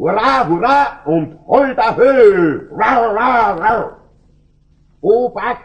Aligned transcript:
Hurra, 0.00 0.48
hurra 0.48 1.02
und 1.04 1.38
holter 1.46 1.94
Höh! 1.96 2.68
Rau, 2.72 3.14
rau, 3.14 3.60
rau! 3.60 3.90
Obacht, 5.02 5.60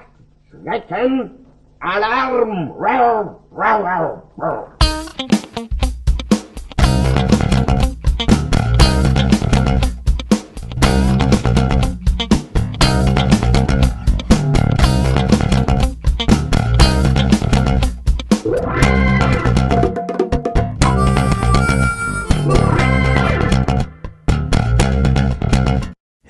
Schrecken, 0.50 1.32
Alarm! 1.80 2.72
Rau, 2.78 3.40
rau, 3.52 3.84
rau, 3.84 4.24
rau! 4.38 4.68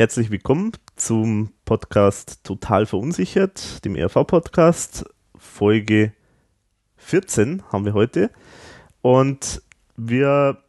Herzlich 0.06 0.30
willkommen 0.30 0.72
zum 0.98 1.50
Podcast 1.66 2.44
Total 2.44 2.86
Verunsichert, 2.86 3.84
dem 3.84 3.96
RV-Podcast. 3.96 5.04
Folge 5.36 6.14
14 6.98 7.64
haben 7.72 7.86
wir 7.86 7.96
heute. 7.96 8.30
Und 9.02 9.64
wir 9.98 10.60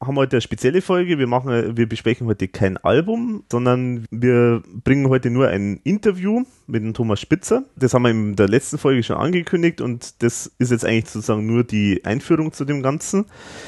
haben 0.00 0.16
heute 0.16 0.36
eine 0.36 0.40
spezielle 0.40 0.80
Folge. 0.80 1.18
Wir, 1.18 1.26
machen, 1.26 1.76
wir 1.76 1.88
besprechen 1.88 2.26
heute 2.28 2.46
kein 2.46 2.76
Album, 2.76 3.42
sondern 3.50 4.06
wir 4.10 4.62
bringen 4.84 5.08
heute 5.08 5.30
nur 5.30 5.48
ein 5.48 5.80
Interview 5.82 6.44
mit 6.68 6.84
dem 6.84 6.94
Thomas 6.94 7.20
Spitzer. 7.20 7.64
Das 7.76 7.94
haben 7.94 8.02
wir 8.02 8.10
in 8.10 8.36
der 8.36 8.48
letzten 8.48 8.78
Folge 8.78 9.02
schon 9.02 9.16
angekündigt 9.16 9.80
und 9.80 10.22
das 10.22 10.52
ist 10.58 10.70
jetzt 10.70 10.84
eigentlich 10.84 11.08
sozusagen 11.08 11.46
nur 11.46 11.64
die 11.64 12.04
Einführung 12.04 12.52
zu 12.52 12.64
dem 12.64 12.82
Ganzen. 12.82 13.24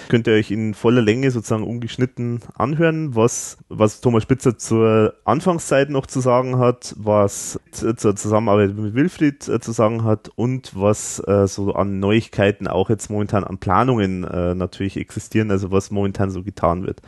Könnt 0.08 0.28
ihr 0.28 0.34
euch 0.34 0.50
in 0.50 0.74
voller 0.74 1.02
Länge 1.02 1.30
sozusagen 1.30 1.64
ungeschnitten 1.64 2.40
anhören, 2.54 3.16
was, 3.16 3.58
was 3.68 4.00
Thomas 4.00 4.22
Spitzer 4.22 4.56
zur 4.56 5.14
Anfangszeit 5.24 5.90
noch 5.90 6.06
zu 6.06 6.20
sagen 6.20 6.58
hat, 6.58 6.94
was 6.96 7.58
zur 7.72 7.96
Zusammenarbeit 7.96 8.76
mit 8.76 8.94
Wilfried 8.94 9.48
äh, 9.48 9.60
zu 9.60 9.72
sagen 9.72 10.04
hat 10.04 10.30
und 10.36 10.72
was 10.76 11.20
äh, 11.26 11.48
so 11.48 11.72
an 11.74 11.98
Neuigkeiten 11.98 12.68
auch 12.68 12.90
jetzt 12.90 13.10
momentan 13.10 13.42
an 13.42 13.58
Planungen 13.58 14.24
äh, 14.24 14.54
natürlich 14.54 14.96
existieren, 14.96 15.50
also 15.50 15.70
was 15.72 15.90
momentan 15.90 16.19
so 16.28 16.42
getan 16.42 16.86
wird. 16.86 17.00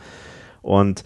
Und 0.63 1.03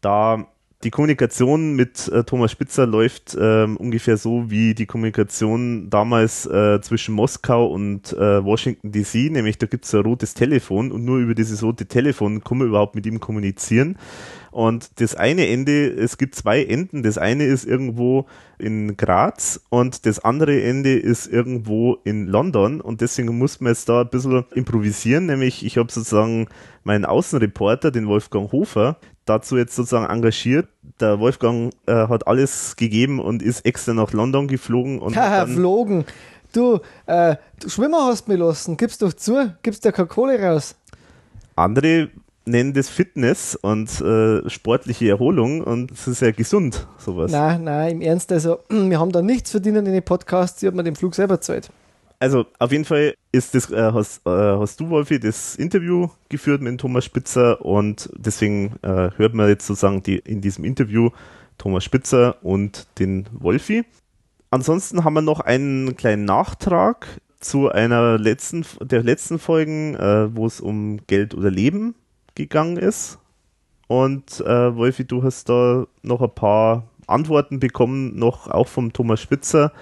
da 0.00 0.46
die 0.84 0.90
Kommunikation 0.90 1.74
mit 1.74 2.06
äh, 2.06 2.22
Thomas 2.22 2.52
Spitzer 2.52 2.86
läuft 2.86 3.36
ähm, 3.38 3.76
ungefähr 3.78 4.16
so 4.16 4.48
wie 4.48 4.74
die 4.74 4.86
Kommunikation 4.86 5.90
damals 5.90 6.46
äh, 6.46 6.80
zwischen 6.80 7.16
Moskau 7.16 7.66
und 7.66 8.12
äh, 8.12 8.44
Washington 8.44 8.92
DC, 8.92 9.32
nämlich 9.32 9.58
da 9.58 9.66
gibt 9.66 9.86
es 9.86 9.94
ein 9.94 10.02
rotes 10.02 10.34
Telefon 10.34 10.92
und 10.92 11.04
nur 11.04 11.18
über 11.18 11.34
dieses 11.34 11.64
rote 11.64 11.86
Telefon 11.86 12.44
kann 12.44 12.58
man 12.58 12.68
überhaupt 12.68 12.94
mit 12.94 13.06
ihm 13.06 13.18
kommunizieren. 13.18 13.98
Und 14.50 15.00
das 15.00 15.14
eine 15.14 15.48
Ende, 15.48 15.88
es 15.88 16.18
gibt 16.18 16.34
zwei 16.34 16.64
Enden. 16.64 17.02
Das 17.02 17.18
eine 17.18 17.44
ist 17.44 17.64
irgendwo 17.64 18.26
in 18.58 18.96
Graz 18.96 19.60
und 19.68 20.06
das 20.06 20.18
andere 20.18 20.62
Ende 20.62 20.98
ist 20.98 21.26
irgendwo 21.26 21.98
in 22.04 22.26
London. 22.26 22.80
Und 22.80 23.00
deswegen 23.00 23.36
muss 23.38 23.60
man 23.60 23.72
jetzt 23.72 23.88
da 23.88 24.02
ein 24.02 24.08
bisschen 24.08 24.44
improvisieren. 24.54 25.26
Nämlich, 25.26 25.64
ich 25.64 25.78
habe 25.78 25.92
sozusagen 25.92 26.48
meinen 26.84 27.04
Außenreporter, 27.04 27.90
den 27.90 28.08
Wolfgang 28.08 28.50
Hofer, 28.52 28.96
dazu 29.24 29.56
jetzt 29.56 29.76
sozusagen 29.76 30.10
engagiert. 30.10 30.68
Der 31.00 31.20
Wolfgang 31.20 31.72
äh, 31.86 32.08
hat 32.08 32.26
alles 32.26 32.76
gegeben 32.76 33.20
und 33.20 33.42
ist 33.42 33.64
extra 33.64 33.94
nach 33.94 34.12
London 34.12 34.48
geflogen. 34.48 34.98
Und 34.98 35.16
Haha, 35.16 35.44
dann, 35.44 35.54
flogen. 35.54 36.04
Du, 36.52 36.80
äh, 37.06 37.36
du 37.60 37.68
Schwimmer 37.68 38.06
hast 38.06 38.26
mich 38.26 38.38
lassen. 38.38 38.76
Gib's 38.76 38.98
doch 38.98 39.12
zu. 39.12 39.54
Gibst 39.62 39.84
der 39.84 39.92
keine 39.92 40.08
Kohle 40.08 40.40
raus. 40.40 40.74
andere 41.54 42.08
nennen 42.48 42.72
das 42.72 42.88
Fitness 42.88 43.54
und 43.54 44.00
äh, 44.00 44.48
sportliche 44.48 45.08
Erholung 45.08 45.62
und 45.62 45.92
es 45.92 46.08
ist 46.08 46.22
ja 46.22 46.30
gesund, 46.30 46.86
sowas. 46.98 47.30
Nein, 47.30 47.64
nein, 47.64 47.92
im 47.92 48.00
Ernst. 48.00 48.32
Also, 48.32 48.60
wir 48.68 48.98
haben 48.98 49.12
da 49.12 49.22
nichts 49.22 49.50
verdienen 49.50 49.86
in 49.86 49.92
den 49.92 50.02
Podcasts. 50.02 50.62
Ich 50.62 50.66
habe 50.66 50.76
mir 50.76 50.84
den 50.84 50.96
Flug 50.96 51.14
selber 51.14 51.36
gezahlt. 51.36 51.70
Also 52.20 52.46
auf 52.58 52.72
jeden 52.72 52.84
Fall 52.84 53.14
ist 53.30 53.54
das, 53.54 53.70
äh, 53.70 53.92
hast, 53.92 54.26
äh, 54.26 54.30
hast 54.30 54.80
du, 54.80 54.90
Wolfi, 54.90 55.20
das 55.20 55.54
Interview 55.54 56.08
geführt 56.28 56.60
mit 56.60 56.80
Thomas 56.80 57.04
Spitzer 57.04 57.64
und 57.64 58.10
deswegen 58.16 58.74
äh, 58.82 59.10
hört 59.16 59.34
man 59.34 59.48
jetzt 59.48 59.66
sozusagen 59.66 60.02
die, 60.02 60.18
in 60.18 60.40
diesem 60.40 60.64
Interview 60.64 61.10
Thomas 61.58 61.84
Spitzer 61.84 62.42
und 62.42 62.88
den 62.98 63.28
Wolfi. 63.32 63.84
Ansonsten 64.50 65.04
haben 65.04 65.14
wir 65.14 65.22
noch 65.22 65.40
einen 65.40 65.96
kleinen 65.96 66.24
Nachtrag 66.24 67.06
zu 67.38 67.68
einer 67.68 68.18
letzten, 68.18 68.64
der 68.80 69.04
letzten 69.04 69.38
Folgen, 69.38 69.94
äh, 69.94 70.34
wo 70.34 70.46
es 70.46 70.60
um 70.60 70.98
Geld 71.06 71.34
oder 71.34 71.50
Leben 71.50 71.94
gegangen 72.38 72.78
ist. 72.78 73.18
Und 73.88 74.40
äh, 74.40 74.76
Wolfi, 74.76 75.04
du 75.04 75.22
hast 75.22 75.48
da 75.48 75.86
noch 76.02 76.22
ein 76.22 76.34
paar 76.34 76.84
Antworten 77.06 77.58
bekommen, 77.58 78.18
noch 78.18 78.48
auch 78.48 78.68
vom 78.68 78.92
Thomas 78.92 79.20
Spitzer, 79.20 79.72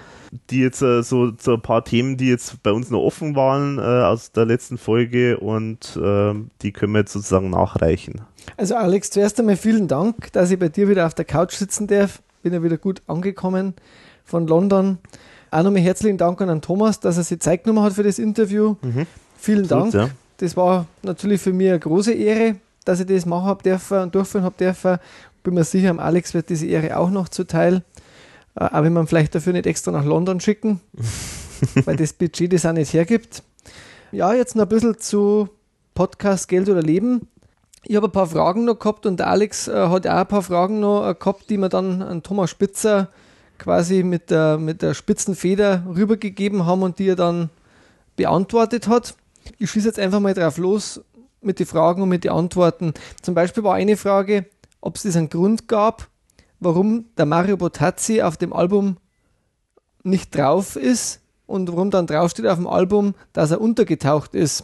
die 0.49 0.61
jetzt 0.61 0.81
äh, 0.81 1.03
so, 1.03 1.33
so 1.37 1.55
ein 1.55 1.61
paar 1.61 1.83
Themen, 1.83 2.17
die 2.17 2.29
jetzt 2.29 2.63
bei 2.63 2.71
uns 2.71 2.89
noch 2.89 3.01
offen 3.01 3.35
waren 3.35 3.77
äh, 3.77 3.81
aus 3.81 4.31
der 4.31 4.45
letzten 4.45 4.77
Folge 4.77 5.37
und 5.37 5.97
äh, 6.01 6.33
die 6.61 6.71
können 6.71 6.93
wir 6.93 6.99
jetzt 6.99 7.13
sozusagen 7.13 7.49
nachreichen. 7.49 8.21
Also, 8.55 8.75
Alex, 8.75 9.09
zuerst 9.09 9.39
einmal 9.39 9.57
vielen 9.57 9.89
Dank, 9.89 10.31
dass 10.31 10.51
ich 10.51 10.59
bei 10.59 10.69
dir 10.69 10.87
wieder 10.87 11.05
auf 11.05 11.13
der 11.13 11.25
Couch 11.25 11.53
sitzen 11.53 11.87
darf. 11.87 12.21
Bin 12.43 12.53
ja 12.53 12.63
wieder 12.63 12.77
gut 12.77 13.01
angekommen 13.07 13.73
von 14.23 14.47
London. 14.47 14.99
Auch 15.51 15.63
nochmal 15.63 15.81
herzlichen 15.81 16.17
Dank 16.17 16.41
an 16.41 16.61
Thomas, 16.61 17.01
dass 17.01 17.17
er 17.17 17.23
sich 17.23 17.39
Zeit 17.39 17.65
genommen 17.65 17.83
hat 17.85 17.93
für 17.93 18.03
das 18.03 18.19
Interview. 18.19 18.75
Vielen 19.37 19.63
Absolut, 19.63 19.93
Dank. 19.93 19.93
ja. 19.93 20.09
Das 20.37 20.55
war 20.55 20.85
natürlich 21.01 21.41
für 21.41 21.53
mich 21.53 21.69
eine 21.69 21.79
große 21.79 22.13
Ehre, 22.13 22.55
dass 22.85 22.99
ich 22.99 23.07
das 23.07 23.25
machen 23.25 23.45
habe 23.45 23.63
dürfen 23.63 23.99
und 23.99 24.15
durchführen 24.15 24.43
habe 24.45 24.55
dürfen. 24.57 24.97
Bin 25.43 25.53
mir 25.53 25.63
sicher, 25.63 25.89
am 25.89 25.99
Alex 25.99 26.33
wird 26.33 26.49
diese 26.49 26.67
Ehre 26.67 26.97
auch 26.97 27.09
noch 27.09 27.29
zuteil. 27.29 27.83
Äh, 28.55 28.63
Aber 28.65 28.85
wenn 28.85 28.93
man 28.93 29.07
vielleicht 29.07 29.35
dafür 29.35 29.53
nicht 29.53 29.65
extra 29.65 29.91
nach 29.91 30.05
London 30.05 30.39
schicken, 30.39 30.79
weil 31.85 31.95
das 31.95 32.13
Budget 32.13 32.53
das 32.53 32.65
auch 32.65 32.73
nicht 32.73 32.93
hergibt. 32.93 33.43
Ja, 34.11 34.33
jetzt 34.33 34.55
noch 34.55 34.63
ein 34.63 34.69
bisschen 34.69 34.97
zu 34.99 35.49
Podcast 35.95 36.47
Geld 36.47 36.69
oder 36.69 36.81
Leben. 36.81 37.27
Ich 37.83 37.95
habe 37.95 38.07
ein 38.07 38.11
paar 38.11 38.27
Fragen 38.27 38.65
noch 38.65 38.79
gehabt 38.79 39.05
und 39.05 39.17
der 39.17 39.29
Alex 39.29 39.67
äh, 39.67 39.87
hat 39.87 40.05
auch 40.05 40.11
ein 40.11 40.27
paar 40.27 40.43
Fragen 40.43 40.79
noch 40.79 41.09
äh, 41.09 41.15
gehabt, 41.15 41.49
die 41.49 41.57
wir 41.57 41.69
dann 41.69 42.01
an 42.01 42.21
Thomas 42.21 42.49
Spitzer 42.49 43.09
quasi 43.57 44.03
mit 44.03 44.29
der, 44.29 44.57
mit 44.57 44.81
der 44.81 44.93
spitzen 44.93 45.35
Feder 45.35 45.83
rübergegeben 45.87 46.65
haben 46.65 46.83
und 46.83 46.99
die 46.99 47.09
er 47.09 47.15
dann 47.15 47.49
beantwortet 48.15 48.87
hat. 48.87 49.15
Ich 49.57 49.71
schieße 49.71 49.87
jetzt 49.87 49.99
einfach 49.99 50.19
mal 50.19 50.33
drauf 50.33 50.57
los 50.57 51.01
mit 51.41 51.59
den 51.59 51.65
Fragen 51.65 52.01
und 52.01 52.09
mit 52.09 52.23
den 52.23 52.31
Antworten. 52.31 52.93
Zum 53.21 53.35
Beispiel 53.35 53.63
war 53.63 53.75
eine 53.75 53.97
Frage, 53.97 54.45
ob 54.81 54.95
es 54.95 55.03
das 55.03 55.15
einen 55.15 55.29
Grund 55.29 55.67
gab, 55.67 56.07
warum 56.59 57.05
der 57.17 57.25
Mario 57.25 57.57
Botazzi 57.57 58.21
auf 58.21 58.37
dem 58.37 58.53
Album 58.53 58.97
nicht 60.03 60.35
drauf 60.35 60.75
ist 60.75 61.21
und 61.45 61.71
warum 61.71 61.91
dann 61.91 62.07
draufsteht 62.07 62.47
auf 62.47 62.57
dem 62.57 62.67
Album, 62.67 63.15
dass 63.33 63.51
er 63.51 63.61
untergetaucht 63.61 64.35
ist. 64.35 64.61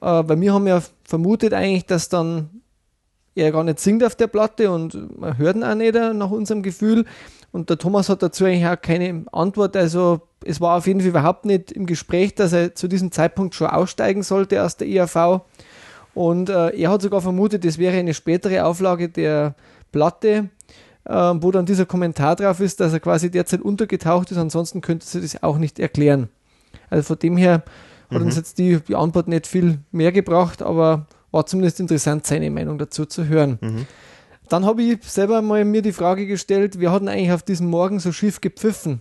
Äh, 0.00 0.22
weil 0.26 0.40
wir 0.40 0.54
haben 0.54 0.66
ja 0.66 0.82
vermutet 1.04 1.52
eigentlich, 1.52 1.86
dass 1.86 2.08
dann 2.08 2.62
er 3.34 3.52
gar 3.52 3.64
nicht 3.64 3.80
singt 3.80 4.04
auf 4.04 4.16
der 4.16 4.26
Platte 4.26 4.70
und 4.70 5.18
man 5.18 5.38
hört 5.38 5.56
ihn 5.56 5.64
auch 5.64 5.74
nicht 5.74 5.94
äh, 5.94 6.12
nach 6.12 6.30
unserem 6.30 6.62
Gefühl. 6.62 7.06
Und 7.52 7.70
der 7.70 7.78
Thomas 7.78 8.08
hat 8.08 8.22
dazu 8.22 8.44
eigentlich 8.44 8.66
auch 8.66 8.80
keine 8.80 9.24
Antwort. 9.32 9.76
Also 9.76 10.20
es 10.44 10.60
war 10.60 10.76
auf 10.76 10.86
jeden 10.86 11.00
Fall 11.00 11.08
überhaupt 11.08 11.44
nicht 11.44 11.72
im 11.72 11.86
Gespräch, 11.86 12.34
dass 12.34 12.52
er 12.52 12.74
zu 12.74 12.88
diesem 12.88 13.10
Zeitpunkt 13.12 13.54
schon 13.54 13.68
aussteigen 13.68 14.22
sollte 14.22 14.62
aus 14.62 14.76
der 14.76 14.88
ERV. 14.88 15.42
Und 16.14 16.48
äh, 16.48 16.70
er 16.70 16.90
hat 16.90 17.02
sogar 17.02 17.20
vermutet, 17.20 17.64
es 17.64 17.78
wäre 17.78 17.96
eine 17.96 18.14
spätere 18.14 18.64
Auflage 18.64 19.08
der 19.08 19.54
Platte, 19.92 20.48
äh, 21.04 21.12
wo 21.12 21.50
dann 21.50 21.66
dieser 21.66 21.86
Kommentar 21.86 22.36
drauf 22.36 22.60
ist, 22.60 22.80
dass 22.80 22.92
er 22.92 23.00
quasi 23.00 23.30
derzeit 23.30 23.60
untergetaucht 23.60 24.30
ist. 24.30 24.38
Ansonsten 24.38 24.80
könnte 24.80 25.06
sie 25.06 25.20
das 25.20 25.42
auch 25.42 25.58
nicht 25.58 25.78
erklären. 25.78 26.28
Also 26.88 27.02
von 27.04 27.18
dem 27.18 27.36
her 27.36 27.62
hat 28.10 28.22
uns 28.22 28.36
jetzt 28.36 28.58
die, 28.58 28.80
die 28.80 28.96
Antwort 28.96 29.28
nicht 29.28 29.46
viel 29.46 29.78
mehr 29.92 30.10
gebracht, 30.10 30.62
aber 30.62 31.06
war 31.30 31.46
zumindest 31.46 31.78
interessant, 31.78 32.26
seine 32.26 32.50
Meinung 32.50 32.76
dazu 32.76 33.06
zu 33.06 33.26
hören. 33.26 33.58
Dann 34.50 34.66
habe 34.66 34.82
ich 34.82 34.98
selber 35.04 35.42
mal 35.42 35.64
mir 35.64 35.80
die 35.80 35.92
Frage 35.92 36.26
gestellt, 36.26 36.80
wir 36.80 36.90
hatten 36.90 37.08
eigentlich 37.08 37.30
auf 37.30 37.44
diesem 37.44 37.68
Morgen 37.68 38.00
so 38.00 38.10
schief 38.10 38.40
gepfiffen. 38.40 39.00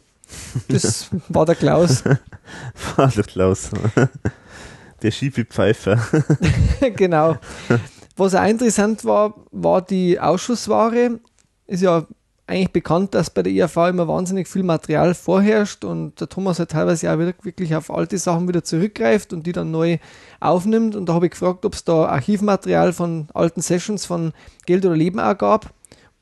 Das 0.68 1.10
war 1.30 1.46
der 1.46 1.56
Klaus. 1.56 2.04
War 2.96 3.07
der 3.07 3.24
Klaus. 3.24 3.72
Der 5.01 5.12
schiefe 5.12 5.46
Pfeifer. 5.46 5.98
genau. 6.96 7.38
Was 8.18 8.36
auch 8.36 8.46
interessant 8.46 9.06
war, 9.06 9.34
war 9.51 9.81
die 9.81 10.19
Ausschussware. 10.19 11.19
Ist 11.68 11.81
ja 11.84 12.06
eigentlich 12.50 12.72
bekannt, 12.74 13.13
dass 13.13 13.30
bei 13.30 13.44
der 13.44 13.54
IAV 13.54 13.78
immer 13.90 14.07
wahnsinnig 14.07 14.48
viel 14.48 14.63
Material 14.63 15.13
vorherrscht 15.13 15.86
und 15.86 16.19
der 16.19 16.30
Thomas 16.30 16.57
halt 16.57 16.72
teilweise 16.72 17.12
auch 17.13 17.19
wirklich 17.19 17.75
auf 17.75 17.92
alte 17.92 18.18
Sachen 18.18 18.48
wieder 18.48 18.63
zurückgreift 18.63 19.34
und 19.34 19.46
die 19.46 19.51
dann 19.51 19.69
neu 19.69 20.00
aufnimmt. 20.40 20.96
Und 20.96 21.07
da 21.07 21.13
habe 21.13 21.28
ich 21.28 21.31
gefragt, 21.31 21.63
ob 21.66 21.75
es 21.75 21.84
da 21.84 22.06
Archivmaterial 22.06 22.92
von 22.92 23.28
alten 23.34 23.62
Sessions 23.62 24.06
von 24.06 24.34
Geld 24.66 24.86
oder 24.86 24.96
Leben 24.96 25.19
auch 25.19 25.38
gab 25.38 25.72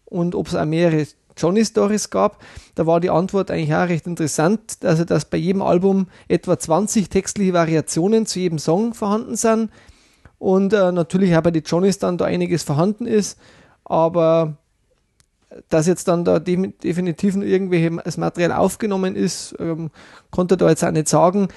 und 0.05 0.35
ob 0.35 0.47
es 0.47 0.55
auch 0.55 0.65
mehrere 0.65 1.07
Johnny 1.37 1.63
Stories 1.63 2.09
gab. 2.09 2.43
Da 2.75 2.85
war 2.85 2.99
die 2.99 3.09
Antwort 3.09 3.49
eigentlich 3.49 3.73
auch 3.73 3.87
recht 3.87 4.05
interessant, 4.05 4.79
also 4.83 5.05
dass 5.05 5.25
bei 5.25 5.37
jedem 5.37 5.61
Album 5.61 6.07
etwa 6.27 6.59
20 6.59 7.09
textliche 7.09 7.53
Variationen 7.53 8.25
zu 8.25 8.39
jedem 8.39 8.59
Song 8.59 8.93
vorhanden 8.93 9.35
sind 9.37 9.71
und 10.39 10.73
äh, 10.73 10.91
natürlich 10.91 11.35
auch 11.37 11.41
bei 11.41 11.51
den 11.51 11.63
Johnnys 11.63 11.99
dann 11.99 12.17
da 12.17 12.25
einiges 12.25 12.63
vorhanden 12.63 13.05
ist, 13.05 13.39
aber 13.85 14.57
dass 15.69 15.87
jetzt 15.87 16.07
dann 16.07 16.25
da 16.25 16.39
de 16.39 16.73
definitiv 16.83 17.35
irgendwelches 17.35 18.17
Material 18.17 18.51
aufgenommen 18.51 19.15
ist, 19.15 19.55
ähm, 19.59 19.91
konnte 20.31 20.55
er 20.55 20.57
da 20.57 20.69
jetzt 20.69 20.83
auch 20.83 20.91
nicht 20.91 21.07
sagen. 21.07 21.47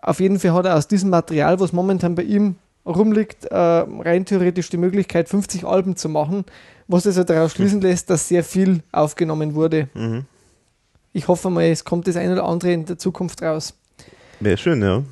Auf 0.00 0.20
jeden 0.20 0.38
Fall 0.38 0.52
hat 0.52 0.66
er 0.66 0.76
aus 0.76 0.88
diesem 0.88 1.10
Material, 1.10 1.60
was 1.60 1.72
momentan 1.72 2.14
bei 2.14 2.22
ihm 2.22 2.56
rumliegt, 2.86 3.46
äh, 3.46 3.56
rein 3.56 4.24
theoretisch 4.24 4.68
die 4.70 4.76
Möglichkeit, 4.76 5.28
50 5.28 5.64
Alben 5.64 5.96
zu 5.96 6.08
machen, 6.08 6.44
was 6.88 7.06
also 7.06 7.24
daraus 7.24 7.52
schließen 7.52 7.80
lässt, 7.80 8.10
dass 8.10 8.28
sehr 8.28 8.44
viel 8.44 8.82
aufgenommen 8.90 9.54
wurde. 9.54 9.88
Mhm. 9.94 10.24
Ich 11.12 11.28
hoffe 11.28 11.50
mal, 11.50 11.64
es 11.64 11.84
kommt 11.84 12.08
das 12.08 12.16
eine 12.16 12.32
oder 12.32 12.44
andere 12.44 12.72
in 12.72 12.86
der 12.86 12.98
Zukunft 12.98 13.42
raus. 13.42 13.74
Wäre 14.40 14.56
schön, 14.56 14.82
ja. 14.82 15.02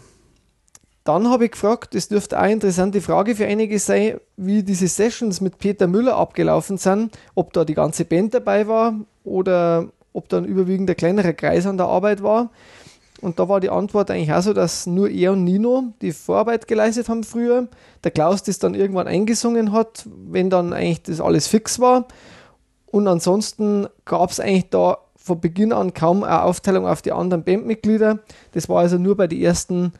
Dann 1.04 1.28
habe 1.28 1.46
ich 1.46 1.52
gefragt, 1.52 1.94
das 1.94 2.08
dürfte 2.08 2.38
auch 2.38 2.42
eine 2.42 2.52
interessante 2.52 3.00
Frage 3.00 3.34
für 3.34 3.46
einige 3.46 3.78
sein, 3.78 4.20
wie 4.36 4.62
diese 4.62 4.86
Sessions 4.86 5.40
mit 5.40 5.58
Peter 5.58 5.86
Müller 5.86 6.16
abgelaufen 6.16 6.76
sind, 6.76 7.16
ob 7.34 7.52
da 7.52 7.64
die 7.64 7.74
ganze 7.74 8.04
Band 8.04 8.34
dabei 8.34 8.68
war 8.68 8.94
oder 9.24 9.88
ob 10.12 10.28
da 10.28 10.38
ein 10.38 10.44
überwiegender 10.44 10.94
kleinerer 10.94 11.32
Kreis 11.32 11.66
an 11.66 11.78
der 11.78 11.86
Arbeit 11.86 12.22
war. 12.22 12.50
Und 13.20 13.38
da 13.38 13.48
war 13.48 13.60
die 13.60 13.70
Antwort 13.70 14.10
eigentlich 14.10 14.32
auch 14.32 14.42
so, 14.42 14.52
dass 14.52 14.86
nur 14.86 15.08
er 15.10 15.32
und 15.32 15.44
Nino 15.44 15.92
die 16.00 16.12
Vorarbeit 16.12 16.66
geleistet 16.66 17.08
haben 17.08 17.22
früher. 17.22 17.68
Der 18.02 18.10
Klaus 18.10 18.42
das 18.42 18.58
dann 18.58 18.74
irgendwann 18.74 19.08
eingesungen 19.08 19.72
hat, 19.72 20.06
wenn 20.06 20.48
dann 20.48 20.72
eigentlich 20.72 21.02
das 21.02 21.20
alles 21.20 21.46
fix 21.46 21.80
war. 21.80 22.06
Und 22.86 23.06
ansonsten 23.06 23.88
gab 24.04 24.30
es 24.30 24.40
eigentlich 24.40 24.70
da 24.70 24.98
von 25.16 25.40
Beginn 25.40 25.72
an 25.72 25.92
kaum 25.92 26.24
eine 26.24 26.42
Aufteilung 26.42 26.86
auf 26.86 27.02
die 27.02 27.12
anderen 27.12 27.44
Bandmitglieder. 27.44 28.20
Das 28.52 28.68
war 28.68 28.80
also 28.80 28.96
nur 28.96 29.16
bei 29.16 29.26
den 29.26 29.40
ersten 29.40 29.92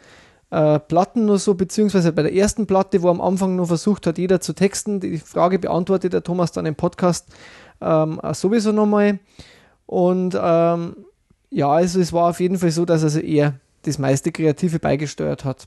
äh, 0.51 0.79
Platten 0.79 1.27
nur 1.27 1.39
so, 1.39 1.55
beziehungsweise 1.55 2.13
bei 2.13 2.23
der 2.23 2.35
ersten 2.35 2.67
Platte, 2.67 3.03
wo 3.03 3.09
am 3.09 3.21
Anfang 3.21 3.57
nur 3.57 3.67
versucht 3.67 4.07
hat, 4.07 4.19
jeder 4.19 4.41
zu 4.41 4.53
texten. 4.53 5.01
Die 5.01 5.19
Frage 5.19 5.59
beantwortet 5.59 6.13
der 6.13 6.23
Thomas 6.23 6.53
dann 6.53 6.67
im 6.67 6.75
Podcast 6.75 7.29
ähm, 7.81 8.21
sowieso 8.33 8.73
nochmal. 8.73 9.21
Und 9.87 10.39
ähm, 10.41 10.97
ja, 11.51 11.69
also 11.69 12.01
es 12.01 12.13
war 12.13 12.31
auf 12.31 12.41
jeden 12.41 12.59
Fall 12.59 12.71
so, 12.71 12.85
dass 12.85 13.03
also 13.03 13.21
er 13.21 13.55
das 13.83 13.99
meiste 13.99 14.33
Kreative 14.33 14.79
beigesteuert 14.79 15.45
hat. 15.45 15.67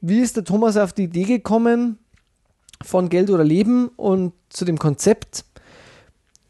Wie 0.00 0.20
ist 0.20 0.36
der 0.36 0.44
Thomas 0.44 0.76
auf 0.76 0.92
die 0.92 1.04
Idee 1.04 1.24
gekommen 1.24 1.98
von 2.82 3.08
Geld 3.08 3.30
oder 3.30 3.44
Leben 3.44 3.88
und 3.96 4.32
zu 4.48 4.64
dem 4.64 4.78
Konzept? 4.78 5.44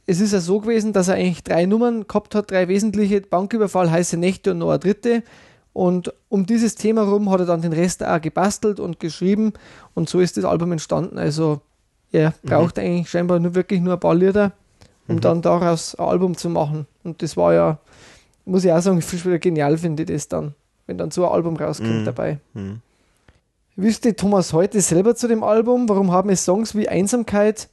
Es 0.07 0.21
ist 0.21 0.33
ja 0.33 0.41
so 0.41 0.61
gewesen, 0.61 0.93
dass 0.93 1.09
er 1.09 1.15
eigentlich 1.15 1.45
drei 1.45 1.67
Nummern 1.67 2.07
gehabt 2.07 2.35
hat, 2.35 2.51
drei 2.51 2.69
wesentliche, 2.69 3.21
Banküberfall, 3.21 3.91
heiße 3.91 4.17
Nächte 4.17 4.53
und 4.53 4.59
noch 4.59 4.71
eine 4.71 4.79
dritte. 4.79 5.23
Und 5.73 6.13
um 6.29 6.47
dieses 6.47 6.75
Thema 6.75 7.07
herum 7.07 7.31
hat 7.31 7.41
er 7.41 7.47
dann 7.47 7.63
den 7.63 7.73
Rest 7.73 8.05
auch 8.05 8.21
gebastelt 8.21 8.81
und 8.81 8.99
geschrieben 8.99 9.53
und 9.95 10.09
so 10.09 10.21
ist 10.21 10.37
das 10.37 10.45
Album 10.45 10.73
entstanden. 10.73 11.19
Also 11.19 11.61
er 12.13 12.35
mhm. 12.43 12.49
braucht 12.49 12.77
mhm. 12.77 12.83
eigentlich 12.83 13.11
scheinbar 13.11 13.39
nur 13.39 13.55
wirklich 13.55 13.81
nur 13.81 13.95
ein 13.95 14.01
paar 14.01 14.15
Lieder, 14.15 14.53
um 15.07 15.17
mhm. 15.17 15.21
dann 15.21 15.43
daraus 15.43 15.95
ein 15.95 16.05
Album 16.05 16.37
zu 16.37 16.49
machen. 16.49 16.87
Und 17.05 17.23
das 17.23 17.37
war 17.37 17.55
ja 17.55 17.79
muss 18.51 18.65
ich 18.65 18.73
auch 18.73 18.81
sagen, 18.81 18.99
ich 18.99 19.25
wieder 19.25 19.39
genial 19.39 19.79
finde 19.79 20.03
ich 20.03 20.09
das 20.09 20.29
dann, 20.29 20.55
wenn 20.87 20.99
dann 20.99 21.11
so 21.11 21.27
ein 21.27 21.33
Album 21.33 21.57
rauskommt 21.57 22.01
mhm. 22.01 22.05
dabei. 22.05 22.39
Mhm. 22.55 22.81
Wüsste 23.77 24.15
Thomas 24.15 24.53
heute 24.53 24.81
selber 24.81 25.15
zu 25.15 25.29
dem 25.29 25.43
Album, 25.43 25.89
warum 25.89 26.11
haben 26.11 26.31
es 26.31 26.45
Songs 26.45 26.75
wie 26.75 26.89
Einsamkeit 26.89 27.69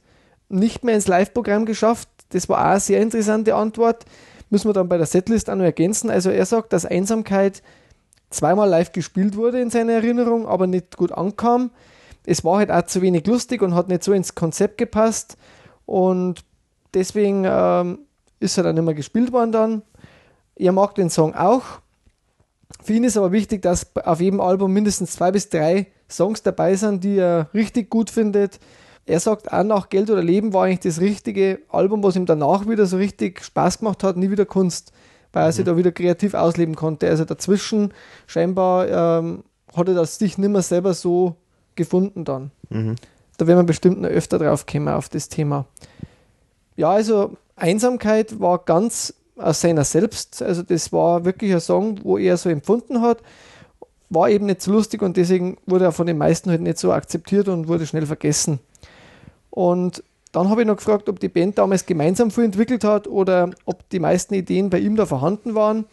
nicht 0.48 0.84
mehr 0.84 0.94
ins 0.94 1.08
Live-Programm 1.08 1.66
geschafft? 1.66 2.08
Das 2.30 2.48
war 2.48 2.58
auch 2.58 2.70
eine 2.70 2.80
sehr 2.80 3.00
interessante 3.00 3.54
Antwort. 3.54 4.04
Müssen 4.50 4.68
wir 4.68 4.72
dann 4.72 4.88
bei 4.88 4.96
der 4.96 5.06
Setlist 5.06 5.50
auch 5.50 5.56
noch 5.56 5.64
ergänzen. 5.64 6.08
Also 6.08 6.30
er 6.30 6.46
sagt, 6.46 6.72
dass 6.72 6.86
Einsamkeit 6.86 7.62
zweimal 8.30 8.68
live 8.68 8.92
gespielt 8.92 9.36
wurde 9.36 9.60
in 9.60 9.70
seiner 9.70 9.94
Erinnerung, 9.94 10.46
aber 10.46 10.66
nicht 10.66 10.96
gut 10.96 11.12
ankam. 11.12 11.70
Es 12.26 12.44
war 12.44 12.58
halt 12.58 12.70
auch 12.70 12.82
zu 12.82 13.00
wenig 13.00 13.26
lustig 13.26 13.62
und 13.62 13.74
hat 13.74 13.88
nicht 13.88 14.04
so 14.04 14.12
ins 14.12 14.34
Konzept 14.34 14.78
gepasst. 14.78 15.36
Und 15.86 16.44
deswegen 16.92 17.44
ähm, 17.46 18.00
ist 18.40 18.58
er 18.58 18.64
dann 18.64 18.74
nicht 18.74 18.84
mehr 18.84 18.94
gespielt 18.94 19.32
worden 19.32 19.52
dann. 19.52 19.82
Er 20.56 20.72
mag 20.72 20.94
den 20.94 21.08
Song 21.08 21.34
auch. 21.34 21.62
Für 22.82 22.92
ihn 22.92 23.04
ist 23.04 23.16
aber 23.16 23.32
wichtig, 23.32 23.62
dass 23.62 23.96
auf 23.96 24.20
jedem 24.20 24.40
Album 24.40 24.72
mindestens 24.72 25.12
zwei 25.12 25.30
bis 25.30 25.48
drei 25.48 25.86
Songs 26.10 26.42
dabei 26.42 26.74
sind, 26.74 27.04
die 27.04 27.16
er 27.16 27.48
richtig 27.54 27.90
gut 27.90 28.10
findet. 28.10 28.60
Er 29.06 29.20
sagt, 29.20 29.50
auch 29.52 29.62
nach 29.62 29.88
Geld 29.88 30.10
oder 30.10 30.22
Leben 30.22 30.52
war 30.52 30.64
eigentlich 30.64 30.80
das 30.80 31.00
richtige 31.00 31.60
Album, 31.70 32.02
was 32.02 32.16
ihm 32.16 32.26
danach 32.26 32.68
wieder 32.68 32.84
so 32.84 32.98
richtig 32.98 33.42
Spaß 33.42 33.78
gemacht 33.78 34.04
hat, 34.04 34.16
nie 34.18 34.30
wieder 34.30 34.44
Kunst, 34.44 34.92
weil 35.38 35.44
er 35.44 35.48
mhm. 35.48 35.52
sich 35.52 35.64
da 35.64 35.76
wieder 35.76 35.92
kreativ 35.92 36.34
ausleben 36.34 36.74
konnte. 36.74 37.08
Also 37.08 37.24
dazwischen 37.24 37.94
scheinbar 38.26 39.20
ähm, 39.20 39.44
hat 39.74 39.88
er 39.88 39.94
das 39.94 40.18
sich 40.18 40.36
nicht 40.36 40.50
mehr 40.50 40.62
selber 40.62 40.94
so 40.94 41.36
gefunden 41.76 42.24
dann. 42.24 42.50
Mhm. 42.70 42.96
Da 43.36 43.46
werden 43.46 43.60
wir 43.60 43.64
bestimmt 43.64 44.00
noch 44.00 44.08
öfter 44.08 44.38
drauf 44.38 44.66
kommen 44.66 44.88
auf 44.88 45.08
das 45.08 45.28
Thema. 45.28 45.66
Ja, 46.76 46.90
also 46.90 47.36
Einsamkeit 47.54 48.40
war 48.40 48.58
ganz 48.58 49.14
aus 49.36 49.60
seiner 49.60 49.84
selbst. 49.84 50.42
Also 50.42 50.64
das 50.64 50.92
war 50.92 51.24
wirklich 51.24 51.52
ein 51.52 51.60
Song, 51.60 52.00
wo 52.02 52.18
er 52.18 52.36
so 52.36 52.48
empfunden 52.48 53.00
hat. 53.00 53.18
War 54.10 54.30
eben 54.30 54.46
nicht 54.46 54.62
so 54.62 54.72
lustig 54.72 55.02
und 55.02 55.16
deswegen 55.16 55.58
wurde 55.66 55.84
er 55.84 55.92
von 55.92 56.08
den 56.08 56.18
meisten 56.18 56.50
halt 56.50 56.62
nicht 56.62 56.78
so 56.78 56.92
akzeptiert 56.92 57.46
und 57.46 57.68
wurde 57.68 57.86
schnell 57.86 58.06
vergessen. 58.06 58.58
Und 59.50 60.02
dann 60.32 60.50
habe 60.50 60.62
ich 60.62 60.66
noch 60.66 60.76
gefragt, 60.76 61.08
ob 61.08 61.20
die 61.20 61.28
Band 61.28 61.58
damals 61.58 61.86
gemeinsam 61.86 62.30
viel 62.30 62.44
entwickelt 62.44 62.84
hat 62.84 63.06
oder 63.06 63.50
ob 63.64 63.88
die 63.90 63.98
meisten 63.98 64.34
Ideen 64.34 64.70
bei 64.70 64.78
ihm 64.78 64.96
da 64.96 65.06
vorhanden 65.06 65.54
waren. 65.54 65.86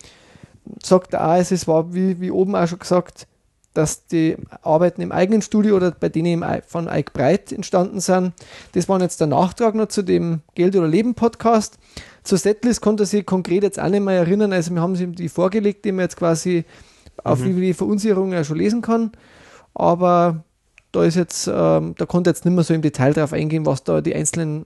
Sagt 0.83 1.13
er 1.13 1.29
auch, 1.29 1.37
es 1.37 1.67
war 1.67 1.93
wie, 1.93 2.19
wie 2.19 2.31
oben 2.31 2.55
auch 2.55 2.67
schon 2.67 2.79
gesagt, 2.79 3.27
dass 3.75 4.07
die 4.07 4.37
Arbeiten 4.61 5.01
im 5.01 5.11
eigenen 5.11 5.41
Studio 5.41 5.75
oder 5.75 5.91
bei 5.91 6.09
denen 6.09 6.43
von 6.65 6.87
Ike 6.87 7.11
Breit 7.13 7.51
entstanden 7.51 7.99
sind. 7.99 8.33
Das 8.71 8.89
war 8.89 8.99
jetzt 9.01 9.19
der 9.19 9.27
Nachtrag 9.27 9.75
noch 9.75 9.87
zu 9.87 10.01
dem 10.01 10.41
Geld 10.55 10.75
oder 10.75 10.87
Leben 10.87 11.13
Podcast. 11.13 11.77
Zur 12.23 12.37
Setlist 12.37 12.81
konnte 12.81 13.03
er 13.03 13.07
sich 13.07 13.25
konkret 13.25 13.63
jetzt 13.63 13.79
auch 13.79 13.89
nicht 13.89 14.03
mehr 14.03 14.15
erinnern. 14.15 14.53
Also 14.53 14.73
wir 14.73 14.81
haben 14.81 14.95
sie 14.95 15.07
die 15.07 15.29
vorgelegt, 15.29 15.85
die 15.85 15.91
man 15.91 16.03
jetzt 16.03 16.17
quasi 16.17 16.63
auf 17.23 17.39
mhm. 17.39 17.59
die 17.59 17.73
Verunsicherung 17.73 18.31
ja 18.31 18.43
schon 18.43 18.57
lesen 18.57 18.81
kann. 18.81 19.11
Aber 19.73 20.43
da 20.95 21.03
ist 21.03 21.15
jetzt, 21.15 21.47
ähm, 21.53 21.93
da 21.97 22.05
konnte 22.05 22.29
jetzt 22.29 22.45
nicht 22.45 22.53
mehr 22.53 22.63
so 22.63 22.73
im 22.73 22.81
Detail 22.81 23.13
darauf 23.13 23.33
eingehen, 23.33 23.65
was 23.65 23.83
da 23.83 24.01
die 24.01 24.15
einzelnen 24.15 24.65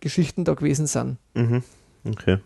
Geschichten 0.00 0.44
da 0.44 0.54
gewesen 0.54 0.86
sind. 0.86 1.16
Mhm. 1.34 1.62
Okay. 2.04 2.38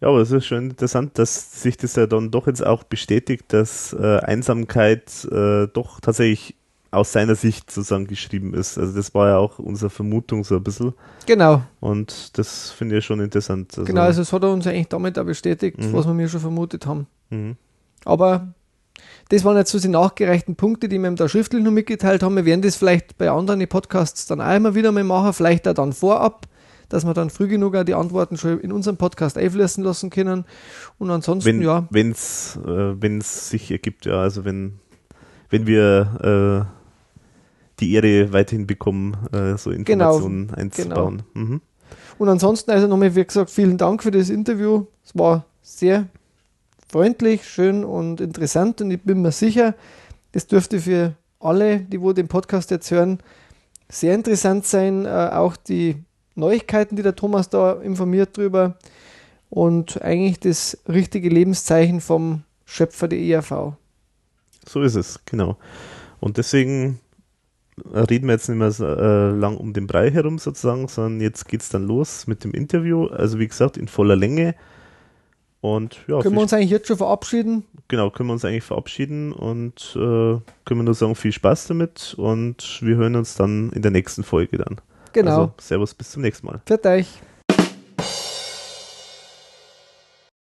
Ja, 0.00 0.08
aber 0.08 0.20
es 0.20 0.30
ist 0.30 0.46
schon 0.46 0.70
interessant, 0.70 1.18
dass 1.18 1.62
sich 1.62 1.76
das 1.76 1.96
ja 1.96 2.06
dann 2.06 2.30
doch 2.30 2.46
jetzt 2.46 2.64
auch 2.64 2.84
bestätigt, 2.84 3.44
dass 3.48 3.92
äh, 3.92 4.18
Einsamkeit 4.18 5.24
äh, 5.24 5.68
doch 5.68 6.00
tatsächlich 6.00 6.54
aus 6.90 7.12
seiner 7.12 7.34
Sicht 7.34 7.70
sozusagen 7.70 8.06
geschrieben 8.06 8.54
ist. 8.54 8.78
Also 8.78 8.94
das 8.94 9.12
war 9.14 9.28
ja 9.28 9.36
auch 9.36 9.58
unsere 9.58 9.90
Vermutung 9.90 10.44
so 10.44 10.56
ein 10.56 10.62
bisschen. 10.62 10.94
Genau. 11.26 11.62
Und 11.80 12.38
das 12.38 12.70
finde 12.70 12.98
ich 12.98 13.04
schon 13.04 13.20
interessant. 13.20 13.72
Also 13.72 13.84
genau, 13.84 14.02
also 14.02 14.22
es 14.22 14.32
hat 14.32 14.42
er 14.42 14.50
uns 14.50 14.66
eigentlich 14.66 14.88
damit 14.88 15.18
auch 15.18 15.24
bestätigt, 15.24 15.78
mhm. 15.78 15.92
was 15.92 16.06
wir 16.06 16.14
mir 16.14 16.28
schon 16.28 16.40
vermutet 16.40 16.86
haben. 16.86 17.06
Mhm. 17.30 17.56
Aber 18.04 18.48
das 19.28 19.44
waren 19.44 19.56
jetzt 19.56 19.72
so 19.72 19.78
die 19.78 19.88
nachgereichten 19.88 20.56
Punkte, 20.56 20.88
die 20.88 20.98
wir 20.98 21.08
ihm 21.08 21.16
da 21.16 21.28
schriftlich 21.28 21.62
noch 21.62 21.72
mitgeteilt 21.72 22.22
haben. 22.22 22.36
Wir 22.36 22.44
werden 22.44 22.62
das 22.62 22.76
vielleicht 22.76 23.18
bei 23.18 23.30
anderen 23.30 23.66
Podcasts 23.68 24.26
dann 24.26 24.40
auch 24.40 24.54
immer 24.54 24.74
wieder 24.74 24.92
mal 24.92 25.04
machen, 25.04 25.32
vielleicht 25.32 25.66
auch 25.66 25.74
dann 25.74 25.92
vorab 25.92 26.46
dass 26.88 27.04
wir 27.04 27.14
dann 27.14 27.30
früh 27.30 27.48
genug 27.48 27.74
auch 27.76 27.84
die 27.84 27.94
Antworten 27.94 28.36
schon 28.36 28.60
in 28.60 28.72
unserem 28.72 28.96
Podcast 28.96 29.36
einfließen 29.38 29.82
lassen 29.82 30.10
können. 30.10 30.44
Und 30.98 31.10
ansonsten, 31.10 31.48
wenn, 31.48 31.62
ja. 31.62 31.86
Wenn 31.90 32.10
es 32.10 32.58
äh, 32.64 33.20
sich 33.20 33.70
ergibt, 33.70 34.06
ja, 34.06 34.20
also 34.20 34.44
wenn, 34.44 34.78
wenn 35.50 35.66
wir 35.66 36.68
äh, 36.70 37.80
die 37.80 37.92
Ehre 37.92 38.32
weiterhin 38.32 38.66
bekommen, 38.66 39.16
äh, 39.32 39.56
so 39.56 39.70
Informationen 39.70 40.48
genau, 40.48 40.60
einzubauen. 40.60 41.22
Genau. 41.34 41.46
Mhm. 41.46 41.60
Und 42.18 42.28
ansonsten, 42.28 42.70
also 42.70 42.86
nochmal, 42.86 43.14
wie 43.14 43.24
gesagt, 43.24 43.50
vielen 43.50 43.76
Dank 43.76 44.02
für 44.02 44.10
das 44.10 44.30
Interview. 44.30 44.86
Es 45.04 45.16
war 45.16 45.44
sehr 45.62 46.06
freundlich, 46.88 47.48
schön 47.48 47.84
und 47.84 48.20
interessant 48.20 48.80
und 48.80 48.90
ich 48.90 49.02
bin 49.02 49.22
mir 49.22 49.32
sicher, 49.32 49.74
das 50.32 50.46
dürfte 50.46 50.80
für 50.80 51.14
alle, 51.40 51.80
die 51.80 52.00
wohl 52.00 52.14
den 52.14 52.28
Podcast 52.28 52.70
jetzt 52.70 52.90
hören, 52.90 53.20
sehr 53.88 54.14
interessant 54.14 54.66
sein. 54.66 55.04
Äh, 55.04 55.30
auch 55.32 55.56
die 55.56 55.96
Neuigkeiten, 56.34 56.96
die 56.96 57.02
der 57.02 57.16
Thomas 57.16 57.48
da 57.48 57.74
informiert 57.74 58.36
drüber 58.36 58.76
und 59.48 60.02
eigentlich 60.02 60.40
das 60.40 60.78
richtige 60.88 61.28
Lebenszeichen 61.28 62.00
vom 62.00 62.42
Schöpfer 62.64 63.08
der 63.08 63.20
ERV. 63.20 63.74
So 64.66 64.82
ist 64.82 64.96
es, 64.96 65.20
genau. 65.24 65.56
Und 66.20 66.36
deswegen 66.36 67.00
reden 67.84 68.26
wir 68.26 68.34
jetzt 68.34 68.48
nicht 68.48 68.58
mehr 68.58 68.70
so, 68.70 68.86
äh, 68.86 69.30
lang 69.30 69.56
um 69.56 69.72
den 69.72 69.86
Brei 69.86 70.10
herum 70.10 70.38
sozusagen, 70.38 70.88
sondern 70.88 71.20
jetzt 71.20 71.46
geht 71.46 71.62
es 71.62 71.68
dann 71.68 71.86
los 71.86 72.26
mit 72.26 72.42
dem 72.42 72.52
Interview. 72.52 73.06
Also 73.06 73.38
wie 73.38 73.46
gesagt, 73.46 73.76
in 73.76 73.88
voller 73.88 74.16
Länge. 74.16 74.54
Und 75.60 75.98
ja, 76.06 76.20
können 76.20 76.34
wir 76.34 76.42
uns 76.42 76.52
eigentlich 76.52 76.70
jetzt 76.70 76.86
schon 76.86 76.96
verabschieden? 76.98 77.64
Genau, 77.88 78.10
können 78.10 78.28
wir 78.28 78.32
uns 78.34 78.44
eigentlich 78.44 78.64
verabschieden 78.64 79.32
und 79.32 79.92
äh, 79.94 79.98
können 79.98 80.80
wir 80.80 80.82
nur 80.82 80.94
sagen, 80.94 81.14
viel 81.14 81.32
Spaß 81.32 81.68
damit 81.68 82.14
und 82.16 82.78
wir 82.82 82.96
hören 82.96 83.16
uns 83.16 83.34
dann 83.36 83.70
in 83.72 83.82
der 83.82 83.90
nächsten 83.90 84.22
Folge 84.22 84.58
dann. 84.58 84.80
Genau. 85.12 85.30
Also, 85.30 85.54
servus, 85.58 85.94
bis 85.94 86.10
zum 86.10 86.22
nächsten 86.22 86.46
Mal. 86.46 86.60
Für 86.66 86.84
euch. 86.84 87.06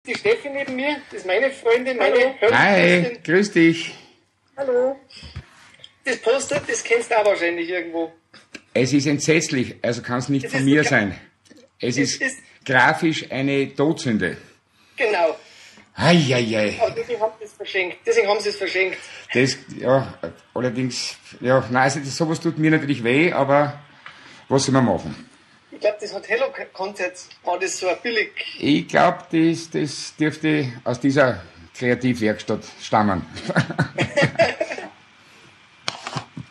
die 0.07 0.15
Steffi 0.15 0.49
neben 0.51 0.77
mir, 0.77 0.97
das 1.11 1.21
ist 1.21 1.27
meine 1.27 1.51
Freundin, 1.51 1.97
meine 1.97 2.35
Hi, 2.53 3.19
grüß 3.25 3.53
dich. 3.53 3.95
Hallo. 4.57 4.97
Das 6.05 6.17
Poster, 6.19 6.61
das 6.67 6.83
kennst 6.83 7.11
du 7.11 7.19
auch 7.19 7.25
wahrscheinlich 7.27 7.69
irgendwo. 7.69 8.13
Es 8.75 8.93
ist 8.93 9.07
entsetzlich, 9.07 9.77
also 9.83 10.03
kann 10.03 10.19
es 10.19 10.29
nicht 10.29 10.47
Es 10.47 10.53
von 10.53 10.65
mir 10.65 10.85
sein. 10.85 11.15
Es 11.81 11.97
ist 11.97 12.21
ist- 12.21 12.39
grafisch 12.65 13.31
eine 13.31 13.75
Todsünde. 13.75 14.37
Genau. 15.01 15.37
Eieiei. 15.97 16.79
Aber 16.81 16.91
deswegen 16.91 17.21
haben 17.21 17.33
sie 17.39 17.45
es 17.45 17.53
verschenkt. 17.53 17.99
Deswegen 18.07 18.29
haben 18.29 18.41
sie 18.41 18.51
es 18.51 18.57
verschenkt. 18.57 18.99
Das, 19.33 19.57
ja, 19.79 20.15
allerdings, 20.55 21.17
ja, 21.41 21.65
nein, 21.71 21.83
also 21.85 22.01
sowas 22.05 22.39
tut 22.41 22.59
mir 22.59 22.71
natürlich 22.71 23.03
weh, 23.03 23.33
aber 23.33 23.81
was 24.49 24.65
soll 24.65 24.75
man 24.75 24.85
machen? 24.85 25.29
Ich 25.71 25.81
glaube, 25.81 25.97
das 26.01 26.13
Hello 26.29 26.47
Concept 26.73 27.21
war 27.45 27.59
das 27.59 27.79
so 27.79 27.87
billig. 28.03 28.31
Ich 28.59 28.87
glaube, 28.89 29.25
das, 29.31 29.71
das 29.71 30.15
dürfte 30.17 30.71
aus 30.85 31.01
dieser 31.01 31.43
Kreativwerkstatt 31.75 32.65
stammen. 32.83 33.25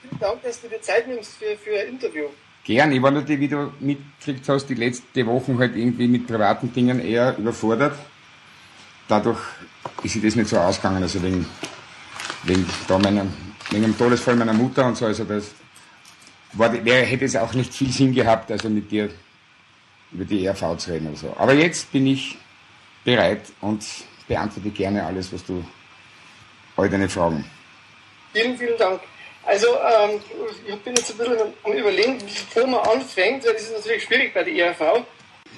Vielen 0.01 0.19
Dank, 0.19 0.41
dass 0.41 0.61
du 0.61 0.67
dir 0.67 0.81
Zeit 0.81 1.07
nimmst 1.07 1.37
für, 1.37 1.55
für 1.57 1.79
ein 1.79 1.89
Interview. 1.89 2.25
Gern, 2.63 2.91
ich 2.91 3.01
war 3.01 3.11
natürlich, 3.11 3.41
wie 3.41 3.47
du 3.47 3.71
mitgekriegt 3.79 4.47
hast, 4.49 4.67
die 4.67 4.75
letzten 4.75 5.25
Wochen 5.27 5.57
halt 5.59 5.75
irgendwie 5.75 6.07
mit 6.07 6.27
privaten 6.27 6.73
Dingen 6.73 6.99
eher 6.99 7.37
überfordert. 7.37 7.93
Dadurch 9.09 9.39
ist 10.03 10.13
sich 10.13 10.21
das 10.21 10.35
nicht 10.35 10.49
so 10.49 10.57
ausgegangen, 10.57 11.01
also 11.03 11.21
wegen, 11.21 11.45
wegen, 12.43 12.65
da 12.87 12.97
meiner, 12.99 13.25
wegen 13.71 13.83
dem 13.83 13.97
Todesfall 13.97 14.35
meiner 14.35 14.53
Mutter 14.53 14.85
und 14.85 14.95
so, 14.95 15.07
also 15.07 15.23
das 15.25 15.51
war, 16.53 16.69
der 16.69 17.05
hätte 17.05 17.25
es 17.25 17.35
auch 17.35 17.53
nicht 17.53 17.73
viel 17.73 17.91
Sinn 17.91 18.13
gehabt, 18.13 18.51
also 18.51 18.69
mit 18.69 18.91
dir 18.91 19.09
über 20.11 20.25
die 20.25 20.45
ERV 20.45 20.77
zu 20.77 20.91
reden 20.91 21.07
oder 21.07 21.17
so. 21.17 21.35
Aber 21.37 21.53
jetzt 21.53 21.91
bin 21.91 22.07
ich 22.07 22.37
bereit 23.03 23.41
und 23.61 23.83
beantworte 24.27 24.69
gerne 24.69 25.05
alles, 25.05 25.33
was 25.33 25.43
du, 25.43 25.65
all 26.77 26.89
deine 26.89 27.09
Fragen. 27.09 27.43
Vielen, 28.33 28.57
vielen 28.57 28.77
Dank. 28.77 29.01
Also, 29.43 29.67
ähm, 29.67 30.21
ich 30.67 30.75
bin 30.81 30.95
jetzt 30.95 31.11
ein 31.11 31.17
bisschen 31.17 31.53
am 31.63 31.73
Überlegen, 31.73 32.19
wo 32.53 32.67
man 32.67 32.81
anfängt, 32.81 33.43
weil 33.45 33.53
das 33.53 33.63
ist 33.63 33.73
natürlich 33.73 34.03
schwierig 34.03 34.33
bei 34.33 34.43
der 34.43 34.53
ERV. 34.53 35.03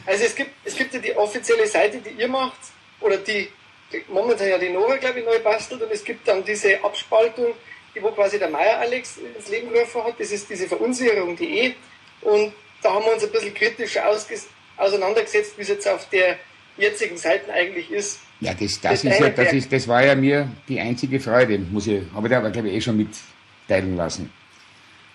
Also, 0.05 0.24
es 0.24 0.36
gibt, 0.36 0.51
es 0.63 0.75
gibt 0.75 0.93
ja 0.93 1.00
die 1.00 1.13
offizielle 1.15 1.67
Seite, 1.67 1.98
die 1.98 2.22
ihr 2.22 2.29
macht, 2.29 2.58
oder 3.01 3.17
die, 3.17 3.50
die 3.91 4.03
momentan 4.10 4.48
ja 4.48 4.58
die 4.58 4.70
Nora, 4.70 4.98
glaube 4.98 5.20
ich, 5.20 5.25
neu 5.25 5.39
bastelt, 5.39 5.81
und 5.81 5.91
es 5.91 6.03
gibt 6.03 6.27
dann 6.27 6.43
diese 6.43 6.84
Abspaltung, 6.84 7.53
die 7.93 8.01
wo 8.01 8.12
quasi 8.12 8.39
der 8.39 8.50
Meier 8.50 8.79
Alex 8.79 9.17
ins 9.17 9.50
Leben 9.50 9.72
gerufen 9.72 10.03
hat, 10.03 10.20
das 10.20 10.31
ist 10.31 10.50
diese 10.50 10.67
Verunsicherung.de, 10.67 11.74
und 12.22 12.53
da 12.81 12.93
haben 12.93 13.05
wir 13.05 13.13
uns 13.13 13.24
ein 13.24 13.31
bisschen 13.31 13.53
kritisch 13.53 13.98
ausges 13.98 14.48
auseinandergesetzt, 14.77 15.58
wie 15.58 15.62
es 15.62 15.67
jetzt 15.67 15.88
auf 15.88 16.08
der 16.10 16.38
jetzigen 16.77 17.17
Seite 17.17 17.51
eigentlich 17.53 17.91
ist. 17.91 18.20
Ja, 18.39 18.53
das, 18.53 18.79
das, 18.81 19.03
Das 19.03 19.03
ist 19.03 19.20
ja, 19.20 19.29
das, 19.29 19.53
ist, 19.53 19.72
das 19.72 19.88
war 19.88 20.03
ja 20.03 20.15
mir 20.15 20.50
die 20.67 20.79
einzige 20.79 21.20
Freude, 21.20 21.60
muss 21.60 21.88
ich, 21.88 22.01
habe 22.13 22.27
ich 22.27 22.31
dir 22.31 22.38
aber, 22.38 22.50
glaube 22.50 22.70
ich, 22.70 22.75
eh 22.75 22.81
schon 22.81 22.98
mitteilen 22.98 23.96
lassen. 23.96 24.31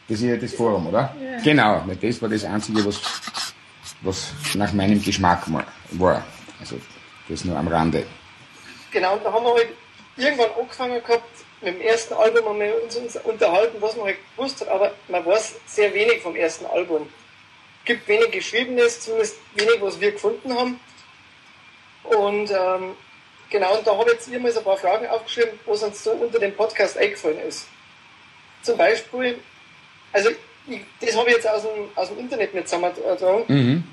Das 0.09 0.21
ist 0.21 0.27
ja 0.27 0.37
das 0.37 0.53
Forum, 0.53 0.87
oder? 0.87 1.17
Genau, 1.43 1.83
weil 1.85 1.97
das 1.97 2.23
war 2.23 2.29
das 2.29 2.45
Einzige, 2.45 2.85
was, 2.85 3.01
was 4.03 4.33
nach 4.55 4.73
meinem 4.73 5.03
Geschmack 5.03 5.49
mal 5.49 5.67
war. 5.93 6.25
Also, 6.61 6.77
das 7.29 7.45
nur 7.45 7.57
am 7.57 7.69
Rande. 7.69 8.07
Genau, 8.91 9.15
und 9.15 9.25
da 9.25 9.33
haben 9.33 9.45
wir 9.45 9.55
halt 9.55 9.69
irgendwann 10.17 10.51
angefangen 10.59 11.03
gehabt, 11.03 11.29
mit 11.61 11.75
dem 11.75 11.81
ersten 11.81 12.15
Album 12.15 12.47
haben 12.47 12.61
wir 12.61 12.83
uns, 12.83 12.97
unterhalten, 13.25 13.77
was 13.81 13.97
man 13.97 14.07
halt 14.07 14.19
gewusst 14.37 14.61
hat, 14.61 14.69
aber 14.69 14.93
man 15.09 15.25
weiß 15.25 15.57
sehr 15.67 15.93
wenig 15.95 16.21
vom 16.21 16.37
ersten 16.37 16.67
Album. 16.67 17.09
gibt 17.87 18.07
wenig 18.09 18.31
Geschriebenes, 18.31 19.01
zumindest 19.01 19.37
wenig, 19.55 19.81
was 19.81 19.99
wir 20.01 20.13
gefunden 20.13 20.55
haben. 20.55 20.79
Und 22.05 22.51
ähm, 22.51 22.95
genau, 23.49 23.79
und 23.79 23.87
da 23.87 23.97
habe 23.97 24.11
ich 24.11 24.17
jetzt 24.17 24.29
immer 24.29 24.51
so 24.53 24.59
ein 24.59 24.65
paar 24.65 24.77
Fragen 24.77 25.07
aufgeschrieben, 25.07 25.59
was 25.65 25.83
uns 25.83 26.05
so 26.05 26.11
unter 26.11 26.39
dem 26.39 26.55
Podcast 26.55 26.99
eingefallen 26.99 27.41
ist. 27.41 27.67
Zum 28.63 28.77
Beispiel, 28.77 29.39
also 30.13 30.31
ich, 30.69 30.81
das 31.01 31.17
habe 31.17 31.29
ich 31.31 31.37
jetzt 31.37 31.49
aus 31.49 31.63
dem, 31.63 31.89
aus 31.95 32.09
dem 32.09 32.19
Internet 32.19 32.53
mit 32.53 32.69
zusammengetragen. 32.69 33.45
Mhm. 33.49 33.85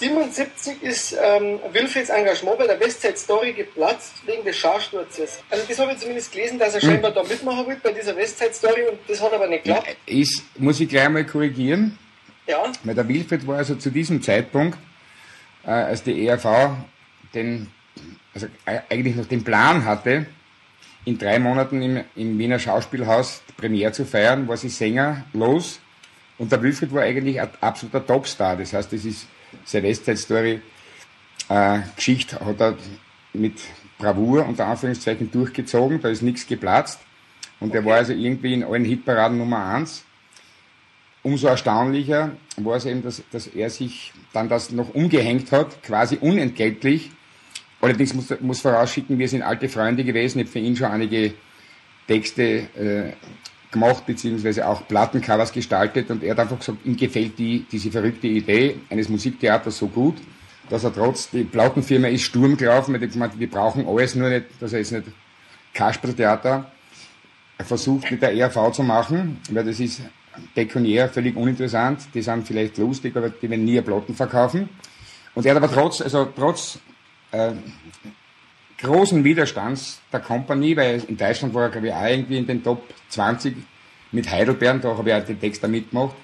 77 0.00 0.82
ist 0.82 1.12
ähm, 1.12 1.60
Wilfrieds 1.72 2.08
Engagement 2.08 2.58
bei 2.58 2.66
der 2.66 2.80
Westside 2.80 3.18
Story 3.18 3.52
geplatzt 3.52 4.14
wegen 4.24 4.42
des 4.44 4.56
Scharsturzes. 4.56 5.40
Also 5.50 5.64
das 5.68 5.78
habe 5.78 5.92
ich 5.92 5.98
zumindest 5.98 6.32
gelesen, 6.32 6.58
dass 6.58 6.74
er 6.74 6.80
scheinbar 6.80 7.10
da 7.10 7.22
mitmachen 7.22 7.66
will 7.66 7.76
bei 7.82 7.92
dieser 7.92 8.16
Westside 8.16 8.54
Story 8.54 8.82
und 8.90 8.98
das 9.06 9.20
hat 9.20 9.32
aber 9.34 9.46
nicht 9.46 9.64
geklappt. 9.64 9.94
Ist, 10.06 10.42
muss 10.58 10.80
ich 10.80 10.88
gleich 10.88 11.08
mal 11.10 11.26
korrigieren, 11.26 11.98
Ja, 12.46 12.62
weil 12.82 12.94
der 12.94 13.06
Wilfried 13.06 13.46
war 13.46 13.58
also 13.58 13.74
zu 13.74 13.90
diesem 13.90 14.22
Zeitpunkt, 14.22 14.78
äh, 15.64 15.70
als 15.70 16.02
die 16.02 16.26
ERV 16.26 16.46
den, 17.34 17.70
also 18.32 18.46
äh, 18.64 18.80
eigentlich 18.88 19.16
noch 19.16 19.26
den 19.26 19.44
Plan 19.44 19.84
hatte, 19.84 20.24
in 21.04 21.18
drei 21.18 21.38
Monaten 21.38 21.82
im, 21.82 22.04
im 22.16 22.38
Wiener 22.38 22.58
Schauspielhaus 22.58 23.42
die 23.50 23.52
Premiere 23.52 23.92
zu 23.92 24.06
feiern, 24.06 24.48
war 24.48 24.56
sie 24.56 24.70
Sänger 24.70 25.26
los 25.34 25.78
und 26.38 26.50
der 26.50 26.62
Wilfried 26.62 26.94
war 26.94 27.02
eigentlich 27.02 27.38
ein 27.38 27.50
absoluter 27.60 28.06
Topstar. 28.06 28.56
Das 28.56 28.72
heißt, 28.72 28.90
das 28.90 29.04
ist 29.04 29.26
seine 29.64 29.88
Westside-Story 29.88 30.60
äh, 31.48 31.52
hat 31.54 32.60
er 32.60 32.76
mit 33.32 33.60
Bravour 33.98 34.46
unter 34.46 34.66
Anführungszeichen 34.66 35.30
durchgezogen, 35.30 36.00
da 36.00 36.08
ist 36.08 36.22
nichts 36.22 36.46
geplatzt 36.46 37.00
und 37.60 37.74
er 37.74 37.84
war 37.84 37.96
also 37.96 38.12
irgendwie 38.12 38.54
in 38.54 38.64
allen 38.64 38.84
Hitparaden 38.84 39.38
Nummer 39.38 39.64
eins. 39.66 40.04
Umso 41.22 41.48
erstaunlicher 41.48 42.32
war 42.56 42.76
es 42.76 42.86
eben, 42.86 43.02
dass, 43.02 43.22
dass 43.30 43.46
er 43.46 43.68
sich 43.68 44.12
dann 44.32 44.48
das 44.48 44.70
noch 44.70 44.94
umgehängt 44.94 45.52
hat, 45.52 45.82
quasi 45.82 46.16
unentgeltlich. 46.18 47.10
Allerdings 47.82 48.14
muss, 48.14 48.32
muss 48.40 48.60
vorausschicken, 48.62 49.18
wir 49.18 49.28
sind 49.28 49.42
alte 49.42 49.68
Freunde 49.68 50.04
gewesen, 50.04 50.38
ich 50.38 50.46
habe 50.46 50.52
für 50.52 50.58
ihn 50.60 50.76
schon 50.76 50.90
einige 50.90 51.34
Texte 52.06 52.42
äh, 52.42 53.12
gemacht, 53.70 54.06
beziehungsweise 54.06 54.66
auch 54.66 54.86
Plattencovers 54.86 55.52
gestaltet 55.52 56.10
und 56.10 56.22
er 56.22 56.32
hat 56.32 56.40
einfach 56.40 56.58
gesagt, 56.58 56.84
ihm 56.84 56.96
gefällt 56.96 57.38
die, 57.38 57.66
diese 57.70 57.90
verrückte 57.90 58.26
Idee 58.26 58.76
eines 58.90 59.08
Musiktheaters 59.08 59.78
so 59.78 59.88
gut, 59.88 60.16
dass 60.68 60.84
er 60.84 60.92
trotz, 60.92 61.30
die 61.30 61.44
Plattenfirma 61.44 62.08
ist 62.08 62.22
Sturm 62.22 62.56
gelaufen, 62.56 62.94
hat 62.94 63.12
gemeint, 63.12 63.38
wir 63.38 63.50
brauchen 63.50 63.86
alles, 63.86 64.14
nur 64.14 64.28
nicht, 64.28 64.46
dass 64.60 64.72
er 64.72 64.80
jetzt 64.80 64.92
nicht 64.92 65.06
Kasperltheater 65.74 66.70
versucht 67.60 68.10
mit 68.10 68.22
der 68.22 68.34
ERV 68.34 68.72
zu 68.72 68.82
machen, 68.82 69.40
weil 69.50 69.64
das 69.64 69.80
ist 69.80 70.02
pekuniär 70.54 71.08
völlig 71.08 71.36
uninteressant, 71.36 72.08
die 72.14 72.22
sind 72.22 72.46
vielleicht 72.46 72.78
lustig, 72.78 73.16
aber 73.16 73.30
die 73.30 73.50
werden 73.50 73.64
nie 73.64 73.80
Platten 73.80 74.14
verkaufen. 74.14 74.68
Und 75.34 75.46
er 75.46 75.54
hat 75.54 75.62
aber 75.62 75.72
trotz, 75.72 76.00
also 76.00 76.28
trotz 76.36 76.78
äh, 77.32 77.52
großen 78.82 79.22
Widerstands 79.24 80.00
der 80.12 80.20
Company, 80.20 80.76
weil 80.76 81.02
in 81.06 81.16
Deutschland 81.16 81.54
war 81.54 81.64
er, 81.64 81.68
glaube 81.70 81.88
ich, 81.88 81.92
auch 81.92 82.04
irgendwie 82.04 82.38
in 82.38 82.46
den 82.46 82.62
Top 82.62 82.82
20 83.08 83.56
mit 84.12 84.30
Heidelbeeren, 84.30 84.80
da 84.80 84.96
habe 84.96 85.10
ich 85.10 85.14
auch 85.14 85.24
den 85.24 85.40
Text 85.40 85.62
da 85.62 85.68
mitgemacht. 85.68 86.16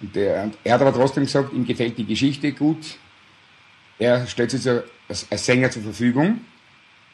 Und 0.00 0.14
der, 0.14 0.44
und 0.44 0.58
er 0.64 0.74
hat 0.74 0.80
aber 0.80 0.94
trotzdem 0.94 1.24
gesagt, 1.24 1.52
ihm 1.52 1.66
gefällt 1.66 1.98
die 1.98 2.06
Geschichte 2.06 2.52
gut. 2.52 2.96
Er 3.98 4.26
stellt 4.26 4.50
sich 4.50 4.66
als, 5.08 5.26
als 5.30 5.44
Sänger 5.44 5.70
zur 5.70 5.82
Verfügung, 5.82 6.40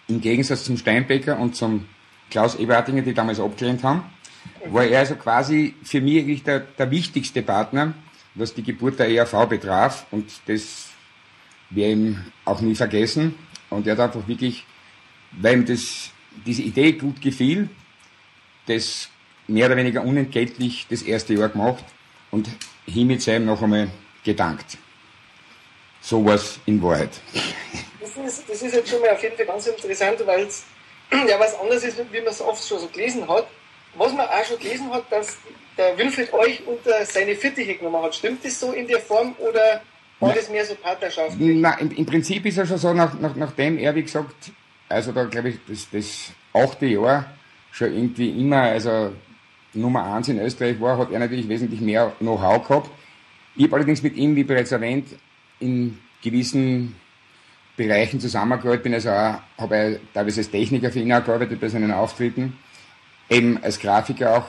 im 0.07 0.21
Gegensatz 0.21 0.65
zum 0.65 0.77
Steinbecker 0.77 1.39
und 1.39 1.57
zum 1.57 1.87
Klaus 2.31 2.57
Eberhardinger, 2.57 3.03
die 3.03 3.15
damals 3.15 3.41
abgelehnt 3.41 3.83
haben, 3.83 4.05
war 4.67 4.85
er 4.85 5.01
also 5.01 5.15
quasi 5.17 5.75
für 5.83 6.01
mich 6.01 6.19
eigentlich 6.19 6.43
der, 6.43 6.61
der 6.61 6.91
wichtigste 6.91 7.43
Partner, 7.43 7.95
was 8.35 8.55
die 8.55 8.63
Geburt 8.63 8.99
der 8.99 9.09
ERV 9.09 9.47
betraf. 9.49 10.07
Und 10.11 10.31
das 10.47 10.89
werde 11.71 11.93
ihm 11.93 12.25
auch 12.45 12.61
nie 12.61 12.75
vergessen. 12.75 13.35
Und 13.71 13.87
er 13.87 13.97
hat 13.97 14.01
einfach 14.01 14.29
wirklich, 14.29 14.67
weil 15.41 15.55
ihm 15.55 15.67
das, 15.67 16.11
diese 16.47 16.63
Idee 16.63 16.93
gut 16.93 17.21
gefiel, 17.21 17.69
das 18.67 19.09
mehr 19.47 19.67
oder 19.67 19.77
weniger 19.77 20.03
unentgeltlich 20.03 20.87
das 20.89 21.03
erste 21.03 21.35
Jahr 21.35 21.49
gemacht 21.49 21.85
und 22.31 22.49
hiermit 22.87 23.23
sei 23.23 23.37
ihm 23.37 23.47
noch 23.47 23.63
einmal 23.63 23.89
gedankt. 24.25 24.79
So 26.01 26.25
war 26.25 26.35
es 26.35 26.59
in 26.67 26.83
Wahrheit. 26.83 27.11
das 28.01 28.17
ist, 28.17 28.49
das 28.49 28.63
ist 28.63 28.75
jetzt 28.75 28.91
schon 28.91 29.01
mal 29.01 29.11
auf 29.11 29.23
jeden 29.23 29.37
Fall 29.37 29.47
ganz 29.47 29.67
interessant, 29.67 30.19
weil 30.27 30.43
es 30.43 30.65
ja 31.13 31.39
was 31.39 31.59
anderes 31.59 31.85
ist, 31.85 31.99
wie 32.11 32.21
man 32.21 32.29
es 32.29 32.41
oft 32.41 32.67
schon 32.67 32.79
so 32.79 32.89
gelesen 32.89 33.27
hat. 33.29 33.47
Was 33.97 34.13
man 34.13 34.27
auch 34.27 34.45
schon 34.45 34.59
gelesen 34.59 34.93
hat, 34.93 35.11
dass 35.11 35.37
der 35.79 35.97
Wilfried 35.97 36.33
euch 36.33 36.67
unter 36.67 37.05
seine 37.05 37.35
Fittiche 37.37 37.77
genommen 37.77 38.03
hat. 38.03 38.15
Stimmt 38.15 38.45
das 38.45 38.59
so 38.59 38.73
in 38.73 38.89
der 38.89 38.99
Form 39.01 39.35
oder 39.39 39.83
war 40.21 40.35
das 40.35 40.49
mehr 40.49 40.65
so 40.65 40.75
Partnerschaft? 40.75 41.37
Na, 41.39 41.75
im, 41.79 41.91
im 41.93 42.07
Prinzip 42.07 42.45
ist 42.47 42.59
er 42.59 42.67
schon 42.67 42.79
so, 42.79 42.93
nach, 42.93 43.19
nach, 43.21 43.35
nachdem 43.37 43.79
er, 43.79 43.95
wie 43.95 44.03
gesagt, 44.03 44.35
also 44.95 45.13
da 45.13 45.25
glaube 45.25 45.51
ich, 45.51 45.57
das, 45.69 45.89
das 45.91 46.33
achte 46.53 46.87
Jahr 46.87 47.27
schon 47.73 47.93
irgendwie 47.93 48.31
immer, 48.31 48.63
also 48.63 49.13
Nummer 49.73 50.15
eins 50.15 50.29
in 50.29 50.39
Österreich 50.39 50.81
war, 50.81 50.99
hat 50.99 51.11
er 51.11 51.19
natürlich 51.19 51.49
wesentlich 51.49 51.81
mehr 51.81 52.13
Know-how 52.21 52.67
gehabt. 52.67 52.91
Ich 53.57 53.65
habe 53.65 53.77
allerdings 53.77 54.03
mit 54.03 54.17
ihm, 54.17 54.37
wie 54.37 54.45
bereits 54.45 54.73
erwähnt, 54.73 55.07
in 55.59 55.99
gewissen 56.23 56.95
Bereichen 57.77 58.21
zusammengearbeitet, 58.21 58.85
bin 58.85 58.95
also 58.95 59.11
habe 59.11 60.01
teilweise 60.13 60.41
als 60.41 60.51
Techniker 60.51 60.91
für 60.93 61.01
ihn 61.01 61.13
auch 61.13 61.25
gearbeitet 61.25 61.61
bei 61.61 61.69
seinen 61.69 61.91
Auftritten, 61.91 62.57
eben 63.29 63.63
als 63.63 63.81
Grafiker 63.81 64.39
auch 64.39 64.47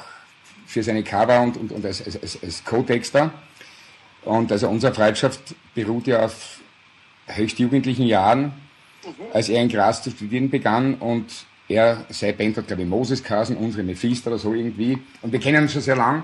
für 0.68 0.84
seine 0.84 1.04
Cover 1.04 1.42
und, 1.42 1.58
und, 1.58 1.72
und 1.72 1.86
als, 1.86 2.04
als, 2.06 2.22
als, 2.22 2.44
als 2.44 2.64
Co-Texter. 2.64 3.32
Und 4.24 4.52
also 4.52 4.70
unsere 4.70 4.94
Freundschaft 4.94 5.56
beruht 5.74 6.08
ja 6.08 6.25
auf 6.25 6.60
höchst 7.28 7.60
jugendlichen 7.60 8.06
Jahren. 8.06 8.54
Als 9.34 9.50
er 9.50 9.62
in 9.62 9.70
Graz 9.70 10.02
zu 10.04 10.12
studieren 10.12 10.50
begann 10.50 10.96
und 10.96 11.26
er, 11.68 12.06
seine 12.10 12.34
Band 12.34 12.58
hat, 12.58 12.68
glaube 12.68 12.84
ich, 12.84 12.88
Moses 12.88 13.24
Kasen, 13.24 13.58
unsere 13.58 13.84
Mephisto 13.84 14.30
oder 14.30 14.38
so 14.38 14.54
irgendwie. 14.54 14.98
Und 15.22 15.32
wir 15.32 15.40
kennen 15.40 15.64
uns 15.64 15.74
schon 15.74 15.82
sehr 15.82 15.96
lang. 15.96 16.24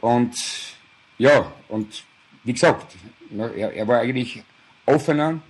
Und 0.00 0.34
ja, 1.18 1.52
und 1.68 2.04
wie 2.44 2.54
gesagt, 2.54 2.96
er, 3.36 3.72
er 3.72 3.88
war 3.88 4.00
eigentlich 4.00 4.42
offener 4.86 5.40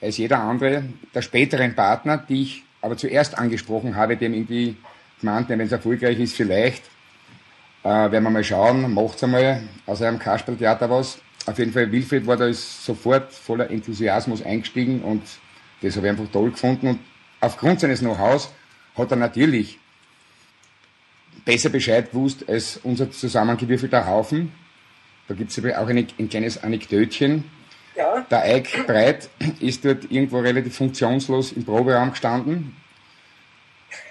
als 0.00 0.16
jeder 0.18 0.38
andere 0.38 0.84
der 1.14 1.22
späteren 1.22 1.74
Partner, 1.74 2.18
die 2.18 2.42
ich 2.42 2.62
aber 2.80 2.96
zuerst 2.96 3.36
angesprochen 3.36 3.96
habe, 3.96 4.16
dem 4.16 4.32
irgendwie 4.32 4.76
gemeint, 5.20 5.48
wenn 5.48 5.60
es 5.60 5.72
erfolgreich 5.72 6.18
ist, 6.20 6.36
vielleicht 6.36 6.84
äh, 7.82 7.88
werden 7.88 8.22
wir 8.22 8.30
mal 8.30 8.44
schauen, 8.44 8.94
macht's 8.94 9.24
einmal 9.24 9.62
aus 9.86 10.00
einem 10.02 10.18
Kasperltheater 10.18 10.88
was. 10.88 11.18
Auf 11.46 11.58
jeden 11.58 11.72
Fall, 11.72 11.90
Wilfried 11.90 12.26
war 12.26 12.36
da 12.36 12.52
sofort 12.52 13.32
voller 13.32 13.70
Enthusiasmus 13.70 14.42
eingestiegen 14.42 15.00
und 15.02 15.22
das 15.82 15.96
habe 15.96 16.06
ich 16.06 16.10
einfach 16.10 16.30
toll 16.32 16.50
gefunden. 16.50 16.88
Und 16.88 17.00
aufgrund 17.40 17.80
seines 17.80 18.00
Know-hows 18.00 18.50
hat 18.96 19.10
er 19.10 19.16
natürlich 19.16 19.78
besser 21.44 21.70
Bescheid 21.70 22.10
gewusst 22.10 22.48
als 22.48 22.78
unser 22.82 23.10
zusammengewürfelter 23.10 24.06
Haufen. 24.06 24.52
Da 25.28 25.34
gibt 25.34 25.50
es 25.50 25.58
auch 25.76 25.88
eine, 25.88 26.06
ein 26.18 26.28
kleines 26.28 26.62
Anekdötchen. 26.62 27.44
Ja. 27.96 28.20
Der 28.30 28.42
Eik 28.42 28.86
Breit 28.86 29.28
ist 29.60 29.84
dort 29.84 30.10
irgendwo 30.10 30.40
relativ 30.40 30.76
funktionslos 30.76 31.52
im 31.52 31.64
Proberaum 31.64 32.10
gestanden 32.10 32.76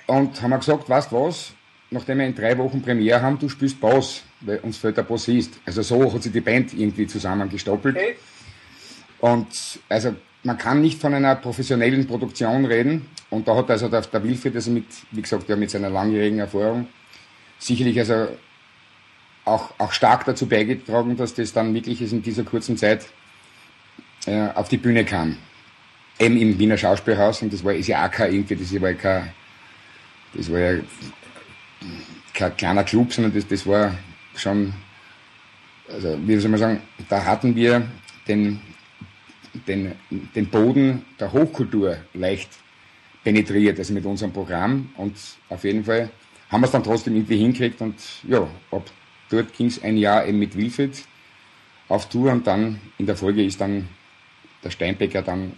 und 0.08 0.42
haben 0.42 0.52
wir 0.52 0.58
gesagt, 0.58 0.90
weißt 0.90 1.12
was, 1.12 1.54
nachdem 1.90 2.20
wir 2.20 2.26
in 2.26 2.36
drei 2.36 2.58
Wochen 2.58 2.82
Premiere 2.82 3.22
haben, 3.22 3.38
du 3.40 3.50
spielst 3.50 3.80
Bass, 3.80 4.24
weil 4.42 4.60
uns 4.60 4.78
fehlt 4.78 4.98
der 4.98 5.04
Bassist. 5.04 5.60
Also 5.66 5.82
so 5.82 6.12
hat 6.14 6.24
sich 6.24 6.32
die 6.32 6.42
Band 6.42 6.74
irgendwie 6.74 7.08
zusammengestoppelt. 7.08 7.96
Okay. 7.96 8.16
Und 9.20 9.80
also 9.90 10.16
man 10.44 10.58
kann 10.58 10.82
nicht 10.82 11.02
von 11.02 11.14
einer 11.14 11.36
professionellen 11.36 12.08
Produktion 12.08 12.66
reden. 12.66 13.08
Und 13.30 13.48
da 13.48 13.56
hat 13.56 13.70
also 13.70 13.90
der, 13.90 14.02
der 14.02 14.24
Wilfried, 14.24 14.56
also 14.56 14.72
mit, 14.72 14.86
wie 15.12 15.22
gesagt, 15.22 15.50
der 15.50 15.58
mit 15.58 15.70
seiner 15.70 15.90
langjährigen 15.90 16.40
Erfahrung, 16.40 16.88
sicherlich 17.60 18.00
also 18.00 18.28
auch, 19.46 19.72
auch 19.78 19.92
stark 19.92 20.26
dazu 20.26 20.48
beigetragen, 20.48 21.18
dass 21.18 21.34
das 21.34 21.54
dann 21.54 21.74
wirklich 21.74 22.02
in 22.02 22.22
dieser 22.22 22.44
kurzen 22.44 22.78
Zeit 22.78 23.08
äh, 24.26 24.50
auf 24.54 24.70
die 24.70 24.78
Bühne 24.78 25.06
kam. 25.06 25.38
Eben 26.20 26.38
im 26.38 26.60
Wiener 26.60 26.78
Schauspielhaus 26.78 27.42
und 27.42 27.54
das 27.54 27.64
war 27.64 27.74
ist 27.74 27.88
ja 27.88 28.06
auch 28.06 28.12
kein 28.12 28.34
irgendwie, 28.34 28.56
das 28.56 28.82
war 28.82 28.90
ja 28.90 28.96
kein, 28.96 29.34
das 30.34 30.52
war 30.52 30.60
ja 30.60 30.80
kein 32.34 32.58
kleiner 32.58 32.84
Club, 32.84 33.14
sondern 33.14 33.34
das, 33.34 33.48
das 33.48 33.66
war 33.66 33.96
schon, 34.36 34.74
also 35.88 36.18
wie 36.26 36.38
soll 36.38 36.52
man 36.52 36.60
sagen, 36.60 36.82
da 37.08 37.24
hatten 37.24 37.56
wir 37.56 37.88
den, 38.28 38.60
den, 39.68 39.94
den 40.10 40.48
Boden 40.48 41.06
der 41.20 41.34
Hochkultur 41.34 41.98
leicht 42.14 42.50
penetriert, 43.24 43.78
also 43.80 43.94
mit 43.94 44.06
unserem 44.06 44.32
Programm 44.32 44.90
und 44.98 45.16
auf 45.50 45.64
jeden 45.64 45.84
Fall 45.84 46.10
haben 46.50 46.62
wir 46.62 46.66
es 46.66 46.72
dann 46.72 46.84
trotzdem 46.84 47.16
irgendwie 47.16 47.38
hingekriegt 47.38 47.82
und 47.82 47.96
ja, 48.28 48.48
ab 48.72 48.90
dort 49.30 49.54
ging 49.58 49.68
es 49.68 49.84
ein 49.84 49.98
Jahr 49.98 50.26
eben 50.26 50.40
mit 50.40 50.56
Wilfried 50.56 51.04
auf 51.90 52.10
Tour 52.10 52.32
und 52.32 52.48
dann 52.48 52.80
in 52.98 53.06
der 53.06 53.16
Folge 53.16 53.44
ist 53.44 53.60
dann 53.60 53.88
der 54.64 54.70
Steinbecker 54.70 55.22
dann 55.22 55.54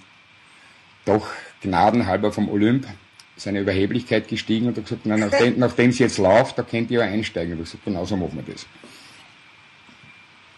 doch 1.05 1.27
gnadenhalber 1.61 2.31
vom 2.31 2.49
Olymp 2.49 2.87
seine 3.35 3.61
Überheblichkeit 3.61 4.27
gestiegen 4.27 4.67
und 4.67 4.77
hat 4.77 4.83
gesagt, 4.83 5.01
na, 5.05 5.17
nachdem, 5.17 5.57
nachdem 5.57 5.89
es 5.89 5.99
jetzt 5.99 6.17
läuft, 6.17 6.57
da 6.57 6.63
könnt 6.63 6.91
ihr 6.91 6.99
ja 6.99 7.05
einsteigen. 7.05 7.53
Und 7.53 7.59
ich 7.59 7.65
gesagt, 7.65 7.85
genau 7.85 8.05
so 8.05 8.17
machen 8.17 8.43
wir 8.45 8.53
das. 8.53 8.65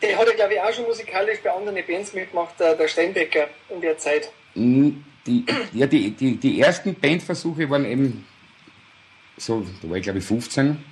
Der 0.01 0.17
hat 0.17 0.27
ja, 0.27 0.33
glaube 0.33 0.53
ich, 0.53 0.59
auch 0.59 0.73
schon 0.73 0.85
musikalisch 0.85 1.39
bei 1.43 1.51
anderen 1.51 1.77
Bands 1.85 2.13
mitgemacht, 2.13 2.59
der 2.59 2.87
Steinbecker 2.87 3.47
in 3.69 3.81
der 3.81 3.97
Zeit. 3.97 4.31
Die, 4.55 5.45
ja, 5.73 5.85
die, 5.85 6.11
die, 6.11 6.35
die 6.37 6.59
ersten 6.59 6.95
Bandversuche 6.95 7.69
waren 7.69 7.85
eben 7.85 8.25
so, 9.37 9.65
da 9.81 9.89
war 9.89 9.97
ich 9.97 10.03
glaube 10.03 10.19
ich 10.19 10.25
15. 10.25 10.83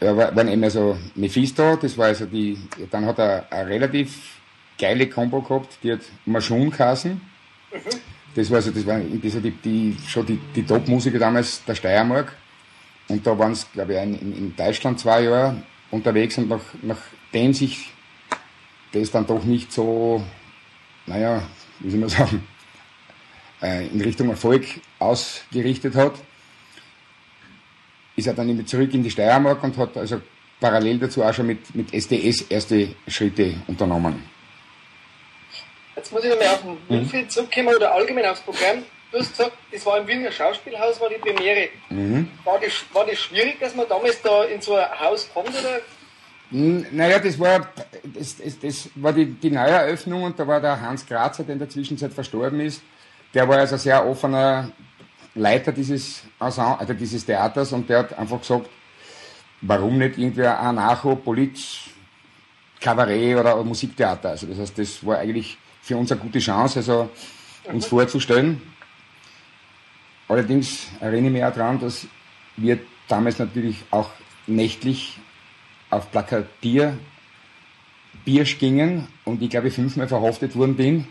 Ja, 0.00 0.16
waren 0.16 0.48
eben 0.48 0.64
also 0.64 0.96
Mephisto, 1.14 1.76
das 1.76 1.98
war 1.98 2.06
also 2.06 2.24
die, 2.24 2.58
dann 2.90 3.04
hat 3.04 3.18
er 3.18 3.46
eine 3.52 3.68
relativ 3.68 4.40
geile 4.78 5.06
Combo 5.08 5.42
gehabt, 5.42 5.78
die 5.82 5.92
hat 5.92 6.00
Maschun 6.24 6.70
geheißen. 6.70 7.20
Mhm. 7.72 7.78
Das 8.34 8.48
war 8.50 8.56
also, 8.56 8.70
das 8.70 8.86
war 8.86 8.98
das 8.98 9.34
war 9.34 9.40
die, 9.40 9.50
die, 9.50 9.96
schon 10.06 10.24
die, 10.24 10.38
die 10.54 10.64
Top-Musiker 10.64 11.18
damals 11.18 11.64
der 11.64 11.74
Steiermark. 11.74 12.34
Und 13.08 13.26
da 13.26 13.36
waren 13.36 13.52
es, 13.52 13.70
glaube 13.72 13.94
ich, 13.94 13.98
in, 14.00 14.14
in, 14.14 14.56
Deutschland 14.56 15.00
zwei 15.00 15.24
Jahre 15.24 15.62
unterwegs 15.90 16.38
und 16.38 16.48
nach, 16.48 16.60
nachdem 16.82 17.52
sich 17.52 17.90
das 18.92 19.10
dann 19.10 19.26
doch 19.26 19.44
nicht 19.44 19.72
so, 19.72 20.24
naja, 21.06 21.42
wie 21.80 21.90
soll 21.90 22.00
man 22.00 22.08
sagen, 22.08 22.46
äh, 23.62 23.86
in 23.86 24.00
Richtung 24.00 24.28
Erfolg 24.30 24.66
ausgerichtet 24.98 25.94
hat, 25.94 26.14
ist 28.16 28.26
er 28.26 28.34
dann 28.34 28.48
immer 28.48 28.66
zurück 28.66 28.92
in 28.94 29.02
die 29.02 29.10
Steiermark 29.10 29.62
und 29.62 29.76
hat 29.76 29.96
also 29.96 30.20
parallel 30.60 30.98
dazu 30.98 31.22
auch 31.22 31.32
schon 31.32 31.46
mit, 31.46 31.74
mit 31.74 31.92
SDS 31.92 32.42
erste 32.42 32.94
Schritte 33.08 33.54
unternommen. 33.66 34.22
Jetzt 35.96 36.12
muss 36.12 36.24
ich 36.24 36.30
nochmal 36.30 36.48
auf 36.48 36.62
den 36.88 37.02
mhm. 37.02 37.28
zurückkommen 37.28 37.74
oder 37.76 37.94
allgemein 37.94 38.26
aufs 38.26 38.40
Programm. 38.40 38.82
Du 39.12 39.18
hast 39.18 39.30
gesagt, 39.30 39.52
das 39.72 39.84
war 39.86 39.98
im 39.98 40.06
Wiener 40.06 40.30
Schauspielhaus, 40.30 41.00
war 41.00 41.08
die 41.08 41.16
Premiere. 41.16 41.68
Mhm. 41.88 42.28
War, 42.44 42.60
das, 42.60 42.72
war 42.92 43.04
das 43.04 43.18
schwierig, 43.18 43.58
dass 43.58 43.74
man 43.74 43.88
damals 43.88 44.22
da 44.22 44.44
in 44.44 44.60
so 44.60 44.76
ein 44.76 44.86
Haus 45.00 45.28
kommt? 45.32 45.48
Oder? 45.48 45.80
Naja, 46.52 47.18
das 47.18 47.38
war, 47.38 47.68
das, 48.04 48.36
das, 48.36 48.58
das 48.60 48.90
war 48.94 49.12
die, 49.12 49.26
die 49.26 49.50
Neueröffnung 49.50 50.24
und 50.24 50.38
da 50.38 50.46
war 50.46 50.60
der 50.60 50.80
Hans 50.80 51.06
Grazer, 51.06 51.44
der 51.44 51.54
in 51.54 51.58
der 51.58 51.68
Zwischenzeit 51.68 52.12
verstorben 52.12 52.60
ist. 52.60 52.82
Der 53.34 53.48
war 53.48 53.58
also 53.58 53.76
sehr 53.76 54.04
offener 54.04 54.70
Leiter 55.34 55.72
dieses, 55.72 56.22
Ensemble, 56.40 56.80
also 56.80 56.94
dieses 56.94 57.24
Theaters 57.24 57.72
und 57.72 57.88
der 57.88 58.00
hat 58.00 58.18
einfach 58.18 58.40
gesagt, 58.40 58.68
warum 59.60 59.98
nicht 59.98 60.18
irgendwie 60.18 60.42
ein 60.42 60.56
Anarcho, 60.56 61.14
Polit, 61.16 61.58
Kabarett 62.80 63.36
oder 63.36 63.62
Musiktheater. 63.62 64.30
Also 64.30 64.46
das 64.46 64.58
heißt, 64.58 64.78
das 64.78 65.06
war 65.06 65.18
eigentlich 65.18 65.56
für 65.82 65.96
uns 65.96 66.10
eine 66.10 66.20
gute 66.20 66.38
Chance, 66.38 66.80
also 66.80 67.10
uns 67.64 67.86
vorzustellen. 67.86 68.60
Allerdings 70.30 70.86
erinnere 71.00 71.26
ich 71.26 71.32
mich 71.32 71.44
auch 71.44 71.52
daran, 71.52 71.80
dass 71.80 72.06
wir 72.56 72.78
damals 73.08 73.40
natürlich 73.40 73.82
auch 73.90 74.10
nächtlich 74.46 75.18
auf 75.90 76.08
Plakatier 76.12 76.96
Biersch 78.24 78.56
gingen 78.60 79.08
und 79.24 79.42
ich 79.42 79.50
glaube 79.50 79.72
fünfmal 79.72 80.06
verhaftet 80.06 80.54
worden 80.54 80.76
bin, 80.76 81.04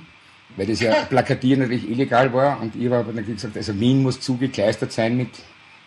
weil 0.55 0.67
das 0.67 0.79
ja 0.79 0.93
Plakatieren 1.09 1.59
natürlich 1.59 1.89
illegal 1.89 2.31
war 2.31 2.61
und 2.61 2.77
ich 2.77 2.89
habe 2.89 3.11
dann 3.11 3.25
gesagt, 3.25 3.57
also 3.57 3.77
Wien 3.77 4.03
muss 4.03 4.21
zugekleistert 4.21 4.93
sein 4.93 5.17
mit, 5.17 5.31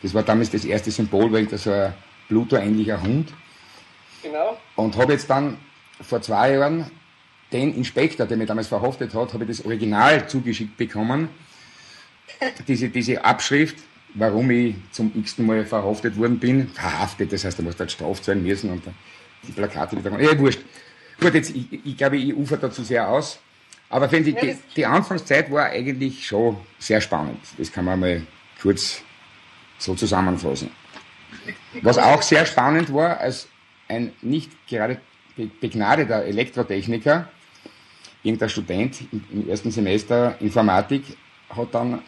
das 0.03 0.13
war 0.13 0.25
damals 0.25 0.51
das 0.51 0.67
erste 0.67 0.91
Symbol, 0.91 1.33
weil 1.33 1.47
das 1.47 1.67
ein 1.67 1.95
Pluto-ähnlicher 2.29 3.01
Hund. 3.01 3.33
Genau. 4.23 4.59
Und 4.77 4.95
habe 4.99 5.15
jetzt 5.15 5.31
dann 5.31 5.57
vor 6.03 6.21
zwei 6.21 6.53
Jahren 6.53 6.91
den 7.51 7.75
Inspektor, 7.75 8.27
der 8.27 8.37
mich 8.37 8.49
damals 8.49 8.69
verhaftet 8.69 9.15
hat, 9.15 9.33
habe 9.33 9.45
ich 9.45 9.57
das 9.57 9.65
Original 9.65 10.29
zugeschickt 10.29 10.77
bekommen. 10.77 11.31
Diese, 12.67 12.89
diese 12.89 13.25
Abschrift, 13.25 13.77
warum 14.15 14.51
ich 14.51 14.75
zum 14.91 15.13
x-ten 15.15 15.47
Mal 15.47 15.65
verhaftet 15.65 16.17
worden 16.17 16.39
bin. 16.39 16.69
Verhaftet, 16.69 17.33
das 17.33 17.45
heißt, 17.45 17.59
du 17.59 17.63
musst 17.63 17.79
halt 17.79 17.91
straft 17.91 18.25
sein 18.25 18.43
müssen 18.43 18.71
und 18.71 18.83
die 19.47 19.53
Plakate 19.53 19.97
wieder. 19.97 20.21
Ja, 20.21 20.39
wurscht. 20.39 20.61
Gut, 21.21 21.35
jetzt, 21.35 21.55
ich, 21.55 21.67
ich 21.85 21.97
glaube, 21.97 22.17
ich 22.17 22.35
ufer 22.35 22.57
dazu 22.57 22.83
sehr 22.83 23.09
aus. 23.09 23.39
Aber 23.89 24.11
wenn 24.11 24.25
die, 24.25 24.33
die, 24.33 24.57
die 24.75 24.87
Anfangszeit 24.87 25.51
war 25.51 25.67
eigentlich 25.67 26.27
schon 26.27 26.57
sehr 26.79 27.01
spannend. 27.01 27.39
Das 27.59 27.71
kann 27.71 27.85
man 27.85 28.01
mal 28.01 28.23
kurz 28.61 29.03
so 29.79 29.95
zusammenfassen. 29.95 30.71
Was 31.83 31.99
auch 31.99 32.23
sehr 32.23 32.47
spannend 32.47 32.93
war, 32.93 33.19
als 33.19 33.49
ein 33.89 34.13
nicht 34.23 34.51
gerade 34.67 35.01
begnadeter 35.61 36.25
Elektrotechniker, 36.25 37.29
irgendein 38.23 38.49
Student 38.49 39.03
im 39.13 39.49
ersten 39.49 39.71
Semester 39.71 40.37
Informatik 40.41 41.05
hat 41.51 41.75
dann, 41.75 42.03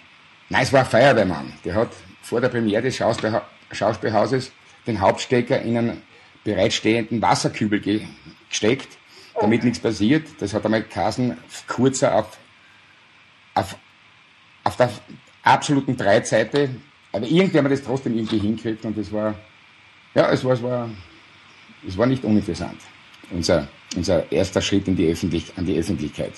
nein, 0.48 0.62
es 0.62 0.72
war 0.72 0.80
ein 0.80 0.86
Feuerwehrmann, 0.86 1.52
der 1.64 1.74
hat 1.74 1.90
vor 2.22 2.40
der 2.40 2.48
Premiere 2.48 2.82
des 2.82 2.96
Schauspielhauses 2.96 4.52
den 4.86 5.00
Hauptstecker 5.00 5.60
in 5.62 5.76
einen 5.76 6.02
bereitstehenden 6.42 7.20
Wasserkübel 7.22 7.80
gesteckt, 8.48 8.88
damit 9.40 9.62
oh. 9.62 9.64
nichts 9.64 9.80
passiert. 9.80 10.26
Das 10.38 10.52
hat 10.54 10.64
einmal 10.64 10.82
Kasen 10.82 11.36
kurzer 11.66 12.14
auf, 12.14 12.38
auf, 13.54 13.76
auf 14.64 14.76
der 14.76 14.90
absoluten 15.42 15.96
Breitseite, 15.96 16.70
aber 17.12 17.26
irgendwie 17.26 17.58
haben 17.58 17.64
wir 17.64 17.70
das 17.70 17.82
trotzdem 17.82 18.16
irgendwie 18.16 18.38
hingekriegt 18.38 18.84
und 18.84 18.96
es 18.98 19.12
war, 19.12 19.34
ja, 20.14 20.30
es 20.30 20.44
war, 20.44 20.52
es 20.52 20.62
war, 20.62 20.90
es 21.86 21.96
war 21.96 22.06
nicht 22.06 22.24
uninteressant. 22.24 22.80
Unser 23.30 23.68
unser 23.96 24.30
erster 24.30 24.60
Schritt 24.60 24.88
in 24.88 24.96
die 24.96 25.10
Öffentlich 25.10 25.52
an 25.56 25.66
die 25.66 25.76
Öffentlichkeit. 25.78 26.32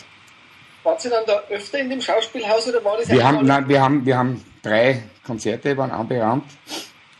Wart 0.86 1.00
Sie 1.00 1.10
dann 1.10 1.24
da 1.26 1.42
öfter 1.50 1.80
in 1.80 1.90
dem 1.90 2.00
Schauspielhaus 2.00 2.68
oder 2.68 2.84
war 2.84 2.96
das 2.96 3.08
wir 3.08 3.26
haben, 3.26 3.44
nein, 3.44 3.68
wir 3.68 3.82
haben, 3.82 4.06
wir 4.06 4.16
haben 4.16 4.44
drei 4.62 5.02
Konzerte 5.24 5.76
waren 5.76 5.90
anberaumt 5.90 6.44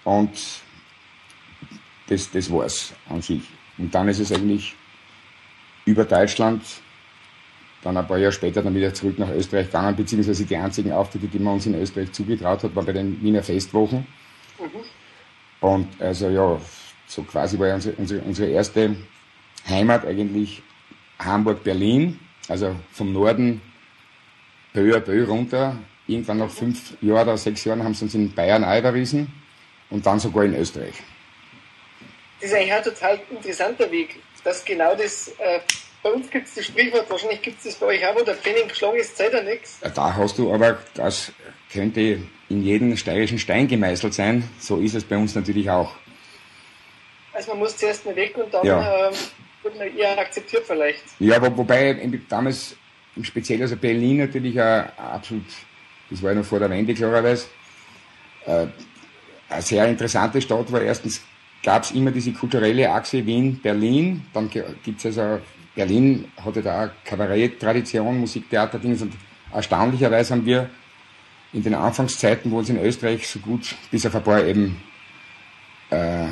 und 0.05 0.31
das, 2.07 2.31
das 2.31 2.49
war's 2.53 2.93
an 3.09 3.21
sich. 3.21 3.43
Und 3.77 3.93
dann 3.93 4.09
ist 4.09 4.21
es 4.21 4.31
eigentlich 4.31 4.77
über 5.85 6.05
Deutschland 6.05 6.63
dann 7.83 7.97
ein 7.97 8.07
paar 8.07 8.19
Jahre 8.19 8.31
später 8.31 8.63
dann 8.63 8.73
wieder 8.73 8.95
zurück 8.95 9.19
nach 9.19 9.31
Österreich 9.31 9.67
gegangen, 9.67 9.97
beziehungsweise 9.97 10.45
die 10.45 10.57
einzigen 10.57 10.93
Auftritte, 10.93 11.27
die 11.27 11.39
man 11.41 11.55
uns 11.55 11.67
in 11.67 11.75
Österreich 11.75 12.13
zugetraut 12.13 12.63
hat, 12.63 12.77
waren 12.77 12.87
bei 12.87 12.93
den 12.93 13.21
Wiener 13.21 13.43
Festwochen. 13.43 14.07
Und 15.61 15.89
also 16.01 16.29
ja, 16.29 16.61
so 17.09 17.25
quasi 17.25 17.59
war 17.59 17.75
unsere, 17.75 17.97
unsere, 17.97 18.21
unsere 18.21 18.49
erste 18.49 18.95
Heimat 19.69 20.07
eigentlich 20.07 20.63
Hamburg, 21.19 21.65
Berlin, 21.65 22.21
also 22.49 22.77
vom 22.93 23.13
Norden 23.13 23.61
Bö, 24.73 24.99
Bö 25.01 25.25
runter. 25.25 25.77
Irgendwann 26.07 26.39
nach 26.39 26.51
fünf 26.51 26.95
Jahren 27.03 27.29
oder 27.29 27.37
sechs 27.39 27.65
Jahren 27.65 27.83
haben 27.83 27.95
sie 27.95 28.05
uns 28.05 28.15
in 28.15 28.33
Bayern 28.33 28.63
einverwiesen 28.63 29.33
und 29.91 30.07
dann 30.07 30.21
sogar 30.21 30.45
in 30.45 30.55
Österreich. 30.55 30.95
Das 32.41 32.51
ist 32.51 32.57
eigentlich 32.57 32.73
ein 32.73 32.83
total 32.85 33.21
interessanter 33.31 33.91
Weg, 33.91 34.17
dass 34.45 34.65
genau 34.65 34.95
das, 34.95 35.29
äh, 35.39 35.61
bei 36.03 36.11
uns 36.13 36.31
gibt 36.31 36.47
es 36.47 36.55
das 36.55 36.67
Sprichwort, 36.67 37.11
wahrscheinlich 37.11 37.43
gibt 37.43 37.59
es 37.59 37.65
das 37.65 37.75
bei 37.77 37.87
euch 37.87 38.07
auch, 38.07 38.15
wo 38.15 38.23
der 38.23 38.37
Pfennig 38.37 38.69
geschlagen 38.69 38.99
ist, 38.99 39.17
zählt 39.17 39.33
er 39.33 39.43
nichts. 39.43 39.81
Da 39.95 40.15
hast 40.15 40.39
du 40.39 40.53
aber, 40.53 40.79
das 40.95 41.33
könnte 41.73 42.21
in 42.49 42.63
jeden 42.63 42.97
steirischen 42.97 43.39
Stein 43.39 43.67
gemeißelt 43.67 44.15
sein, 44.15 44.49
so 44.61 44.77
ist 44.79 44.95
es 44.95 45.03
bei 45.03 45.17
uns 45.17 45.35
natürlich 45.35 45.69
auch. 45.69 45.93
Also 47.33 47.51
man 47.51 47.59
muss 47.61 47.77
zuerst 47.77 48.07
mal 48.07 48.15
weg 48.15 48.37
und 48.37 48.53
dann 48.55 48.65
Ja. 48.65 49.09
ähm, 49.09 49.15
wird 49.67 49.79
man 49.79 49.97
eher 49.97 50.19
akzeptiert 50.19 50.65
vielleicht. 50.67 51.03
Ja, 51.19 51.41
wo, 51.43 51.57
wobei 51.57 52.11
damals 52.29 52.77
speziell 53.23 53.63
also 53.63 53.77
Berlin 53.77 54.19
natürlich 54.19 54.61
ein, 54.61 54.89
absolut, 54.97 55.45
das 56.11 56.23
war 56.23 56.31
ja 56.31 56.39
noch 56.39 56.45
vor 56.45 56.59
der 56.59 56.71
Wende 56.71 56.95
klarerweise, 56.95 57.47
äh, 58.47 58.67
eine 59.49 59.63
sehr 59.63 59.87
interessante 59.87 60.41
Stadt 60.41 60.71
war. 60.73 60.83
Erstens 60.83 61.23
gab 61.63 61.83
es 61.83 61.91
immer 61.93 62.11
diese 62.11 62.33
kulturelle 62.33 62.91
Achse 62.91 63.25
Wien-Berlin, 63.25 64.27
dann 64.33 64.51
gibt 64.51 64.99
es 64.99 65.07
also, 65.07 65.41
Berlin 65.75 66.31
hatte 66.43 66.63
da 66.63 66.87
auch 66.87 66.91
Kabarett-Tradition, 67.05 68.21
Musiktheater-Dings 68.21 69.03
und 69.03 69.13
erstaunlicherweise 69.53 70.35
haben 70.35 70.47
wir 70.47 70.71
in 71.53 71.63
den 71.63 71.75
Anfangszeiten, 71.75 72.51
wo 72.51 72.59
uns 72.59 72.69
in 72.69 72.79
Österreich 72.79 73.27
so 73.29 73.39
gut, 73.41 73.75
bis 73.91 74.07
auf 74.07 74.15
ein 74.15 74.23
paar 74.23 74.45
eben 74.45 74.81
äh, 75.91 76.27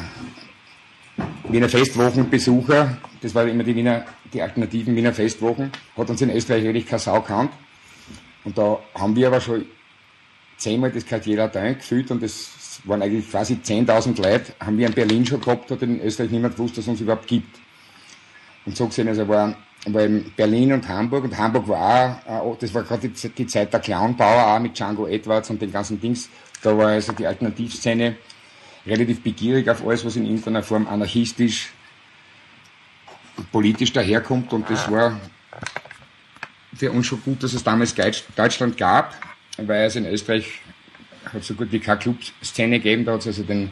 Wiener 1.48 1.68
Festwochenbesucher, 1.68 2.96
das 3.20 3.34
war 3.34 3.46
immer 3.46 3.64
die 3.64 3.76
Wiener, 3.76 4.04
die 4.32 4.40
alternativen 4.40 4.96
Wiener 4.96 5.12
Festwochen, 5.12 5.70
hat 5.96 6.08
uns 6.08 6.20
in 6.22 6.30
Österreich 6.30 6.64
wirklich 6.64 6.86
keine 6.86 7.00
Sau 7.00 7.20
gekannt. 7.20 7.52
Und 8.44 8.56
da 8.56 8.78
haben 8.94 9.14
wir 9.14 9.26
aber 9.26 9.40
schon 9.40 9.66
zehnmal 10.56 10.90
das 10.90 11.04
Quartier 11.04 11.36
Latin 11.36 11.74
gefühlt 11.74 12.10
und 12.10 12.22
das 12.22 12.80
waren 12.84 13.02
eigentlich 13.02 13.30
quasi 13.30 13.54
10.000 13.54 14.22
Leute, 14.22 14.52
haben 14.60 14.78
wir 14.78 14.86
in 14.86 14.94
Berlin 14.94 15.26
schon 15.26 15.40
gehabt, 15.40 15.70
hat 15.70 15.82
in 15.82 16.00
Österreich 16.00 16.30
niemand 16.30 16.56
gewusst, 16.56 16.78
dass 16.78 16.84
es 16.84 16.88
uns 16.88 17.00
überhaupt 17.00 17.26
gibt. 17.26 17.58
Und 18.66 18.76
so 18.76 18.86
gesehen, 18.86 19.08
also 19.08 19.28
war, 19.28 19.54
war 19.86 20.02
eben 20.02 20.32
Berlin 20.36 20.72
und 20.72 20.88
Hamburg 20.88 21.24
und 21.24 21.36
Hamburg 21.36 21.68
war 21.68 22.20
auch, 22.26 22.54
äh, 22.54 22.56
das 22.60 22.72
war 22.72 22.82
gerade 22.82 23.08
die, 23.08 23.28
die 23.28 23.46
Zeit 23.46 23.72
der 23.72 23.80
Clownbauer 23.80 24.54
auch 24.54 24.60
mit 24.60 24.78
Django 24.78 25.06
Edwards 25.06 25.50
und 25.50 25.60
den 25.60 25.70
ganzen 25.70 26.00
Dings. 26.00 26.30
Da 26.62 26.76
war 26.76 26.88
also 26.88 27.12
die 27.12 27.26
Alternativszene 27.26 28.16
relativ 28.86 29.22
begierig 29.22 29.68
auf 29.68 29.86
alles, 29.86 30.04
was 30.04 30.16
in 30.16 30.24
irgendeiner 30.24 30.62
Form 30.62 30.86
anarchistisch, 30.86 31.72
politisch 33.50 33.92
daherkommt 33.92 34.52
und 34.52 34.68
das 34.70 34.90
war 34.90 35.20
für 36.76 36.90
uns 36.90 37.06
schon 37.06 37.22
gut, 37.22 37.42
dass 37.42 37.52
es 37.52 37.62
damals 37.62 37.94
Deutschland 38.36 38.76
gab, 38.76 39.14
weil 39.56 39.86
es 39.86 39.96
in 39.96 40.06
Österreich 40.06 40.60
hat 41.32 41.44
so 41.44 41.54
gut 41.54 41.72
wie 41.72 41.78
keine 41.78 41.98
Clubszene 41.98 42.78
gegeben, 42.78 43.04
da 43.04 43.12
hat 43.12 43.20
es 43.20 43.28
also 43.28 43.42
den, 43.44 43.70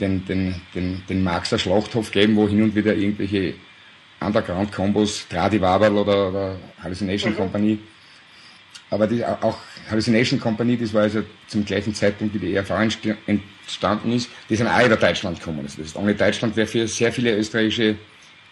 den, 0.00 0.24
den, 0.26 0.60
den, 0.74 1.02
den 1.08 1.24
Marxer 1.24 1.58
Schlachthof 1.58 2.10
gegeben, 2.10 2.36
wo 2.36 2.48
hin 2.48 2.62
und 2.62 2.74
wieder 2.74 2.94
irgendwelche 2.94 3.54
Underground-Kombos, 4.20 5.28
Tradi 5.28 5.60
Waberl 5.60 5.96
oder, 5.96 6.28
oder 6.28 6.56
Hallucination 6.82 7.36
Company. 7.36 7.78
Aber 8.90 9.06
die, 9.06 9.24
auch 9.24 9.58
Hallucination 9.90 10.38
Company, 10.38 10.76
das 10.76 10.94
war 10.94 11.02
also 11.02 11.22
zum 11.48 11.64
gleichen 11.64 11.94
Zeitpunkt, 11.94 12.34
wie 12.34 12.38
die 12.38 12.54
ERV 12.54 12.70
entst- 12.70 13.16
entstanden 13.26 14.12
ist, 14.12 14.30
die 14.48 14.54
sind 14.56 14.68
auch 14.68 14.84
über 14.86 14.96
Deutschland 14.96 15.38
gekommen. 15.38 15.60
Also 15.64 15.78
das 15.78 15.86
heißt, 15.88 15.96
ohne 15.96 16.14
Deutschland 16.14 16.54
wäre 16.56 16.66
für 16.68 16.86
sehr 16.86 17.12
viele 17.12 17.36
österreichische 17.36 17.96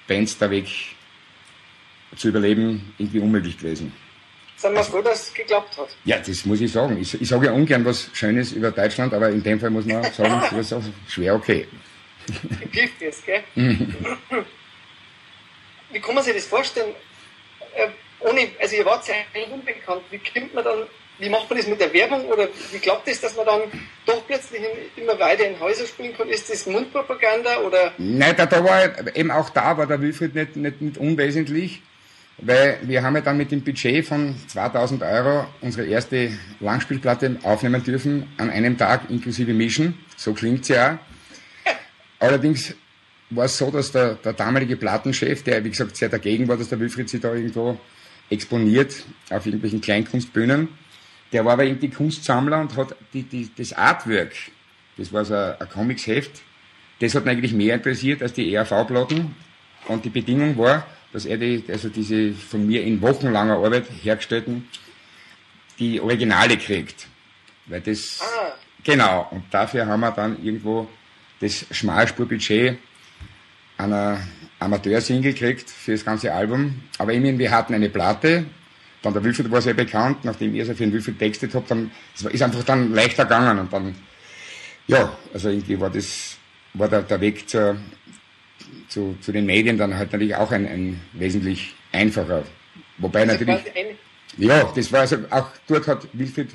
Bands 0.09 0.37
der 0.39 0.51
Weg 0.51 0.67
zu 2.17 2.29
überleben 2.29 2.93
irgendwie 2.99 3.21
unmöglich 3.21 3.57
gewesen. 3.59 3.93
Sind 4.57 4.75
wir 4.75 4.83
froh, 4.85 5.03
dass 5.03 5.29
es 5.29 5.35
geklappt 5.35 5.77
hat. 5.79 5.89
Ja, 6.05 6.19
das 6.19 6.45
muss 6.45 6.61
ich 6.61 6.73
sagen. 6.73 6.97
Ich, 7.01 7.21
ich 7.21 7.29
sage 7.29 7.47
ja 7.47 7.53
ungern 7.53 7.85
was 7.85 8.09
Schönes 8.13 8.53
über 8.53 8.71
Deutschland, 8.71 9.13
aber 9.13 9.29
in 9.31 9.43
dem 9.43 9.61
Fall 9.61 9.71
muss 9.71 9.85
man 9.85 10.03
sagen, 10.13 10.41
das 10.51 10.53
ist 10.67 10.73
auch 10.73 10.83
schwer 11.09 11.35
okay. 11.35 11.67
Begriff 12.61 12.91
ist, 13.01 13.27
gell? 13.27 13.43
Wie 15.93 16.01
kann 16.01 16.15
man 16.15 16.25
sich 16.25 16.35
das 16.35 16.47
vorstellen? 16.47 16.95
Ohne, 18.25 18.49
also 18.61 18.77
ihr 18.77 18.85
wart 18.85 19.07
ja 19.07 19.15
eigentlich 19.35 19.53
unbekannt. 19.53 20.03
Wie 20.11 20.19
kommt 20.19 20.55
man 20.55 20.65
dann, 20.65 20.79
wie 21.19 21.29
macht 21.29 21.49
man 21.49 21.59
das 21.59 21.69
mit 21.69 21.81
der 21.81 21.93
Werbung 21.93 22.25
oder 22.27 22.49
wie 22.73 22.79
klappt 22.79 23.07
das, 23.07 23.21
dass 23.21 23.37
man 23.37 23.47
dann 23.47 23.61
doch 24.07 24.27
plötzlich 24.27 24.63
in, 24.63 25.03
immer 25.03 25.19
weiter 25.19 25.47
in 25.47 25.61
Häuser 25.61 25.87
spielen 25.87 26.17
kann? 26.17 26.29
Ist 26.29 26.51
das 26.51 26.67
Mundpropaganda 26.67 27.59
oder 27.61 27.93
Nein, 27.99 28.35
da, 28.37 28.47
da 28.47 28.65
war 28.65 29.17
eben 29.17 29.31
auch 29.31 29.51
da 29.51 29.77
war 29.77 29.87
der 29.87 30.01
Wilfried 30.01 30.35
nicht, 30.35 30.57
nicht, 30.57 30.81
nicht 30.81 30.99
unwesentlich, 30.99 31.83
weil 32.39 32.79
wir 32.83 33.03
haben 33.03 33.15
ja 33.15 33.21
dann 33.21 33.37
mit 33.37 33.51
dem 33.51 33.63
Budget 33.63 34.07
von 34.07 34.35
2000 34.49 35.03
Euro 35.03 35.47
unsere 35.61 35.87
erste 35.87 36.31
Langspielplatte 36.61 37.39
aufnehmen 37.43 37.85
dürfen 37.85 38.33
an 38.39 38.49
einem 38.49 38.79
Tag 38.79 39.11
inklusive 39.11 39.53
Mischen. 39.53 39.99
So 40.17 40.33
klingt's 40.33 40.69
ja. 40.69 40.99
Allerdings 42.19 42.75
war 43.29 43.45
es 43.45 43.59
so, 43.59 43.71
dass 43.71 43.93
der, 43.93 44.15
der 44.15 44.33
damalige 44.33 44.77
Plattenchef, 44.77 45.43
der 45.43 45.63
wie 45.63 45.71
gesagt 45.71 45.97
sehr 45.97 46.09
dagegen 46.09 46.49
war, 46.49 46.57
dass 46.57 46.71
der 46.71 46.81
Wilfried 46.81 47.09
sich 47.11 47.21
da 47.21 47.35
irgendwo 47.35 47.79
exponiert 48.31 49.05
auf 49.31 49.47
irgendwelchen 49.47 49.81
Kleinkunstbühnen, 49.81 50.69
der 51.33 51.45
war 51.45 51.55
aber 51.55 51.65
irgendwie 51.65 51.91
Kunstsammler 51.91 52.61
und 52.61 52.77
hat 52.77 52.95
die, 53.13 53.23
die, 53.23 53.51
das 53.57 53.73
Artwork, 53.73 54.33
das 54.97 55.13
war 55.13 55.25
so 55.25 55.35
ein, 55.35 55.61
ein 55.61 55.69
Comicsheft, 55.69 56.43
das 57.01 57.15
hat 57.15 57.25
ihn 57.25 57.31
eigentlich 57.31 57.53
mehr 57.53 57.75
interessiert 57.75 58.23
als 58.23 58.33
die 58.33 58.55
ERV-Platten. 58.55 59.35
Und 59.89 60.05
die 60.05 60.11
Bedingung 60.11 60.57
war, 60.57 60.87
dass 61.13 61.27
er 61.27 61.37
die, 61.37 61.63
also 61.69 61.89
diese 61.89 62.33
von 62.33 62.67
mir 62.67 62.83
in 62.85 63.03
wochenlanger 63.03 63.57
Arbeit 63.57 63.87
hergestellten, 64.03 64.69
die 65.79 66.01
Originale 66.01 66.57
kriegt. 66.57 67.09
Weil 67.67 67.81
das, 67.81 68.21
Ah. 68.23 68.55
genau, 68.83 69.29
und 69.31 69.45
dafür 69.51 69.87
haben 69.87 70.01
wir 70.01 70.13
dann 70.13 70.43
irgendwo 70.43 70.89
das 71.41 71.67
Schmalspurbudget 71.71 72.79
einer 73.77 74.21
Amateursingle 74.59 75.33
gekriegt 75.33 75.69
für 75.69 75.93
das 75.93 76.05
ganze 76.05 76.33
Album. 76.33 76.83
Aber 76.99 77.13
immerhin, 77.13 77.39
wir 77.39 77.51
hatten 77.51 77.75
eine 77.75 77.89
Platte, 77.89 78.47
dann 79.03 79.13
der 79.13 79.23
Wilfried 79.23 79.51
war 79.51 79.61
sehr 79.61 79.75
bekannt, 79.75 80.25
nachdem 80.25 80.55
ihr 80.55 80.65
so 80.65 80.73
den 80.73 80.93
Wilfried 80.93 81.19
textet 81.19 81.55
habt, 81.55 81.71
dann, 81.71 81.91
ist 82.15 82.43
einfach 82.43 82.65
dann 82.65 82.95
leichter 82.95 83.25
gegangen 83.25 83.59
und 83.59 83.73
dann, 83.73 83.95
ja, 84.87 85.17
also 85.33 85.51
irgendwie 85.51 85.79
war 85.79 85.91
das, 85.91 86.37
war 86.73 86.89
der, 86.89 87.03
der 87.03 87.21
Weg 87.21 87.49
zur, 87.49 87.77
zu, 88.89 89.17
zu 89.21 89.33
den 89.33 89.45
Medien 89.45 89.77
dann 89.77 89.97
halt 89.97 90.13
natürlich 90.13 90.35
auch 90.35 90.51
ein, 90.53 90.67
ein 90.67 91.01
wesentlich 91.13 91.75
einfacher. 91.93 92.45
Wobei 92.99 93.29
also 93.29 93.45
natürlich, 93.45 93.97
ja, 94.39 94.73
das 94.75 94.91
war 94.91 95.01
also 95.01 95.19
auch 95.31 95.49
dort 95.67 95.87
hat 95.87 96.09
Wilfried 96.13 96.51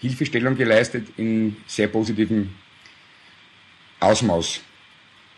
Hilfestellung 0.00 0.56
geleistet 0.56 1.06
in 1.16 1.56
sehr 1.66 1.88
positivem 1.88 2.54
Ausmaß. 4.00 4.60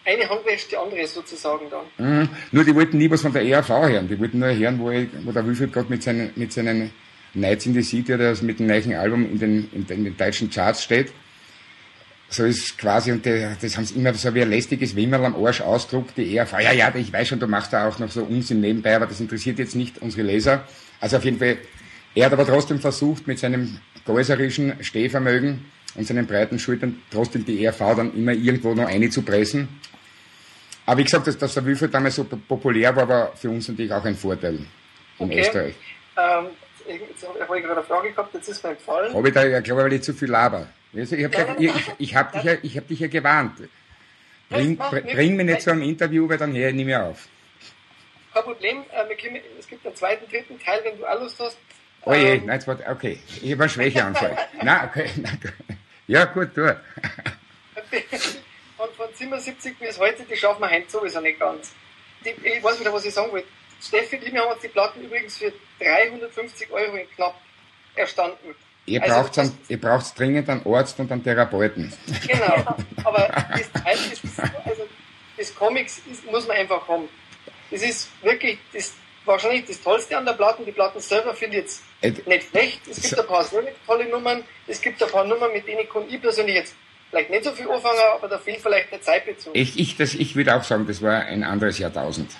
Eine 0.06 0.28
Hand 0.28 0.46
wäscht 0.46 0.70
die 0.70 0.76
andere 0.76 1.06
sozusagen 1.06 1.66
dann? 1.68 2.22
Mhm. 2.22 2.28
Nur 2.52 2.64
die 2.64 2.74
wollten 2.74 2.98
nie 2.98 3.10
was 3.10 3.22
von 3.22 3.32
der 3.32 3.42
ERV 3.42 3.68
hören. 3.68 4.08
Die 4.08 4.18
wollten 4.18 4.38
nur 4.38 4.54
hören, 4.54 4.78
wo, 4.78 4.90
ich, 4.90 5.08
wo 5.24 5.32
der 5.32 5.44
Wilfried 5.44 5.72
gerade 5.72 5.88
mit 5.90 6.02
seinen, 6.02 6.30
mit 6.36 6.52
seinen 6.52 6.92
Nights 7.34 7.66
in 7.66 7.74
the 7.74 7.82
City, 7.82 8.16
der 8.16 8.34
mit 8.42 8.60
dem 8.60 8.66
neuen 8.66 8.94
Album 8.94 9.24
in 9.30 9.38
den, 9.38 9.70
in 9.72 9.86
den, 9.86 9.98
in 9.98 10.04
den 10.04 10.16
deutschen 10.16 10.48
Charts 10.48 10.84
steht. 10.84 11.12
So 12.28 12.44
ist 12.44 12.76
quasi, 12.78 13.12
und 13.12 13.24
die, 13.24 13.46
das 13.60 13.76
haben 13.76 13.84
sie 13.84 13.94
immer 13.94 14.12
so 14.14 14.34
wie 14.34 14.42
ein 14.42 14.50
lästiges 14.50 14.96
Wimmerl 14.96 15.24
am 15.24 15.44
Arsch 15.44 15.60
ausdruckt, 15.60 16.16
die 16.16 16.36
ERV. 16.36 16.52
Ja, 16.60 16.72
ja, 16.72 16.92
ich 16.94 17.12
weiß 17.12 17.28
schon, 17.28 17.38
du 17.38 17.46
machst 17.46 17.72
da 17.72 17.88
auch 17.88 17.98
noch 17.98 18.10
so 18.10 18.24
Unsinn 18.24 18.60
nebenbei, 18.60 18.96
aber 18.96 19.06
das 19.06 19.20
interessiert 19.20 19.58
jetzt 19.58 19.76
nicht 19.76 19.98
unsere 19.98 20.22
Leser. 20.22 20.64
Also 21.00 21.18
auf 21.18 21.24
jeden 21.24 21.38
Fall, 21.38 21.58
er 22.14 22.26
hat 22.26 22.32
aber 22.32 22.46
trotzdem 22.46 22.80
versucht, 22.80 23.26
mit 23.26 23.38
seinem 23.38 23.78
gäuserischen 24.04 24.82
Stehvermögen 24.82 25.66
und 25.94 26.06
seinen 26.06 26.26
breiten 26.26 26.58
Schultern 26.58 27.00
trotzdem 27.10 27.44
die 27.44 27.64
ERV 27.64 27.78
dann 27.78 28.14
immer 28.14 28.32
irgendwo 28.32 28.74
noch 28.74 28.88
einzupressen. 28.88 29.68
Aber 30.86 30.98
wie 30.98 31.04
gesagt, 31.04 31.26
dass, 31.26 31.36
dass 31.36 31.54
der 31.54 31.64
Wilfried 31.64 31.92
damals 31.92 32.14
so 32.14 32.24
populär 32.24 32.94
war, 32.94 33.08
war 33.08 33.36
für 33.36 33.50
uns 33.50 33.68
natürlich 33.68 33.92
auch 33.92 34.04
ein 34.04 34.14
Vorteil 34.14 34.54
in 34.54 34.66
Okay. 35.18 35.40
Österreich. 35.40 35.74
Ähm, 36.16 36.46
ich, 36.86 37.00
jetzt 37.00 37.26
habe 37.26 37.58
ich 37.58 37.64
gerade 37.64 37.78
eine 37.78 37.82
Frage 37.82 38.10
gehabt, 38.12 38.34
jetzt 38.34 38.48
ist 38.48 38.62
mir 38.62 38.70
entfallen. 38.70 39.12
Habe 39.14 39.28
ich 39.28 39.34
da, 39.34 39.44
ja, 39.44 39.60
glaube 39.60 39.82
ich, 39.86 39.92
nicht 39.92 40.04
zu 40.04 40.14
viel 40.14 40.30
Laber. 40.30 40.68
Also 40.94 41.16
ich 41.16 41.24
habe 41.24 41.36
Ja, 41.36 41.56
ich, 41.58 41.74
ich, 41.74 41.92
ich 41.98 42.16
hab 42.16 42.32
dich, 42.32 42.42
ja, 42.44 42.52
ich 42.62 42.76
hab 42.76 42.86
dich 42.86 43.00
ja 43.00 43.08
gewarnt. 43.08 43.68
Bring, 44.48 44.76
bring 44.76 45.36
mich 45.36 45.46
nicht 45.46 45.62
zu 45.62 45.72
einem 45.72 45.82
Interview, 45.82 46.28
weil 46.28 46.38
dann 46.38 46.54
höre 46.54 46.68
ich 46.68 46.74
nicht 46.74 46.86
mehr 46.86 47.04
auf. 47.04 47.26
Kein 48.32 48.42
Problem, 48.44 48.84
äh, 48.92 49.14
können, 49.16 49.40
es 49.58 49.66
gibt 49.66 49.84
einen 49.84 49.96
zweiten, 49.96 50.30
dritten 50.30 50.60
Teil, 50.60 50.80
wenn 50.84 50.98
du 50.98 51.06
auch 51.06 51.20
Lust 51.20 51.40
hast. 51.40 51.58
Oh 52.04 52.12
je, 52.14 52.34
Ähm, 52.34 52.46
nein, 52.46 52.54
jetzt 52.56 52.68
war, 52.68 52.78
okay, 52.88 53.18
ich 53.42 53.50
habe 53.52 53.62
einen 53.64 53.70
Schwächeanfall. 53.70 54.36
nein, 54.62 54.88
okay, 54.88 55.10
nein, 55.16 55.40
gut. 55.42 55.52
ja 56.06 56.24
gut, 56.26 56.56
du. 56.56 56.80
Und 59.20 59.28
von 59.30 59.40
77 59.40 59.78
bis 59.78 59.98
heute, 59.98 60.24
die 60.24 60.36
schaffen 60.36 60.60
wir 60.60 60.70
heute 60.70 60.90
sowieso 60.90 61.20
nicht 61.20 61.38
ganz. 61.38 61.72
Die, 62.24 62.30
ich 62.30 62.62
weiß 62.62 62.80
wieder, 62.80 62.92
was 62.92 63.04
ich 63.04 63.14
sagen 63.14 63.32
wollte. 63.32 63.46
Steffi, 63.80 64.18
die 64.18 64.36
haben 64.36 64.50
uns 64.50 64.60
die 64.62 64.68
Platten 64.68 65.02
übrigens 65.02 65.36
für 65.38 65.52
350 65.80 66.70
Euro 66.70 66.96
in 66.96 67.08
knapp 67.10 67.34
erstanden. 67.94 68.54
Ihr 68.86 69.02
Also, 69.02 69.14
braucht 69.14 69.50
ihr 69.68 69.80
braucht 69.80 70.18
dringend 70.18 70.48
einen 70.48 70.66
Arzt 70.66 70.98
und 71.00 71.10
einen 71.10 71.22
Therapeuten. 71.22 71.92
Genau. 72.26 72.76
Aber 73.04 73.28
das 73.50 73.82
Teil 73.82 73.98
ist, 74.12 74.22
also 74.64 74.86
das 75.36 75.54
Comics 75.54 76.00
ist, 76.10 76.24
muss 76.30 76.46
man 76.46 76.56
einfach 76.56 76.86
haben. 76.88 77.08
Das 77.70 77.82
ist 77.82 78.08
wirklich 78.22 78.58
das, 78.72 78.94
wahrscheinlich 79.24 79.66
das 79.66 79.80
Tollste 79.82 80.16
an 80.16 80.24
der 80.24 80.34
Platten. 80.34 80.64
Die 80.64 80.72
Platten 80.72 81.00
selber 81.00 81.34
finde 81.34 81.58
ich 81.58 81.62
jetzt 81.64 81.82
Äh, 82.00 82.12
nicht 82.26 82.48
schlecht. 82.50 82.80
Es 82.88 83.02
gibt 83.02 83.18
ein 83.18 83.26
paar 83.26 83.42
sehr 83.44 83.64
tolle 83.86 84.06
Nummern. 84.08 84.44
Es 84.66 84.80
gibt 84.80 85.02
ein 85.02 85.10
paar 85.10 85.24
Nummern, 85.24 85.52
mit 85.52 85.66
denen 85.66 85.88
kann 85.88 86.08
ich 86.08 86.20
persönlich 86.20 86.54
jetzt 86.54 86.74
vielleicht 87.16 87.30
nicht 87.30 87.44
so 87.44 87.52
viel 87.52 87.70
anfangen, 87.70 87.98
aber 88.14 88.28
da 88.28 88.38
fehlt 88.38 88.60
vielleicht 88.60 88.92
der 88.92 89.00
Zeitbezug. 89.00 89.56
Ich, 89.56 89.78
ich, 89.78 89.96
das, 89.96 90.14
ich 90.14 90.36
würde 90.36 90.54
auch 90.54 90.62
sagen, 90.64 90.86
das 90.86 91.00
war 91.02 91.20
ein 91.24 91.42
anderes 91.44 91.78
Jahrtausend. 91.78 92.30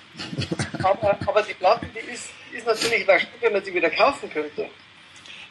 Aber, 0.83 1.19
aber 1.27 1.43
die 1.43 1.55
Platte, 1.55 1.87
die 1.95 2.13
ist, 2.13 2.31
ist 2.57 2.67
natürlich 2.67 3.07
was, 3.09 3.23
wenn 3.41 3.53
man 3.53 3.65
sie 3.65 3.75
wieder 3.75 3.91
kaufen 3.91 4.31
könnte. 4.31 4.69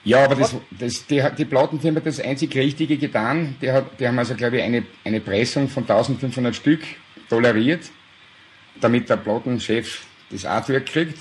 Ja, 0.03 0.23
aber 0.25 0.35
das, 0.35 0.55
das, 0.69 1.07
die, 1.07 1.23
hat- 1.23 1.39
die 1.39 1.45
Plattenfirma 1.45 1.97
hat 1.97 2.05
das 2.05 2.19
einzig 2.19 2.55
Richtige 2.55 2.97
getan. 2.97 3.55
Die, 3.61 3.71
hat, 3.71 3.99
die 3.99 4.07
haben 4.07 4.19
also, 4.19 4.35
glaube 4.35 4.57
ich, 4.57 4.63
eine, 4.63 4.85
eine 5.03 5.19
Pressung 5.19 5.67
von 5.67 5.81
1500 5.83 6.55
Stück 6.55 6.81
toleriert, 7.27 7.81
damit 8.79 9.09
der 9.09 9.17
Plattenchef 9.17 10.05
das 10.29 10.45
Artwork 10.45 10.85
kriegt. 10.85 11.17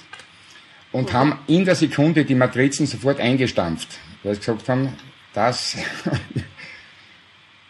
Und 0.92 1.12
haben 1.14 1.38
in 1.48 1.64
der 1.64 1.74
Sekunde 1.74 2.24
die 2.24 2.34
Matrizen 2.34 2.86
sofort 2.86 3.18
eingestampft. 3.20 3.88
Weil 4.22 4.34
sie 4.34 4.40
gesagt 4.40 4.68
haben, 4.68 4.96
das, 5.32 5.76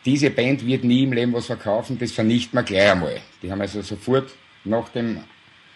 diese 0.04 0.30
Band 0.30 0.66
wird 0.66 0.84
nie 0.84 1.04
im 1.04 1.12
Leben 1.12 1.32
was 1.32 1.46
verkaufen, 1.46 1.98
das 1.98 2.12
vernichten 2.12 2.58
wir 2.58 2.62
gleich 2.62 2.90
einmal. 2.90 3.20
Die 3.42 3.50
haben 3.50 3.60
also 3.60 3.82
sofort 3.82 4.30
nach 4.64 4.88
dem 4.90 5.20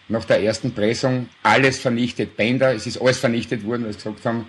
nach 0.09 0.25
der 0.25 0.43
ersten 0.43 0.73
Pressung 0.73 1.29
alles 1.43 1.79
vernichtet, 1.79 2.37
Bänder, 2.37 2.75
es 2.75 2.87
ist 2.87 2.99
alles 2.99 3.19
vernichtet 3.19 3.65
worden, 3.65 3.85
weil 3.85 3.93
sie 3.93 3.99
gesagt 3.99 4.25
haben, 4.25 4.47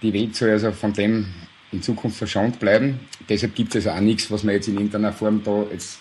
die 0.00 0.12
Welt 0.12 0.34
soll 0.34 0.50
also 0.50 0.72
von 0.72 0.92
dem 0.92 1.26
in 1.70 1.82
Zukunft 1.82 2.16
verschont 2.16 2.58
bleiben. 2.58 3.00
Deshalb 3.28 3.54
gibt 3.54 3.74
es 3.74 3.86
also 3.86 3.98
auch 3.98 4.02
nichts, 4.02 4.30
was 4.30 4.42
man 4.42 4.54
jetzt 4.54 4.68
in 4.68 4.74
irgendeiner 4.74 5.12
Form 5.12 5.42
da 5.44 5.64
jetzt 5.70 5.98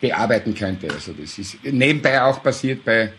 bearbeiten 0.00 0.54
könnte. 0.54 0.90
Also 0.90 1.12
das 1.12 1.38
ist 1.38 1.58
nebenbei 1.64 2.20
auch 2.20 2.42
passiert 2.42 2.84
bei, 2.84 3.12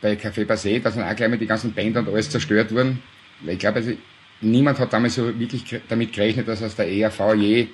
bei 0.00 0.12
Café 0.12 0.44
Passé, 0.46 0.80
dass 0.80 0.94
dann 0.94 1.04
auch 1.04 1.16
gleich 1.16 1.28
mal 1.28 1.38
die 1.38 1.46
ganzen 1.46 1.72
Bänder 1.72 2.00
und 2.00 2.08
alles 2.08 2.30
zerstört 2.30 2.72
wurden. 2.72 3.02
Weil 3.40 3.54
ich 3.54 3.58
glaube, 3.58 3.78
also, 3.78 3.92
niemand 4.40 4.78
hat 4.78 4.92
damals 4.92 5.16
so 5.16 5.38
wirklich 5.38 5.64
damit 5.88 6.12
gerechnet, 6.12 6.46
dass 6.46 6.62
aus 6.62 6.76
der 6.76 6.88
ERV 6.88 7.34
je 7.34 7.68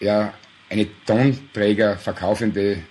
ja, 0.00 0.34
eine 0.68 0.86
Tonträger 1.04 1.96
verkaufende 1.96 2.82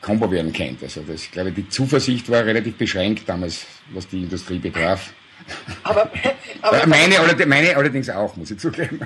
Combo 0.00 0.30
werden 0.30 0.52
könnte. 0.52 0.84
Also 0.84 1.02
das, 1.02 1.24
ich 1.24 1.30
glaube, 1.30 1.52
die 1.52 1.68
Zuversicht 1.68 2.30
war 2.30 2.44
relativ 2.44 2.76
beschränkt 2.76 3.28
damals, 3.28 3.66
was 3.90 4.06
die 4.08 4.22
Industrie 4.22 4.58
betraf. 4.58 5.12
Aber, 5.82 6.10
aber 6.62 6.86
Meine, 6.86 7.16
meine 7.46 7.76
allerdings 7.76 8.08
auch, 8.08 8.36
muss 8.36 8.50
ich 8.50 8.58
zugeben. 8.58 9.00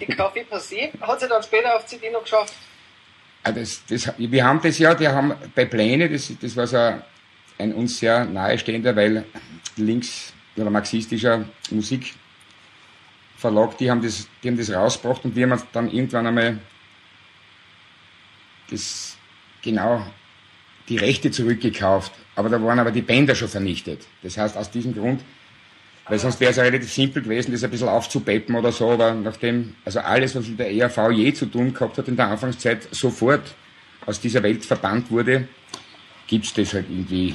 die 0.00 0.06
Café 0.06 0.44
Passé 0.48 0.90
hat 1.00 1.20
sie 1.20 1.28
dann 1.28 1.42
später 1.42 1.76
auf 1.76 1.86
CD 1.86 2.10
noch 2.10 2.22
geschafft. 2.22 2.54
Ah, 3.42 3.52
Das, 3.52 3.82
das, 3.88 4.12
wir 4.18 4.44
haben 4.44 4.60
das 4.62 4.78
ja, 4.78 4.94
die 4.94 5.08
haben 5.08 5.34
bei 5.54 5.64
Pläne, 5.64 6.10
das, 6.10 6.32
das 6.40 6.56
war 6.56 6.66
so 6.66 6.76
ein 7.58 7.74
uns 7.74 7.98
sehr 7.98 8.24
nahestehender, 8.24 8.94
weil 8.94 9.24
links 9.76 10.32
oder 10.56 10.70
marxistischer 10.70 11.44
Musikverlag, 13.40 13.78
die 13.78 13.90
haben 13.90 14.02
das, 14.02 14.28
die 14.42 14.48
haben 14.48 14.56
das 14.56 14.70
rausgebracht 14.70 15.24
und 15.24 15.34
wir 15.34 15.48
haben 15.48 15.62
dann 15.72 15.90
irgendwann 15.90 16.26
einmal 16.26 16.58
das 18.70 19.16
genau 19.62 20.04
die 20.88 20.96
Rechte 20.96 21.30
zurückgekauft. 21.30 22.12
Aber 22.36 22.48
da 22.48 22.62
waren 22.62 22.78
aber 22.78 22.90
die 22.90 23.02
Bänder 23.02 23.34
schon 23.34 23.48
vernichtet. 23.48 24.06
Das 24.22 24.36
heißt, 24.36 24.56
aus 24.56 24.70
diesem 24.70 24.94
Grund, 24.94 25.22
weil 26.08 26.18
sonst 26.18 26.40
wäre 26.40 26.50
es 26.50 26.56
ja 26.56 26.64
relativ 26.64 26.92
simpel 26.92 27.22
gewesen, 27.22 27.52
das 27.52 27.64
ein 27.64 27.70
bisschen 27.70 27.88
aufzupeppen 27.88 28.54
oder 28.54 28.72
so, 28.72 28.90
aber 28.90 29.14
nachdem, 29.14 29.74
also 29.84 30.00
alles, 30.00 30.34
was 30.34 30.46
mit 30.46 30.58
der 30.58 30.72
ERV 30.72 31.10
je 31.12 31.32
zu 31.32 31.46
tun 31.46 31.72
gehabt 31.72 31.98
hat 31.98 32.08
in 32.08 32.16
der 32.16 32.28
Anfangszeit, 32.28 32.88
sofort 32.90 33.54
aus 34.06 34.20
dieser 34.20 34.42
Welt 34.42 34.64
verbannt 34.64 35.10
wurde, 35.10 35.48
gibt's 36.26 36.52
das 36.54 36.74
halt 36.74 36.86
irgendwie, 36.90 37.34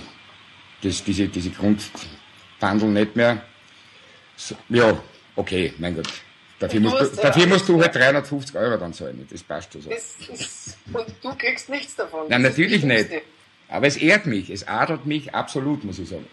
das, 0.81 1.03
diese, 1.03 1.27
diese 1.27 1.51
Grundbandel 1.51 2.89
nicht 2.89 3.15
mehr. 3.15 3.41
So, 4.35 4.55
ja, 4.69 4.97
okay, 5.35 5.73
mein 5.77 5.95
Gott. 5.95 6.07
Dafür 6.59 6.79
musst, 6.79 6.95
du, 7.01 7.05
äh, 7.19 7.21
dafür 7.21 7.47
musst 7.47 7.67
du 7.67 7.81
halt 7.81 7.93
350 7.95 8.55
Euro 8.55 8.77
dann 8.77 8.93
zahlen. 8.93 9.27
Das 9.29 9.43
passt 9.43 9.73
schon 9.73 9.81
so. 9.81 9.89
Das 9.89 10.15
ist, 10.29 10.77
und 10.93 11.05
du 11.21 11.35
kriegst 11.35 11.69
nichts 11.69 11.95
davon. 11.95 12.27
Nein, 12.29 12.43
natürlich 12.43 12.83
nicht. 12.83 13.09
Aber 13.67 13.87
es 13.87 13.97
ehrt 13.97 14.25
mich, 14.25 14.49
es 14.49 14.65
adelt 14.67 15.05
mich 15.05 15.33
absolut, 15.35 15.83
muss 15.83 15.99
ich 15.99 16.07
sagen. 16.07 16.27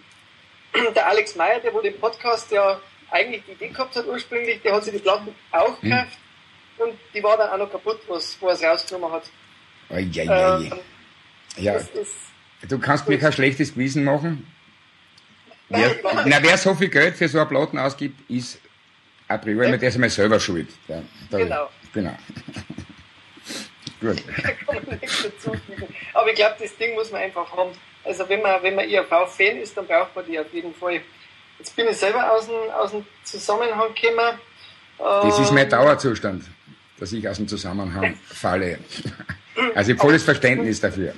Der 0.95 1.07
Alex 1.09 1.35
Meyer, 1.35 1.59
der 1.61 1.75
wo 1.75 1.81
den 1.81 1.99
Podcast 1.99 2.51
ja 2.53 2.81
eigentlich 3.11 3.43
die 3.47 3.53
Idee 3.53 3.69
gehabt 3.69 3.97
hat 3.97 4.07
ursprünglich, 4.07 4.62
der 4.62 4.75
hat 4.75 4.85
sich 4.85 4.93
die 4.95 5.01
Platten 5.01 5.35
auch 5.51 5.81
Hm. 5.83 5.91
gekauft 5.91 6.19
und 6.79 6.95
die 7.15 7.23
war 7.23 7.37
dann 7.37 7.51
auch 7.51 7.59
noch 7.59 7.71
kaputt, 7.73 8.01
was, 8.09 8.37
wo 8.41 8.47
er 8.49 8.55
es 8.55 8.62
rausgenommen 8.62 9.12
hat. 9.12 9.25
Eieiei. 9.91 10.25
Ähm, 10.67 10.73
Ja, 11.57 11.75
das 11.75 11.88
ist, 11.91 12.15
du 12.69 12.79
kannst 12.79 13.07
mir 13.09 13.19
kein 13.19 13.33
schlechtes 13.33 13.75
Gewissen 13.75 14.05
machen. 14.05 14.47
Wer, 15.69 15.88
Nein, 15.88 15.99
überhaupt 15.99 16.27
na, 16.27 16.43
wer 16.43 16.57
so 16.57 16.75
viel 16.75 16.88
Geld 16.88 17.17
für 17.17 17.29
so 17.29 17.38
eine 17.38 17.47
Platten 17.49 17.79
ausgibt, 17.79 18.31
ist 18.31 18.59
a 19.33 19.38
priori 19.38 19.66
immer 19.68 19.79
der 19.79 19.88
ist 19.88 19.95
einmal 19.95 20.11
selber 20.11 20.38
schuld. 20.40 20.68
Ja, 20.88 21.03
Genau. 21.31 21.68
Genau. 21.92 22.16
Gut. 24.01 24.23
da 24.42 24.51
kann 24.53 24.85
man 24.88 24.99
nichts 25.01 25.23
dazu. 25.23 25.57
Aber 26.14 26.29
ich 26.29 26.35
glaube, 26.35 26.57
das 26.59 26.77
Ding 26.77 26.95
muss 26.95 27.11
man 27.12 27.23
einfach 27.23 27.51
haben. 27.57 27.71
Also 28.05 28.29
wenn 28.29 28.42
man, 28.42 28.62
wenn 28.62 28.75
man 28.75 28.88
IAV-Fan 28.88 29.59
ist, 29.59 29.77
dann 29.77 29.87
braucht 29.87 30.14
man 30.16 30.27
die 30.27 30.38
auf 30.38 30.53
jeden 30.53 30.75
Fall. 30.75 31.01
Jetzt 31.59 31.77
bin 31.77 31.87
ich 31.88 31.97
selber 31.97 32.33
aus 32.33 32.47
dem, 32.47 32.71
aus 32.73 32.90
dem 32.90 33.07
Zusammenhang 33.23 33.95
gekommen. 33.95 34.38
Das 34.99 35.38
ist 35.38 35.53
mein 35.53 35.64
Ähm, 35.64 35.71
Dauerzustand, 35.71 36.45
dass 36.99 37.12
ich 37.12 37.29
aus 37.29 37.37
dem 37.37 37.49
Zusammenhang 37.49 38.18
falle. 38.25 38.79
Also 39.75 39.92
ich 39.92 39.99
habe 39.99 40.07
volles 40.07 40.23
Verständnis 40.25 40.81
dafür. 40.81 41.12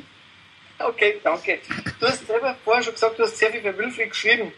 Okay, 0.81 1.21
danke. 1.23 1.61
Du 2.01 2.07
hast 2.07 2.27
selber 2.27 2.57
vorher 2.65 2.83
schon 2.83 2.93
gesagt, 2.95 3.17
du 3.17 3.23
hast 3.23 3.39
sehr 3.39 3.51
viel 3.53 3.61
für 3.61 3.79
Wilfried 3.79 4.11
geschrieben. 4.11 4.53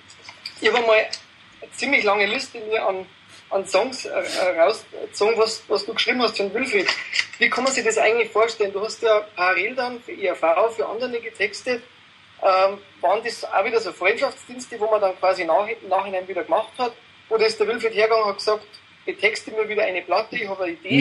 Ich 0.63 0.73
habe 0.73 0.81
mal 0.87 0.97
eine 0.97 1.71
ziemlich 1.73 2.03
lange 2.03 2.25
Liste 2.25 2.59
mir 2.61 2.85
an, 2.87 3.05
an 3.51 3.67
Songs 3.67 4.05
äh, 4.05 4.11
äh, 4.11 4.61
rausgezogen, 4.61 5.39
was, 5.39 5.63
was 5.69 5.87
du 5.87 5.95
geschrieben 5.95 6.21
hast 6.23 6.37
von 6.37 6.53
Wilfried. 6.53 6.89
Wie 7.39 7.49
kann 7.49 7.65
man 7.65 7.73
sich 7.73 7.85
das 7.85 7.99
eigentlich 7.99 8.31
vorstellen? 8.31 8.73
Du 8.73 8.81
hast 8.81 9.03
ja 9.03 9.21
parallel 9.37 9.75
dann 9.75 10.01
für 10.01 10.13
IAV, 10.13 10.75
für 10.75 10.87
andere 10.87 11.21
getextet. 11.21 11.83
Ähm, 12.43 12.79
waren 13.01 13.21
das 13.25 13.45
auch 13.45 13.65
wieder 13.65 13.81
so 13.81 13.93
Freundschaftsdienste, 13.93 14.79
wo 14.79 14.91
man 14.91 15.01
dann 15.01 15.17
quasi 15.19 15.45
nach, 15.45 15.67
im 15.69 15.89
Nachhinein 15.89 16.29
wieder 16.29 16.45
gemacht 16.45 16.73
hat? 16.79 16.93
Oder 17.29 17.47
ist 17.47 17.59
der 17.59 17.67
Wilfried 17.67 17.95
hergegangen 17.95 18.25
und 18.25 18.31
hat 18.31 18.39
gesagt, 18.39 18.67
betexte 19.07 19.53
mir 19.53 19.69
wieder 19.69 19.85
eine 19.85 20.03
Platte, 20.03 20.37
ich 20.37 20.49
habe 20.49 20.65
eine 20.65 20.73
Idee? 20.73 21.01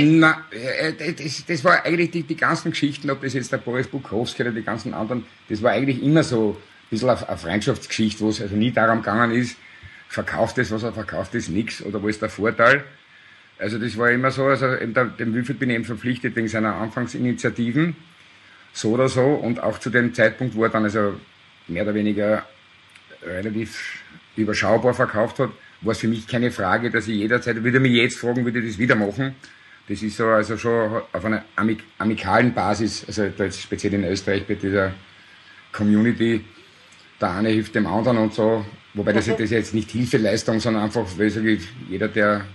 Äh, 0.52 1.14
das, 1.14 1.46
das 1.46 1.64
war 1.64 1.84
eigentlich 1.84 2.12
die, 2.12 2.24
die 2.24 2.38
ganzen 2.38 2.72
Geschichten, 2.72 3.10
ob 3.10 3.22
das 3.22 3.34
jetzt 3.34 3.52
der 3.52 3.58
Boris 3.58 3.88
Bukowski 3.88 4.44
oder 4.44 4.52
die 4.52 4.64
ganzen 4.64 4.94
anderen, 4.94 5.26
das 5.50 5.62
war 5.62 5.72
eigentlich 5.72 6.02
immer 6.02 6.24
so 6.24 6.52
ein 6.52 6.58
bisschen 6.90 7.10
eine 7.10 7.38
Freundschaftsgeschichte, 7.38 8.22
wo 8.22 8.30
es 8.30 8.42
also 8.42 8.56
nie 8.56 8.72
darum 8.72 9.00
gegangen 9.00 9.32
ist, 9.32 9.58
verkauft 10.08 10.58
es, 10.58 10.72
was 10.72 10.84
er 10.84 10.94
verkauft, 10.94 11.36
ist 11.36 11.50
nichts 11.50 11.84
oder 11.84 12.02
wo 12.02 12.08
ist 12.08 12.22
der 12.22 12.30
Vorteil. 12.30 12.84
Also 13.58 13.80
das 13.80 13.98
war 13.98 14.12
immer 14.12 14.32
so, 14.32 14.46
also 14.46 14.76
eben 14.76 14.94
dem 14.94 15.34
Wilfried 15.34 15.60
bin 15.60 15.70
ich 15.70 15.76
eben 15.76 15.86
verpflichtet 15.86 16.36
wegen 16.36 16.48
seiner 16.48 16.76
Anfangsinitiativen, 16.76 17.96
so 18.74 18.91
oder 18.91 19.08
so, 19.08 19.24
und 19.24 19.63
auch 19.63 19.80
zu 19.80 19.89
dem 19.89 20.13
Zeitpunkt, 20.13 20.56
wo 20.56 20.63
er 20.63 20.70
dann 20.70 20.84
also 20.84 21.20
mehr 21.68 21.84
oder 21.84 21.94
weniger 21.94 22.46
relativ 23.24 24.04
überschaubar 24.36 24.94
verkauft 24.94 25.39
hat, 25.39 25.50
war 25.82 25.91
es 25.91 26.00
für 26.00 26.08
mich 26.08 26.28
keine 26.28 26.52
Frage, 26.52 26.91
dass 26.91 27.08
ich 27.08 27.15
jederzeit, 27.15 27.63
würde 27.63 27.80
mich 27.80 27.94
jetzt 27.94 28.20
fragen, 28.20 28.44
würde 28.44 28.60
ich 28.60 28.68
das 28.68 28.78
wieder 28.78 28.96
machen. 28.96 29.36
Das 29.88 30.02
ist 30.02 30.18
so 30.18 30.28
also 30.28 30.58
schon 30.58 31.02
auf 31.13 31.26
einer 31.26 31.46
amik 31.56 31.84
amikalen 32.00 32.54
Basis, 32.54 33.06
also 33.08 33.30
da 33.30 33.44
jetzt 33.44 33.62
speziell 33.62 33.94
in 33.94 34.04
Österreich 34.04 34.46
bei 34.48 34.56
dieser 34.56 34.94
Community, 35.72 36.44
der 37.22 37.32
eine 37.32 37.50
hilft 37.50 37.76
dem 37.76 37.86
anderen 37.86 38.18
und 38.18 38.34
so, 38.34 38.65
wobei 38.96 39.14
das, 39.14 39.26
das 39.26 39.40
ist 39.40 39.52
jetzt 39.52 39.74
nicht 39.74 39.92
Hilfeleistung, 39.92 40.60
sondern 40.60 40.84
einfach, 40.84 41.06
weil 41.18 41.28
ich 41.28 41.34
sage, 41.34 41.60
jeder, 41.90 42.08
der, 42.08 42.46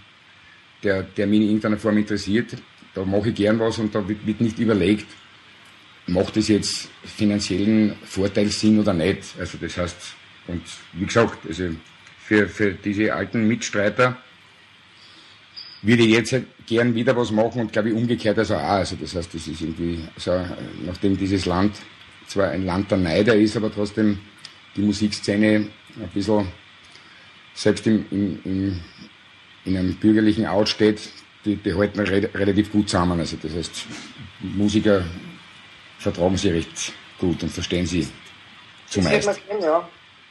der, 0.82 1.02
der 1.02 1.26
mich 1.26 1.40
in 1.40 1.46
irgendeiner 1.46 1.78
Form 1.78 1.98
interessiert, 1.98 2.56
da 2.94 3.04
mache 3.04 3.28
ich 3.28 3.34
gern 3.36 3.58
was 3.60 3.78
und 3.78 3.94
da 3.94 4.06
wird, 4.08 4.40
nicht 4.40 4.58
überlegt, 4.58 5.06
macht 6.06 6.36
es 6.36 6.48
jetzt 6.48 6.88
finanziellen 7.04 7.94
Vorteil 8.04 8.48
Sinn 8.48 8.80
oder 8.80 8.92
nicht. 8.92 9.22
Also 9.38 9.58
das 9.60 9.76
heißt, 9.76 9.96
und 10.48 10.62
wie 10.94 11.06
gesagt, 11.06 11.38
also 11.46 11.68
für, 12.18 12.48
für 12.48 12.72
diese 12.72 13.14
alten 13.14 13.46
Mitstreiter 13.46 14.16
würde 15.82 16.02
ich 16.02 16.10
jetzt 16.10 16.34
gern 16.66 16.94
wieder 16.94 17.16
was 17.16 17.30
machen 17.30 17.62
und 17.62 17.72
glaube 17.72 17.90
ich 17.90 17.94
umgekehrt 17.94 18.38
also 18.38 18.56
auch. 18.56 18.80
Also 18.80 18.96
das 18.96 19.14
heißt, 19.14 19.34
das 19.34 19.46
ist 19.46 19.60
irgendwie 19.60 20.00
so, 20.16 20.44
nachdem 20.84 21.16
dieses 21.16 21.46
Land 21.46 21.76
zwar 22.26 22.50
ein 22.50 22.64
Land 22.64 22.90
der 22.90 22.98
Neider 22.98 23.34
ist, 23.34 23.56
aber 23.56 23.72
trotzdem 23.72 24.18
die 24.76 24.82
Musikszene 24.82 25.68
ein 25.96 26.08
bisschen 26.12 26.48
selbst 27.54 27.86
im, 27.86 28.06
im, 28.10 28.40
im, 28.44 28.80
in 29.64 29.76
einem 29.76 29.94
bürgerlichen 29.96 30.46
Out 30.46 30.68
steht, 30.68 31.00
die, 31.44 31.56
die 31.56 31.74
halten 31.74 32.00
re 32.00 32.30
relativ 32.34 32.70
gut 32.70 32.88
zusammen. 32.88 33.18
Also 33.18 33.36
das 33.42 33.54
heißt, 33.54 33.86
Musiker 34.40 35.04
vertragen 35.98 36.36
sie 36.36 36.50
recht 36.50 36.92
gut 37.18 37.42
und 37.42 37.50
verstehen 37.50 37.86
sie 37.86 38.08
Zumeist. 38.88 39.28
Das 39.28 39.40
ja. 39.60 39.88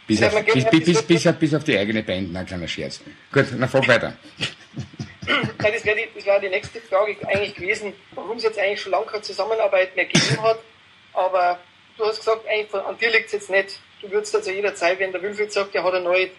Bis 0.07 0.19
das 0.19 0.29
auf, 0.29 0.33
man 0.33 0.45
bis, 0.45 0.65
bis, 0.65 1.03
bis, 1.03 1.33
bis, 1.33 1.53
auf, 1.53 1.63
die 1.63 1.77
eigene 1.77 2.01
Band, 2.01 2.33
na 2.33 2.43
kleiner 2.43 2.67
Scherz. 2.67 2.99
Gut, 3.31 3.45
na 3.55 3.67
frag 3.67 3.87
weiter. 3.87 4.17
Nein, 5.27 5.73
das 5.73 5.85
wäre 5.85 5.97
die, 5.97 6.25
wär 6.25 6.39
die 6.39 6.49
nächste 6.49 6.81
Frage 6.81 7.15
eigentlich 7.27 7.53
gewesen, 7.53 7.93
warum 8.15 8.37
es 8.37 8.43
jetzt 8.43 8.57
eigentlich 8.57 8.81
schon 8.81 8.91
lange 8.91 9.05
keine 9.05 9.21
Zusammenarbeit 9.21 9.95
mehr 9.95 10.05
gegeben 10.05 10.41
hat. 10.41 10.59
Aber 11.13 11.59
du 11.97 12.05
hast 12.05 12.17
gesagt, 12.17 12.47
eigentlich 12.47 12.69
von, 12.71 12.79
an 12.81 12.97
dir 12.97 13.11
liegt 13.11 13.27
es 13.27 13.33
jetzt 13.33 13.49
nicht. 13.51 13.79
Du 14.01 14.09
würdest 14.09 14.35
also 14.35 14.51
jederzeit, 14.51 14.99
wenn 14.99 15.11
der 15.11 15.21
Wilfried 15.21 15.51
sagt, 15.51 15.75
er 15.75 15.83
hat 15.83 15.93
eine 15.93 16.03
neue 16.03 16.29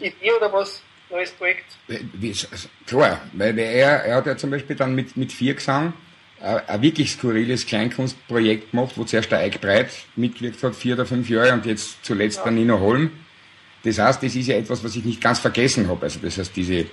Idee 0.00 0.32
oder 0.36 0.52
was, 0.52 0.82
neues 1.10 1.30
Projekt. 1.30 1.64
Wie, 1.88 2.28
also, 2.28 2.68
klar, 2.86 3.20
weil, 3.32 3.58
er, 3.58 4.04
er 4.04 4.16
hat 4.16 4.26
ja 4.26 4.36
zum 4.36 4.50
Beispiel 4.50 4.76
dann 4.76 4.94
mit, 4.94 5.16
mit 5.16 5.32
vier 5.32 5.54
Gesang 5.54 5.94
äh, 6.40 6.60
ein 6.66 6.82
wirklich 6.82 7.12
skurriles 7.12 7.66
Kleinkunstprojekt 7.66 8.70
gemacht, 8.70 8.92
wo 8.96 9.04
zuerst 9.04 9.30
der 9.30 9.38
Eik 9.38 9.60
Breit 9.60 9.90
mitgewirkt 10.16 10.62
hat, 10.62 10.74
vier 10.74 10.94
oder 10.94 11.06
fünf 11.06 11.28
Jahre, 11.28 11.52
und 11.52 11.66
jetzt 11.66 12.04
zuletzt 12.04 12.44
der 12.44 12.52
Nino 12.52 12.78
Holm. 12.80 13.10
Das 13.82 13.98
heißt, 13.98 14.22
das 14.22 14.34
ist 14.34 14.48
ja 14.48 14.56
etwas, 14.56 14.82
was 14.82 14.96
ich 14.96 15.04
nicht 15.04 15.20
ganz 15.20 15.38
vergessen 15.38 15.88
habe. 15.88 16.02
Also 16.04 16.18
das 16.20 16.38
heißt, 16.38 16.54
diese, 16.56 16.86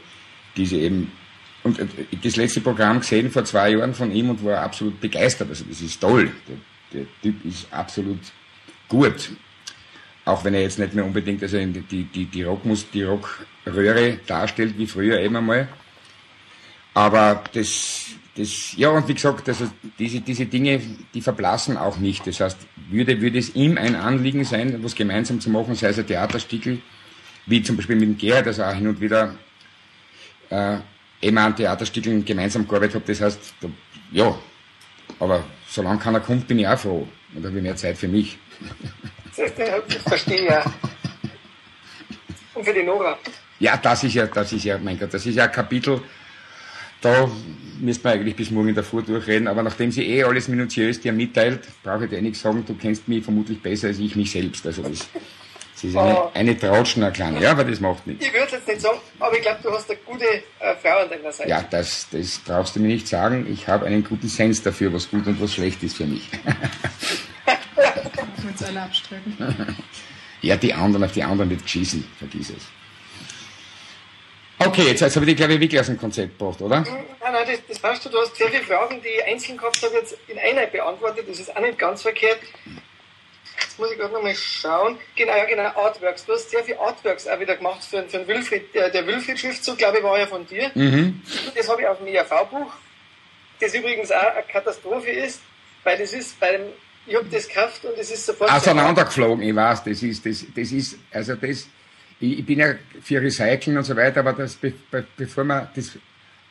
diese 0.56 0.78
eben, 0.78 1.12
und 1.64 1.80
äh, 1.80 1.86
das 2.24 2.36
letzte 2.36 2.62
Programm 2.62 3.00
gesehen 3.00 3.32
vor 3.32 3.46
zwei 3.46 3.72
Jahren 3.72 3.94
von 3.94 4.12
ihm 4.12 4.30
und 4.30 4.44
war 4.44 4.62
absolut 4.62 5.00
begeistert. 5.00 5.50
Also 5.50 5.66
das 5.66 5.82
ist 5.82 6.00
toll. 6.00 6.32
Der, 6.48 7.02
der 7.02 7.08
Typ 7.22 7.46
ist 7.46 7.68
absolut 7.72 8.20
gut. 8.88 9.32
Auch 10.26 10.44
wenn 10.44 10.54
er 10.54 10.62
jetzt 10.62 10.80
nicht 10.80 10.94
mehr 10.94 11.06
unbedingt 11.06 11.42
also 11.42 11.58
die, 11.58 12.04
die, 12.04 12.26
die, 12.26 12.44
Rockmus, 12.44 12.90
die 12.92 13.04
Rockröhre 13.04 14.20
darstellt 14.28 14.78
wie 14.78 14.88
früher 14.88 15.20
eben 15.20 15.36
einmal. 15.36 15.68
Aber 16.94 17.44
das, 17.54 18.08
das, 18.36 18.74
ja, 18.78 18.90
und 18.90 19.08
wie 19.08 19.14
gesagt, 19.14 19.48
also 19.50 19.70
diese, 19.98 20.22
diese 20.22 20.46
Dinge, 20.46 20.82
die 21.14 21.22
verblassen 21.22 21.78
auch 21.78 21.98
nicht. 21.98 22.28
Das 22.28 22.40
heißt, 22.40 22.58
würde, 22.90 23.20
würde 23.22 23.40
es 23.40 23.56
ihm 23.56 23.78
ein 23.78 23.96
Anliegen 23.96 24.44
sein, 24.44 24.84
was 24.84 24.96
gemeinsam 24.96 25.40
zu 25.40 25.50
machen, 25.50 25.76
sei 25.76 25.90
es 25.90 26.00
ein 26.00 26.08
Theaterstückel, 26.08 26.80
wie 27.46 27.64
zum 27.64 27.78
Beispiel 27.78 27.96
mit 27.96 28.10
dem 28.10 28.18
Gerhard, 28.18 28.48
also 28.48 28.64
auch 28.64 28.74
hin 28.74 28.88
und 28.88 29.02
wieder 29.02 29.36
äh, 30.50 30.78
immer 31.22 31.42
an 31.42 31.56
Theaterstückeln 31.56 32.26
gemeinsam 32.26 32.68
gearbeitet 32.68 32.96
habe. 32.96 33.06
Das 33.08 33.22
heißt, 33.22 33.54
da, 33.62 33.70
ja, 34.12 34.38
aber 35.20 35.44
solange 35.68 36.00
keiner 36.00 36.20
kommt, 36.20 36.48
bin 36.48 36.60
ich 36.60 36.68
auch 36.68 36.78
froh. 36.78 37.08
Und 37.34 37.46
habe 37.46 37.58
ich 37.58 37.64
mehr 37.64 37.76
Zeit 37.76 37.98
für 37.98 38.08
mich. 38.08 38.38
Das 39.36 39.52
verstehe 40.08 40.42
ich 40.42 40.50
ja. 40.50 40.64
Und 42.54 42.66
für 42.66 42.74
die 42.74 42.84
Nora. 42.84 43.18
Ja, 43.60 43.78
das 43.78 44.04
ist 44.04 44.14
ja, 44.16 44.26
das 44.28 44.52
ist 44.54 44.64
ja, 44.64 44.78
mein 44.78 45.00
Gott, 45.00 45.14
das 45.14 45.26
ist 45.26 45.36
ja 45.36 45.46
ein 45.46 45.52
Kapitel, 45.52 46.02
da 47.00 47.30
müsste 47.80 48.04
man 48.08 48.14
eigentlich 48.14 48.36
bis 48.36 48.52
morgen 48.52 48.70
in 48.70 48.76
der 48.76 48.84
Früh 48.84 49.02
durchreden, 49.04 49.48
aber 49.48 49.64
nachdem 49.64 49.92
sie 49.92 50.04
eh 50.08 50.24
alles 50.24 50.48
minutiös 50.48 51.00
dir 51.00 51.14
mitteilt, 51.14 51.62
brauche 51.84 52.06
ich 52.06 52.10
dir 52.10 52.18
eh 52.18 52.22
nichts 52.22 52.42
sagen, 52.42 52.64
du 52.66 52.76
kennst 52.76 53.08
mich 53.08 53.24
vermutlich 53.24 53.62
besser 53.62 53.88
als 53.88 54.00
ich 54.00 54.16
mich 54.16 54.32
selbst. 54.32 54.66
Also 54.66 54.82
das, 54.84 55.08
das 55.74 55.84
ist 55.84 55.96
eine, 55.96 56.16
Oh. 56.16 56.32
eine 56.34 56.56
kleine, 56.56 57.42
ja, 57.42 57.52
aber 57.52 57.64
das 57.64 57.80
macht 57.80 58.06
nichts. 58.06 58.26
Ich 58.26 58.34
würde 58.34 58.46
es 58.48 58.52
jetzt 58.52 58.68
nicht 58.68 58.82
sagen, 58.82 59.00
aber 59.20 59.36
ich 59.36 59.42
glaube, 59.42 59.60
du 59.64 59.72
hast 59.72 59.90
eine 59.90 60.00
gute 60.06 60.26
äh, 60.26 60.76
Frau 60.82 60.98
an 61.04 61.10
deiner 61.10 61.32
Seite. 61.32 61.50
Ja, 61.50 61.64
das, 61.70 62.08
das 62.12 62.40
brauchst 62.40 62.76
du 62.76 62.80
mir 62.80 62.88
nicht 62.88 63.08
sagen. 63.08 63.48
Ich 63.52 63.68
habe 63.68 63.86
einen 63.86 64.04
guten 64.04 64.28
Sens 64.28 64.62
dafür, 64.62 64.94
was 64.94 65.10
gut 65.10 65.26
und 65.28 65.42
was 65.42 65.54
schlecht 65.54 65.82
ist 65.84 65.98
für 65.98 66.06
mich. 66.06 66.28
Wir 68.42 68.52
uns 68.52 68.64
alle 68.64 68.82
abstreiten. 68.82 69.38
Ja, 70.42 70.56
die 70.56 70.74
anderen, 70.74 71.04
auf 71.04 71.12
die 71.12 71.24
anderen 71.24 71.50
wird 71.52 71.64
geschissen, 71.64 72.08
vergiss 72.18 72.50
es. 72.50 72.68
Okay, 74.58 74.84
jetzt, 74.84 75.02
jetzt 75.02 75.16
habe 75.16 75.26
ich 75.26 75.32
die, 75.32 75.36
glaube 75.36 75.54
ich, 75.54 75.60
wirklich 75.60 75.80
aus 75.80 75.88
dem 75.88 75.98
Konzept 75.98 76.38
gebracht, 76.38 76.62
oder? 76.62 76.82
Nein, 76.82 77.06
nein, 77.22 77.46
das, 77.48 77.60
das 77.68 77.80
passt 77.80 78.04
schon. 78.04 78.12
Du 78.12 78.20
hast 78.20 78.36
sehr 78.36 78.50
viele 78.50 78.64
Fragen, 78.64 79.02
die 79.02 79.08
ich 79.08 79.26
einzeln 79.26 79.58
gehabt 79.58 79.82
habe, 79.82 79.96
jetzt 79.96 80.18
in 80.28 80.38
einer 80.38 80.68
beantwortet. 80.68 81.26
Das 81.28 81.40
ist 81.40 81.56
auch 81.56 81.62
nicht 81.62 81.80
ganz 81.80 82.04
verkehrt. 82.04 82.40
Jetzt 83.60 83.80
muss 83.80 83.92
ich 83.92 83.98
gerade 83.98 84.14
nochmal 84.14 84.36
schauen. 84.36 84.98
Genau, 85.16 85.36
ja, 85.36 85.46
genau, 85.46 85.64
Artworks. 85.64 86.26
Du 86.26 86.34
hast 86.34 86.50
sehr 86.50 86.64
viele 86.64 86.80
Artworks 86.80 87.28
auch 87.28 87.40
wieder 87.40 87.56
gemacht 87.56 87.84
für, 87.84 88.04
für 88.04 88.20
den 88.20 88.28
Wilfried. 88.28 88.74
Der, 88.76 88.90
der 88.90 89.06
Wilfried-Schriftzug, 89.08 89.78
glaube 89.78 90.00
ich, 90.00 90.04
war 90.04 90.20
ja 90.20 90.28
von 90.28 90.46
dir. 90.46 90.72
Mhm. 90.76 91.22
Das 91.56 91.68
habe 91.70 91.82
ich 91.82 91.88
auf 91.88 91.98
dem 91.98 92.08
ERV-Buch. 92.08 92.72
Das 93.60 93.74
übrigens 93.74 94.12
auch 94.12 94.36
eine 94.36 94.44
Katastrophe 94.44 95.10
ist, 95.10 95.42
weil 95.84 95.98
das 95.98 96.14
ist 96.14 96.40
bei 96.40 96.52
dem, 96.52 96.68
ich 97.12 97.18
habe 97.18 97.28
das 97.30 97.48
gekauft 97.48 97.84
und 97.84 97.98
es 97.98 98.10
ist 98.10 98.26
sofort. 98.26 98.50
Auseinandergeflogen, 98.50 99.44
ich 99.44 99.54
weiß, 99.54 99.84
das 99.84 100.02
ist, 100.02 100.26
das, 100.26 100.46
das 100.56 100.72
ist, 100.72 100.98
also 101.12 101.36
das, 101.36 101.68
ich, 102.22 102.40
ich 102.40 102.46
bin 102.46 102.60
ja 102.60 102.76
für 103.02 103.22
Recyceln 103.22 103.78
und 103.78 103.84
so 103.84 103.96
weiter, 103.98 104.22
aber 104.22 104.32
das, 104.32 104.56
be, 104.56 104.74
be, 104.90 105.06
bevor 105.18 105.44
man 105.44 105.68
das 105.76 105.92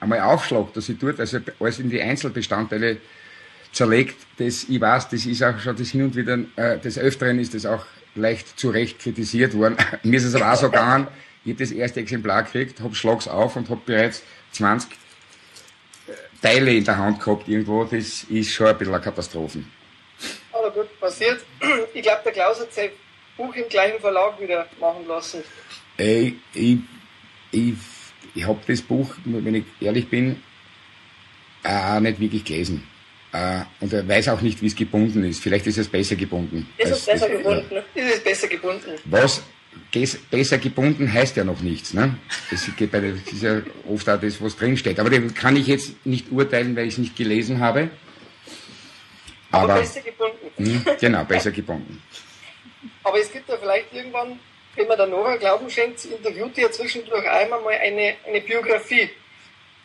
einmal 0.01 0.21
aufschlagt, 0.21 0.77
dass 0.77 0.91
ich 0.91 0.99
tut, 0.99 1.19
also 1.19 1.39
alles 1.59 1.79
in 1.79 1.89
die 1.89 2.03
Einzelbestandteile 2.03 2.99
zerlegt, 3.73 4.17
das, 4.37 4.65
ich 4.69 4.79
weiß, 4.79 5.09
das 5.09 5.25
ist 5.25 5.43
auch 5.43 5.59
schon 5.59 5.77
das 5.77 5.89
hin 5.89 6.03
und 6.03 6.15
wieder, 6.15 6.39
äh, 6.57 6.79
des 6.79 6.99
Öfteren 6.99 7.39
ist 7.39 7.55
das 7.55 7.65
auch 7.65 7.87
leicht 8.15 8.61
zu 8.61 8.69
Recht 8.69 8.99
kritisiert 8.99 9.55
worden. 9.55 9.79
Mir 10.03 10.19
ist 10.19 10.25
es 10.25 10.35
aber 10.35 10.53
auch 10.53 10.57
so 10.57 10.67
gegangen, 10.69 11.09
ich 11.43 11.53
habe 11.53 11.65
das 11.65 11.73
erste 11.73 12.01
Exemplar 12.01 12.43
gekriegt, 12.43 12.81
hab 12.81 12.95
schlags 12.95 13.27
auf 13.29 13.57
und 13.57 13.71
hab 13.71 13.87
bereits 13.87 14.23
20 14.53 14.91
Teile 16.43 16.75
in 16.75 16.85
der 16.85 16.99
Hand 16.99 17.21
gehabt 17.21 17.49
irgendwo, 17.49 17.85
das 17.85 18.25
ist 18.25 18.53
schon 18.53 18.67
ein 18.67 18.77
bisschen 18.77 18.95
eine 18.95 19.03
Katastrophe. 19.03 19.61
Aber 20.71 20.83
gut, 20.83 21.01
passiert. 21.01 21.41
Ich 21.95 22.03
glaube, 22.03 22.21
der 22.25 22.33
Klaus 22.33 22.61
hat 22.61 22.73
sein 22.73 22.91
Buch 23.37 23.55
im 23.55 23.69
gleichen 23.69 24.01
Verlag 24.01 24.41
wieder 24.41 24.67
machen 24.79 25.07
lassen. 25.09 25.43
Ey, 25.97 26.37
ich, 26.55 26.79
ich, 27.51 27.75
ich 28.35 28.47
habe 28.47 28.61
das 28.67 28.81
Buch, 28.83 29.15
wenn 29.25 29.55
ich 29.55 29.65
ehrlich 29.81 30.09
bin, 30.09 30.43
auch 31.65 32.01
nicht 32.01 32.21
wirklich 32.21 32.45
gelesen. 32.45 32.87
Äh, 33.33 33.63
und 33.81 33.93
er 33.93 34.07
weiß 34.07 34.29
auch 34.29 34.41
nicht, 34.41 34.63
wie 34.63 34.67
es 34.67 34.75
gebunden 34.75 35.25
ist. 35.25 35.43
Vielleicht 35.43 35.67
ist 35.67 35.79
es 35.79 35.89
besser 35.89 36.17
gebunden. 36.17 36.69
Ist 36.79 36.91
es 36.91 37.07
besser 37.07 37.29
gebunden? 37.29 37.77
Ist 37.95 38.15
es 38.15 38.25
besser 38.25 38.49
gebunden? 38.49 38.91
Was 39.05 39.43
besser 40.31 40.59
gebunden 40.59 41.13
heißt 41.13 41.37
ja 41.37 41.45
noch 41.45 41.61
nichts. 41.61 41.95
Ne? 41.95 42.17
Das, 42.51 42.69
geht 42.77 42.91
bei 42.91 43.01
der, 43.01 43.13
das 43.13 43.33
ist 43.33 43.43
ja 43.43 43.61
oft 43.89 44.09
auch 44.09 44.21
das, 44.21 44.41
was 44.43 44.57
drinsteht. 44.57 44.99
Aber 44.99 45.11
das 45.11 45.35
kann 45.35 45.57
ich 45.57 45.67
jetzt 45.67 46.05
nicht 46.07 46.33
urteilen, 46.33 46.75
weil 46.77 46.87
ich 46.87 46.95
es 46.95 46.99
nicht 46.99 47.17
gelesen 47.17 47.61
habe. 47.61 47.91
Aber, 49.53 49.75
Aber, 49.75 49.81
besser 49.81 50.01
gebunden. 50.01 50.40
Hm, 50.67 50.85
genau, 51.01 51.25
besser 51.25 51.51
gebunden. 51.51 52.03
Aber 53.03 53.19
es 53.19 53.33
gibt 53.33 53.49
ja 53.49 53.57
vielleicht 53.57 53.93
irgendwann, 53.93 54.39
wenn 54.77 54.87
man 54.87 54.97
der 54.97 55.07
Nora 55.07 55.37
Glauben 55.37 55.69
schenkt, 55.71 56.05
interviewt 56.05 56.57
ja 56.57 56.71
zwischendurch 56.71 57.29
einmal 57.29 57.61
mal 57.61 57.75
eine, 57.75 58.15
eine 58.27 58.41
Biografie 58.41 59.11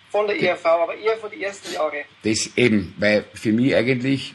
von 0.09 0.27
der 0.27 0.41
ERV, 0.41 0.65
aber 0.65 0.95
eher 0.95 1.17
von 1.17 1.29
den 1.29 1.41
ersten 1.41 1.73
Jahren. 1.73 2.03
Das 2.23 2.51
eben, 2.55 2.93
weil 2.97 3.25
für 3.33 3.51
mich 3.51 3.75
eigentlich 3.75 4.33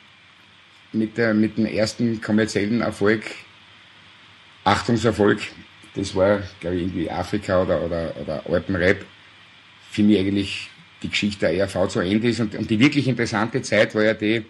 mit, 0.93 1.17
der, 1.17 1.35
mit 1.35 1.57
dem 1.57 1.67
ersten 1.67 2.21
kommerziellen 2.21 2.81
Erfolg, 2.83 3.25
Achtungserfolg, 4.65 5.41
das 5.95 6.15
war, 6.15 6.43
glaube 6.61 6.77
ich, 6.77 6.83
irgendwie 6.83 7.11
Afrika 7.11 7.63
oder, 7.63 7.83
oder, 7.83 8.15
oder 8.21 8.43
Alpenrap, 8.49 9.05
für 9.91 10.03
mich 10.03 10.19
eigentlich 10.19 10.71
die 11.03 11.09
Geschichte 11.09 11.41
der 11.41 11.55
ERV 11.55 11.89
zu 11.89 12.01
Ende 12.01 12.29
ist. 12.29 12.41
Und, 12.41 12.55
und 12.55 12.71
die 12.71 12.79
wirklich 12.79 13.09
interessante 13.09 13.63
Zeit 13.63 13.95
war 13.95 14.05
ja 14.05 14.15
die, 14.15 14.45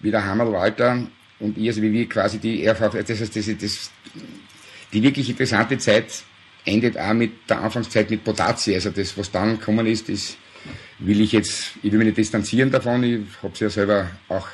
wie 0.00 0.10
der 0.10 0.24
Hammerl 0.24 0.52
Walter 0.52 1.06
und 1.38 1.56
ich, 1.56 1.68
also 1.68 1.82
wie 1.82 1.92
wir 1.92 2.08
quasi 2.08 2.38
die 2.38 2.64
ERV, 2.64 2.90
das 3.06 3.20
heißt, 3.20 3.36
das, 3.36 3.46
das, 3.58 3.90
die 4.92 5.02
wirklich 5.02 5.30
interessante 5.30 5.78
Zeit 5.78 6.24
endet 6.64 6.98
auch 6.98 7.14
mit 7.14 7.48
der 7.48 7.62
Anfangszeit 7.62 8.10
mit 8.10 8.24
Potazi. 8.24 8.74
Also 8.74 8.90
das, 8.90 9.16
was 9.16 9.30
dann 9.30 9.58
gekommen 9.58 9.86
ist, 9.86 10.08
das 10.08 10.36
will 10.98 11.20
ich 11.20 11.32
jetzt, 11.32 11.72
ich 11.82 11.90
will 11.90 11.98
mich 11.98 12.06
nicht 12.06 12.18
distanzieren 12.18 12.70
davon, 12.70 13.02
ich 13.02 13.20
habe 13.42 13.52
es 13.54 13.60
ja 13.60 13.70
selber 13.70 14.10
auch 14.28 14.48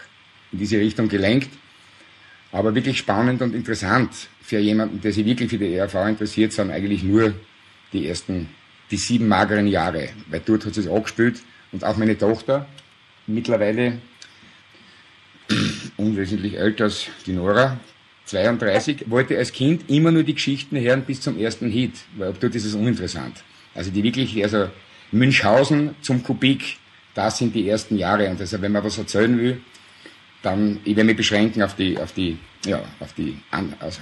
in 0.52 0.58
diese 0.58 0.78
Richtung 0.78 1.08
gelenkt. 1.08 1.50
Aber 2.52 2.74
wirklich 2.74 2.98
spannend 2.98 3.42
und 3.42 3.54
interessant 3.54 4.10
für 4.40 4.58
jemanden, 4.58 5.00
der 5.00 5.12
sich 5.12 5.24
wirklich 5.24 5.50
für 5.50 5.58
die 5.58 5.74
ERV 5.74 5.94
interessiert, 6.06 6.52
sind 6.52 6.70
eigentlich 6.70 7.02
nur 7.02 7.34
die 7.92 8.06
ersten, 8.06 8.48
die 8.90 8.96
sieben 8.96 9.26
mageren 9.26 9.66
Jahre. 9.66 10.10
Weil 10.30 10.42
dort 10.44 10.64
hat 10.64 10.76
es 10.76 10.86
angespielt 10.86 11.42
und 11.72 11.84
auch 11.84 11.96
meine 11.96 12.16
Tochter, 12.16 12.66
mittlerweile 13.26 13.98
unwesentlich 16.06 16.56
älter 16.56 16.84
als 16.84 17.06
die 17.26 17.32
Nora, 17.32 17.78
32, 18.26 19.08
wollte 19.10 19.38
als 19.38 19.52
Kind 19.52 19.88
immer 19.88 20.10
nur 20.10 20.24
die 20.24 20.34
Geschichten 20.34 20.78
hören 20.78 21.02
bis 21.02 21.20
zum 21.20 21.38
ersten 21.38 21.70
Hit, 21.70 21.92
weil 22.16 22.30
ab 22.30 22.36
dort 22.40 22.54
ist 22.54 22.64
es 22.64 22.74
uninteressant. 22.74 23.44
Also 23.74 23.90
die 23.90 24.02
wirklich, 24.02 24.42
also 24.42 24.68
Münchhausen 25.12 25.94
zum 26.02 26.22
Kubik, 26.22 26.78
das 27.14 27.38
sind 27.38 27.54
die 27.54 27.68
ersten 27.68 27.96
Jahre. 27.96 28.28
Und 28.28 28.40
also 28.40 28.60
wenn 28.60 28.72
man 28.72 28.82
was 28.82 28.98
erzählen 28.98 29.38
will, 29.38 29.60
dann, 30.42 30.80
ich 30.84 30.96
werde 30.96 31.08
mich 31.08 31.16
beschränken 31.16 31.62
auf 31.62 31.74
die, 31.74 31.98
auf 31.98 32.12
die, 32.12 32.38
ja, 32.64 32.82
auf 33.00 33.12
die, 33.14 33.38
also, 33.80 34.00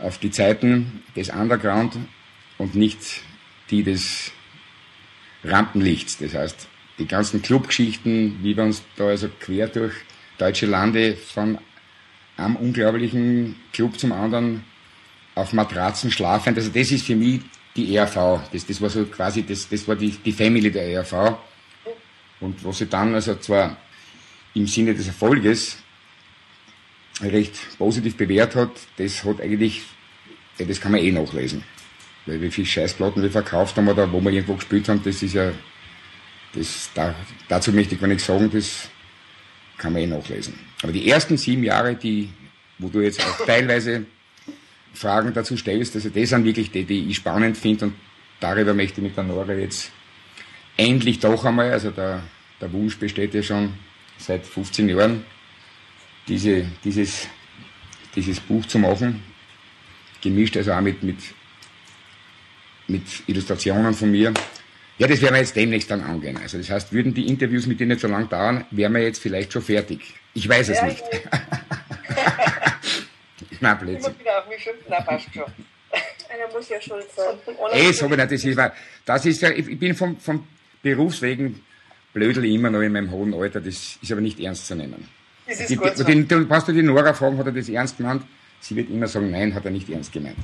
auf 0.00 0.18
die 0.18 0.30
Zeiten 0.30 1.02
des 1.16 1.30
Underground 1.30 1.96
und 2.58 2.74
nicht 2.74 2.98
die 3.70 3.82
des 3.82 4.32
Rampenlichts. 5.44 6.18
Das 6.18 6.34
heißt, 6.34 6.68
die 6.98 7.06
ganzen 7.06 7.42
Clubgeschichten, 7.42 8.42
wie 8.42 8.56
wir 8.56 8.64
uns 8.64 8.82
da 8.96 9.06
also 9.06 9.28
quer 9.40 9.68
durch 9.68 9.94
deutsche 10.38 10.66
Lande 10.66 11.16
von 11.16 11.58
einem 12.36 12.56
unglaublichen 12.56 13.56
Club 13.72 13.98
zum 13.98 14.12
anderen 14.12 14.64
auf 15.34 15.52
Matratzen 15.52 16.10
schlafend. 16.10 16.56
Also 16.56 16.70
das 16.70 16.90
ist 16.90 17.06
für 17.06 17.16
mich 17.16 17.40
die 17.76 17.96
ERV. 17.96 18.40
Das, 18.52 18.66
das 18.66 18.80
war 18.80 18.90
so 18.90 19.04
quasi, 19.04 19.44
das, 19.44 19.68
das 19.68 19.86
war 19.86 19.96
die, 19.96 20.10
die 20.10 20.32
Family 20.32 20.70
der 20.70 20.88
ERV. 20.88 21.38
Und 22.40 22.64
was 22.64 22.78
sie 22.78 22.86
dann 22.86 23.14
also 23.14 23.34
zwar 23.36 23.76
im 24.54 24.66
Sinne 24.66 24.94
des 24.94 25.08
Erfolges 25.08 25.78
recht 27.20 27.54
positiv 27.78 28.16
bewährt 28.16 28.54
hat, 28.54 28.70
das 28.96 29.24
hat 29.24 29.40
eigentlich, 29.40 29.82
das 30.58 30.80
kann 30.80 30.92
man 30.92 31.00
eh 31.00 31.12
nachlesen. 31.12 31.62
Weil 32.26 32.40
wie 32.40 32.50
viele 32.50 32.66
Scheißplatten 32.66 33.22
wir 33.22 33.30
verkauft 33.30 33.76
haben 33.76 33.88
oder 33.88 34.10
wo 34.10 34.20
wir 34.20 34.30
irgendwo 34.30 34.54
gespielt 34.54 34.88
haben, 34.88 35.02
das 35.04 35.22
ist 35.22 35.34
ja, 35.34 35.52
das, 36.54 36.90
da, 36.94 37.14
dazu 37.48 37.72
möchte 37.72 37.94
ich 37.94 38.00
gar 38.00 38.08
nichts 38.08 38.26
sagen, 38.26 38.50
das 38.50 38.88
kann 39.78 39.92
man 39.92 40.02
eh 40.02 40.06
nachlesen. 40.06 40.54
Aber 40.82 40.92
die 40.92 41.08
ersten 41.08 41.36
sieben 41.36 41.64
Jahre, 41.64 41.94
die, 41.94 42.28
wo 42.78 42.88
du 42.88 43.00
jetzt 43.00 43.20
auch 43.20 43.46
teilweise 43.46 44.06
Fragen 44.92 45.32
dazu 45.32 45.56
stellst, 45.56 45.94
also 45.94 46.08
das 46.08 46.28
sind 46.28 46.44
wirklich 46.44 46.70
die, 46.70 46.84
die 46.84 47.08
ich 47.08 47.16
spannend 47.16 47.56
finde 47.56 47.86
und 47.86 47.94
darüber 48.40 48.74
möchte 48.74 49.00
ich 49.00 49.08
mit 49.08 49.16
der 49.16 49.24
Nora 49.24 49.52
jetzt 49.54 49.90
endlich 50.76 51.18
doch 51.18 51.44
einmal, 51.44 51.72
also 51.72 51.90
der, 51.90 52.22
der 52.60 52.72
Wunsch 52.72 52.98
besteht 52.98 53.34
ja 53.34 53.42
schon 53.42 53.74
seit 54.18 54.46
15 54.46 54.88
Jahren, 54.88 55.24
diese, 56.28 56.66
dieses, 56.84 57.28
dieses 58.14 58.40
Buch 58.40 58.64
zu 58.66 58.78
machen, 58.78 59.22
gemischt 60.22 60.56
also 60.56 60.72
auch 60.72 60.80
mit, 60.80 61.02
mit, 61.02 61.18
mit 62.88 63.02
Illustrationen 63.26 63.94
von 63.94 64.10
mir. 64.10 64.32
Ja, 64.98 65.08
das 65.08 65.20
werden 65.22 65.34
wir 65.34 65.40
jetzt 65.40 65.56
demnächst 65.56 65.90
dann 65.90 66.02
angehen. 66.02 66.36
Also 66.40 66.58
das 66.58 66.70
heißt, 66.70 66.92
würden 66.92 67.14
die 67.14 67.26
Interviews 67.28 67.66
mit 67.66 67.80
denen 67.80 67.90
nicht 67.90 68.00
so 68.00 68.08
lang 68.08 68.28
dauern, 68.28 68.64
wären 68.70 68.94
wir 68.94 69.02
jetzt 69.02 69.20
vielleicht 69.20 69.52
schon 69.52 69.62
fertig. 69.62 70.14
Ich 70.34 70.48
weiß 70.48 70.68
es 70.68 70.78
Ja, 70.78 70.84
nicht. 70.86 71.02
ich- 71.12 71.20
Nein, 73.60 73.60
Immer 73.60 73.74
Blödsinn. 73.76 74.14
wieder 74.20 74.38
auf 74.40 74.48
mich 74.48 74.62
schimpfen, 74.62 74.84
na 74.88 75.00
passt 75.00 75.26
schon. 75.32 75.44
Einer 75.44 76.52
muss 76.52 76.68
ja 76.68 76.80
schuld 76.80 77.06
sein. 77.14 77.36
Eh, 77.72 77.86
muss 77.86 78.02
ich 78.02 78.16
das 78.16 78.32
ist, 78.44 78.56
weil- 78.56 78.72
das 79.04 79.26
ist 79.26 79.42
ja, 79.42 79.50
ich 79.50 79.68
ich 79.68 79.78
bin 79.78 79.94
vom, 79.94 80.18
vom 80.18 80.46
Berufswegen 80.82 81.60
blödel 82.12 82.44
immer 82.44 82.70
noch 82.70 82.80
in 82.80 82.92
meinem 82.92 83.10
hohen 83.10 83.34
Alter, 83.34 83.60
das 83.60 83.98
ist 84.00 84.12
aber 84.12 84.20
nicht 84.20 84.38
ernst 84.40 84.66
zu 84.66 84.74
nehmen. 84.74 85.08
Das 85.46 85.60
ist 85.60 85.70
Die, 85.70 85.76
gut 85.76 85.96
so. 85.96 86.04
den, 86.04 86.26
du, 86.28 86.46
brauchst 86.46 86.68
du 86.68 86.72
die 86.72 86.82
Nora 86.82 87.12
fragen, 87.14 87.38
hat 87.38 87.46
er 87.46 87.52
das 87.52 87.68
ernst 87.68 87.96
gemeint? 87.96 88.22
Sie 88.60 88.76
wird 88.76 88.90
immer 88.90 89.06
sagen, 89.08 89.30
nein, 89.30 89.54
hat 89.54 89.64
er 89.64 89.70
nicht 89.70 89.88
ernst 89.90 90.12
gemeint. 90.12 90.36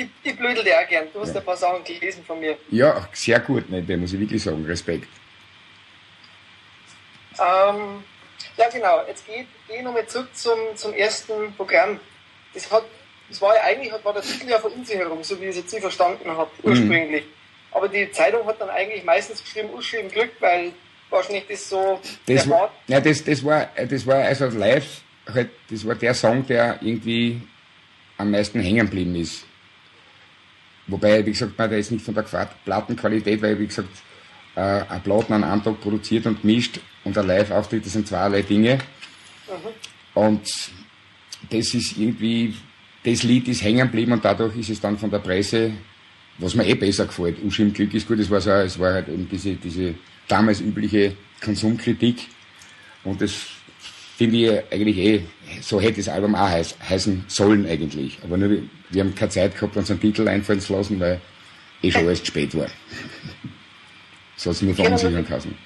Ich, 0.00 0.08
ich 0.22 0.36
blödel 0.36 0.64
dir 0.64 0.78
auch 0.80 0.88
gern. 0.88 1.06
Du 1.12 1.20
hast 1.20 1.36
ein 1.36 1.44
paar 1.44 1.56
Sachen 1.56 1.84
gelesen 1.84 2.24
von 2.24 2.40
mir. 2.40 2.56
Ja, 2.70 3.06
sehr 3.12 3.38
gut, 3.40 3.68
ne, 3.68 3.82
muss 3.98 4.14
ich 4.14 4.20
wirklich 4.20 4.42
sagen, 4.42 4.64
Respekt. 4.64 5.08
Ähm, 7.38 8.02
ja, 8.56 8.68
genau. 8.72 9.02
Jetzt 9.06 9.26
gehe 9.26 9.46
geh 9.68 9.76
ich 9.76 9.82
nochmal 9.82 10.06
zurück 10.06 10.28
zum, 10.32 10.58
zum 10.74 10.94
ersten 10.94 11.52
Programm. 11.54 12.00
Das 12.54 12.70
hat, 12.72 12.84
das 13.28 13.40
war 13.42 13.54
ja 13.54 13.62
eigentlich, 13.64 13.92
war 14.02 14.14
der 14.14 14.22
Titel 14.22 14.48
ja 14.48 14.58
Verunsicherung, 14.58 15.22
so 15.22 15.38
wie 15.38 15.44
ich 15.44 15.50
es 15.50 15.56
jetzt 15.56 15.74
nie 15.74 15.80
verstanden 15.80 16.30
habe, 16.30 16.50
Mhm. 16.62 16.70
ursprünglich. 16.70 17.24
Aber 17.72 17.88
die 17.88 18.10
Zeitung 18.10 18.46
hat 18.46 18.60
dann 18.60 18.70
eigentlich 18.70 19.04
meistens 19.04 19.42
geschrieben, 19.44 19.68
Uschi 19.74 20.02
Glück, 20.04 20.30
weil 20.40 20.72
wahrscheinlich 21.10 21.44
das 21.48 21.68
so 21.68 22.00
Das 22.26 22.44
der 22.44 22.50
war, 22.50 22.72
ja, 22.88 23.00
das, 23.00 23.22
das 23.22 23.44
war, 23.44 23.68
das 23.88 24.06
war 24.06 24.24
also 24.24 24.46
live, 24.46 25.02
halt, 25.32 25.50
das 25.70 25.86
war 25.86 25.94
der 25.94 26.14
Song, 26.14 26.46
der 26.46 26.78
irgendwie 26.80 27.42
am 28.16 28.30
meisten 28.30 28.60
hängen 28.60 28.86
geblieben 28.86 29.14
ist. 29.14 29.44
Wobei, 30.90 31.24
wie 31.24 31.30
gesagt, 31.30 31.56
man, 31.58 31.70
der 31.70 31.78
ist 31.78 31.90
nicht 31.92 32.04
von 32.04 32.14
der 32.14 32.24
Qua- 32.24 32.50
Plattenqualität, 32.64 33.40
weil, 33.42 33.58
wie 33.58 33.66
gesagt, 33.66 33.88
äh, 34.56 34.60
ein 34.88 35.02
Platten 35.02 35.32
an 35.32 35.44
einem 35.44 35.62
Tag 35.62 35.80
produziert 35.80 36.26
und 36.26 36.42
mischt 36.44 36.80
und 37.04 37.16
ein 37.16 37.26
Live-Auftritt, 37.26 37.84
das 37.86 37.92
sind 37.92 38.06
zweierlei 38.08 38.42
Dinge. 38.42 38.78
Und 40.14 40.42
das 41.50 41.74
ist 41.74 41.96
irgendwie, 41.96 42.54
das 43.04 43.22
Lied 43.22 43.48
ist 43.48 43.62
hängen 43.62 43.86
geblieben 43.86 44.12
und 44.12 44.24
dadurch 44.24 44.56
ist 44.56 44.70
es 44.70 44.80
dann 44.80 44.98
von 44.98 45.10
der 45.10 45.18
Presse, 45.20 45.72
was 46.38 46.54
mir 46.54 46.66
eh 46.66 46.74
besser 46.74 47.06
gefällt. 47.06 47.42
Uschi 47.44 47.62
im 47.62 47.72
Glück 47.72 47.94
ist 47.94 48.06
gut, 48.08 48.18
es 48.18 48.30
war 48.30 48.40
so, 48.40 48.50
es 48.50 48.78
war 48.78 48.94
halt 48.94 49.08
eben 49.08 49.28
diese, 49.30 49.54
diese 49.54 49.94
damals 50.28 50.60
übliche 50.60 51.16
Konsumkritik. 51.42 52.26
Und 53.04 53.20
das 53.20 53.34
finde 54.20 54.36
ich 54.36 54.72
eigentlich 54.72 54.98
eh, 54.98 55.22
so 55.62 55.80
hätte 55.80 55.96
das 55.96 56.08
Album 56.08 56.34
auch 56.34 56.46
heiß, 56.46 56.76
heißen 56.86 57.24
sollen 57.26 57.66
eigentlich. 57.66 58.18
Aber 58.22 58.36
nur, 58.36 58.50
wir- 58.90 59.00
haben 59.02 59.14
keine 59.14 59.30
Zeit 59.30 59.54
gehabt, 59.54 59.74
uns 59.78 59.90
einen 59.90 59.98
Titel 60.00 60.28
einfallen 60.28 60.60
zu 60.60 60.74
lassen, 60.76 61.00
weil 61.00 61.18
eh 61.82 61.90
schon 61.90 62.06
alles 62.06 62.18
zu 62.20 62.26
spät 62.26 62.54
war. 62.54 62.66
So 64.36 64.50
hat 64.50 64.56
es 64.56 64.62
nur 64.62 64.74
verunsichern 64.74 65.26
können. 65.26 65.56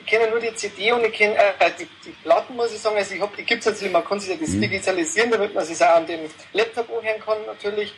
ich 0.00 0.06
kenne 0.06 0.28
nur 0.30 0.40
die 0.40 0.54
CD 0.54 0.92
und 0.92 1.04
ich 1.06 1.12
kenne 1.14 1.36
äh, 1.36 1.70
die, 1.78 1.86
die 2.04 2.10
Platten, 2.22 2.54
muss 2.54 2.70
ich 2.74 2.78
sagen. 2.78 2.96
Also 2.98 3.14
ich 3.14 3.20
hab, 3.22 3.34
die 3.34 3.44
gibt's 3.44 3.64
natürlich, 3.64 3.92
man 3.94 4.04
kann 4.04 4.20
sich 4.20 4.28
ja 4.28 4.36
das 4.38 4.50
Mhm. 4.50 4.60
digitalisieren, 4.60 5.30
damit 5.30 5.54
man 5.54 5.64
sich 5.64 5.80
auch 5.82 5.96
an 5.96 6.06
dem 6.06 6.20
Laptop 6.52 6.90
anhören 6.98 7.20
kann 7.24 7.38
natürlich. 7.46 7.94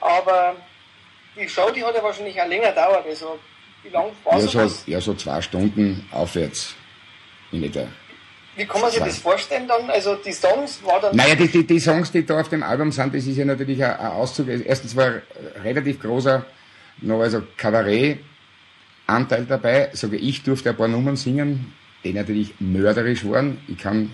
Aber 0.00 0.56
die 1.38 1.46
Show, 1.46 1.70
die 1.76 1.84
hat 1.84 1.94
ja 1.94 2.02
wahrscheinlich 2.02 2.40
auch 2.40 2.48
länger 2.48 2.70
gedauert. 2.70 3.04
Also 3.06 3.38
wie 3.82 3.90
lang 3.90 4.06
war 4.24 4.40
Ja, 4.40 4.46
so, 4.48 4.70
ja, 4.86 5.00
so 5.00 5.12
zwei 5.14 5.42
Stunden 5.42 6.06
aufwärts. 6.10 6.74
In 7.50 7.62
etwa. 7.64 7.86
Wie 8.56 8.66
kann 8.66 8.80
man 8.80 8.90
sich 8.90 9.00
das 9.00 9.18
vorstellen 9.18 9.66
dann? 9.66 9.88
Also 9.90 10.14
die 10.16 10.32
Songs 10.32 10.80
war 10.84 11.00
dann 11.00 11.16
Naja, 11.16 11.34
die, 11.34 11.48
die, 11.48 11.66
die 11.66 11.80
Songs, 11.80 12.10
die 12.12 12.24
da 12.24 12.40
auf 12.40 12.48
dem 12.48 12.62
Album 12.62 12.92
sind, 12.92 13.14
das 13.14 13.26
ist 13.26 13.36
ja 13.36 13.44
natürlich 13.44 13.82
ein, 13.82 13.96
ein 13.96 14.12
Auszug. 14.12 14.48
Erstens 14.48 14.94
war 14.94 15.06
ein 15.06 15.22
relativ 15.62 16.00
großer, 16.00 16.44
noch 17.00 17.20
also 17.20 17.42
Kabarett-Anteil 17.56 19.46
dabei. 19.46 19.90
Sogar 19.94 20.20
ich 20.20 20.42
durfte 20.42 20.70
ein 20.70 20.76
paar 20.76 20.88
Nummern 20.88 21.16
singen, 21.16 21.72
die 22.04 22.12
natürlich 22.12 22.54
mörderisch 22.60 23.24
waren. 23.26 23.58
Ich 23.68 23.78
kann 23.78 24.12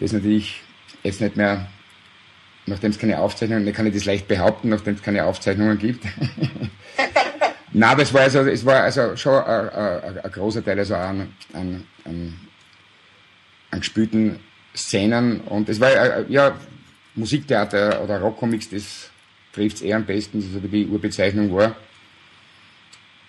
das 0.00 0.12
natürlich 0.12 0.62
jetzt 1.02 1.20
nicht 1.20 1.36
mehr, 1.36 1.68
nachdem 2.64 2.92
es 2.92 2.98
keine 2.98 3.20
Aufzeichnungen, 3.20 3.66
dann 3.66 3.74
kann 3.74 3.86
ich 3.86 3.94
das 3.94 4.06
leicht 4.06 4.26
behaupten, 4.26 4.70
nachdem 4.70 4.94
es 4.94 5.02
keine 5.02 5.24
Aufzeichnungen 5.24 5.78
gibt. 5.78 6.04
Nein, 7.72 7.90
aber 7.90 8.02
es 8.02 8.14
war 8.14 8.22
also, 8.22 8.40
es 8.40 8.64
war 8.64 8.82
also 8.82 9.14
schon 9.16 9.34
ein, 9.34 9.68
ein, 9.68 10.18
ein 10.20 10.32
großer 10.32 10.64
Teil 10.64 10.78
also 10.78 10.94
an, 10.94 11.34
an 11.52 11.84
an 12.08 12.47
gespielten 13.70 14.40
Szenen 14.74 15.40
und 15.40 15.68
es 15.68 15.80
war 15.80 15.90
äh, 15.90 16.24
ja 16.28 16.58
Musiktheater 17.14 18.02
oder 18.02 18.20
Rockcomics, 18.20 18.70
das 18.70 19.10
trifft 19.52 19.76
es 19.76 19.82
eher 19.82 19.96
am 19.96 20.06
besten, 20.06 20.40
so 20.40 20.62
wie 20.62 20.84
die 20.84 20.86
Urbezeichnung 20.86 21.54
war. 21.54 21.76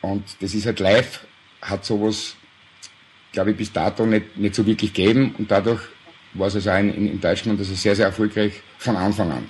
Und 0.02 0.24
das 0.42 0.54
ist 0.54 0.66
halt 0.66 0.80
live, 0.80 1.26
hat 1.62 1.84
sowas, 1.84 2.36
glaube 3.32 3.52
ich, 3.52 3.58
bis 3.58 3.74
dato 3.74 4.06
nicht, 4.06 4.38
nicht 4.38 4.56
so 4.56 4.66
wirklich 4.66 4.94
gegeben 4.94 5.36
und 5.38 5.50
dadurch 5.52 5.82
war 6.34 6.48
es 6.48 6.56
also 6.56 6.70
in, 6.72 6.94
in 6.94 7.20
Deutschland 7.20 7.60
also 7.60 7.74
sehr, 7.74 7.96
sehr 7.96 8.06
erfolgreich 8.06 8.62
von 8.78 8.96
Anfang 8.96 9.32
an. 9.32 9.50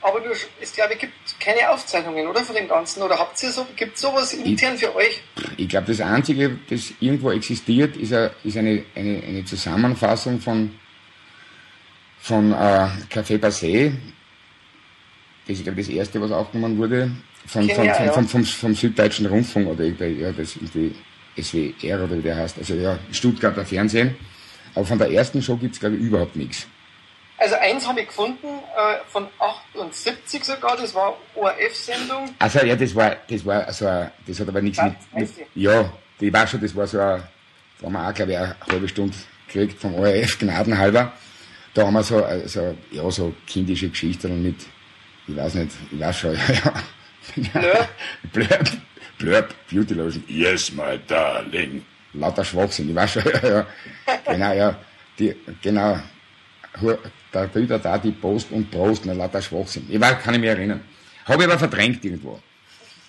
Aber 0.00 0.20
du, 0.20 0.30
es 0.60 0.72
glaube 0.72 0.94
ich 0.94 1.00
gibt 1.00 1.23
keine 1.44 1.70
Aufzeichnungen, 1.70 2.26
oder? 2.26 2.40
Von 2.40 2.56
dem 2.56 2.68
Ganzen. 2.68 3.02
Oder 3.02 3.18
habt 3.18 3.42
ihr 3.42 3.50
so, 3.50 3.66
gibt 3.76 3.98
sowas 3.98 4.32
intern 4.32 4.78
für 4.78 4.94
euch? 4.94 5.20
Ich 5.56 5.68
glaube, 5.68 5.88
das 5.88 6.00
Einzige, 6.00 6.58
das 6.70 6.92
irgendwo 7.00 7.30
existiert, 7.30 7.96
ist, 7.96 8.12
eine, 8.12 8.30
ist 8.42 8.56
eine, 8.56 8.82
eine, 8.94 9.22
eine 9.22 9.44
Zusammenfassung 9.44 10.40
von, 10.40 10.74
von 12.20 12.52
äh, 12.52 12.88
Café 13.12 13.38
Passé. 13.38 13.92
Das 15.46 15.58
ist, 15.58 15.64
glaube 15.64 15.80
ich, 15.80 15.86
das 15.86 15.94
erste, 15.94 16.20
was 16.20 16.32
aufgenommen 16.32 16.78
wurde. 16.78 17.10
Von, 17.46 17.66
Kenn 17.66 17.76
von, 17.76 17.84
ich 17.84 17.92
von, 17.92 18.06
ja. 18.06 18.12
vom, 18.12 18.28
vom, 18.28 18.44
vom 18.44 18.74
Süddeutschen 18.74 19.26
Rundfunk 19.26 19.68
oder 19.68 19.84
irgendwie, 19.84 20.22
ja, 20.22 20.32
das 20.32 20.56
irgendwie 20.56 20.94
SWR 21.40 22.04
oder 22.04 22.16
wie 22.16 22.22
der 22.22 22.36
heißt. 22.36 22.58
Also 22.58 22.74
ja, 22.74 22.98
Stuttgarter 23.12 23.66
Fernsehen. 23.66 24.16
Aber 24.74 24.86
von 24.86 24.98
der 24.98 25.10
ersten 25.10 25.42
Show 25.42 25.56
gibt's 25.56 25.78
glaube 25.78 25.96
ich, 25.96 26.02
überhaupt 26.02 26.36
nichts. 26.36 26.66
Also 27.44 27.56
eins 27.56 27.86
habe 27.86 28.00
ich 28.00 28.06
gefunden, 28.06 28.46
äh, 28.46 29.04
von 29.06 29.28
78 29.74 30.42
sogar, 30.42 30.78
das 30.78 30.94
war 30.94 31.14
ORF-Sendung. 31.34 32.34
Also 32.38 32.60
ja, 32.60 32.74
das 32.74 32.94
war, 32.94 33.16
das 33.28 33.44
war 33.44 33.70
so 33.70 33.86
ein, 33.86 34.10
das 34.26 34.40
hat 34.40 34.48
aber 34.48 34.62
nichts 34.62 34.82
mit, 34.82 34.94
mit 35.14 35.30
ja, 35.54 35.92
die 36.18 36.32
war 36.32 36.46
schon, 36.46 36.62
das 36.62 36.74
war 36.74 36.86
so 36.86 36.98
ein, 36.98 37.22
da 37.80 37.86
haben 37.86 37.92
wir 37.92 38.08
auch, 38.08 38.14
glaube 38.14 38.32
ich, 38.32 38.38
eine 38.38 38.56
halbe 38.66 38.88
Stunde 38.88 39.14
gekriegt 39.46 39.78
vom 39.78 39.94
ORF, 39.94 40.38
gnadenhalber. 40.38 41.12
Da 41.74 41.86
haben 41.86 41.92
wir 41.92 42.02
so, 42.02 42.24
äh, 42.24 42.48
so, 42.48 42.74
ja, 42.90 43.10
so 43.10 43.34
kindische 43.46 43.90
Geschichten 43.90 44.42
mit, 44.42 44.64
ich 45.28 45.36
weiß 45.36 45.54
nicht, 45.56 45.72
ich 45.92 46.00
weiß 46.00 46.16
schon, 46.16 46.34
ja, 47.52 47.60
ja. 47.60 47.88
Blurb. 48.32 48.48
Blurb, 48.48 48.68
Blurb, 49.18 49.54
Beauty 49.70 49.92
Lotion, 49.92 50.24
yes, 50.28 50.72
my 50.72 50.98
darling. 51.06 51.84
Lauter 52.14 52.42
Schwachsinn, 52.42 52.88
ich 52.88 52.94
weiß 52.94 53.12
schon, 53.12 53.24
ja, 53.42 53.48
ja. 53.50 53.66
Genau, 54.24 54.52
ja, 54.54 54.78
die, 55.18 55.36
genau, 55.60 56.00
da 57.34 57.46
Brüder 57.46 57.78
da, 57.78 57.98
die 57.98 58.12
Post 58.12 58.50
und 58.52 58.70
Prost, 58.70 59.04
na, 59.06 59.12
lauter 59.12 59.42
Schwachsinn. 59.42 59.86
Ich 59.88 60.00
weiß, 60.00 60.22
kann 60.22 60.34
ich 60.34 60.40
mich 60.40 60.50
erinnern. 60.50 60.80
Habe 61.24 61.42
ich 61.42 61.48
aber 61.48 61.58
verdrängt 61.58 62.04
irgendwo. 62.04 62.40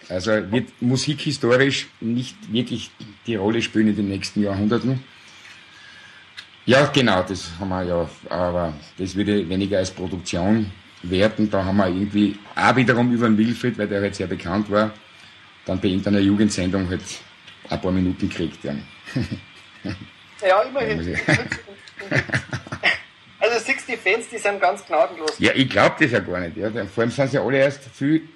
Also 0.09 0.31
wird 0.51 0.69
musikhistorisch 0.81 1.87
nicht 1.99 2.35
wirklich 2.51 2.91
die 3.25 3.35
Rolle 3.35 3.61
spielen 3.61 3.87
in 3.87 3.95
den 3.95 4.09
nächsten 4.09 4.41
Jahrhunderten. 4.43 5.03
Ja, 6.65 6.85
genau, 6.87 7.23
das 7.23 7.51
haben 7.59 7.69
wir 7.69 7.83
ja, 7.83 8.09
aber 8.29 8.73
das 8.97 9.15
würde 9.15 9.47
weniger 9.47 9.77
als 9.77 9.91
Produktion 9.91 10.71
werten. 11.03 11.49
Da 11.49 11.63
haben 11.63 11.77
wir 11.77 11.87
irgendwie 11.87 12.37
auch 12.55 12.75
wiederum 12.75 13.11
über 13.11 13.27
den 13.27 13.37
Wilfried, 13.37 13.77
weil 13.77 13.87
der 13.87 14.01
halt 14.01 14.15
sehr 14.15 14.27
bekannt 14.27 14.69
war, 14.71 14.91
dann 15.65 15.79
bei 15.79 15.89
irgendeiner 15.89 16.19
Jugendsendung 16.19 16.89
halt 16.89 17.01
ein 17.69 17.81
paar 17.81 17.91
Minuten 17.91 18.29
gekriegt. 18.29 18.63
Ja. 18.63 18.75
Ja, 20.41 20.61
immerhin. 20.63 21.15
Also 23.55 23.67
60 23.67 23.97
Fans, 23.97 24.27
die 24.29 24.37
sind 24.37 24.59
ganz 24.59 24.85
gnadenlos. 24.85 25.39
Ja, 25.39 25.53
ich 25.55 25.69
glaube 25.69 25.95
das 25.97 26.11
ja 26.11 26.19
gar 26.19 26.41
nicht. 26.41 26.57
Ja. 26.57 26.69
Vor 26.87 27.03
allem 27.03 27.11
sind 27.11 27.31
sie 27.31 27.37
alle 27.37 27.57
erst 27.57 27.85
viel 27.93 28.27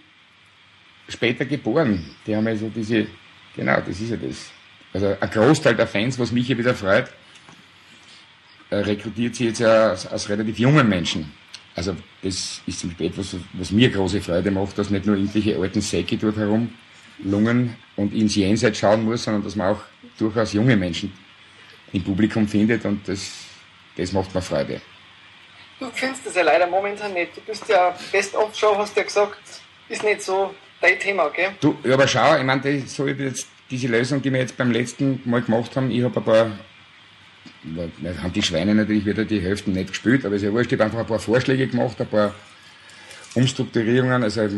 später 1.10 1.44
geboren. 1.44 2.16
Die 2.26 2.34
haben 2.34 2.48
ja 2.48 2.56
so 2.56 2.70
diese, 2.70 3.08
genau, 3.54 3.82
das 3.82 4.00
ist 4.00 4.12
ja 4.12 4.16
das. 4.16 4.50
Also 4.94 5.18
ein 5.20 5.30
Großteil 5.30 5.76
der 5.76 5.88
Fans, 5.88 6.18
was 6.18 6.32
mich 6.32 6.48
ja 6.48 6.58
wieder 6.58 6.74
freut, 6.74 7.12
äh, 8.70 8.78
rekrutiert 8.78 9.36
sie 9.36 9.48
jetzt 9.48 9.60
ja 9.60 9.92
aus, 9.92 10.08
aus 10.08 10.30
relativ 10.30 10.58
jungen 10.58 10.88
Menschen. 10.88 11.34
Also 11.76 11.98
das 12.22 12.62
ist 12.66 12.80
zum 12.80 12.90
Beispiel 12.92 13.08
etwas, 13.08 13.36
was 13.54 13.72
mir 13.72 13.90
große 13.90 14.22
Freude 14.22 14.52
macht, 14.52 14.78
dass 14.78 14.90
nicht 14.90 15.06
nur 15.06 15.18
irgendwelche 15.18 15.58
alten 15.58 15.82
Säcke 15.82 16.16
dort 16.18 16.38
herum 16.38 16.74
lungen 17.26 17.76
und 17.98 18.14
ins 18.14 18.38
Jenseits 18.38 18.80
schauen 18.80 19.04
muss, 19.04 19.26
sondern 19.26 19.44
dass 19.44 19.58
man 19.58 19.76
auch 19.76 19.82
durchaus 20.18 20.54
junge 20.54 20.78
Menschen 20.78 21.12
im 21.92 22.04
Publikum 22.06 22.48
findet 22.48 22.86
und 22.86 23.06
das, 23.06 23.30
das 23.98 24.14
macht 24.14 24.34
mir 24.34 24.42
Freude. 24.42 24.80
Du 25.80 25.90
findest 25.94 26.26
das 26.26 26.36
ja 26.36 26.44
leider 26.44 26.68
momentan 26.68 27.14
nicht. 27.14 27.38
Du 27.38 27.42
bist 27.42 27.68
ja 27.70 27.96
Best 28.12 28.36
of 28.36 28.54
Show, 28.56 28.76
hast 28.78 28.96
du 28.96 29.00
ja 29.00 29.06
gesagt, 29.06 29.38
ist 29.88 30.04
nicht 30.04 30.22
so 30.22 30.54
dein 30.82 31.00
Thema, 31.00 31.30
gell? 31.30 31.52
Du, 31.62 31.78
ja, 31.84 31.94
aber 31.94 32.08
schau, 32.08 32.38
ich 32.38 32.44
meine, 32.44 32.82
so 32.86 33.08
jetzt, 33.08 33.48
diese 33.72 33.88
Lösung, 33.88 34.22
die 34.22 34.32
wir 34.32 34.42
jetzt 34.42 34.58
beim 34.58 34.72
letzten 34.72 35.22
Mal 35.26 35.42
gemacht 35.42 35.76
haben, 35.76 35.90
ich 35.90 36.04
habe 36.04 36.20
ein 36.20 36.24
paar, 36.24 36.52
da 37.64 38.24
haben 38.24 38.34
die 38.34 38.42
Schweine 38.42 38.76
natürlich 38.76 39.06
wieder 39.06 39.24
die 39.24 39.40
Hälfte 39.40 39.72
nicht 39.72 39.90
gespielt, 39.90 40.26
aber 40.26 40.36
es 40.36 40.42
ist 40.42 40.48
ja 40.48 40.54
wurscht, 40.54 40.72
ich 40.72 40.78
habe 40.78 40.86
einfach 40.86 41.00
ein 41.00 41.08
paar 41.08 41.20
Vorschläge 41.20 41.68
gemacht, 41.68 42.00
ein 42.00 42.08
paar 42.08 42.36
Umstrukturierungen, 43.36 44.24
also 44.24 44.50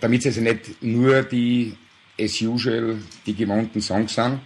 damit 0.00 0.20
es 0.20 0.26
also 0.26 0.40
nicht 0.42 0.82
nur 0.82 1.22
die 1.22 1.74
as 2.20 2.40
usual, 2.40 2.98
die 3.24 3.34
gewohnten 3.34 3.80
Songs 3.80 4.14
sind, 4.14 4.40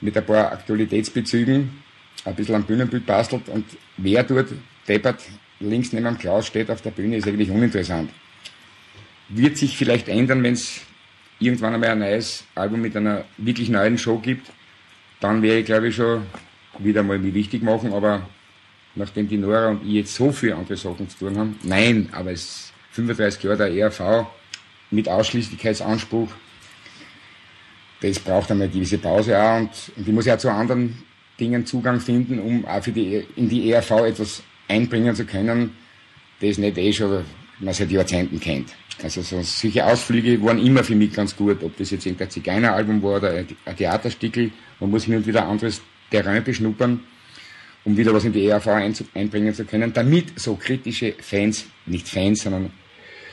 mit 0.00 0.16
ein 0.16 0.26
paar 0.26 0.52
Aktualitätsbezügen, 0.52 1.82
ein 2.24 2.34
bisschen 2.34 2.56
am 2.56 2.64
Bühnenbild 2.64 3.06
bastelt 3.06 3.48
und 3.48 3.64
wer 3.96 4.22
dort 4.22 4.48
deppert 4.88 5.22
links 5.60 5.92
neben 5.92 6.04
dem 6.04 6.18
Klaus 6.18 6.46
steht 6.46 6.70
auf 6.70 6.82
der 6.82 6.90
Bühne, 6.90 7.16
ist 7.16 7.26
eigentlich 7.26 7.50
uninteressant. 7.50 8.10
Wird 9.28 9.56
sich 9.56 9.76
vielleicht 9.76 10.08
ändern, 10.08 10.42
wenn 10.42 10.54
es 10.54 10.80
irgendwann 11.38 11.74
einmal 11.74 11.90
ein 11.90 11.98
neues 12.00 12.44
Album 12.54 12.80
mit 12.80 12.96
einer 12.96 13.24
wirklich 13.38 13.68
neuen 13.68 13.98
Show 13.98 14.18
gibt, 14.18 14.50
dann 15.20 15.42
wäre 15.42 15.58
ich 15.58 15.66
glaube 15.66 15.88
ich 15.88 15.96
schon 15.96 16.22
wieder 16.78 17.02
mal 17.02 17.18
mich 17.18 17.34
wichtig 17.34 17.62
machen, 17.62 17.92
aber 17.92 18.28
nachdem 18.94 19.28
die 19.28 19.36
Nora 19.36 19.70
und 19.70 19.86
ich 19.86 19.94
jetzt 19.94 20.14
so 20.14 20.30
viele 20.32 20.56
andere 20.56 20.76
Sachen 20.76 21.08
zu 21.08 21.18
tun 21.18 21.38
haben, 21.38 21.58
nein, 21.62 22.08
aber 22.12 22.32
es 22.32 22.42
ist 22.42 22.72
35 22.92 23.42
Jahre 23.42 23.56
der 23.56 23.72
ERV 23.72 24.26
mit 24.90 25.08
Ausschließlichkeitsanspruch, 25.08 26.28
das 28.00 28.18
braucht 28.18 28.50
einmal 28.50 28.66
eine 28.66 28.74
gewisse 28.74 28.98
Pause 28.98 29.40
auch 29.40 29.60
und, 29.60 29.70
und 29.96 30.06
ich 30.06 30.14
muss 30.14 30.26
ja 30.26 30.38
zu 30.38 30.50
anderen 30.50 31.02
Dingen 31.40 31.66
Zugang 31.66 32.00
finden, 32.00 32.38
um 32.38 32.64
auch 32.64 32.82
für 32.82 32.92
die, 32.92 33.24
in 33.34 33.48
die 33.48 33.72
ERV 33.72 33.90
etwas 34.04 34.42
einbringen 34.68 35.14
zu 35.14 35.24
können, 35.24 35.72
das 36.40 36.58
nicht 36.58 36.78
eh 36.78 36.92
schon 36.92 37.24
man 37.60 37.74
seit 37.74 37.90
Jahrzehnten 37.90 38.40
kennt. 38.40 38.74
Also 39.02 39.22
so, 39.22 39.40
solche 39.42 39.84
Ausflüge 39.84 40.42
waren 40.42 40.64
immer 40.64 40.84
für 40.84 40.94
mich 40.94 41.12
ganz 41.12 41.36
gut, 41.36 41.62
ob 41.62 41.76
das 41.76 41.90
jetzt 41.90 42.06
irgendein 42.06 42.30
Zigeuneralbum 42.30 43.02
war 43.02 43.16
oder 43.16 43.32
ein 43.32 43.76
Theaterstückel, 43.76 44.50
man 44.80 44.90
muss 44.90 45.04
hin 45.04 45.16
und 45.16 45.26
wieder 45.26 45.46
anderes 45.46 45.80
Terrain 46.10 46.44
beschnuppern, 46.44 47.00
um 47.84 47.96
wieder 47.96 48.14
was 48.14 48.24
in 48.24 48.32
die 48.32 48.46
ERV 48.46 48.68
einbringen 49.14 49.54
zu 49.54 49.64
können, 49.64 49.92
damit 49.92 50.38
so 50.38 50.54
kritische 50.56 51.14
Fans, 51.20 51.66
nicht 51.86 52.08
Fans, 52.08 52.42
sondern 52.42 52.70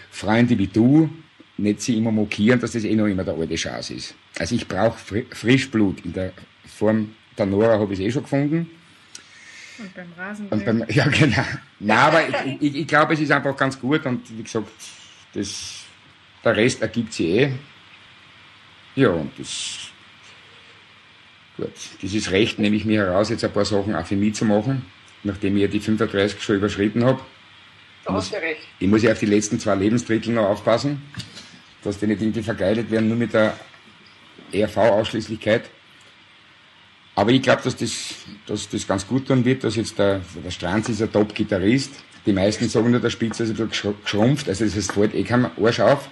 Freunde 0.09 0.57
wie 0.57 0.67
du, 0.67 1.09
nicht 1.57 1.81
sie 1.81 1.97
immer 1.97 2.11
mokieren, 2.11 2.59
dass 2.59 2.71
das 2.71 2.83
eh 2.83 2.95
noch 2.95 3.05
immer 3.05 3.23
der 3.23 3.35
alte 3.35 3.57
Schatz 3.57 3.91
ist. 3.91 4.15
Also 4.39 4.55
ich 4.55 4.67
brauche 4.67 5.23
Frischblut. 5.31 6.03
In 6.03 6.13
der 6.13 6.33
Form 6.65 7.15
der 7.37 7.45
Nora 7.45 7.79
habe 7.79 7.93
ich 7.93 7.99
es 7.99 8.05
eh 8.05 8.11
schon 8.11 8.23
gefunden. 8.23 8.69
Und 9.81 9.95
beim 9.95 10.13
Rasenmähen. 10.17 10.51
Und 10.51 10.65
beim, 10.65 10.85
ja, 10.95 11.07
genau. 11.07 11.43
Nein, 11.79 11.97
aber 11.97 12.21
ich, 12.45 12.61
ich, 12.61 12.75
ich 12.75 12.87
glaube, 12.87 13.13
es 13.13 13.19
ist 13.19 13.31
einfach 13.31 13.55
ganz 13.55 13.79
gut 13.79 14.05
und 14.05 14.37
wie 14.37 14.43
gesagt, 14.43 14.67
das, 15.33 15.81
der 16.43 16.55
Rest 16.55 16.81
ergibt 16.81 17.13
sich 17.13 17.27
eh. 17.27 17.51
Ja, 18.95 19.09
und 19.09 19.31
das, 19.37 19.89
gut, 21.57 21.71
dieses 22.01 22.31
Recht 22.31 22.59
nehme 22.59 22.75
ich 22.75 22.85
mir 22.85 23.01
heraus, 23.01 23.29
jetzt 23.29 23.43
ein 23.43 23.51
paar 23.51 23.65
Sachen 23.65 23.95
auch 23.95 24.05
für 24.05 24.15
mich 24.15 24.35
zu 24.35 24.45
machen, 24.45 24.85
nachdem 25.23 25.55
ich 25.55 25.63
ja 25.63 25.67
die 25.67 25.79
35 25.79 26.41
schon 26.41 26.57
überschritten 26.57 27.03
habe. 27.03 27.21
Da 28.05 28.13
hast 28.13 28.31
du 28.31 28.35
ja 28.35 28.41
recht. 28.41 28.61
Ich 28.79 28.87
muss 28.87 29.03
ja 29.03 29.11
auf 29.11 29.19
die 29.19 29.27
letzten 29.27 29.59
zwei 29.59 29.75
Lebensdrittel 29.75 30.33
noch 30.33 30.49
aufpassen, 30.49 31.01
dass 31.83 31.99
die 31.99 32.07
nicht 32.07 32.21
irgendwie 32.21 32.43
vergeidet 32.43 32.91
werden, 32.91 33.07
nur 33.07 33.17
mit 33.17 33.33
der 33.33 33.55
ERV-Ausschließlichkeit. 34.51 35.69
Aber 37.15 37.31
ich 37.31 37.41
glaube, 37.41 37.61
dass 37.63 37.75
das, 37.75 38.15
dass 38.45 38.69
das 38.69 38.87
ganz 38.87 39.05
gut 39.05 39.27
tun 39.27 39.43
wird, 39.43 39.63
dass 39.63 39.75
jetzt 39.75 39.99
der, 39.99 40.21
der 40.43 40.51
Stranz 40.51 40.89
ist 40.89 41.01
ein 41.01 41.11
Top-Gitarrist. 41.11 41.91
Die 42.25 42.33
meisten 42.33 42.69
sagen 42.69 42.91
nur, 42.91 42.99
der 42.99 43.09
Spitze 43.09 43.43
ist 43.43 43.49
ein 43.49 43.67
bisschen 43.67 43.95
geschrumpft, 44.03 44.47
also 44.47 44.63
das 44.63 44.91
fällt 44.91 45.13
eh 45.15 45.23
kein 45.23 45.49
Arsch 45.57 45.79
auf. 45.79 46.07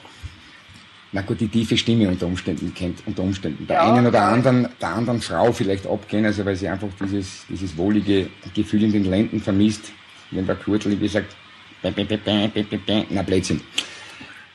Na 1.11 1.21
gut, 1.21 1.39
die 1.39 1.47
tiefe 1.47 1.75
Stimme 1.75 2.07
unter 2.07 2.27
Umständen 2.27 2.73
kennt, 2.73 3.01
unter 3.07 3.23
Umständen. 3.23 3.65
Der 3.65 3.77
ja, 3.77 3.93
einen 3.93 4.05
oder 4.05 4.23
anderen, 4.23 4.67
der 4.79 4.89
anderen 4.89 5.21
Frau 5.21 5.51
vielleicht 5.51 5.87
abgehen, 5.87 6.25
also 6.25 6.45
weil 6.45 6.55
sie 6.55 6.67
einfach 6.67 6.89
dieses, 7.01 7.45
dieses 7.49 7.75
wohlige 7.77 8.29
Gefühl 8.53 8.83
in 8.83 8.91
den 8.91 9.05
Lenden 9.05 9.41
vermisst, 9.41 9.91
wenn 10.29 10.45
der 10.45 10.55
Kurtel, 10.55 10.91
wie 10.91 10.97
gesagt, 10.97 11.35
na 11.81 13.21
Blödsinn. 13.23 13.61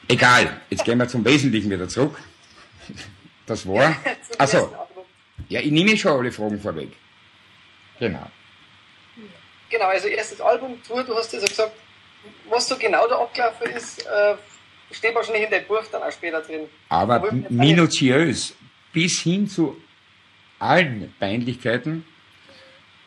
Egal, 0.06 0.60
jetzt 0.70 0.84
gehen 0.84 0.98
wir 0.98 1.08
zum 1.08 1.24
Wesentlichen 1.24 1.70
wieder 1.70 1.88
zurück. 1.88 2.20
Das 3.46 3.66
war, 3.66 3.96
also, 4.38 4.72
ja, 5.48 5.60
ich 5.60 5.70
nehme 5.70 5.96
schon 5.96 6.12
alle 6.12 6.32
Fragen 6.32 6.60
vorweg. 6.60 6.90
Genau. 7.98 8.30
Genau, 9.70 9.86
also 9.86 10.08
erstes 10.08 10.40
Album, 10.40 10.80
Tour, 10.86 11.02
du 11.04 11.14
hast 11.16 11.32
ja 11.32 11.38
also 11.38 11.48
gesagt, 11.48 11.72
was 12.48 12.68
so 12.68 12.76
genau 12.76 13.06
der 13.08 13.18
Ablauf 13.18 13.60
ist, 13.62 14.06
äh, 14.06 14.36
steht 14.90 15.14
wahrscheinlich 15.14 15.44
in 15.44 15.50
deinem 15.50 15.66
Buch 15.66 15.84
dann 15.90 16.02
auch 16.02 16.12
später 16.12 16.40
drin. 16.40 16.68
Aber 16.88 17.32
minutiös, 17.48 18.54
bis 18.92 19.20
hin 19.20 19.48
zu 19.48 19.76
allen 20.58 21.12
Peinlichkeiten, 21.18 22.04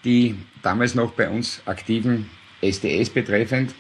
die 0.04 0.36
damals 0.62 0.96
noch 0.96 1.12
bei 1.12 1.30
uns 1.30 1.62
aktiven 1.66 2.30
SDS 2.62 3.10
betreffend, 3.10 3.74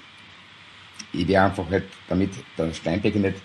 ich 1.14 1.28
wäre 1.28 1.46
einfach 1.46 1.70
halt, 1.70 1.86
damit 2.08 2.32
der 2.58 2.74
Steinbecker 2.74 3.20
nicht 3.20 3.38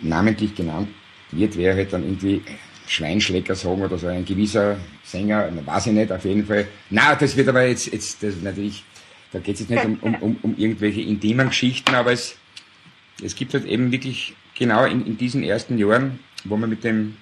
namentlich 0.00 0.54
genannt 0.54 0.88
wird, 1.30 1.56
wäre 1.56 1.76
halt 1.76 1.92
dann 1.92 2.02
irgendwie 2.02 2.42
Schweinschlecker 2.86 3.54
sagen 3.54 3.82
oder 3.82 3.98
so 3.98 4.06
ein 4.06 4.24
gewisser 4.24 4.76
Sänger, 5.04 5.48
weiß 5.64 5.86
ich 5.86 5.92
nicht, 5.92 6.12
auf 6.12 6.24
jeden 6.24 6.46
Fall. 6.46 6.66
Na, 6.90 7.14
das 7.14 7.36
wird 7.36 7.48
aber 7.48 7.66
jetzt, 7.66 7.92
jetzt 7.92 8.22
das 8.22 8.34
natürlich, 8.42 8.84
da 9.32 9.38
geht 9.38 9.54
es 9.54 9.60
jetzt 9.60 9.70
nicht 9.70 9.84
um, 9.84 9.98
um, 10.00 10.14
um, 10.16 10.36
um 10.42 10.56
irgendwelche 10.56 11.00
intimen 11.00 11.48
Geschichten, 11.48 11.94
aber 11.94 12.12
es, 12.12 12.36
es 13.22 13.34
gibt 13.34 13.54
halt 13.54 13.64
eben 13.64 13.92
wirklich 13.92 14.34
genau 14.54 14.84
in, 14.84 15.06
in 15.06 15.16
diesen 15.16 15.42
ersten 15.42 15.78
Jahren, 15.78 16.18
wo 16.44 16.56
wir 16.56 16.66
mit 16.66 16.84
dem 16.84 17.16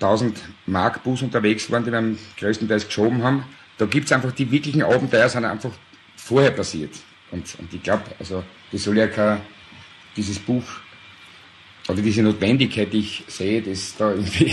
1000 0.00 0.38
Mark 0.66 1.02
Bus 1.02 1.22
unterwegs 1.22 1.70
waren, 1.70 1.84
den 1.84 1.92
wir 1.92 2.18
größtenteils 2.38 2.86
geschoben 2.86 3.22
haben, 3.22 3.44
da 3.78 3.86
gibt 3.86 4.06
es 4.06 4.12
einfach 4.12 4.32
die 4.32 4.50
wirklichen 4.50 4.82
Abenteuer, 4.82 5.28
sind 5.28 5.44
einfach 5.44 5.72
vorher 6.16 6.50
passiert. 6.50 6.90
Und, 7.30 7.58
und 7.58 7.72
ich 7.72 7.82
glaube, 7.82 8.04
also 8.18 8.44
das 8.70 8.82
soll 8.82 8.98
ja 8.98 9.06
kein, 9.06 9.40
dieses 10.16 10.38
Buch 10.38 10.62
oder 11.88 12.02
diese 12.02 12.22
Notwendigkeit, 12.22 12.92
die 12.92 13.00
ich 13.00 13.24
sehe, 13.26 13.60
das 13.60 13.96
da 13.96 14.10
irgendwie 14.10 14.52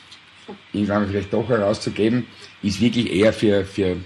irgendwann 0.72 1.08
vielleicht 1.08 1.32
doch 1.32 1.48
herauszugeben, 1.48 2.26
ist 2.62 2.80
wirklich 2.80 3.12
eher 3.12 3.32
für, 3.32 3.64
für, 3.64 3.96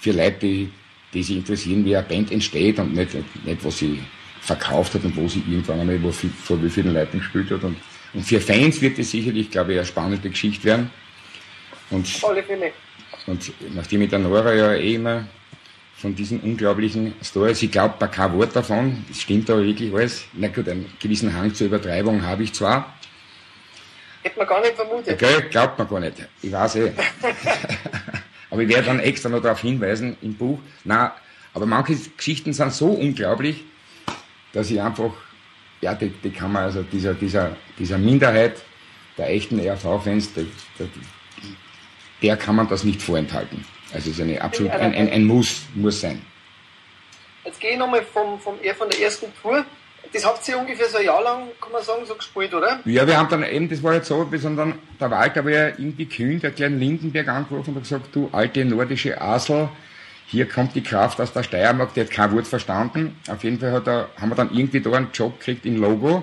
für 0.00 0.12
Leute, 0.12 0.38
die, 0.40 0.70
die 1.12 1.22
sich 1.22 1.36
interessieren, 1.36 1.84
wie 1.84 1.96
eine 1.96 2.06
Band 2.06 2.30
entsteht 2.30 2.78
und 2.78 2.94
nicht, 2.94 3.14
nicht 3.14 3.64
was 3.64 3.78
sie 3.78 4.00
verkauft 4.40 4.94
hat 4.94 5.04
und 5.04 5.16
wo 5.16 5.28
sie 5.28 5.42
irgendwann 5.48 5.80
einmal 5.80 6.02
wo 6.02 6.10
vor 6.10 6.62
wie 6.62 6.70
vielen 6.70 6.94
Leuten 6.94 7.18
gespielt 7.18 7.50
hat. 7.50 7.64
Und, 7.64 7.76
und 8.14 8.22
für 8.22 8.40
Fans 8.40 8.80
wird 8.80 8.98
es 8.98 9.10
sicherlich, 9.10 9.50
glaube 9.50 9.72
ich, 9.72 9.78
eine 9.78 9.86
spannende 9.86 10.30
Geschichte 10.30 10.64
werden. 10.64 10.90
Und. 11.90 12.22
Und 13.26 13.52
nachdem 13.74 14.02
ich 14.02 14.10
der 14.10 14.20
Nora 14.20 14.54
ja 14.54 14.74
eh 14.74 14.94
immer 14.94 15.26
von 15.98 16.14
diesen 16.14 16.40
unglaublichen 16.40 17.12
Stories. 17.22 17.60
Ich 17.62 17.72
glaube 17.72 18.08
kein 18.08 18.32
Wort 18.34 18.54
davon. 18.54 19.04
Es 19.10 19.22
stimmt 19.22 19.50
aber 19.50 19.64
wirklich 19.64 19.92
alles. 19.92 20.24
Na 20.32 20.46
gut, 20.46 20.68
einen 20.68 20.90
gewissen 21.00 21.34
Hang 21.34 21.52
zur 21.52 21.66
Übertreibung 21.66 22.24
habe 22.24 22.44
ich 22.44 22.54
zwar. 22.54 22.94
Hätte 24.22 24.38
man 24.38 24.46
gar 24.46 24.60
nicht 24.60 24.74
vermutet. 24.74 25.14
Okay, 25.14 25.48
glaubt 25.50 25.76
man 25.76 25.88
gar 25.88 26.00
nicht. 26.00 26.14
Ich 26.40 26.52
weiß 26.52 26.76
eh. 26.76 26.92
aber 28.50 28.62
ich 28.62 28.68
werde 28.68 28.86
dann 28.86 29.00
extra 29.00 29.28
noch 29.28 29.42
darauf 29.42 29.60
hinweisen 29.60 30.16
im 30.22 30.34
Buch. 30.34 30.60
Na, 30.84 31.16
aber 31.52 31.66
manche 31.66 31.96
Geschichten 32.16 32.52
sind 32.52 32.72
so 32.72 32.86
unglaublich, 32.86 33.64
dass 34.52 34.70
ich 34.70 34.80
einfach, 34.80 35.10
ja, 35.80 35.94
die, 35.94 36.10
die 36.10 36.30
kann 36.30 36.52
man 36.52 36.64
also 36.64 36.82
dieser, 36.82 37.14
dieser, 37.14 37.56
dieser 37.76 37.98
Minderheit 37.98 38.62
der 39.16 39.30
echten 39.30 39.58
RV-Fans, 39.58 40.32
der, 40.34 40.44
der, 40.78 40.86
der 42.22 42.36
kann 42.36 42.54
man 42.54 42.68
das 42.68 42.84
nicht 42.84 43.02
vorenthalten. 43.02 43.64
Also 43.92 44.10
es 44.10 44.18
ist 44.18 44.20
eine 44.20 44.40
absolut 44.40 44.72
ein, 44.72 44.94
ein, 44.94 45.10
ein 45.10 45.24
Muss, 45.24 45.62
muss 45.74 46.00
sein. 46.00 46.22
Jetzt 47.44 47.60
gehe 47.60 47.72
ich 47.72 47.78
nochmal 47.78 48.02
vom, 48.02 48.38
vom, 48.38 48.56
von 48.58 48.90
der 48.90 49.00
ersten 49.00 49.26
Tour. 49.40 49.64
Das 50.12 50.24
habt 50.24 50.46
ihr 50.48 50.58
ungefähr 50.58 50.88
so 50.88 50.98
ein 50.98 51.04
Jahr 51.04 51.22
lang, 51.22 51.48
kann 51.60 51.72
man 51.72 51.82
sagen, 51.82 52.04
so 52.06 52.14
gespielt, 52.14 52.54
oder? 52.54 52.80
Ja, 52.84 53.06
wir 53.06 53.16
haben 53.16 53.28
dann 53.28 53.42
eben, 53.42 53.68
das 53.68 53.82
war 53.82 53.94
jetzt 53.94 54.08
so, 54.08 54.30
wir 54.30 54.38
sind 54.38 54.56
dann, 54.56 54.74
der 55.00 55.10
Walter 55.10 55.44
war 55.44 55.50
ja 55.50 55.66
irgendwie 55.68 56.06
kühn, 56.06 56.40
der 56.40 56.50
kleine 56.50 56.76
Lindenberg 56.76 57.28
angerufen 57.28 57.70
und 57.70 57.76
hat 57.76 57.82
gesagt, 57.82 58.14
du 58.14 58.28
alte 58.32 58.64
nordische 58.64 59.20
Asel, 59.20 59.68
hier 60.26 60.46
kommt 60.46 60.74
die 60.74 60.82
Kraft 60.82 61.20
aus 61.20 61.32
der 61.32 61.42
Steiermark, 61.42 61.94
der 61.94 62.04
hat 62.04 62.10
kein 62.10 62.32
Wort 62.34 62.46
verstanden. 62.46 63.16
Auf 63.28 63.44
jeden 63.44 63.58
Fall 63.58 63.72
hat 63.72 63.86
er, 63.86 64.08
haben 64.20 64.30
wir 64.30 64.34
dann 64.34 64.50
irgendwie 64.52 64.80
da 64.80 64.92
einen 64.92 65.10
Job 65.12 65.38
gekriegt 65.38 65.64
im 65.66 65.80
Logo. 65.80 66.22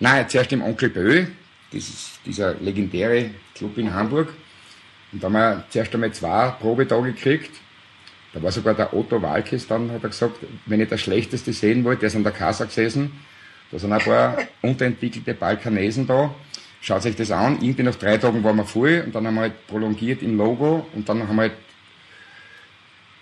Nein, 0.00 0.28
zuerst 0.28 0.52
im 0.52 0.62
Onkel 0.62 0.88
Bö, 0.88 1.26
das 1.72 1.88
ist 1.88 2.20
dieser 2.24 2.54
legendäre 2.54 3.30
Club 3.54 3.76
in 3.76 3.92
Hamburg. 3.92 4.28
Und 5.12 5.22
da 5.22 5.26
haben 5.26 5.32
wir 5.34 5.64
zuerst 5.70 5.94
einmal 5.94 6.12
zwei 6.12 6.50
Probetage 6.60 7.12
gekriegt. 7.12 7.50
Da 8.32 8.42
war 8.42 8.52
sogar 8.52 8.74
der 8.74 8.92
Otto 8.92 9.20
Walkes 9.22 9.66
dann, 9.66 9.90
hat 9.90 10.02
er 10.02 10.10
gesagt, 10.10 10.36
wenn 10.66 10.80
ich 10.80 10.88
das 10.88 11.00
Schlechteste 11.00 11.52
sehen 11.52 11.84
wollte, 11.84 12.00
der 12.00 12.06
ist 12.08 12.16
an 12.16 12.24
der 12.24 12.32
Kassa 12.32 12.66
gesessen, 12.66 13.12
da 13.70 13.78
sind 13.78 13.92
ein 13.92 14.00
paar 14.00 14.36
unterentwickelte 14.62 15.34
Balkanesen 15.34 16.06
da. 16.06 16.34
Schaut 16.80 17.04
euch 17.06 17.16
das 17.16 17.30
an. 17.30 17.60
Irgendwie 17.60 17.82
nach 17.82 17.96
drei 17.96 18.18
Tagen 18.18 18.44
waren 18.44 18.56
wir 18.56 18.64
voll 18.64 19.02
und 19.04 19.14
dann 19.14 19.26
haben 19.26 19.34
wir 19.34 19.42
halt 19.42 19.66
prolongiert 19.66 20.22
im 20.22 20.36
Logo 20.36 20.86
und 20.94 21.08
dann 21.08 21.26
haben 21.26 21.36
wir 21.36 21.42
halt 21.42 21.52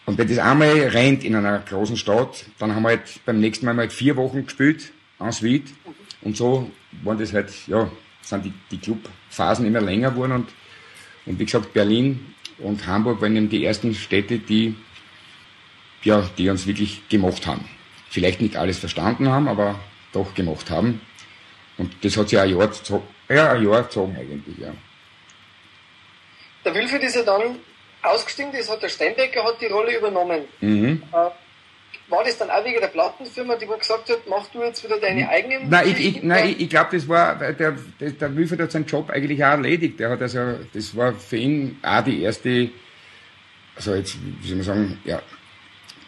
und 0.06 0.18
wenn 0.18 0.28
das 0.28 0.38
einmal 0.38 0.68
rennt 0.68 1.24
in 1.24 1.34
einer 1.34 1.58
großen 1.58 1.96
Stadt, 1.96 2.46
dann 2.58 2.74
haben 2.74 2.84
wir 2.84 2.90
halt 2.90 3.20
beim 3.26 3.40
nächsten 3.40 3.66
Mal 3.66 3.76
halt 3.76 3.92
vier 3.92 4.16
Wochen 4.16 4.44
gespielt, 4.44 4.92
en 5.18 5.32
suite. 5.32 5.74
Und 6.22 6.36
so 6.36 6.70
waren 7.02 7.18
das 7.18 7.32
halt, 7.32 7.52
ja, 7.66 7.90
sind 8.22 8.44
die, 8.44 8.52
die 8.70 8.78
Clubphasen 8.78 9.66
immer 9.66 9.80
länger 9.80 10.12
geworden 10.12 10.32
und, 10.32 10.48
und 11.26 11.38
wie 11.38 11.44
gesagt, 11.44 11.72
Berlin 11.72 12.34
und 12.58 12.86
Hamburg 12.86 13.20
waren 13.20 13.36
eben 13.36 13.48
die 13.48 13.64
ersten 13.64 13.94
Städte, 13.94 14.38
die, 14.38 14.74
ja, 16.02 16.28
die 16.38 16.48
uns 16.48 16.66
wirklich 16.66 17.08
gemacht 17.08 17.46
haben. 17.46 17.68
Vielleicht 18.10 18.40
nicht 18.40 18.56
alles 18.56 18.78
verstanden 18.78 19.28
haben, 19.28 19.48
aber 19.48 19.78
doch 20.12 20.34
gemacht 20.34 20.70
haben. 20.70 21.00
Und 21.76 21.92
das 22.02 22.16
hat 22.16 22.28
sich 22.28 22.38
ein 22.38 22.48
Jahr, 22.50 22.70
ja, 23.28 23.52
ein 23.52 23.68
Jahr 23.68 23.82
gezogen 23.82 24.16
eigentlich, 24.18 24.58
ja. 24.58 24.72
Der 26.64 26.74
Wilfried 26.74 27.02
ist 27.02 27.16
ja 27.16 27.22
dann 27.22 27.56
ausgestiegen 28.02 28.52
ist, 28.54 28.70
hat 28.70 28.82
der 28.82 28.88
Steinbecker 28.88 29.44
hat 29.44 29.60
die 29.60 29.66
Rolle 29.66 29.96
übernommen. 29.96 30.42
Mhm. 30.60 31.02
Äh, 31.12 31.30
war 32.08 32.24
das 32.24 32.38
dann 32.38 32.50
auch 32.50 32.64
wegen 32.64 32.80
der 32.80 32.88
Plattenfirma, 32.88 33.56
die 33.56 33.68
wo 33.68 33.76
gesagt 33.76 34.08
hat, 34.08 34.20
mach 34.28 34.46
du 34.48 34.62
jetzt 34.62 34.82
wieder 34.84 34.98
deine 35.00 35.28
eigenen 35.28 35.68
Nein, 35.68 35.88
ich, 35.88 36.00
ich, 36.00 36.22
nein, 36.22 36.50
ich, 36.50 36.60
ich 36.60 36.68
glaube, 36.68 36.96
das 36.96 37.08
war, 37.08 37.36
der, 37.36 37.52
der, 37.52 38.10
der 38.10 38.36
Wilfried 38.36 38.60
hat 38.60 38.72
seinen 38.72 38.86
Job 38.86 39.10
eigentlich 39.10 39.42
auch 39.44 39.50
erledigt. 39.50 39.98
Der 39.98 40.10
hat 40.10 40.22
also, 40.22 40.58
das 40.72 40.96
war 40.96 41.12
für 41.14 41.36
ihn 41.36 41.78
auch 41.82 42.04
die 42.04 42.22
erste, 42.22 42.70
also 43.74 43.94
jetzt, 43.94 44.16
wie 44.40 44.48
soll 44.48 44.56
man 44.56 44.64
sagen, 44.64 44.98
ja, 45.04 45.20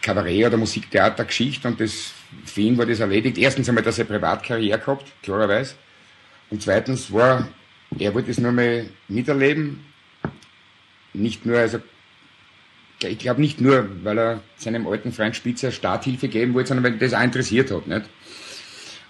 Kabarett 0.00 0.46
oder 0.46 0.56
Musiktheatergeschichte 0.56 1.66
und 1.66 1.80
das, 1.80 2.12
für 2.44 2.60
ihn 2.60 2.78
war 2.78 2.86
das 2.86 3.00
erledigt. 3.00 3.36
Erstens 3.36 3.68
einmal, 3.68 3.82
dass 3.82 3.98
er 3.98 4.04
Privatkarriere 4.04 4.78
gehabt, 4.78 5.12
klarerweise. 5.22 5.74
Und 6.50 6.62
zweitens 6.62 7.12
war, 7.12 7.48
er 7.98 8.14
wollte 8.14 8.30
es 8.30 8.38
nur 8.38 8.52
mal 8.52 8.88
miterleben. 9.08 9.84
Nicht 11.12 11.44
nur, 11.44 11.58
also, 11.58 11.80
ich 13.02 13.18
glaube 13.18 13.40
nicht 13.40 13.60
nur, 13.60 13.88
weil 14.02 14.18
er 14.18 14.42
seinem 14.56 14.86
alten 14.86 15.12
Freund 15.12 15.36
Spitzer 15.36 15.70
Starthilfe 15.70 16.28
geben 16.28 16.54
wollte, 16.54 16.68
sondern 16.68 16.84
weil 16.84 16.92
ihn 16.94 16.98
das 16.98 17.14
auch 17.14 17.22
interessiert 17.22 17.70
hat, 17.70 17.86
nicht? 17.86 18.08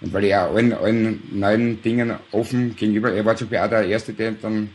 Und 0.01 0.13
weil 0.13 0.25
er 0.25 0.43
allen, 0.43 0.73
allen 0.73 1.21
neuen 1.31 1.81
Dingen 1.81 2.15
offen 2.31 2.75
gegenüber, 2.75 3.11
er 3.11 3.25
war 3.25 3.35
zum 3.35 3.49
Beispiel 3.49 3.65
auch 3.65 3.69
der 3.69 3.87
Erste, 3.87 4.13
der 4.13 4.31
dann 4.31 4.69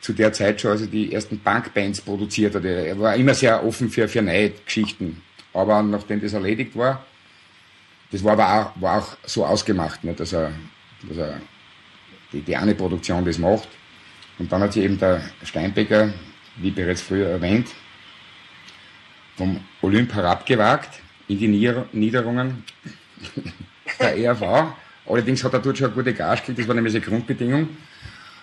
zu 0.00 0.12
der 0.12 0.32
Zeit 0.32 0.60
schon 0.60 0.72
also 0.72 0.86
die 0.86 1.12
ersten 1.12 1.38
Punkbands 1.38 2.00
produziert 2.00 2.54
hat. 2.54 2.64
Er 2.64 2.98
war 2.98 3.14
immer 3.16 3.34
sehr 3.34 3.64
offen 3.64 3.90
für, 3.90 4.08
für 4.08 4.22
neue 4.22 4.50
Geschichten. 4.50 5.22
Aber 5.52 5.82
nachdem 5.82 6.20
das 6.20 6.32
erledigt 6.32 6.76
war, 6.76 7.04
das 8.10 8.24
war 8.24 8.32
aber 8.32 8.48
auch, 8.48 8.80
war 8.80 8.98
auch 8.98 9.16
so 9.24 9.44
ausgemacht, 9.44 10.02
nicht, 10.04 10.20
dass 10.20 10.32
er, 10.32 10.52
dass 11.08 11.16
er 11.16 11.40
die, 12.32 12.40
die 12.40 12.56
eine 12.56 12.74
Produktion 12.74 13.24
das 13.24 13.38
macht. 13.38 13.68
Und 14.38 14.50
dann 14.50 14.62
hat 14.62 14.72
sich 14.72 14.84
eben 14.84 14.98
der 14.98 15.22
Steinbecker, 15.42 16.12
wie 16.56 16.70
bereits 16.70 17.02
früher 17.02 17.28
erwähnt, 17.28 17.68
vom 19.40 19.58
Olymp 19.80 20.12
herabgewagt 20.12 21.00
in 21.26 21.38
die 21.38 21.48
Nieder 21.48 21.86
Niederungen 21.92 22.62
der 23.98 24.14
ERV. 24.18 24.74
Allerdings 25.06 25.42
hat 25.42 25.54
er 25.54 25.60
dort 25.60 25.78
schon 25.78 25.86
eine 25.86 25.94
gute 25.94 26.12
Gage 26.12 26.40
gekriegt, 26.40 26.58
das 26.58 26.68
war 26.68 26.74
nämlich 26.74 26.94
eine 26.94 27.02
Grundbedingung. 27.02 27.70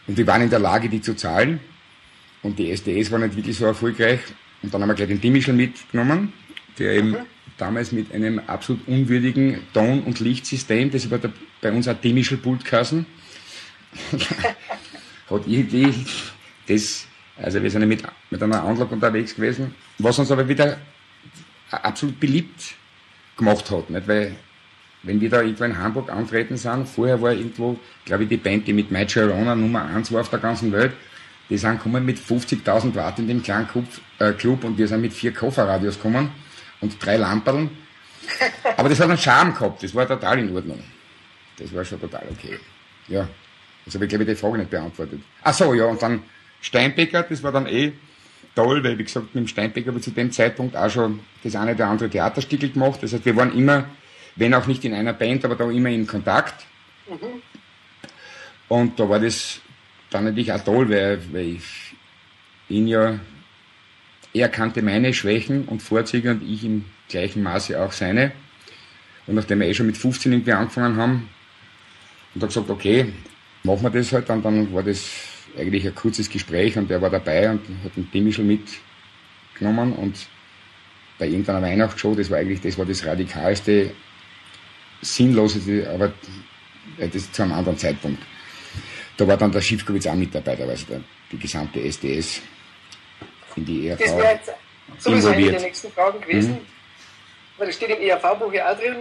Und 0.08 0.18
die 0.18 0.26
waren 0.26 0.42
in 0.42 0.50
der 0.50 0.58
Lage, 0.58 0.90
die 0.90 1.00
zu 1.00 1.16
zahlen. 1.16 1.60
Und 2.42 2.58
die 2.58 2.72
SDS 2.72 3.12
war 3.12 3.20
nicht 3.20 3.36
wirklich 3.36 3.56
so 3.56 3.66
erfolgreich. 3.66 4.22
Und 4.64 4.74
dann 4.74 4.82
haben 4.82 4.90
wir 4.90 4.96
gleich 4.96 5.10
den 5.10 5.22
Dimischl 5.22 5.54
mitgenommen, 5.54 6.34
der 6.80 6.94
eben 6.94 7.18
damals 7.58 7.92
mit 7.92 8.12
einem 8.12 8.40
absolut 8.48 8.88
unwürdigen 8.88 9.60
Ton- 9.74 10.02
und 10.04 10.20
Lichtsystem, 10.20 10.90
das 10.90 11.10
war 11.12 11.20
bei 11.62 11.72
uns 11.72 11.88
ein 11.88 12.02
Dimischl-Pult 12.02 12.66
geheißen, 12.66 13.06
hat 15.30 15.42
irgendwie 15.46 15.94
das, 16.68 17.07
also 17.42 17.62
wir 17.62 17.70
sind 17.70 17.88
mit, 17.88 18.04
mit 18.30 18.44
einer 18.44 18.64
Anlage 18.64 18.94
unterwegs 18.94 19.36
gewesen, 19.36 19.76
was 20.00 20.18
uns 20.20 20.32
aber 20.32 20.48
wieder 20.48 20.78
absolut 21.72 22.20
beliebt 22.20 22.76
gemacht 23.36 23.70
hat, 23.70 23.90
nicht? 23.90 24.08
weil 24.08 24.36
wenn 25.04 25.22
wir 25.22 25.30
da 25.30 25.42
irgendwo 25.42 25.64
in 25.64 25.78
Hamburg 25.78 26.12
antreten 26.12 26.58
sind, 26.58 26.88
vorher 26.88 27.22
war 27.22 27.32
irgendwo, 27.32 27.80
glaube 28.06 28.24
ich, 28.24 28.30
die 28.30 28.38
Band, 28.38 28.68
die 28.68 28.74
mit 28.74 28.92
My 28.92 29.06
Girona 29.06 29.56
Nummer 29.56 29.86
1 29.86 30.12
war 30.12 30.22
auf 30.22 30.30
der 30.30 30.40
ganzen 30.40 30.72
Welt, 30.72 30.94
die 31.50 31.58
sind 31.58 31.78
gekommen 31.78 32.06
mit 32.06 32.18
50.000 32.18 32.96
Watt 32.96 33.20
in 33.20 33.28
dem 33.28 33.42
kleinen 33.42 33.68
Club, 33.68 33.86
äh, 34.20 34.34
Club 34.34 34.64
und 34.64 34.78
wir 34.78 34.88
sind 34.88 35.02
mit 35.02 35.14
vier 35.14 35.34
Kofferradios 35.34 35.96
gekommen 35.96 36.32
und 36.82 37.04
drei 37.04 37.18
Lamperln. 37.18 37.70
Aber 38.76 38.90
das 38.90 39.00
hat 39.00 39.10
einen 39.10 39.18
Charme 39.18 39.54
gehabt, 39.54 39.84
das 39.84 39.96
war 39.96 40.08
total 40.08 40.40
in 40.40 40.54
Ordnung. 40.54 40.84
Das 41.58 41.74
war 41.74 41.86
schon 41.86 42.02
total 42.02 42.28
okay. 42.30 42.60
Ja, 43.08 43.28
das 43.86 43.96
habe 43.96 44.06
ich, 44.06 44.10
glaube 44.10 44.26
ich, 44.26 44.30
die 44.30 44.36
Frage 44.36 44.58
nicht 44.58 44.70
beantwortet. 44.70 45.22
Ach 45.44 45.54
so, 45.54 45.74
ja, 45.74 45.86
und 45.86 46.02
dann 46.02 46.22
Steinbecker, 46.62 47.24
das 47.24 47.44
war 47.44 47.52
dann 47.52 47.68
eh 47.68 47.94
toll, 48.56 48.84
weil, 48.84 48.98
wie 48.98 49.04
gesagt, 49.04 49.36
mit 49.36 49.44
dem 49.44 49.48
Steinbecker 49.48 49.88
habe 49.88 50.00
ich 50.00 50.04
zu 50.04 50.12
dem 50.12 50.32
Zeitpunkt 50.32 50.76
auch 50.76 50.90
schon 50.90 51.20
das 51.44 51.56
eine 51.56 51.74
oder 51.74 51.88
andere 51.88 52.10
Theaterstückel 52.10 52.72
gemacht. 52.72 53.02
Das 53.02 53.14
heißt, 53.14 53.26
wir 53.26 53.36
waren 53.36 53.56
immer, 53.56 53.86
wenn 54.36 54.54
auch 54.54 54.68
nicht 54.68 54.84
in 54.84 54.94
einer 54.94 55.14
Band, 55.14 55.46
aber 55.46 55.56
da 55.56 55.70
immer 55.70 55.90
in 55.90 56.08
Kontakt. 56.08 56.66
Und 58.68 59.00
da 59.00 59.08
war 59.08 59.20
das 59.20 59.62
dann 60.10 60.26
natürlich 60.26 60.52
auch 60.52 60.64
toll, 60.64 60.90
weil, 60.90 61.22
weil 61.32 61.46
ich 61.46 61.96
ihn 62.70 62.88
ja, 62.88 63.20
er 64.34 64.50
kannte 64.50 64.82
meine 64.82 65.14
Schwächen 65.14 65.66
und 65.66 65.82
Vorzüge 65.82 66.32
und 66.32 66.44
ich 66.44 66.64
im 66.64 66.86
gleichen 67.10 67.44
Maße 67.44 67.80
auch 67.82 67.92
seine. 67.92 68.32
Und 69.26 69.36
nachdem 69.36 69.60
wir 69.60 69.68
eh 69.68 69.74
schon 69.74 69.88
mit 69.88 69.98
15 69.98 70.32
irgendwie 70.32 70.54
angefangen 70.54 70.98
haben, 70.98 71.30
und 72.34 72.42
habe 72.42 72.48
gesagt, 72.48 72.70
okay, 72.70 73.14
machen 73.64 73.84
wir 73.84 73.90
das 73.90 74.12
halt, 74.14 74.30
und 74.30 74.44
dann 74.44 74.74
war 74.74 74.84
das 74.84 75.10
eigentlich 75.58 75.86
ein 75.86 75.96
kurzes 75.96 76.30
Gespräch 76.30 76.78
und 76.78 76.90
er 76.92 77.02
war 77.02 77.10
dabei 77.10 77.50
und 77.52 77.62
hat 77.84 77.96
den 77.96 78.10
Dimischl 78.12 78.44
mitgenommen 78.44 79.94
und 79.94 80.28
bei 81.20 81.26
irgendeiner 81.28 81.62
Weihnachtsshow, 81.62 82.14
das 82.16 82.30
war 82.30 82.38
eigentlich, 82.38 82.62
das 82.62 82.78
war 82.78 82.86
das 82.86 83.04
radikalste, 83.06 83.92
sinnloseste, 85.02 85.90
aber 85.90 86.12
äh, 86.98 87.08
das 87.08 87.32
zu 87.32 87.44
einem 87.44 87.54
anderen 87.54 87.78
Zeitpunkt. 87.78 88.22
Da 89.18 89.28
war 89.28 89.38
dann 89.38 89.52
der 89.52 89.62
Schiffkowitz 89.62 90.06
auch 90.08 90.14
mit 90.16 90.34
dabei, 90.34 90.56
da 90.56 90.64
war 90.64 90.70
also 90.72 90.86
der, 90.86 91.02
die 91.32 91.38
gesamte 91.40 91.82
SDS 91.82 92.42
in 93.56 93.66
die 93.66 93.88
ERV 93.88 94.00
Das 94.00 94.16
wäre 94.18 94.34
jetzt 94.34 94.52
sowieso 95.00 95.28
eine 95.30 95.38
involviert. 95.38 95.54
der 95.56 95.62
nächsten 95.68 95.92
Fragen 95.92 96.22
gewesen, 96.22 96.52
Mhm. 96.54 96.58
weil 97.58 97.68
das 97.68 97.76
steht 97.76 97.90
im 97.90 98.02
ERV-Buch 98.02 98.54
ja 98.54 98.72
auch 98.72 98.78
drin, 98.80 98.98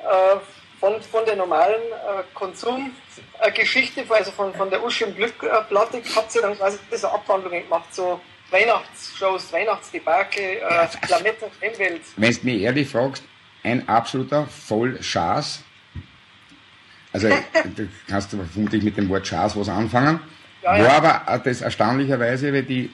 äh, 0.00 0.36
von, 0.84 1.00
von 1.00 1.24
der 1.24 1.36
normalen 1.36 1.80
äh, 1.80 2.22
Konsumgeschichte, 2.34 4.04
also 4.10 4.30
von, 4.32 4.52
von 4.52 4.68
der 4.68 4.84
Uschi 4.84 5.04
im 5.04 5.14
Glück-Platte, 5.14 6.02
habt 6.14 6.34
ihr 6.34 6.42
dann 6.42 6.54
quasi 6.56 6.78
so 6.92 7.08
Abwandlungen 7.08 7.62
gemacht, 7.62 7.94
so 7.94 8.20
Weihnachtsshows, 8.50 9.50
Weihnachtsdebakel, 9.50 10.58
äh, 10.58 10.86
Lametta, 11.08 11.46
Rennwelt. 11.62 12.02
Wenn 12.16 12.34
du 12.34 12.40
mich 12.42 12.60
ehrlich 12.60 12.88
fragst, 12.90 13.24
ein 13.62 13.88
absoluter 13.88 14.46
Vollschaß. 14.46 15.62
Also, 17.14 17.28
du 17.76 17.88
kannst 18.06 18.34
du 18.34 18.44
vermutlich 18.44 18.82
mit 18.82 18.98
dem 18.98 19.08
Wort 19.08 19.26
Schaß 19.26 19.56
was 19.56 19.70
anfangen. 19.70 20.20
Ja, 20.62 20.76
ja. 20.76 20.84
War 20.84 21.28
aber 21.28 21.38
das 21.38 21.62
erstaunlicherweise, 21.62 22.52
weil 22.52 22.62
die, 22.62 22.90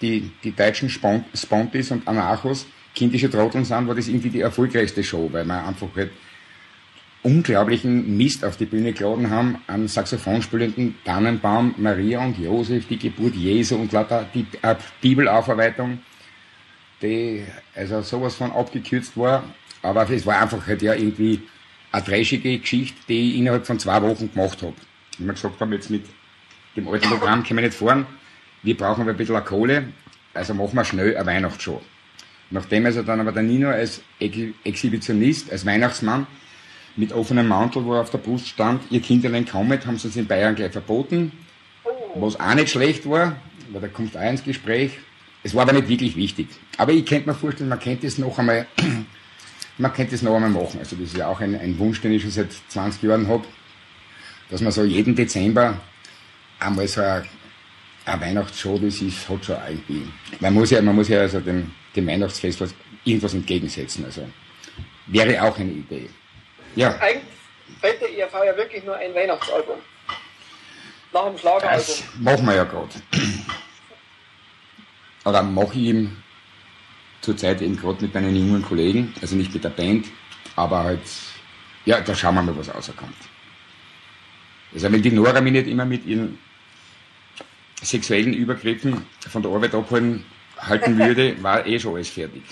die, 0.00 0.32
die 0.42 0.56
deutschen 0.56 0.90
Spont, 0.90 1.24
Spontis 1.34 1.92
und 1.92 2.08
Anarchos 2.08 2.66
kindische 2.96 3.30
Trotteln 3.30 3.64
sind, 3.64 3.86
war 3.86 3.94
das 3.94 4.08
irgendwie 4.08 4.30
die 4.30 4.40
erfolgreichste 4.40 5.04
Show, 5.04 5.28
weil 5.30 5.44
wir 5.44 5.64
einfach 5.64 5.86
halt 5.94 6.10
unglaublichen 7.22 8.16
Mist 8.16 8.44
auf 8.44 8.56
die 8.56 8.66
Bühne 8.66 8.92
geladen 8.92 9.30
haben 9.30 9.62
an 9.66 9.88
Saxophon 9.88 10.40
spielenden 10.42 10.94
Tannenbaum, 11.04 11.74
Maria 11.76 12.24
und 12.24 12.38
Josef, 12.38 12.86
die 12.86 12.98
Geburt 12.98 13.34
Jesu 13.34 13.76
und 13.76 13.92
lauter 13.92 14.26
die 14.34 14.46
äh, 14.62 14.76
Bibelaufarbeitung, 15.00 16.00
die 17.02 17.44
also 17.74 18.02
sowas 18.02 18.36
von 18.36 18.52
abgekürzt 18.52 19.16
war. 19.16 19.44
Aber 19.82 20.08
es 20.10 20.26
war 20.26 20.40
einfach 20.40 20.66
halt 20.66 20.82
ja 20.82 20.94
irgendwie 20.94 21.40
eine 21.92 22.04
trashige 22.04 22.58
Geschichte, 22.58 22.98
die 23.08 23.32
ich 23.32 23.38
innerhalb 23.38 23.66
von 23.66 23.78
zwei 23.78 24.00
Wochen 24.02 24.32
gemacht 24.32 24.62
habe. 24.62 24.74
Und 25.18 25.26
wir 25.26 25.32
gesagt 25.34 25.60
haben, 25.60 25.72
jetzt 25.72 25.90
mit 25.90 26.04
dem 26.76 26.88
alten 26.88 27.08
Programm 27.08 27.42
können 27.42 27.58
wir 27.58 27.66
nicht 27.66 27.78
fahren, 27.78 28.06
wir 28.62 28.76
brauchen 28.76 29.02
aber 29.02 29.10
ein 29.10 29.16
bisschen 29.16 29.44
Kohle, 29.44 29.88
also 30.34 30.54
machen 30.54 30.74
wir 30.74 30.84
schnell 30.84 31.16
eine 31.16 31.26
Weihnachtsshow. 31.26 31.80
Nachdem 32.50 32.86
also 32.86 33.02
dann 33.02 33.20
aber 33.20 33.32
der 33.32 33.42
Nino 33.42 33.68
als 33.68 34.02
Ex- 34.20 34.54
Exhibitionist, 34.64 35.52
als 35.52 35.66
Weihnachtsmann 35.66 36.26
mit 36.98 37.12
offenem 37.12 37.46
Mantel, 37.46 37.84
wo 37.84 37.94
er 37.94 38.00
auf 38.00 38.10
der 38.10 38.18
Brust 38.18 38.48
stand, 38.48 38.82
ihr 38.90 39.00
Kinderlein 39.00 39.46
kommet, 39.46 39.86
haben 39.86 39.96
sie 39.98 40.08
es 40.08 40.16
in 40.16 40.26
Bayern 40.26 40.56
gleich 40.56 40.72
verboten, 40.72 41.30
was 42.16 42.38
auch 42.38 42.54
nicht 42.54 42.70
schlecht 42.70 43.08
war, 43.08 43.36
weil 43.70 43.80
da 43.80 43.86
kommt 43.86 44.16
auch 44.16 44.28
ins 44.28 44.42
Gespräch. 44.42 44.98
Es 45.44 45.54
war 45.54 45.62
aber 45.62 45.74
nicht 45.74 45.88
wirklich 45.88 46.16
wichtig. 46.16 46.48
Aber 46.76 46.92
ich 46.92 47.06
könnte 47.06 47.28
mir 47.28 47.34
vorstellen, 47.34 47.68
man 47.68 47.78
könnte 47.78 48.08
es 48.08 48.18
noch 48.18 48.36
einmal, 48.40 48.66
man 49.78 49.92
könnte 49.92 50.16
es 50.16 50.22
noch 50.22 50.34
einmal 50.34 50.50
machen. 50.50 50.80
Also 50.80 50.96
das 50.96 51.10
ist 51.10 51.16
ja 51.16 51.28
auch 51.28 51.40
ein, 51.40 51.54
ein 51.54 51.78
Wunsch, 51.78 52.00
den 52.00 52.12
ich 52.12 52.22
schon 52.22 52.32
seit 52.32 52.48
20 52.68 53.04
Jahren 53.04 53.28
habe, 53.28 53.44
dass 54.50 54.60
man 54.60 54.72
so 54.72 54.82
jeden 54.82 55.14
Dezember 55.14 55.80
einmal 56.58 56.88
so 56.88 57.00
eine, 57.00 57.24
Eine 58.06 58.20
Weihnachtsshow, 58.20 58.76
das 58.76 59.00
ist, 59.00 59.28
hat 59.28 59.44
schon 59.44 59.56
irgendwie. 59.68 60.02
Man 60.40 60.52
muss 60.52 60.70
ja, 60.70 60.82
man 60.82 60.96
muss 60.96 61.08
ja 61.08 61.20
also 61.20 61.38
dem, 61.38 61.70
dem 61.94 62.08
Weihnachtsfest 62.08 62.60
was, 62.60 62.74
irgendwas 63.04 63.34
entgegensetzen. 63.34 64.04
Also 64.04 64.22
wäre 65.06 65.40
auch 65.44 65.56
eine 65.58 65.70
Idee. 65.70 66.08
Ja. 66.74 66.96
Eigentlich 66.98 67.24
der 67.82 68.18
ERV 68.18 68.34
ja 68.44 68.56
wirklich 68.56 68.84
nur 68.84 68.96
ein 68.96 69.14
Weihnachtsalbum. 69.14 69.78
Nach 71.12 71.26
dem 71.26 71.38
Schlageralbum. 71.38 71.84
Das 71.86 72.04
machen 72.18 72.46
wir 72.46 72.54
ja 72.54 72.64
gerade. 72.64 72.94
Oder 75.24 75.42
mache 75.42 75.72
ich 75.74 75.76
ihm 75.76 76.22
zurzeit 77.20 77.60
eben 77.60 77.76
gerade 77.76 78.02
mit 78.02 78.14
meinen 78.14 78.34
jungen 78.34 78.62
Kollegen, 78.62 79.14
also 79.20 79.36
nicht 79.36 79.52
mit 79.52 79.64
der 79.64 79.70
Band, 79.70 80.06
aber 80.56 80.84
halt, 80.84 81.00
ja, 81.84 82.00
da 82.00 82.14
schauen 82.14 82.36
wir 82.36 82.42
mal, 82.42 82.56
was 82.56 82.74
rauskommt. 82.74 83.16
Also 84.72 84.92
wenn 84.92 85.02
die 85.02 85.10
Nora 85.10 85.40
mich 85.40 85.52
nicht 85.52 85.66
immer 85.66 85.84
mit 85.84 86.04
ihren 86.06 86.38
sexuellen 87.82 88.34
Übergriffen 88.34 89.06
von 89.30 89.42
der 89.42 89.50
Arbeit 89.50 89.74
abhalten 89.74 90.24
halten 90.58 90.98
würde, 90.98 91.36
war 91.42 91.66
eh 91.66 91.78
schon 91.78 91.94
alles 91.94 92.08
fertig. 92.08 92.42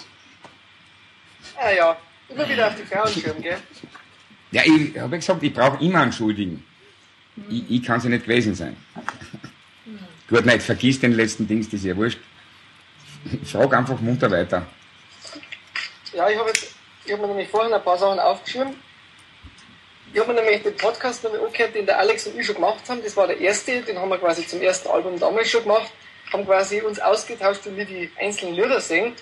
Ah 1.58 1.70
ja, 1.70 1.96
immer 2.28 2.48
wieder 2.48 2.68
auf 2.68 2.74
die 2.76 2.82
Frauen 2.84 3.42
gell? 3.42 3.58
Ja, 4.56 4.62
ich 4.64 4.98
habe 4.98 5.16
ja 5.16 5.18
gesagt, 5.18 5.42
ich 5.42 5.52
brauche 5.52 5.84
immer 5.84 6.00
einen 6.00 6.12
Schuldigen. 6.12 6.64
Ich, 7.50 7.70
ich 7.72 7.82
kann 7.82 7.98
es 7.98 8.04
ja 8.04 8.08
nicht 8.08 8.24
gewesen 8.24 8.54
sein. 8.54 8.74
Gut, 10.30 10.46
nein, 10.46 10.62
vergiss 10.62 10.98
den 10.98 11.12
letzten 11.12 11.46
Dings, 11.46 11.66
das 11.66 11.80
ist 11.80 11.84
ja 11.84 11.94
wurscht. 11.94 12.18
Frag 13.44 13.74
einfach 13.74 14.00
munter 14.00 14.30
weiter. 14.30 14.66
Ja, 16.14 16.30
ich 16.30 16.38
habe 16.38 16.50
hab 16.50 17.20
mir 17.20 17.26
nämlich 17.26 17.48
vorhin 17.50 17.74
ein 17.74 17.84
paar 17.84 17.98
Sachen 17.98 18.18
aufgeschrieben. 18.18 18.74
Ich 20.14 20.20
habe 20.20 20.32
mir 20.32 20.40
nämlich 20.40 20.62
den 20.62 20.74
Podcast 20.74 21.22
noch 21.22 21.34
angehört, 21.34 21.74
den 21.74 21.84
der 21.84 21.98
Alex 21.98 22.26
und 22.26 22.40
ich 22.40 22.46
schon 22.46 22.54
gemacht 22.54 22.88
haben. 22.88 23.02
Das 23.04 23.14
war 23.14 23.26
der 23.26 23.38
erste, 23.38 23.82
den 23.82 23.98
haben 23.98 24.08
wir 24.08 24.16
quasi 24.16 24.46
zum 24.46 24.62
ersten 24.62 24.88
Album 24.88 25.20
damals 25.20 25.50
schon 25.50 25.64
gemacht. 25.64 25.92
Haben 26.32 26.46
quasi 26.46 26.80
uns 26.80 26.98
ausgetauscht, 26.98 27.60
wie 27.66 27.76
wir 27.76 27.84
die 27.84 28.10
einzelnen 28.18 28.54
Lieder 28.54 28.80
singen. 28.80 29.12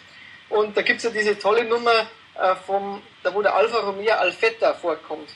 Und 0.49 0.77
da 0.77 0.83
gibt 0.83 0.99
es 0.99 1.03
ja 1.05 1.11
diese 1.11 1.37
tolle 1.37 1.65
Nummer, 1.65 2.07
äh, 2.41 2.55
vom, 2.67 3.03
da 3.23 3.35
wo 3.35 3.43
der 3.43 3.55
Alfa 3.55 3.79
Romeo 3.79 4.15
Alfetta 4.15 4.75
vorkommt. 4.75 5.31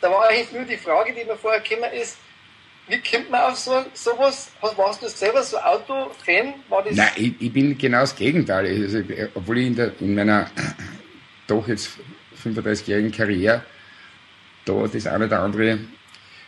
Da 0.00 0.10
war 0.10 0.28
eigentlich 0.28 0.52
nur 0.52 0.64
die 0.64 0.76
Frage, 0.76 1.12
die 1.12 1.24
mir 1.24 1.36
vorher 1.36 1.60
gekommen 1.60 1.92
ist, 1.92 2.18
wie 2.88 3.00
kommt 3.00 3.30
man 3.30 3.42
auf 3.42 3.56
so, 3.56 3.84
sowas? 3.92 4.50
Warst 4.60 5.02
du 5.02 5.08
selber 5.08 5.42
so 5.42 5.58
Auto-Fan? 5.58 6.54
Nein, 6.90 7.10
ich, 7.16 7.34
ich, 7.38 7.52
bin 7.52 7.76
genau 7.76 8.00
das 8.00 8.16
Gegenteil. 8.16 8.66
Also, 8.66 9.02
obwohl 9.34 9.58
ich 9.58 9.66
in, 9.66 9.76
der, 9.76 9.92
in 10.00 10.14
meiner 10.14 10.50
doch 11.46 11.68
jetzt 11.68 11.90
35-jährigen 12.42 13.12
Karriere 13.12 13.62
da 14.64 14.86
das 14.86 15.06
eine 15.06 15.26
oder 15.26 15.40
andere 15.40 15.78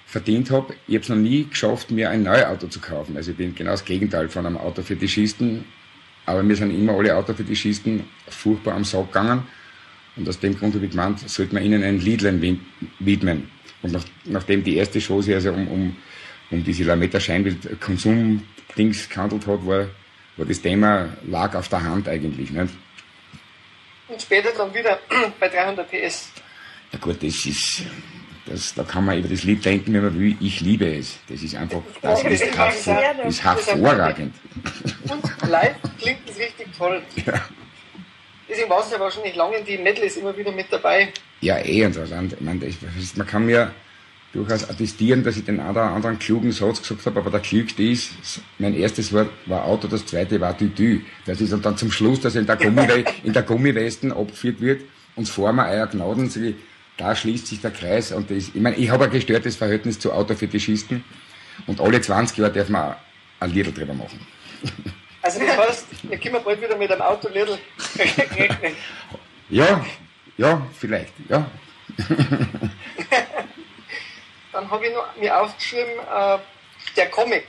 verdient 0.07 0.51
habe, 0.51 0.75
ich 0.87 0.95
habe 0.95 1.03
es 1.03 1.09
noch 1.09 1.17
nie 1.17 1.47
geschafft, 1.49 1.91
mir 1.91 2.11
ein 2.11 2.23
neues 2.23 2.45
Auto 2.45 2.67
zu 2.67 2.81
kaufen. 2.81 3.17
Also 3.17 3.31
ich 3.31 3.37
bin 3.37 3.55
genau 3.55 3.71
das 3.73 3.85
Gegenteil 3.85 4.29
von 4.29 4.47
einem 4.47 4.57
Autofetischisten. 4.57 5.65
Aber 6.27 6.43
mir 6.43 6.57
sind 6.57 6.71
immer 6.71 6.95
alle 6.95 7.17
Autofetischisten 7.17 8.05
furchtbar 8.29 8.75
am 8.75 8.85
Sack 8.85 9.07
gegangen. 9.07 9.47
Und 10.21 10.29
aus 10.29 10.39
dem 10.39 10.55
Grund 10.55 10.75
habe 10.75 10.85
ich 10.85 10.91
gemeint, 10.91 11.19
sollte 11.31 11.55
man 11.55 11.65
ihnen 11.65 11.83
ein 11.83 11.99
Liedlein 11.99 12.61
widmen. 12.99 13.51
Und 13.81 13.93
nach, 13.93 14.05
nachdem 14.27 14.63
die 14.63 14.77
erste 14.77 15.01
Show 15.01 15.23
sich 15.23 15.35
also 15.35 15.51
um, 15.51 15.67
um, 15.69 15.97
um 16.51 16.63
diese 16.63 16.85
Lametta 16.85 17.19
Scheinbild 17.19 17.81
Konsum-Dings 17.81 19.09
gehandelt 19.09 19.47
hat, 19.47 19.67
war, 19.67 19.87
war 20.37 20.47
das 20.47 20.61
Thema 20.61 21.09
lag 21.27 21.55
auf 21.55 21.69
der 21.69 21.83
Hand 21.83 22.07
eigentlich. 22.07 22.51
Nicht? 22.51 22.75
Und 24.09 24.21
später 24.21 24.51
dann 24.55 24.75
wieder 24.75 24.99
bei 25.41 25.49
300 25.49 25.91
PS. 25.91 26.33
Ja 26.93 26.99
gut, 26.99 27.23
das 27.23 27.47
ist, 27.47 27.83
das, 28.45 28.75
da 28.75 28.85
kann 28.85 29.07
man 29.07 29.17
über 29.19 29.29
das 29.29 29.45
Lied 29.45 29.65
denken, 29.65 29.95
wenn 29.95 30.03
man 30.03 30.19
will. 30.19 30.37
Ich 30.39 30.61
liebe 30.61 30.99
es. 30.99 31.19
Das 31.31 31.43
ist 31.43 31.55
einfach, 31.55 31.81
das 32.03 32.23
ist, 32.25 32.45
hervor, 32.55 33.25
ist 33.27 33.43
hervorragend. 33.43 34.35
Und 35.09 35.49
live 35.49 35.77
klingt 35.99 36.29
es 36.29 36.39
richtig 36.39 36.67
toll. 36.77 37.01
Ja. 37.25 37.41
Deswegen 38.51 38.69
war 38.69 38.81
es 38.81 38.91
ja 38.91 38.99
wahrscheinlich 38.99 39.37
lange 39.37 39.59
in 39.59 39.65
die 39.65 39.79
Medleys 39.79 40.17
immer 40.17 40.37
wieder 40.37 40.51
mit 40.51 40.67
dabei. 40.71 41.13
Ja, 41.41 41.59
eh 41.59 41.83
interessant. 41.83 42.33
Ich 42.33 42.41
meine, 42.41 42.61
man 43.17 43.27
kann 43.27 43.47
mir 43.47 43.71
durchaus 44.33 44.69
attestieren, 44.69 45.23
dass 45.23 45.37
ich 45.37 45.45
den 45.45 45.61
anderen, 45.61 45.89
anderen 45.89 46.19
klugen 46.19 46.51
Satz 46.51 46.83
gesagt 46.83 47.07
habe, 47.07 47.21
aber 47.21 47.31
der 47.31 47.41
klügste 47.41 47.83
ist, 47.83 48.13
mein 48.59 48.75
erstes 48.75 49.13
Wort 49.13 49.31
war 49.47 49.65
Auto, 49.65 49.87
das 49.89 50.05
zweite 50.07 50.41
war 50.41 50.57
Tütü. 50.57 51.01
Das 51.27 51.41
ist 51.41 51.53
dann 51.65 51.77
zum 51.77 51.93
Schluss, 51.93 52.21
dass 52.21 52.35
er 52.35 52.41
in 52.41 52.47
der, 52.47 52.57
Gummiwe 52.57 53.05
in 53.25 53.33
der 53.33 53.43
Gummiwesten 53.43 54.13
abgeführt 54.13 54.61
wird 54.61 54.83
und 55.17 55.29
vor 55.29 55.53
mir 55.53 55.69
euer 55.69 55.87
Gnaden, 55.87 56.57
da 56.97 57.17
schließt 57.17 57.47
sich 57.47 57.61
der 57.61 57.71
Kreis 57.71 58.13
und 58.13 58.31
das, 58.31 58.51
ich 58.55 58.61
meine, 58.61 58.77
ich 58.77 58.91
habe 58.91 59.05
ein 59.05 59.11
gestörtes 59.11 59.57
Verhältnis 59.57 59.99
zu 59.99 60.13
Autofetischisten 60.13 61.05
und 61.67 61.81
alle 61.81 62.01
20 62.01 62.39
Jahre 62.39 62.53
darf 62.53 62.69
man 62.69 62.95
ein 63.41 63.51
Lied 63.51 63.77
drüber 63.77 63.95
machen. 63.95 64.21
Also 65.23 65.41
das 65.41 65.57
heißt, 65.57 65.87
wir 66.03 66.19
können 66.19 66.43
bald 66.43 66.61
wieder 66.61 66.77
mit 66.77 66.91
einem 66.91 67.03
Auto 67.03 67.29
Lidl 67.29 67.59
rechnen. 67.99 68.77
Ja, 69.53 69.85
ja, 70.37 70.65
vielleicht, 70.79 71.13
ja. 71.29 71.45
Dann 74.53 74.71
habe 74.71 74.87
ich 74.87 74.95
noch 74.95 75.17
mir 75.17 75.41
aufgeschrieben, 75.41 75.91
äh, 75.91 76.39
der 76.97 77.11
Comic. 77.11 77.47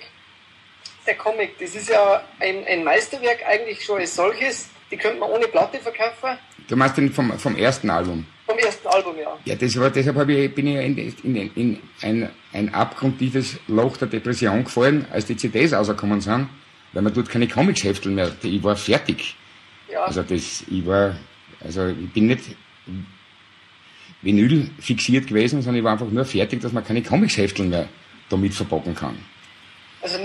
Der 1.06 1.16
Comic, 1.16 1.60
das 1.60 1.76
ist 1.76 1.90
ja 1.90 2.24
ein, 2.40 2.66
ein 2.66 2.84
Meisterwerk 2.84 3.46
eigentlich 3.48 3.84
schon 3.84 4.00
als 4.00 4.16
solches. 4.16 4.70
Die 4.90 4.98
könnte 4.98 5.20
man 5.20 5.30
ohne 5.30 5.48
Platte 5.48 5.80
verkaufen. 5.80 6.40
Du 6.68 6.76
meinst 6.76 6.98
den 6.98 7.12
vom, 7.12 7.38
vom 7.38 7.56
ersten 7.56 7.90
Album? 7.90 8.26
Vom 8.48 8.58
ersten 8.58 8.88
Album, 8.88 9.16
ja. 9.18 9.38
Ja, 9.46 9.56
das 9.56 9.80
war, 9.80 9.90
deshalb 9.90 10.30
ich, 10.30 10.54
bin 10.54 10.68
ich 10.68 10.76
in, 10.76 10.98
in, 11.24 11.52
in 11.56 11.82
ein, 12.02 12.30
ein 12.52 12.74
abgrundtiefes 12.74 13.60
Loch 13.68 13.98
der 13.98 14.08
Depression 14.10 14.64
gefallen, 14.64 15.06
als 15.12 15.26
die 15.26 15.38
CDs 15.38 15.74
rausgekommen 15.74 16.20
sind, 16.20 16.50
weil 16.94 17.02
man 17.02 17.14
dort 17.14 17.30
keine 17.30 17.48
Comic-Heftel 17.48 18.12
mehr, 18.12 18.32
ich 18.42 18.64
war 18.64 18.76
fertig. 18.76 19.36
Ja. 19.92 20.06
Also 20.06 20.24
das, 20.24 20.64
ich 20.70 20.86
war, 20.86 21.16
also 21.60 21.88
ich 21.88 22.12
bin 22.12 22.28
nicht 22.28 22.42
Vinyl 24.22 24.70
fixiert 24.80 25.28
gewesen, 25.28 25.62
sondern 25.62 25.80
ich 25.80 25.84
war 25.84 25.94
einfach 25.94 26.10
nur 26.10 26.26
fertig, 26.26 26.62
dass 26.62 26.72
man 26.72 26.84
keine 26.84 27.02
Comics-Heftel 27.02 27.66
mehr 27.66 27.88
damit 28.30 28.54
verpacken 28.54 28.96
kann. 28.96 29.18
Also 30.02 30.18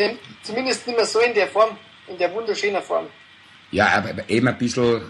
zumindest 0.42 0.86
nicht 0.86 0.96
mehr 0.96 1.06
so 1.06 1.20
in 1.20 1.34
der 1.34 1.48
Form, 1.48 1.76
in 2.08 2.18
der 2.18 2.32
wunderschönen 2.32 2.82
Form. 2.82 3.06
Ja, 3.72 3.88
aber 3.88 4.28
eben 4.28 4.48
ein 4.48 4.58
bisschen 4.58 5.02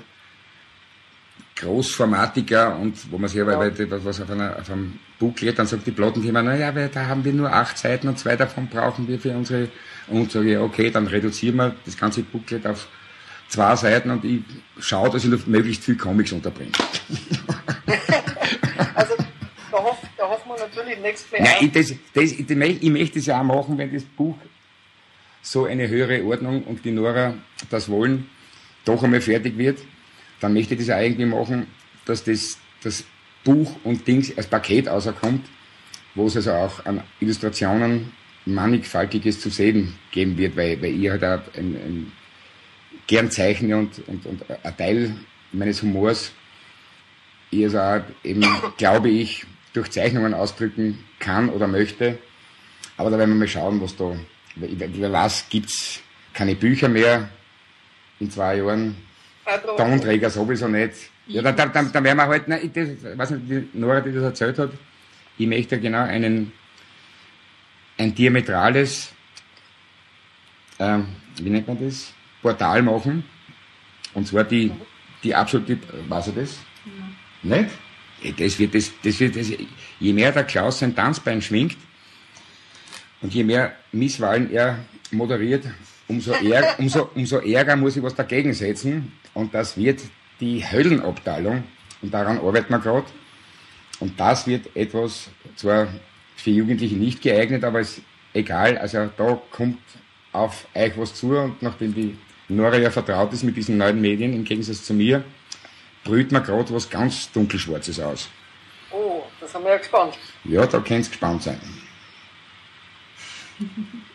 großformatiger 1.57 2.77
und 2.77 3.11
wo 3.11 3.19
man 3.19 3.29
sich 3.29 3.41
aber 3.41 3.67
ja. 3.67 4.05
was 4.05 4.21
auf, 4.21 4.31
einer, 4.31 4.59
auf 4.59 4.71
einem 4.71 4.99
Booklet, 5.19 5.59
dann 5.59 5.67
sagt 5.67 5.87
die 5.87 5.91
Plattenfirma, 5.91 6.43
naja, 6.43 6.71
da 6.89 7.07
haben 7.07 7.25
wir 7.25 7.33
nur 7.33 7.51
acht 7.51 7.79
Seiten 7.79 8.09
und 8.09 8.19
zwei 8.19 8.37
davon 8.37 8.69
brauchen 8.69 9.09
wir 9.09 9.19
für 9.19 9.33
unsere, 9.33 9.69
und 10.09 10.31
sage 10.31 10.53
ich, 10.53 10.59
okay, 10.59 10.91
dann 10.91 11.07
reduzieren 11.07 11.57
wir 11.57 11.75
das 11.85 11.97
ganze 11.97 12.23
Booklet 12.23 12.67
auf 12.67 12.87
zwei 13.49 13.75
Seiten 13.75 14.11
und 14.11 14.25
ich 14.25 14.43
schaue, 14.79 15.09
dass 15.11 15.25
ich 15.25 15.31
noch 15.31 15.47
möglichst 15.47 15.85
viel 15.85 15.97
Comics 15.97 16.33
unterbringe. 16.33 16.73
also, 18.95 19.15
da, 19.73 19.79
hoff, 19.79 19.99
da 20.19 20.29
hoffen 20.29 20.49
wir 20.49 20.59
natürlich 20.59 21.01
nächstes 21.01 21.33
Mal. 21.33 21.41
Nein, 21.43 21.57
ich, 21.63 21.73
das, 21.73 21.95
das, 22.13 22.33
ich, 22.33 22.51
ich 22.51 22.91
möchte 22.91 23.19
es 23.19 23.27
ja 23.27 23.41
auch 23.41 23.45
machen, 23.45 23.79
wenn 23.79 23.93
das 23.95 24.03
Buch 24.05 24.37
so 25.41 25.65
eine 25.65 25.89
höhere 25.89 26.23
Ordnung 26.25 26.65
und 26.65 26.85
die 26.85 26.91
Nora 26.91 27.35
das 27.71 27.89
wollen, 27.89 28.29
doch 28.85 29.03
einmal 29.03 29.23
fertig 29.23 29.57
wird 29.57 29.79
dann 30.41 30.53
möchte 30.53 30.74
ich 30.74 30.80
das 30.80 30.89
ja 30.89 30.97
eigentlich 30.97 31.28
machen, 31.28 31.66
dass 32.05 32.24
das, 32.24 32.59
das 32.82 33.05
Buch 33.45 33.76
und 33.84 34.07
Dings 34.07 34.37
als 34.37 34.47
Paket 34.47 34.89
auserkommt, 34.89 35.47
wo 36.14 36.26
es 36.26 36.37
also 36.37 36.53
auch 36.53 36.84
an 36.84 37.03
Illustrationen 37.20 38.12
mannigfaltiges 38.45 39.41
zu 39.41 39.51
sehen 39.51 39.95
geben 40.11 40.39
wird, 40.39 40.57
weil, 40.57 40.80
weil 40.80 40.95
ich 41.01 41.11
halt 41.11 41.24
auch 41.24 41.43
ein, 41.55 41.74
ein 41.74 42.12
gern 43.07 43.30
zeichne 43.30 43.76
und, 43.76 44.07
und, 44.09 44.26
und 44.26 44.43
ein 44.62 44.76
Teil 44.76 45.16
meines 45.53 45.82
Humors 45.82 46.32
ich 47.51 47.64
also 47.64 47.80
auch 47.80 48.01
eben, 48.24 48.45
glaube 48.76 49.09
ich, 49.09 49.47
durch 49.72 49.91
Zeichnungen 49.91 50.34
ausdrücken 50.34 51.05
kann 51.18 51.49
oder 51.49 51.66
möchte. 51.66 52.18
Aber 52.97 53.11
da 53.11 53.18
werden 53.18 53.30
wir 53.30 53.37
mal 53.37 53.49
schauen, 53.49 53.80
was 53.80 53.97
da, 53.97 54.16
über 54.57 55.12
was 55.12 55.49
gibt's 55.49 56.01
keine 56.32 56.55
Bücher 56.55 56.89
mehr 56.89 57.28
in 58.20 58.30
zwei 58.30 58.57
Jahren. 58.57 58.97
Tonträger 59.76 60.30
sowieso 60.30 60.68
nicht. 60.68 61.11
Ja, 61.28 61.42
dann, 61.42 61.57
dann, 61.57 61.72
dann, 61.72 61.92
dann 61.92 62.05
werden 62.05 62.18
wir 62.18 62.26
halt, 62.26 62.49
nein, 62.49 62.70
das, 62.72 63.18
weiß 63.18 63.30
nicht, 63.30 63.51
die 63.51 63.78
Nora, 63.78 64.01
die 64.01 64.12
das 64.12 64.22
erzählt 64.22 64.59
hat, 64.59 64.70
ich 65.38 65.47
möchte 65.47 65.78
genau 65.80 66.03
einen, 66.03 66.53
ein 67.99 68.14
diametrales, 68.14 69.12
ähm, 70.78 71.07
wie 71.40 71.51
nennt 71.51 71.66
man 71.66 71.78
das, 71.84 72.12
Portal 72.42 72.82
machen. 72.82 73.24
Und 74.14 74.26
zwar 74.26 74.44
die, 74.44 74.72
die 75.22 75.34
absolute, 75.34 75.78
was 76.09 76.28
er 76.28 76.32
das? 76.34 76.59
Ja. 77.42 77.57
Nicht? 77.57 77.70
Das 78.38 78.59
wird, 78.59 78.74
das, 78.74 78.90
das 79.03 79.20
wird, 79.20 79.36
das, 79.36 79.53
je 80.01 80.12
mehr 80.12 80.32
der 80.32 80.44
Klaus 80.44 80.78
sein 80.78 80.94
Tanzbein 80.94 81.42
schwingt 81.42 81.76
und 83.20 83.34
je 83.34 83.44
mehr 83.44 83.74
Misswahlen 83.92 84.51
er 84.51 84.78
moderiert, 85.11 85.64
umso, 86.09 86.33
ärger, 86.33 86.79
umso, 86.79 87.11
umso 87.15 87.39
ärger 87.39 87.77
muss 87.77 87.97
ich 87.97 88.03
was 88.03 88.15
dagegen 88.15 88.53
setzen. 88.53 89.13
Und 89.35 89.55
das 89.55 89.77
wird 89.77 90.01
die 90.41 90.65
Höllenabteilung. 90.65 91.65
Und 92.03 92.15
daran 92.15 92.39
arbeiten 92.39 92.71
wir 92.71 92.79
gerade. 92.79 93.07
Und 94.01 94.19
das 94.21 94.47
wird 94.47 94.75
etwas, 94.77 95.29
zwar 95.57 95.89
für 96.37 96.51
Jugendliche 96.51 96.97
nicht 96.97 97.23
geeignet, 97.23 97.65
aber 97.65 97.81
ist 97.81 98.03
egal. 98.35 98.79
Also 98.79 99.11
da 99.17 99.41
kommt 99.51 99.79
auf 100.33 100.67
euch 100.75 100.93
was 100.99 101.15
zu 101.15 101.37
und 101.37 101.63
nachdem 101.63 101.95
die 101.95 102.19
Nora 102.49 102.77
ja 102.77 102.91
vertraut 102.91 103.33
ist 103.33 103.43
mit 103.43 103.57
diesen 103.57 103.79
neuen 103.79 104.01
Medien, 104.01 104.35
im 104.35 104.45
Gegensatz 104.45 104.85
zu 104.85 104.95
mir, 104.95 105.25
brüht 106.05 106.31
mir 106.31 106.43
gerade 106.43 106.73
was 106.73 106.89
ganz 106.89 107.33
dunkelschwarzes 107.33 107.99
aus. 108.01 108.29
Oh, 108.91 109.23
das 109.41 109.53
haben 109.55 109.65
wir 109.65 109.73
ja 109.73 109.79
gespannt. 109.79 110.19
Ja, 110.45 110.67
da 110.67 110.79
könnt 110.79 111.07
ihr 111.07 111.11
gespannt 111.11 111.43
sein. 111.43 111.59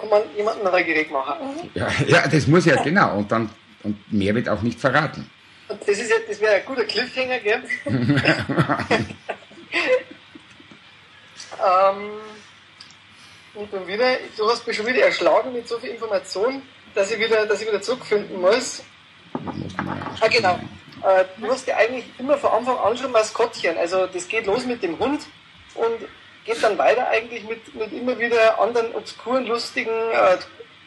Kann 0.00 0.08
man 0.08 0.22
jemanden 0.36 0.64
neugierig 0.64 1.10
machen. 1.10 1.36
Ja, 1.74 1.88
ja, 2.06 2.26
das 2.26 2.46
muss 2.46 2.64
ja, 2.64 2.82
genau. 2.82 3.18
Und 3.18 3.30
dann 3.30 3.50
und 3.82 4.12
mehr 4.12 4.34
wird 4.34 4.48
auch 4.48 4.62
nicht 4.62 4.80
verraten. 4.80 5.30
Und 5.68 5.80
das, 5.82 5.98
ist 5.98 6.10
ja, 6.10 6.16
das 6.26 6.40
wäre 6.40 6.54
ein 6.54 6.64
guter 6.64 6.84
Cliffhanger, 6.84 7.38
gell? 7.38 7.62
ähm, 7.86 8.10
und 13.54 13.72
dann 13.72 13.86
wieder, 13.86 14.16
du 14.36 14.50
hast 14.50 14.66
mich 14.66 14.76
schon 14.76 14.86
wieder 14.86 15.02
erschlagen 15.02 15.52
mit 15.52 15.68
so 15.68 15.78
viel 15.78 15.90
Information, 15.90 16.62
dass 16.94 17.10
ich 17.10 17.18
wieder, 17.18 17.46
dass 17.46 17.60
ich 17.62 17.68
wieder 17.68 17.80
zurückfinden 17.80 18.40
muss. 18.40 18.82
Ah, 20.20 20.28
genau. 20.28 20.58
Äh, 21.02 21.24
du 21.38 21.50
hast 21.50 21.66
ja 21.66 21.76
eigentlich 21.76 22.06
immer 22.18 22.36
von 22.36 22.50
Anfang 22.50 22.76
an 22.78 22.96
schon 22.96 23.12
Maskottchen. 23.12 23.78
Also 23.78 24.06
das 24.06 24.28
geht 24.28 24.46
los 24.46 24.66
mit 24.66 24.82
dem 24.82 24.98
Hund 24.98 25.22
und 25.74 26.08
geht 26.44 26.62
dann 26.62 26.76
weiter 26.78 27.08
eigentlich 27.08 27.44
mit, 27.48 27.74
mit 27.74 27.92
immer 27.92 28.18
wieder 28.18 28.60
anderen 28.60 28.94
obskuren, 28.94 29.46
lustigen. 29.46 29.90
Äh, 29.90 30.36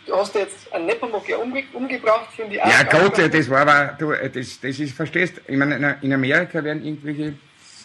du 0.06 0.16
hast 0.16 0.36
ja 0.36 0.42
jetzt 0.42 0.72
einen 0.74 0.86
Nepomuk 0.88 1.28
ja 1.30 1.38
umge 1.38 1.64
umgebracht, 1.74 2.28
finde 2.36 2.56
ich 2.56 2.62
auch. 2.62 2.68
Ja, 2.70 2.84
Gott, 2.84 3.18
das 3.34 3.50
war 3.50 3.62
aber, 3.62 3.96
du, 3.98 4.12
das, 4.12 4.60
das 4.60 4.80
ist, 4.80 4.94
verstehst, 4.96 5.42
ich 5.48 5.58
meine, 5.58 5.98
in- 6.02 6.14
Amerika 6.14 6.64
werden 6.64 6.84
irgendwelche 6.84 7.34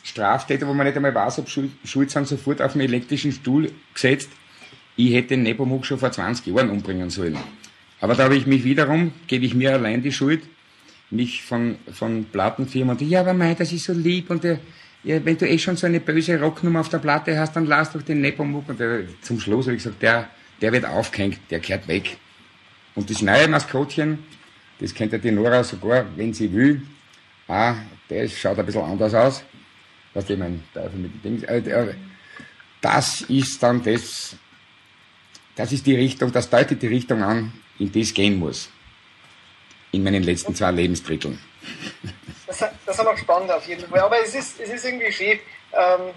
Straftäter, 0.05 0.67
wo 0.67 0.73
man 0.75 0.87
nicht 0.87 0.97
einmal 0.97 1.15
weiß, 1.15 1.41
ob 1.41 1.49
schuld, 1.49 1.71
schuld 1.85 2.11
sind, 2.11 2.27
sofort 2.27 2.63
auf 2.63 2.73
einen 2.73 2.83
elektrischen 2.83 3.33
Stuhl 3.33 3.71
gesetzt. 3.93 4.31
Ich 4.97 5.15
hätte 5.15 5.29
den 5.29 5.43
Nepomuk 5.43 5.85
schon 5.87 5.99
vor 5.99 6.11
20 6.11 6.47
Jahren 6.47 6.71
umbringen 6.71 7.11
sollen. 7.11 7.37
Aber 8.01 8.15
da 8.15 8.25
habe 8.25 8.37
ich 8.37 8.47
mich 8.47 8.65
wiederum, 8.65 9.13
gebe 9.27 9.45
ich 9.45 9.55
mir 9.55 9.73
allein 9.75 10.03
die 10.03 10.13
Schuld, 10.13 10.43
mich 11.11 11.43
von, 11.43 11.77
von 11.93 12.25
Plattenfirmen 12.27 12.91
und 12.91 13.01
die, 13.01 13.09
ja, 13.09 13.21
aber 13.21 13.33
mei, 13.35 13.55
das 13.55 13.73
ist 13.73 13.85
so 13.85 13.93
lieb 13.93 14.31
und 14.31 14.45
der, 14.45 14.59
ja, 15.05 15.25
wenn 15.25 15.39
du 15.39 15.49
eh 15.49 15.59
schon 15.59 15.77
so 15.77 15.87
eine 15.87 16.01
böse 16.01 16.41
Rocknummer 16.41 16.81
auf 16.81 16.89
der 16.89 16.99
Platte 16.99 17.39
hast, 17.39 17.55
dann 17.55 17.67
lass 17.67 17.93
doch 17.93 18.03
den 18.03 18.21
Nepomuk. 18.21 18.69
Und 18.69 18.81
der, 18.81 19.05
zum 19.23 19.39
Schluss 19.41 19.67
habe 19.67 19.77
ich 19.77 19.83
gesagt, 19.83 20.03
der, 20.03 20.29
der 20.61 20.73
wird 20.73 20.85
aufgehängt, 20.85 21.39
der 21.51 21.61
kehrt 21.61 21.87
weg. 21.89 22.17
Und 22.95 23.09
das 23.09 23.23
neue 23.23 23.49
Maskottchen, 23.49 24.19
das 24.81 24.93
kennt 24.93 25.13
ja 25.13 25.19
die 25.19 25.31
Nora 25.31 25.63
sogar, 25.63 26.05
wenn 26.17 26.35
sie 26.35 26.53
will. 26.53 26.83
Ah, 27.47 27.77
der 28.11 28.29
schaut 28.29 28.59
ein 28.59 28.67
bisschen 28.67 28.83
anders 28.83 29.15
aus. 29.15 29.45
Was 30.15 30.29
ich 30.29 30.39
mein 30.39 30.63
Teufel 30.75 30.99
mit 30.99 31.25
dem 31.25 31.41
Ding. 31.41 31.49
Äh, 31.49 31.95
das 32.81 33.23
ist 33.23 33.63
dann 33.63 33.83
das, 33.83 34.37
das 35.55 35.73
ist 35.73 35.87
die 35.87 35.95
Richtung, 35.95 36.33
das 36.33 36.51
deutet 36.51 36.83
die 36.83 36.87
Richtung 36.87 37.23
an, 37.23 37.53
in 37.79 37.91
die 37.91 38.01
es 38.01 38.15
gehen 38.15 38.39
muss. 38.39 38.69
In 39.93 40.03
meinen 40.03 40.23
letzten 40.23 40.55
zwei 40.55 40.71
Lebensdritteln. 40.71 41.39
Das, 42.59 42.71
das 42.87 42.99
haben 42.99 43.07
wir 43.07 43.15
gespannt 43.15 43.51
auf 43.51 43.67
jeden 43.67 43.89
Fall. 43.89 44.01
Aber 44.01 44.21
es 44.23 44.35
ist, 44.35 44.61
es 44.61 44.71
ist 44.71 44.85
irgendwie 44.85 45.13
schön. 45.13 45.39
Ähm, 45.73 46.15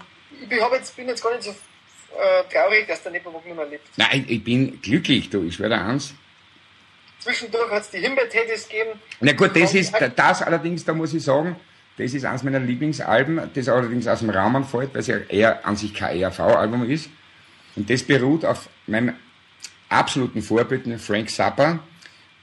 ich 0.50 0.60
hab 0.60 0.72
jetzt, 0.72 0.96
bin 0.96 1.08
jetzt 1.08 1.22
gar 1.22 1.32
nicht 1.32 1.44
so 1.44 1.50
äh, 1.50 2.44
traurig, 2.52 2.86
dass 2.86 3.02
der 3.02 3.12
Nepomuk 3.12 3.44
nicht 3.44 3.56
mehr 3.56 3.66
lebt. 3.66 3.86
Nein, 3.96 4.24
ich 4.28 4.42
bin 4.42 4.80
glücklich, 4.80 5.30
du, 5.30 5.44
ich 5.44 5.56
dir 5.56 5.70
eins. 5.72 6.14
Zwischendurch 7.20 7.70
hat 7.70 7.82
es 7.82 7.90
die 7.90 7.98
Himbeertätis 7.98 8.68
gegeben. 8.68 8.98
Na 9.20 9.32
gut, 9.32 9.54
das 9.54 9.74
ist, 9.74 9.94
das 10.16 10.42
allerdings, 10.42 10.84
da 10.84 10.92
muss 10.92 11.14
ich 11.14 11.22
sagen, 11.22 11.56
das 11.96 12.14
ist 12.14 12.24
eines 12.24 12.42
meiner 12.42 12.58
Lieblingsalben, 12.58 13.50
das 13.54 13.68
allerdings 13.68 14.08
aus 14.08 14.20
dem 14.20 14.30
Rahmen 14.30 14.64
fällt, 14.64 14.92
weil 14.92 15.00
es 15.00 15.06
ja 15.06 15.18
eher 15.18 15.64
an 15.64 15.76
sich 15.76 15.94
kein 15.94 16.18
ERV-Album 16.18 16.90
ist. 16.90 17.08
Und 17.76 17.88
das 17.88 18.02
beruht 18.02 18.44
auf 18.44 18.68
meinem 18.86 19.14
absoluten 19.88 20.42
Vorbild, 20.42 20.82
Frank 21.00 21.30
Zappa. 21.30 21.78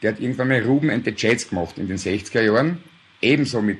Der 0.01 0.13
hat 0.13 0.19
irgendwann 0.19 0.47
mal 0.47 0.61
Ruben 0.61 0.89
and 0.89 1.03
the 1.03 1.13
Jets 1.15 1.49
gemacht 1.49 1.77
in 1.77 1.87
den 1.87 1.97
60er 1.97 2.41
Jahren. 2.41 2.83
Ebenso 3.21 3.61
mit 3.61 3.79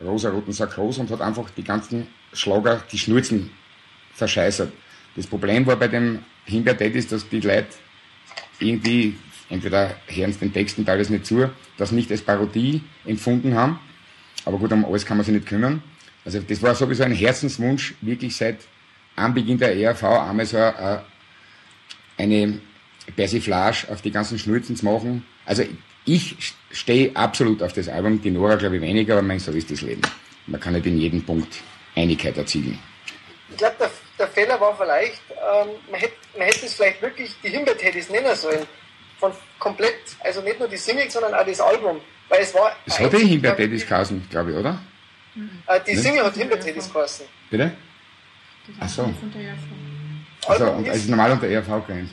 rosa-roten 0.00 0.52
Sakros 0.52 0.98
und 0.98 1.10
hat 1.10 1.20
einfach 1.20 1.50
die 1.50 1.64
ganzen 1.64 2.06
Schlager, 2.32 2.82
die 2.92 2.98
Schnurzen 2.98 3.50
verscheißert. 4.14 4.72
Das 5.14 5.26
Problem 5.26 5.66
war 5.66 5.76
bei 5.76 5.88
dem 5.88 6.20
Himbeer-Daddies, 6.44 7.08
dass 7.08 7.28
die 7.28 7.40
Leute 7.40 7.68
irgendwie, 8.58 9.16
entweder 9.48 9.96
hören 10.06 10.32
sie 10.32 10.40
den 10.40 10.52
Texten 10.52 10.84
teilweise 10.84 11.12
nicht 11.12 11.26
zu, 11.26 11.48
das 11.76 11.92
nicht 11.92 12.10
als 12.10 12.22
Parodie 12.22 12.82
empfunden 13.04 13.54
haben. 13.54 13.78
Aber 14.44 14.58
gut, 14.58 14.72
um 14.72 14.84
alles 14.84 15.04
kann 15.04 15.16
man 15.16 15.24
sich 15.24 15.34
nicht 15.34 15.46
kümmern. 15.46 15.82
Also 16.24 16.40
das 16.40 16.62
war 16.62 16.74
sowieso 16.74 17.04
ein 17.04 17.12
Herzenswunsch, 17.12 17.94
wirklich 18.00 18.36
seit 18.36 18.58
Anbeginn 19.14 19.58
der 19.58 19.76
ERV 19.76 20.02
einmal 20.04 20.46
so 20.46 20.58
eine, 20.58 21.02
eine 22.18 22.60
Persiflage 23.14 23.86
auf 23.90 24.02
die 24.02 24.10
ganzen 24.10 24.38
Schnurzen 24.38 24.76
zu 24.76 24.84
machen. 24.84 25.24
Also 25.44 25.64
ich 26.06 26.54
stehe 26.70 27.14
absolut 27.14 27.62
auf 27.62 27.72
das 27.72 27.88
Album, 27.88 28.22
die 28.22 28.30
Nora 28.30 28.54
glaube 28.54 28.76
ich 28.76 28.82
weniger, 28.82 29.14
aber 29.14 29.22
mein, 29.22 29.38
so 29.38 29.50
ist 29.52 29.70
das 29.70 29.82
Leben. 29.82 30.02
Man 30.46 30.60
kann 30.60 30.72
nicht 30.72 30.86
in 30.86 30.98
jedem 30.98 31.22
Punkt 31.24 31.62
Einigkeit 31.96 32.36
erzielen. 32.36 32.78
Ich 33.50 33.56
glaube, 33.56 33.74
der, 33.78 33.90
der 34.18 34.28
Fehler 34.28 34.60
war 34.60 34.76
vielleicht, 34.76 35.20
ähm, 35.30 35.68
man, 35.90 36.00
hätte, 36.00 36.14
man 36.36 36.46
hätte 36.46 36.66
es 36.66 36.74
vielleicht 36.74 37.02
wirklich 37.02 37.34
die 37.42 37.48
Himbeertätis 37.48 38.10
nennen 38.10 38.34
sollen. 38.36 38.66
Von 39.18 39.32
komplett, 39.58 39.94
also 40.20 40.42
nicht 40.42 40.58
nur 40.58 40.68
die 40.68 40.76
Single, 40.76 41.10
sondern 41.10 41.34
auch 41.34 41.46
das 41.46 41.60
Album. 41.60 42.00
Weil 42.28 42.40
es 42.42 42.54
war. 42.54 42.76
Es 42.84 42.98
hat 42.98 43.14
eh 43.14 43.26
Himbeertätis 43.26 43.86
geheißen, 43.86 44.26
glaube 44.28 44.50
ich, 44.50 44.56
oder? 44.56 44.78
Äh, 45.66 45.80
die 45.86 45.96
Single 45.96 46.24
hat 46.24 46.34
Himbeertätis 46.34 46.92
geheißen. 46.92 47.26
Bitte? 47.50 47.72
Ach 48.80 48.88
so. 48.88 49.02
ERV. 49.02 49.58
Also, 50.48 50.70
und 50.70 50.86
es 50.86 50.96
ist 50.96 51.08
normal 51.08 51.32
unter 51.32 51.46
ERV 51.46 51.86
grenzt. 51.86 52.12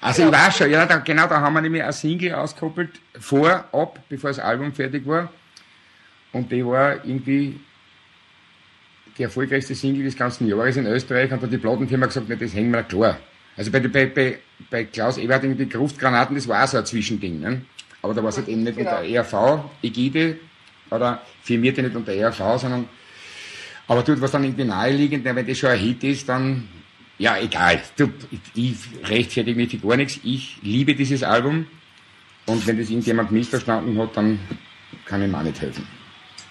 Also 0.00 0.26
ich 0.26 0.32
weiß 0.32 0.58
schon, 0.58 0.70
ja, 0.70 0.86
da, 0.86 0.98
genau, 0.98 1.26
da 1.26 1.40
haben 1.40 1.54
wir 1.54 1.62
nämlich 1.62 1.82
eine 1.82 1.92
Single 1.92 2.34
ausgekoppelt, 2.34 2.90
vorab, 3.18 3.98
bevor 4.08 4.30
das 4.30 4.38
Album 4.38 4.72
fertig 4.72 5.06
war. 5.06 5.30
Und 6.32 6.52
die 6.52 6.64
war 6.64 7.04
irgendwie 7.04 7.58
die 9.16 9.22
erfolgreichste 9.22 9.74
Single 9.74 10.04
des 10.04 10.16
ganzen 10.16 10.46
Jahres 10.46 10.76
in 10.76 10.86
Österreich 10.86 11.32
und 11.32 11.40
hat 11.40 11.50
die 11.50 11.58
Plattenfirma 11.58 12.06
gesagt, 12.06 12.28
nee, 12.28 12.36
das 12.36 12.54
hängen 12.54 12.70
wir 12.70 12.82
klar. 12.82 13.16
Also 13.56 13.70
bei, 13.70 13.80
bei, 13.80 14.06
bei, 14.06 14.38
bei 14.70 14.84
Klaus 14.84 15.16
Ebert 15.16 15.44
die 15.44 15.68
Gruftgranaten, 15.68 16.36
das 16.36 16.46
war 16.46 16.62
auch 16.62 16.68
so 16.68 16.76
ein 16.76 16.84
Zwischending. 16.84 17.40
Ne? 17.40 17.62
Aber 18.02 18.12
da 18.12 18.22
war 18.22 18.28
es 18.28 18.36
halt 18.36 18.48
eben 18.48 18.62
nicht 18.62 18.76
Genau. 18.76 18.90
unter 18.90 19.02
ERV-Ägide 19.04 20.36
oder 20.90 21.22
firmierte 21.42 21.82
nicht 21.82 21.96
unter 21.96 22.12
ERV, 22.12 22.60
sondern 22.60 22.88
aber 23.88 24.02
dort, 24.02 24.20
was 24.20 24.32
dann 24.32 24.44
irgendwie 24.44 24.64
naheliegend, 24.64 25.24
na, 25.24 25.34
wenn 25.34 25.46
das 25.46 25.58
schon 25.58 25.70
ein 25.70 25.78
Hit 25.78 26.02
ist, 26.04 26.28
dann, 26.28 26.68
ja, 27.18 27.38
egal. 27.38 27.82
Du, 27.96 28.10
ich, 28.54 28.76
rechtfertige 29.04 29.56
mich 29.56 29.70
für 29.70 29.78
gar 29.78 29.96
nichts. 29.96 30.20
Ich 30.22 30.58
liebe 30.62 30.94
dieses 30.94 31.22
Album. 31.22 31.66
Und 32.46 32.66
wenn 32.66 32.78
das 32.78 32.88
irgendjemand 32.90 33.32
missverstanden 33.32 33.98
hat, 33.98 34.16
dann 34.16 34.38
kann 35.04 35.22
ich 35.22 35.28
mir 35.30 35.38
auch 35.38 35.42
nicht 35.42 35.60
helfen. 35.60 35.86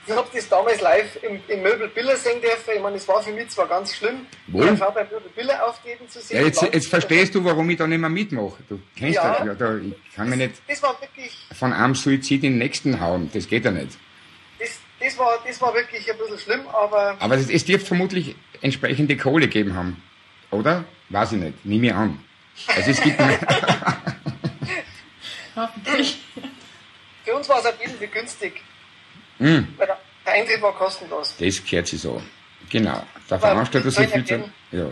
Ich 0.07 0.13
habe 0.15 0.27
das 0.31 0.47
damals 0.49 0.81
live 0.81 1.17
im, 1.23 1.39
im 1.47 1.63
Möbel 1.63 1.87
Biller 1.87 2.15
sehen 2.15 2.39
dürfen. 2.39 2.71
Ich 2.75 2.81
meine, 2.81 2.97
es 2.97 3.07
war 3.07 3.23
für 3.23 3.31
mich 3.31 3.49
zwar 3.49 3.67
ganz 3.67 3.95
schlimm, 3.95 4.27
Wo? 4.47 4.61
die 4.61 4.67
ERV 4.67 4.93
beim 4.93 5.07
Möbel 5.07 5.31
Biller 5.35 5.65
auftreten 5.67 6.07
zu 6.07 6.19
sehen. 6.21 6.37
Ja, 6.37 6.45
jetzt, 6.45 6.61
jetzt 6.61 6.87
verstehst 6.87 7.33
du, 7.33 7.43
warum 7.43 7.67
ich 7.71 7.77
da 7.77 7.87
nicht 7.87 7.99
mehr 7.99 8.09
mitmache. 8.09 8.57
Du 8.69 8.79
kennst 8.95 9.15
Ja. 9.15 9.37
das. 9.39 9.47
Ja, 9.47 9.53
da, 9.55 9.77
ich 9.77 9.93
kann 10.15 10.29
mich 10.29 10.37
nicht 10.37 10.61
Das 10.67 10.83
war 10.83 10.95
wirklich, 11.01 11.31
von 11.57 11.73
einem 11.73 11.95
Suizid 11.95 12.43
in 12.43 12.51
den 12.53 12.57
nächsten 12.59 12.99
hauen. 12.99 13.31
Das 13.33 13.47
geht 13.47 13.65
ja 13.65 13.71
nicht. 13.71 13.97
das, 14.59 14.79
das, 14.99 15.17
war, 15.17 15.39
das 15.47 15.59
war 15.61 15.73
wirklich 15.73 16.11
ein 16.11 16.17
bisschen 16.19 16.37
schlimm, 16.39 16.67
aber 16.67 17.15
Aber 17.19 17.35
es, 17.35 17.49
es 17.49 17.65
dürfte 17.65 17.87
vermutlich 17.87 18.35
entsprechende 18.61 19.17
Kohle 19.17 19.47
geben 19.47 19.73
haben. 19.75 20.03
Oder? 20.51 20.85
Weiß 21.09 21.31
ich 21.33 21.39
nicht. 21.39 21.65
Nimm 21.65 21.81
mir 21.81 21.95
an. 21.95 22.19
Also 22.67 22.91
es 22.91 23.01
gibt 23.01 23.19
Hoffentlich. 25.55 26.21
für 27.23 27.35
uns 27.35 27.49
war 27.49 27.59
es 27.59 27.73
jeden 27.79 27.97
Fall 27.97 28.07
günstig. 28.07 28.61
Mm. 29.39 29.59
Weil 29.77 29.87
der, 29.87 29.97
Eintritt 30.25 30.61
war 30.61 30.73
kostenlos. 30.73 31.35
Das 31.37 31.63
gehört 31.63 31.87
sich 31.87 32.01
so. 32.01 32.21
Genau. 32.69 33.03
Der 33.29 33.39
Veranstalter 33.39 33.91
soll 33.91 34.05
ich 34.05 34.11
viel? 34.11 34.25
Zeit. 34.25 34.49
Ja. 34.71 34.87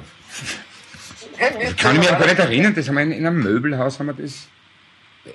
Wir 1.37 1.73
Kann 1.75 1.95
ich 1.95 1.99
mich 1.99 2.11
aber 2.11 2.25
nicht 2.25 2.39
erinnern, 2.39 2.75
das 2.75 2.87
haben 2.87 2.95
wir 2.95 3.03
in, 3.03 3.11
in 3.11 3.25
einem 3.25 3.41
Möbelhaus 3.41 3.99
haben 3.99 4.07
wir 4.07 4.13
das. 4.13 4.47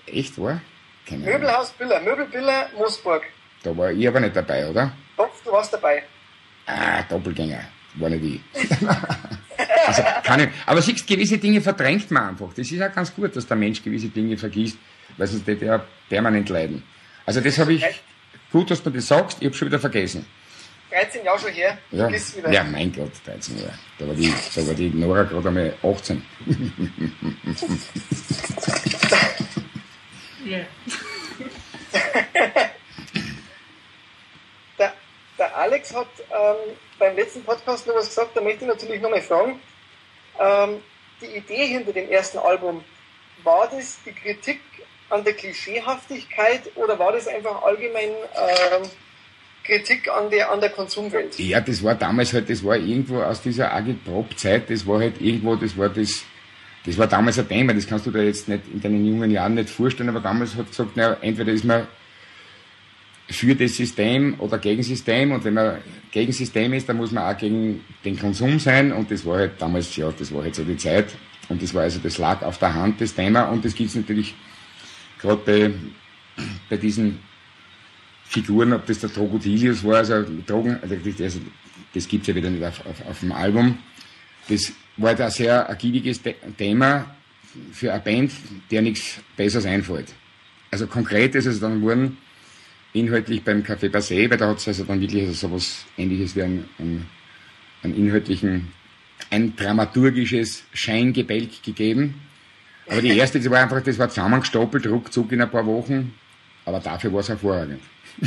Echt, 0.06 0.40
war? 0.40 0.60
Keine 1.06 1.24
Ahnung. 1.24 1.34
Möbelhaus 1.34 1.70
Biller, 1.72 2.00
Möbel 2.00 2.26
Biller, 2.26 2.68
Moosburg. 2.76 3.24
Da 3.62 3.76
war 3.76 3.90
ich 3.90 4.06
aber 4.06 4.20
nicht 4.20 4.36
dabei, 4.36 4.68
oder? 4.68 4.92
Doch, 5.16 5.30
du 5.44 5.50
warst 5.52 5.72
dabei. 5.72 6.04
Ah, 6.66 7.02
Doppelgänger. 7.02 7.64
War 7.98 8.10
nicht 8.10 8.24
ich. 8.24 8.78
also, 9.86 10.02
kann 10.24 10.40
ich, 10.40 10.48
aber 10.66 10.82
siehst, 10.82 11.06
gewisse 11.06 11.38
Dinge 11.38 11.60
verdrängt 11.60 12.10
man 12.10 12.30
einfach. 12.30 12.52
Das 12.54 12.70
ist 12.70 12.80
auch 12.82 12.92
ganz 12.92 13.14
gut, 13.14 13.34
dass 13.34 13.46
der 13.46 13.56
Mensch 13.56 13.82
gewisse 13.82 14.08
Dinge 14.08 14.36
vergisst, 14.36 14.78
weil 15.16 15.26
sonst 15.26 15.46
wird 15.46 15.62
er 15.62 15.84
permanent 16.08 16.48
leiden. 16.48 16.82
Also 17.26 17.40
das 17.40 17.58
habe 17.58 17.72
ich, 17.74 17.84
gut, 18.52 18.70
dass 18.70 18.82
du 18.82 18.90
das 18.90 19.06
sagst, 19.06 19.38
ich 19.40 19.46
habe 19.46 19.56
schon 19.56 19.68
wieder 19.68 19.78
vergessen. 19.78 20.24
13 20.90 21.24
Jahre 21.24 21.38
schon 21.38 21.52
her. 21.52 21.76
Ja, 21.90 22.04
Vergiss 22.04 22.36
wieder. 22.36 22.50
ja 22.50 22.64
mein 22.64 22.92
Gott, 22.92 23.12
13 23.26 23.58
Jahre. 23.58 23.74
Da 23.98 24.08
war 24.08 24.14
die, 24.14 24.32
da 24.54 24.66
war 24.66 24.74
die 24.74 24.88
Nora 24.90 25.22
gerade 25.24 25.48
einmal 25.48 25.74
18. 25.82 26.22
Ja. 30.44 30.60
Der, 34.78 34.94
der 35.38 35.56
Alex 35.58 35.94
hat 35.94 36.08
ähm, 36.30 36.76
beim 36.98 37.16
letzten 37.16 37.42
Podcast 37.44 37.86
noch 37.86 37.94
was 37.94 38.08
gesagt, 38.08 38.36
da 38.36 38.40
möchte 38.40 38.64
ich 38.64 38.68
natürlich 38.68 39.00
nochmal 39.00 39.22
fragen. 39.22 39.60
Ähm, 40.40 40.82
die 41.20 41.36
Idee 41.36 41.66
hinter 41.66 41.92
dem 41.92 42.08
ersten 42.10 42.38
Album, 42.38 42.84
war 43.42 43.68
das 43.70 43.98
die 44.04 44.12
Kritik 44.12 44.60
an 45.10 45.24
der 45.24 45.32
Klischeehaftigkeit 45.32 46.62
oder 46.74 46.98
war 46.98 47.12
das 47.12 47.28
einfach 47.28 47.62
allgemein 47.62 48.10
äh, 48.10 48.86
Kritik 49.64 50.08
an 50.08 50.30
der, 50.30 50.50
an 50.50 50.60
der 50.60 50.70
Konsumwelt? 50.70 51.38
Ja, 51.38 51.60
das 51.60 51.82
war 51.82 51.94
damals 51.94 52.32
halt, 52.32 52.50
das 52.50 52.64
war 52.64 52.76
irgendwo 52.76 53.22
aus 53.22 53.42
dieser 53.42 53.72
Agitprop-Zeit, 53.72 54.70
das 54.70 54.86
war 54.86 55.00
halt 55.00 55.20
irgendwo, 55.20 55.56
das 55.56 55.76
war 55.76 55.88
das, 55.88 56.24
das 56.84 56.98
war 56.98 57.06
damals 57.06 57.38
ein 57.38 57.48
Thema, 57.48 57.74
das 57.74 57.86
kannst 57.86 58.06
du 58.06 58.10
dir 58.10 58.24
jetzt 58.24 58.48
nicht 58.48 58.62
in 58.72 58.80
deinen 58.80 59.04
jungen 59.04 59.30
Jahren 59.30 59.54
nicht 59.54 59.70
vorstellen, 59.70 60.08
aber 60.08 60.20
damals 60.20 60.56
hat 60.56 60.68
gesagt, 60.68 60.96
naja, 60.96 61.16
entweder 61.20 61.52
ist 61.52 61.64
man 61.64 61.86
für 63.28 63.54
das 63.54 63.76
System 63.76 64.34
oder 64.38 64.58
gegen 64.58 64.82
System. 64.82 65.32
Und 65.32 65.44
wenn 65.44 65.54
man 65.54 65.78
gegen 66.10 66.32
System 66.32 66.72
ist, 66.72 66.88
dann 66.88 66.96
muss 66.96 67.12
man 67.12 67.24
auch 67.24 67.38
gegen 67.38 67.84
den 68.04 68.18
Konsum 68.18 68.58
sein. 68.58 68.92
Und 68.92 69.10
das 69.10 69.24
war 69.24 69.38
halt 69.38 69.52
damals, 69.58 69.94
ja, 69.96 70.10
das 70.10 70.32
war 70.32 70.42
halt 70.42 70.54
so 70.54 70.64
die 70.64 70.76
Zeit. 70.76 71.14
Und 71.48 71.62
das 71.62 71.72
war 71.74 71.82
also, 71.82 71.98
das 72.02 72.18
lag 72.18 72.42
auf 72.42 72.58
der 72.58 72.74
Hand, 72.74 73.00
das 73.00 73.14
Thema. 73.14 73.44
Und 73.44 73.64
das 73.64 73.74
gibt's 73.74 73.94
natürlich 73.94 74.34
gerade 75.18 75.42
bei, 75.44 75.70
bei 76.70 76.76
diesen 76.76 77.18
Figuren, 78.24 78.72
ob 78.72 78.86
das 78.86 79.00
der 79.00 79.08
Drogodilius 79.08 79.82
war, 79.84 79.96
also 79.96 80.24
Drogen, 80.46 80.78
also 80.82 81.40
das, 81.94 82.08
gibt's 82.08 82.28
ja 82.28 82.34
wieder 82.34 82.50
nicht 82.50 82.62
auf, 82.62 82.84
auf, 82.84 83.06
auf 83.06 83.20
dem 83.20 83.32
Album, 83.32 83.78
das 84.48 84.72
war 84.98 85.10
halt 85.10 85.20
ein 85.22 85.30
sehr 85.30 85.54
ergiebiges 85.54 86.20
Thema 86.56 87.16
für 87.72 87.92
eine 87.92 88.02
Band, 88.02 88.32
der 88.70 88.82
nichts 88.82 89.18
Besseres 89.36 89.64
einfällt. 89.64 90.12
Also 90.70 90.86
konkret 90.86 91.34
ist 91.34 91.46
es 91.46 91.60
dann 91.60 91.80
geworden, 91.80 92.18
inhaltlich 92.92 93.42
beim 93.44 93.62
Café 93.62 93.90
Passé, 93.90 94.30
weil 94.30 94.38
da 94.38 94.48
hat 94.48 94.58
es 94.58 94.68
also 94.68 94.84
dann 94.84 95.00
wirklich 95.00 95.26
also 95.26 95.48
sowas 95.48 95.84
ähnliches 95.96 96.34
wie 96.36 96.42
einen, 96.42 96.68
einen, 96.78 97.08
einen 97.82 97.96
inhaltlichen, 97.96 98.72
ein 99.30 99.54
dramaturgisches 99.56 100.64
Scheingebälk 100.72 101.62
gegeben. 101.62 102.20
Aber 102.86 103.02
die 103.02 103.16
erste, 103.16 103.38
das 103.38 103.50
war 103.50 103.60
einfach, 103.60 103.82
das 103.82 103.98
war 103.98 104.08
zusammengestapelt, 104.08 104.86
ruckzuck 104.86 105.32
in 105.32 105.42
ein 105.42 105.50
paar 105.50 105.66
Wochen, 105.66 106.14
aber 106.64 106.80
dafür 106.80 107.12
war 107.12 107.20
es 107.20 107.28
hervorragend. 107.28 107.82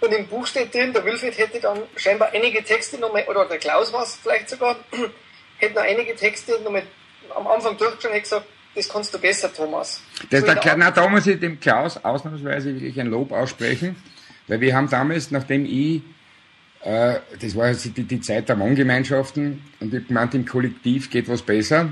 Und 0.00 0.12
im 0.12 0.26
Buch 0.28 0.46
steht 0.46 0.72
drin, 0.74 0.92
der 0.92 1.04
Wilfried 1.04 1.36
hätte 1.36 1.58
dann 1.58 1.78
scheinbar 1.96 2.30
einige 2.32 2.62
Texte 2.62 2.98
noch 2.98 3.12
mehr, 3.12 3.28
oder 3.28 3.46
der 3.46 3.58
Klaus 3.58 3.92
war 3.92 4.02
es 4.02 4.16
vielleicht 4.16 4.50
sogar, 4.50 4.76
hätte 5.58 5.74
noch 5.74 5.82
einige 5.82 6.14
Texte 6.14 6.60
noch 6.62 6.70
mit 6.70 6.84
am 7.34 7.46
Anfang 7.46 7.76
durchgeschaut 7.76 8.14
und 8.14 8.22
gesagt, 8.22 8.46
das 8.76 8.88
kannst 8.88 9.12
du 9.14 9.18
besser, 9.18 9.52
Thomas. 9.52 10.02
Das, 10.30 10.40
so 10.40 10.46
der, 10.46 10.76
na, 10.76 10.90
da 10.90 11.08
muss 11.08 11.26
ich 11.26 11.40
dem 11.40 11.58
Klaus 11.58 11.96
ausnahmsweise 11.96 12.74
wirklich 12.74 13.00
ein 13.00 13.08
Lob 13.08 13.32
aussprechen, 13.32 13.96
weil 14.46 14.60
wir 14.60 14.76
haben 14.76 14.88
damals, 14.88 15.30
nachdem 15.30 15.64
ich, 15.64 16.02
äh, 16.82 17.18
das 17.40 17.56
war 17.56 17.72
die, 17.72 17.90
die 18.04 18.20
Zeit 18.20 18.48
der 18.48 18.58
Wohngemeinschaften, 18.58 19.62
und 19.80 19.94
ich 19.94 20.06
gemeint, 20.06 20.34
im 20.34 20.44
Kollektiv 20.44 21.10
geht 21.10 21.28
was 21.28 21.40
besser, 21.42 21.88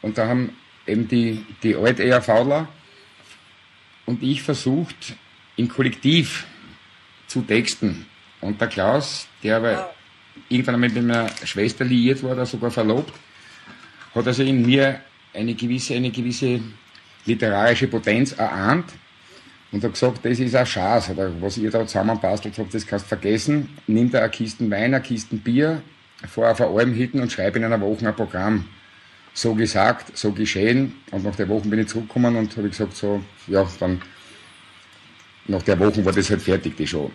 und 0.00 0.16
da 0.16 0.28
haben 0.28 0.56
eben 0.86 1.08
die, 1.08 1.44
die 1.62 1.74
Alt-ERVler 1.74 2.68
und 4.06 4.22
ich 4.22 4.42
versucht, 4.42 5.16
im 5.56 5.68
Kollektiv 5.68 6.46
zu 7.26 7.42
texten. 7.42 8.06
Und 8.40 8.60
der 8.60 8.68
Klaus, 8.68 9.26
der 9.42 9.56
aber 9.56 9.92
irgendwann 10.48 10.76
einmal 10.76 10.88
mit 10.88 11.04
meiner 11.04 11.28
Schwester 11.44 11.84
liiert 11.84 12.22
war, 12.22 12.32
oder 12.32 12.46
sogar 12.46 12.70
verlobt, 12.70 13.12
hat 14.14 14.26
also 14.26 14.44
in 14.44 14.64
mir 14.64 15.00
eine 15.34 15.54
gewisse, 15.54 15.94
eine 15.94 16.10
gewisse 16.10 16.60
literarische 17.24 17.88
Potenz 17.88 18.32
erahnt 18.32 18.92
und 19.70 19.84
hat 19.84 19.92
gesagt, 19.92 20.24
das 20.24 20.38
ist 20.38 20.54
ein 20.54 20.66
Schatz, 20.66 21.10
oder 21.10 21.30
was 21.40 21.58
ihr 21.58 21.70
da 21.70 21.86
zusammenbastelt 21.86 22.58
habt, 22.58 22.72
das 22.72 22.86
kannst 22.86 23.06
du 23.06 23.08
vergessen. 23.08 23.68
Nimm 23.86 24.10
da 24.10 24.20
eine 24.20 24.30
Kisten 24.30 24.70
Wein, 24.70 24.94
eine 24.94 25.02
Kisten 25.02 25.38
Bier, 25.40 25.82
fahr 26.26 26.52
auf 26.52 26.60
eine 26.60 26.70
Alm 26.70 26.94
hinten 26.94 27.20
und 27.20 27.30
schreib 27.30 27.56
in 27.56 27.64
einer 27.64 27.80
Woche 27.80 28.08
ein 28.08 28.16
Programm. 28.16 28.66
So 29.34 29.54
gesagt, 29.54 30.16
so 30.16 30.32
geschehen. 30.32 30.94
Und 31.10 31.22
nach 31.24 31.36
der 31.36 31.48
Woche 31.48 31.68
bin 31.68 31.78
ich 31.78 31.88
zurückgekommen 31.88 32.34
und 32.34 32.56
habe 32.56 32.68
gesagt, 32.68 32.96
so, 32.96 33.22
ja, 33.46 33.68
dann, 33.78 34.00
nach 35.46 35.62
der 35.62 35.78
Woche 35.78 36.04
war 36.04 36.12
das 36.12 36.30
halt 36.30 36.42
fertig, 36.42 36.76
die 36.76 36.86
Show. 36.86 37.10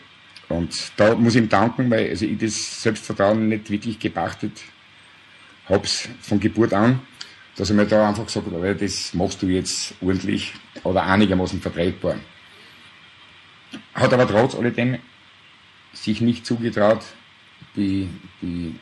Und 0.48 0.92
da 0.96 1.16
muss 1.16 1.36
ich 1.36 1.42
ihm 1.42 1.50
danken, 1.50 1.90
weil 1.90 2.10
also 2.10 2.26
ich 2.26 2.38
das 2.38 2.82
Selbstvertrauen 2.84 3.50
nicht 3.50 3.70
wirklich 3.70 4.00
gepachtet 4.00 4.52
hab's 5.68 6.10
von 6.22 6.40
Geburt 6.40 6.74
an 6.74 7.00
dass 7.56 7.70
ich 7.70 7.76
mir 7.76 7.86
da 7.86 8.10
einfach 8.10 8.26
gesagt 8.26 8.48
habe, 8.52 8.76
das 8.76 9.14
machst 9.14 9.42
du 9.42 9.48
jetzt 9.48 9.94
ordentlich 10.02 10.54
oder 10.84 11.04
einigermaßen 11.04 11.62
vertretbar. 11.62 12.16
Hat 13.94 14.14
aber 14.14 14.28
trotz 14.28 14.56
alledem 14.56 15.00
sich 15.94 16.22
nicht 16.22 16.46
zugetraut, 16.46 17.02
die, 17.76 18.10
die 18.42 18.80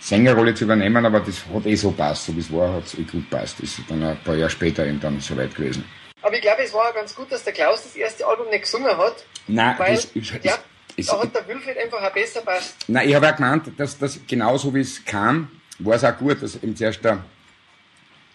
Sängerrolle 0.00 0.54
zu 0.54 0.64
übernehmen, 0.64 1.04
aber 1.04 1.20
das 1.20 1.44
hat 1.52 1.66
eh 1.66 1.74
so 1.74 1.92
passt, 1.92 2.26
so 2.26 2.34
wie 2.34 2.40
es 2.40 2.52
war, 2.52 2.74
hat 2.74 2.86
es 2.86 2.94
eh 2.94 3.02
gut 3.02 3.28
passt. 3.30 3.60
Das 3.60 3.78
ist 3.78 3.80
dann 3.88 4.02
ein 4.02 4.18
paar 4.24 4.34
Jahre 4.34 4.50
später 4.50 4.86
eben 4.86 5.00
dann 5.00 5.20
soweit 5.20 5.54
gewesen. 5.54 5.84
Aber 6.22 6.34
ich 6.34 6.42
glaube, 6.42 6.62
es 6.62 6.72
war 6.72 6.92
ganz 6.92 7.14
gut, 7.14 7.30
dass 7.30 7.44
der 7.44 7.52
Klaus 7.52 7.82
das 7.82 7.96
erste 7.96 8.26
Album 8.26 8.48
nicht 8.50 8.62
gesungen 8.62 8.96
hat. 8.96 9.24
Nein, 9.46 9.74
weil, 9.78 9.94
das, 9.94 10.08
ich, 10.14 10.30
ja, 10.42 10.58
das, 10.96 11.06
da 11.06 11.20
hat 11.20 11.34
der 11.34 11.46
Wilfried 11.48 11.78
einfach 11.78 12.02
auch 12.02 12.12
besser 12.12 12.40
passt. 12.42 12.76
Nein, 12.88 13.08
ich 13.08 13.14
habe 13.14 13.26
ja 13.26 13.32
gemeint, 13.32 13.72
dass 13.78 13.98
das 13.98 14.20
genauso 14.26 14.74
wie 14.74 14.80
es 14.80 15.04
kam, 15.04 15.50
war 15.84 15.96
es 15.96 16.04
auch 16.04 16.16
gut, 16.16 16.42
dass 16.42 16.56
eben 16.62 16.76
zuerst 16.76 17.04
der, 17.04 17.24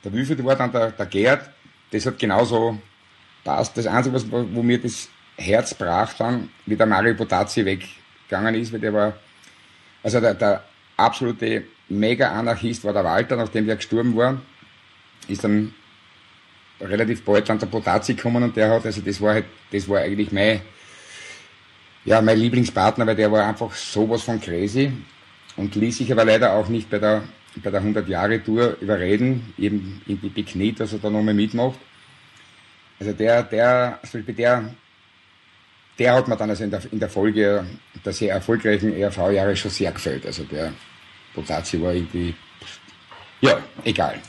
der 0.04 0.14
Wilfried 0.14 0.44
war, 0.44 0.56
dann 0.56 0.72
der, 0.72 0.92
der 0.92 1.06
Gerd, 1.06 1.50
das 1.92 2.06
hat 2.06 2.20
genauso 2.20 2.80
passt. 3.44 3.78
Das 3.78 3.88
Einzige, 3.88 4.16
was, 4.16 4.30
wo 4.30 4.64
mir 4.64 4.80
das 4.82 5.10
Herz 5.38 5.74
brach 5.74 6.14
dann, 6.14 6.50
wie 6.66 6.76
der 6.76 6.86
Mario 6.86 7.14
Potazzi 7.14 7.64
weggegangen 7.66 8.56
ist, 8.56 8.74
weil 8.74 8.80
der 8.80 8.94
war, 8.94 9.14
also 10.04 10.20
der, 10.20 10.34
der 10.34 10.64
absolute 10.98 11.66
Mega-Anarchist 11.90 12.84
war 12.84 12.94
der 12.94 13.04
Walter, 13.04 13.36
nachdem 13.36 13.68
der 13.68 13.76
gestorben 13.76 14.16
war, 14.16 14.42
ist 15.28 15.44
dann 15.44 15.74
relativ 16.82 17.24
bald 17.24 17.48
dann 17.48 17.60
der 17.60 17.68
Potazzi 17.68 18.16
gekommen 18.16 18.44
und 18.44 18.56
der 18.56 18.70
hat, 18.70 18.86
also 18.86 19.02
das 19.02 19.22
war 19.22 19.34
halt, 19.36 19.46
das 19.72 19.88
war 19.88 20.00
eigentlich 20.00 20.32
mein, 20.32 20.62
ja, 22.06 22.22
mein 22.22 22.38
Lieblingspartner, 22.38 23.06
weil 23.06 23.16
der 23.16 23.32
war 23.32 23.46
einfach 23.46 23.74
sowas 23.74 24.24
von 24.24 24.40
crazy 24.40 24.92
und 25.58 25.76
ließ 25.76 25.98
sich 25.98 26.12
aber 26.12 26.26
leider 26.26 26.54
auch 26.54 26.68
nicht 26.68 26.90
bei 26.90 27.00
der, 27.00 27.24
bei 27.64 27.72
der 27.72 27.82
100-Jahre-Tour 27.82 28.78
überreden, 28.82 29.54
eben 29.58 30.02
irgendwie 30.06 30.30
bekniet, 30.30 30.80
dass 30.80 30.94
er 30.94 31.00
da 31.00 31.10
nochmal 31.10 31.34
mitmacht. 31.34 31.80
Also 33.00 33.14
der, 33.14 33.44
der, 33.44 34.00
zum 34.04 34.20
Beispiel 34.20 34.36
der, 34.36 34.74
der 35.98 36.14
hat 36.14 36.28
mir 36.28 36.38
dann 36.38 36.50
also 36.50 36.64
in 36.64 36.72
der, 36.72 36.82
in 36.92 37.00
der 37.00 37.10
Folge 37.10 37.66
der 38.04 38.14
sehr 38.14 38.34
erfolgreichen 38.34 38.94
ERV-Jahre 38.94 39.56
schon 39.56 39.72
sehr 39.72 39.92
gefällt. 39.92 40.26
Also 40.26 40.44
der 40.44 40.74
Potazzi 41.34 41.82
war 41.82 41.94
irgendwie, 41.94 42.36
ja, 43.42 43.60
egal. 43.84 44.20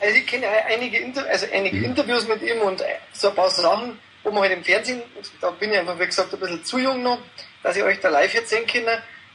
Also 0.00 0.16
ich 0.16 0.26
kenne 0.26 0.46
einige, 0.68 0.98
Inter 0.98 1.24
also 1.28 1.46
einige 1.52 1.78
mhm. 1.78 1.84
Interviews 1.84 2.28
mit 2.28 2.42
ihm 2.42 2.60
und 2.60 2.82
so 3.12 3.30
ein 3.30 3.34
paar 3.34 3.50
Sachen, 3.50 3.98
wo 4.22 4.30
man 4.30 4.42
halt 4.42 4.52
im 4.52 4.64
Fernsehen, 4.64 5.02
da 5.40 5.50
bin 5.50 5.72
ich 5.72 5.78
einfach, 5.78 5.98
wie 5.98 6.06
gesagt, 6.06 6.32
ein 6.32 6.40
bisschen 6.40 6.64
zu 6.64 6.78
jung 6.78 7.02
noch, 7.02 7.18
dass 7.62 7.76
ich 7.76 7.82
euch 7.82 8.00
da 8.00 8.08
live 8.08 8.34
jetzt 8.34 8.50
sehen 8.50 8.66
kann. 8.66 8.82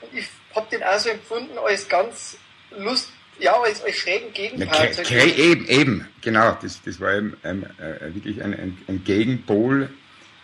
Und 0.02 0.18
ich 0.18 0.28
habe 0.56 0.68
den 0.72 0.84
auch 0.84 1.00
so 1.00 1.10
empfunden 1.10 1.58
als 1.58 1.88
ganz 1.88 2.38
lust, 2.78 3.10
ja, 3.40 3.54
als, 3.54 3.84
als 3.84 3.96
schrägen 3.96 4.34
Gegenpart. 4.34 5.10
Ja, 5.10 5.24
eben, 5.24 5.68
eben, 5.68 6.08
genau. 6.22 6.58
Das, 6.62 6.82
das 6.84 7.00
war 7.00 7.14
eben 7.14 7.38
ein, 7.44 7.64
äh, 7.80 8.14
wirklich 8.14 8.44
ein, 8.44 8.54
ein, 8.54 8.78
ein, 8.88 9.04
Gegenpol, 9.04 9.90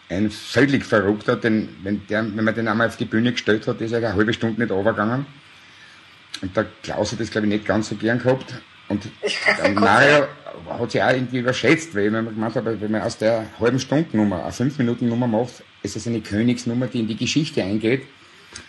ein 0.09 0.31
völlig 0.31 0.85
verrückter, 0.85 1.35
denn 1.35 1.75
wenn, 1.83 2.05
der, 2.07 2.23
wenn 2.23 2.43
man 2.43 2.55
den 2.55 2.67
einmal 2.67 2.87
auf 2.87 2.97
die 2.97 3.05
Bühne 3.05 3.31
gestellt 3.31 3.67
hat, 3.67 3.81
ist 3.81 3.91
er 3.91 3.97
eine 3.97 4.13
halbe 4.13 4.33
Stunde 4.33 4.61
nicht 4.61 4.71
runtergegangen. 4.71 5.25
Und 6.41 6.55
der 6.55 6.65
Klaus 6.83 7.11
hat 7.11 7.19
das, 7.19 7.31
glaube 7.31 7.47
ich, 7.47 7.53
nicht 7.53 7.65
ganz 7.65 7.89
so 7.89 7.95
gern 7.95 8.19
gehabt. 8.19 8.53
Und 8.87 9.03
der 9.63 9.69
Mario 9.71 10.27
hat 10.69 10.91
sich 10.91 11.01
auch 11.01 11.11
irgendwie 11.11 11.39
überschätzt, 11.39 11.95
weil 11.95 12.11
man 12.11 12.25
gemeint 12.25 12.55
hat, 12.55 12.65
wenn 12.65 12.91
man 12.91 13.01
aus 13.01 13.17
der 13.17 13.47
halben 13.59 13.79
Stunde 13.79 14.15
Nummer 14.15 14.43
eine 14.43 14.51
5 14.51 14.77
Minuten 14.77 15.09
Nummer 15.09 15.27
macht, 15.27 15.63
ist 15.83 15.95
das 15.95 16.07
eine 16.07 16.21
Königsnummer, 16.21 16.87
die 16.87 16.99
in 16.99 17.07
die 17.07 17.17
Geschichte 17.17 17.63
eingeht. 17.63 18.03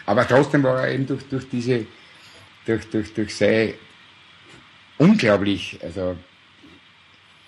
Aber 0.04 0.26
trotzdem 0.26 0.62
war 0.62 0.82
er 0.82 0.92
eben 0.92 1.06
durch, 1.06 1.28
durch 1.28 1.48
diese, 1.48 1.86
durch, 2.64 2.88
durch, 2.90 3.12
durch 3.14 3.36
seine 3.36 3.74
unglaublich, 4.98 5.78
also 5.82 6.16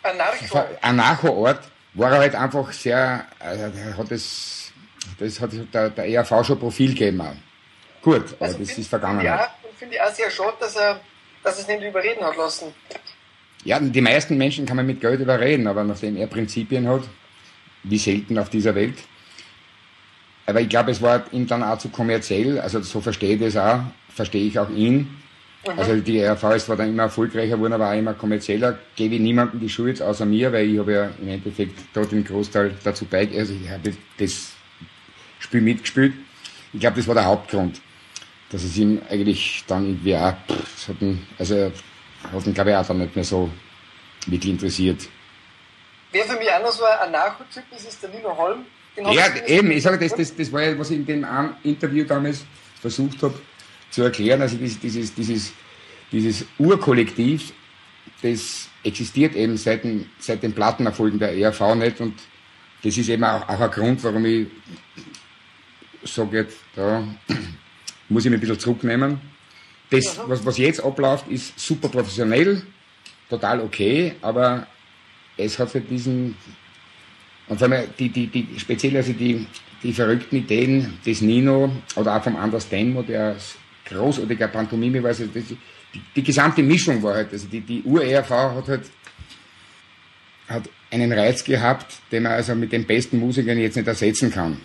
Anarcho. 0.03 0.65
Anarcho-Ort, 0.81 1.61
war 1.95 2.13
er 2.13 2.19
halt 2.19 2.35
einfach 2.35 2.73
sehr, 2.73 3.27
also 3.39 3.65
hat 3.65 4.11
das, 4.11 4.73
das 5.19 5.41
hat 5.41 5.51
der, 5.73 5.91
der 5.91 6.07
ERV 6.07 6.47
schon 6.47 6.59
Profil 6.59 6.91
gegeben. 6.91 7.21
Auch. 7.21 7.35
Gut, 8.03 8.35
aber 8.35 8.47
also 8.47 8.59
das 8.59 8.69
find, 8.69 8.79
ist 8.79 8.89
vergangen. 8.89 9.25
Ja, 9.25 9.55
finde 9.77 9.97
ich 9.97 10.01
auch 10.01 10.13
sehr 10.13 10.31
schade, 10.31 10.57
dass 10.61 10.77
er, 10.77 11.01
dass 11.43 11.59
es 11.59 11.67
nicht 11.67 11.83
überreden 11.83 12.25
hat 12.25 12.37
lassen. 12.37 12.73
Ja, 13.65 13.81
die 13.81 14.01
meisten 14.01 14.39
Menschen 14.39 14.67
kann 14.67 14.77
man 14.77 14.87
mit 14.87 15.01
Geld 15.01 15.21
überreden, 15.21 15.67
aber 15.67 15.83
nachdem 15.83 16.17
er 16.17 16.29
Prinzipien 16.29 16.89
hat, 16.89 17.03
wie 17.83 17.99
selten 17.99 18.39
auf 18.39 18.51
dieser 18.51 18.75
Welt, 18.75 18.99
aber 20.49 20.63
ich 20.63 20.71
glaube, 20.71 20.91
es 20.91 21.03
war 21.03 21.25
ihm 21.31 21.47
dann 21.47 21.63
auch 21.63 21.77
zu 21.77 21.91
kommerziell, 21.91 22.59
also 22.59 22.81
so 22.81 23.03
verstehe 23.03 23.35
ich 23.35 23.41
das 23.41 23.57
auch, 23.59 23.81
verstehe 24.09 24.47
ich 24.47 24.59
auch 24.59 24.71
ihn. 24.71 25.21
Mhm. 25.67 25.79
Also 25.79 25.97
die 25.97 26.25
RV 26.25 26.43
ist 26.55 26.67
zwar 26.67 26.77
dann 26.77 26.89
immer 26.89 27.03
erfolgreicher 27.03 27.57
geworden, 27.57 27.75
aber 27.75 27.91
auch 27.91 27.95
immer 27.99 28.15
kommerzieller. 28.15 28.79
Gebe 28.97 29.17
ich 29.17 29.21
niemandem 29.21 29.61
die 29.61 29.69
Schuld 29.69 30.01
außer 30.01 30.25
mir, 30.25 30.51
weil 30.51 30.71
ich 30.71 30.79
habe 30.79 30.93
ja 30.93 31.11
im 31.21 31.29
Endeffekt 31.29 31.79
dort 31.93 32.13
den 32.13 32.25
Großteil 32.25 32.75
dazu 32.83 33.05
beigetragen, 33.05 33.41
also 33.41 33.55
ich 33.63 33.69
habe 33.69 33.95
das 34.17 34.53
Spiel 35.39 35.61
mitgespielt. 35.61 36.15
Ich 36.73 36.81
glaube, 36.81 36.97
das 36.97 37.07
war 37.07 37.15
der 37.15 37.27
Hauptgrund, 37.27 37.83
dass 38.51 38.65
es 38.65 38.75
ihm 38.79 39.03
eigentlich 39.11 39.65
dann 39.67 39.85
irgendwie 39.85 40.17
auch, 40.17 40.33
pff, 40.51 40.89
hat 40.89 41.03
ihn, 41.03 41.27
also 41.39 41.71
hat 42.33 42.47
ihn 42.47 42.55
glaube 42.55 42.71
ich 42.71 42.77
auch 42.77 42.87
dann 42.87 43.01
nicht 43.01 43.15
mehr 43.15 43.25
so 43.25 43.51
wirklich 44.27 44.53
interessiert. 44.53 45.09
Wer 46.11 46.25
für 46.25 46.39
mich 46.39 46.51
auch 46.51 46.63
noch 46.63 46.73
so 46.73 46.85
ein 46.85 47.13
Nachholtyp 47.13 47.65
ist, 47.77 47.87
ist 47.87 48.03
der 48.03 48.09
Nino 48.09 48.35
Holm. 48.35 48.65
Ja, 49.13 49.47
eben, 49.47 49.71
ich 49.71 49.83
sage, 49.83 49.99
das, 49.99 50.17
das, 50.17 50.35
das 50.35 50.53
war 50.53 50.63
ja, 50.63 50.79
was 50.79 50.91
ich 50.91 50.99
in 50.99 51.07
dem 51.07 51.27
Interview 51.63 52.05
damals 52.05 52.45
versucht 52.81 53.23
habe 53.23 53.35
zu 53.91 54.03
erklären. 54.03 54.43
Also 54.43 54.57
dieses, 54.57 54.79
dieses, 54.79 55.15
dieses, 55.15 55.53
dieses 56.13 56.45
Urkollektiv, 56.59 57.53
das 58.23 58.69
existiert 58.83 59.35
eben 59.35 59.57
seit 59.57 59.85
den, 59.85 60.09
seit 60.19 60.43
den 60.43 60.53
Plattenerfolgen 60.53 61.19
der 61.19 61.37
ERV 61.37 61.75
nicht 61.75 62.01
und 62.01 62.15
das 62.83 62.97
ist 62.97 63.09
eben 63.09 63.25
auch, 63.25 63.49
auch 63.49 63.61
ein 63.61 63.71
Grund, 63.71 64.03
warum 64.05 64.25
ich 64.25 64.47
sage 66.05 66.39
jetzt, 66.39 66.59
da 66.75 67.03
muss 68.09 68.25
ich 68.25 68.31
mich 68.31 68.39
ein 68.39 68.41
bisschen 68.41 68.59
zurücknehmen. 68.59 69.21
Das, 69.91 70.21
was, 70.27 70.45
was 70.45 70.59
jetzt 70.59 70.83
abläuft, 70.83 71.29
ist 71.29 71.59
super 71.59 71.89
professionell, 71.89 72.63
total 73.29 73.61
okay, 73.61 74.15
aber 74.21 74.67
es 75.37 75.59
hat 75.59 75.71
für 75.71 75.81
diesen, 75.81 76.37
und 77.49 77.59
vor 77.59 77.71
allem 77.71 77.89
die, 77.99 78.09
die, 78.09 78.27
die, 78.27 78.59
speziell 78.59 78.97
also 78.97 79.13
die, 79.13 79.47
die 79.83 79.93
verrückten 79.93 80.37
Ideen 80.37 80.99
des 81.05 81.21
Nino 81.21 81.71
oder 81.97 82.17
auch 82.17 82.23
vom 82.23 82.37
Anders 82.37 82.69
Denmo, 82.69 83.03
der 83.03 83.37
großartiger 83.87 84.49
Pantomime 84.49 85.03
war, 85.03 85.11
also 85.11 85.27
das, 85.27 85.45
die, 85.95 86.03
die, 86.15 86.23
gesamte 86.23 86.63
Mischung 86.63 87.03
war 87.03 87.15
halt, 87.15 87.33
also 87.33 87.47
die, 87.49 87.61
die 87.61 87.83
Ur-ERV 87.83 88.31
hat 88.31 88.69
halt 88.69 88.83
hat 90.49 90.63
einen 90.91 91.13
Reiz 91.13 91.45
gehabt, 91.45 91.97
den 92.11 92.23
man 92.23 92.33
also 92.33 92.55
mit 92.55 92.73
den 92.73 92.87
besten 92.87 93.19
Musikern 93.19 93.59
jetzt 93.59 93.77
nicht 93.77 93.87
ersetzen 93.87 94.33
kann. 94.33 94.61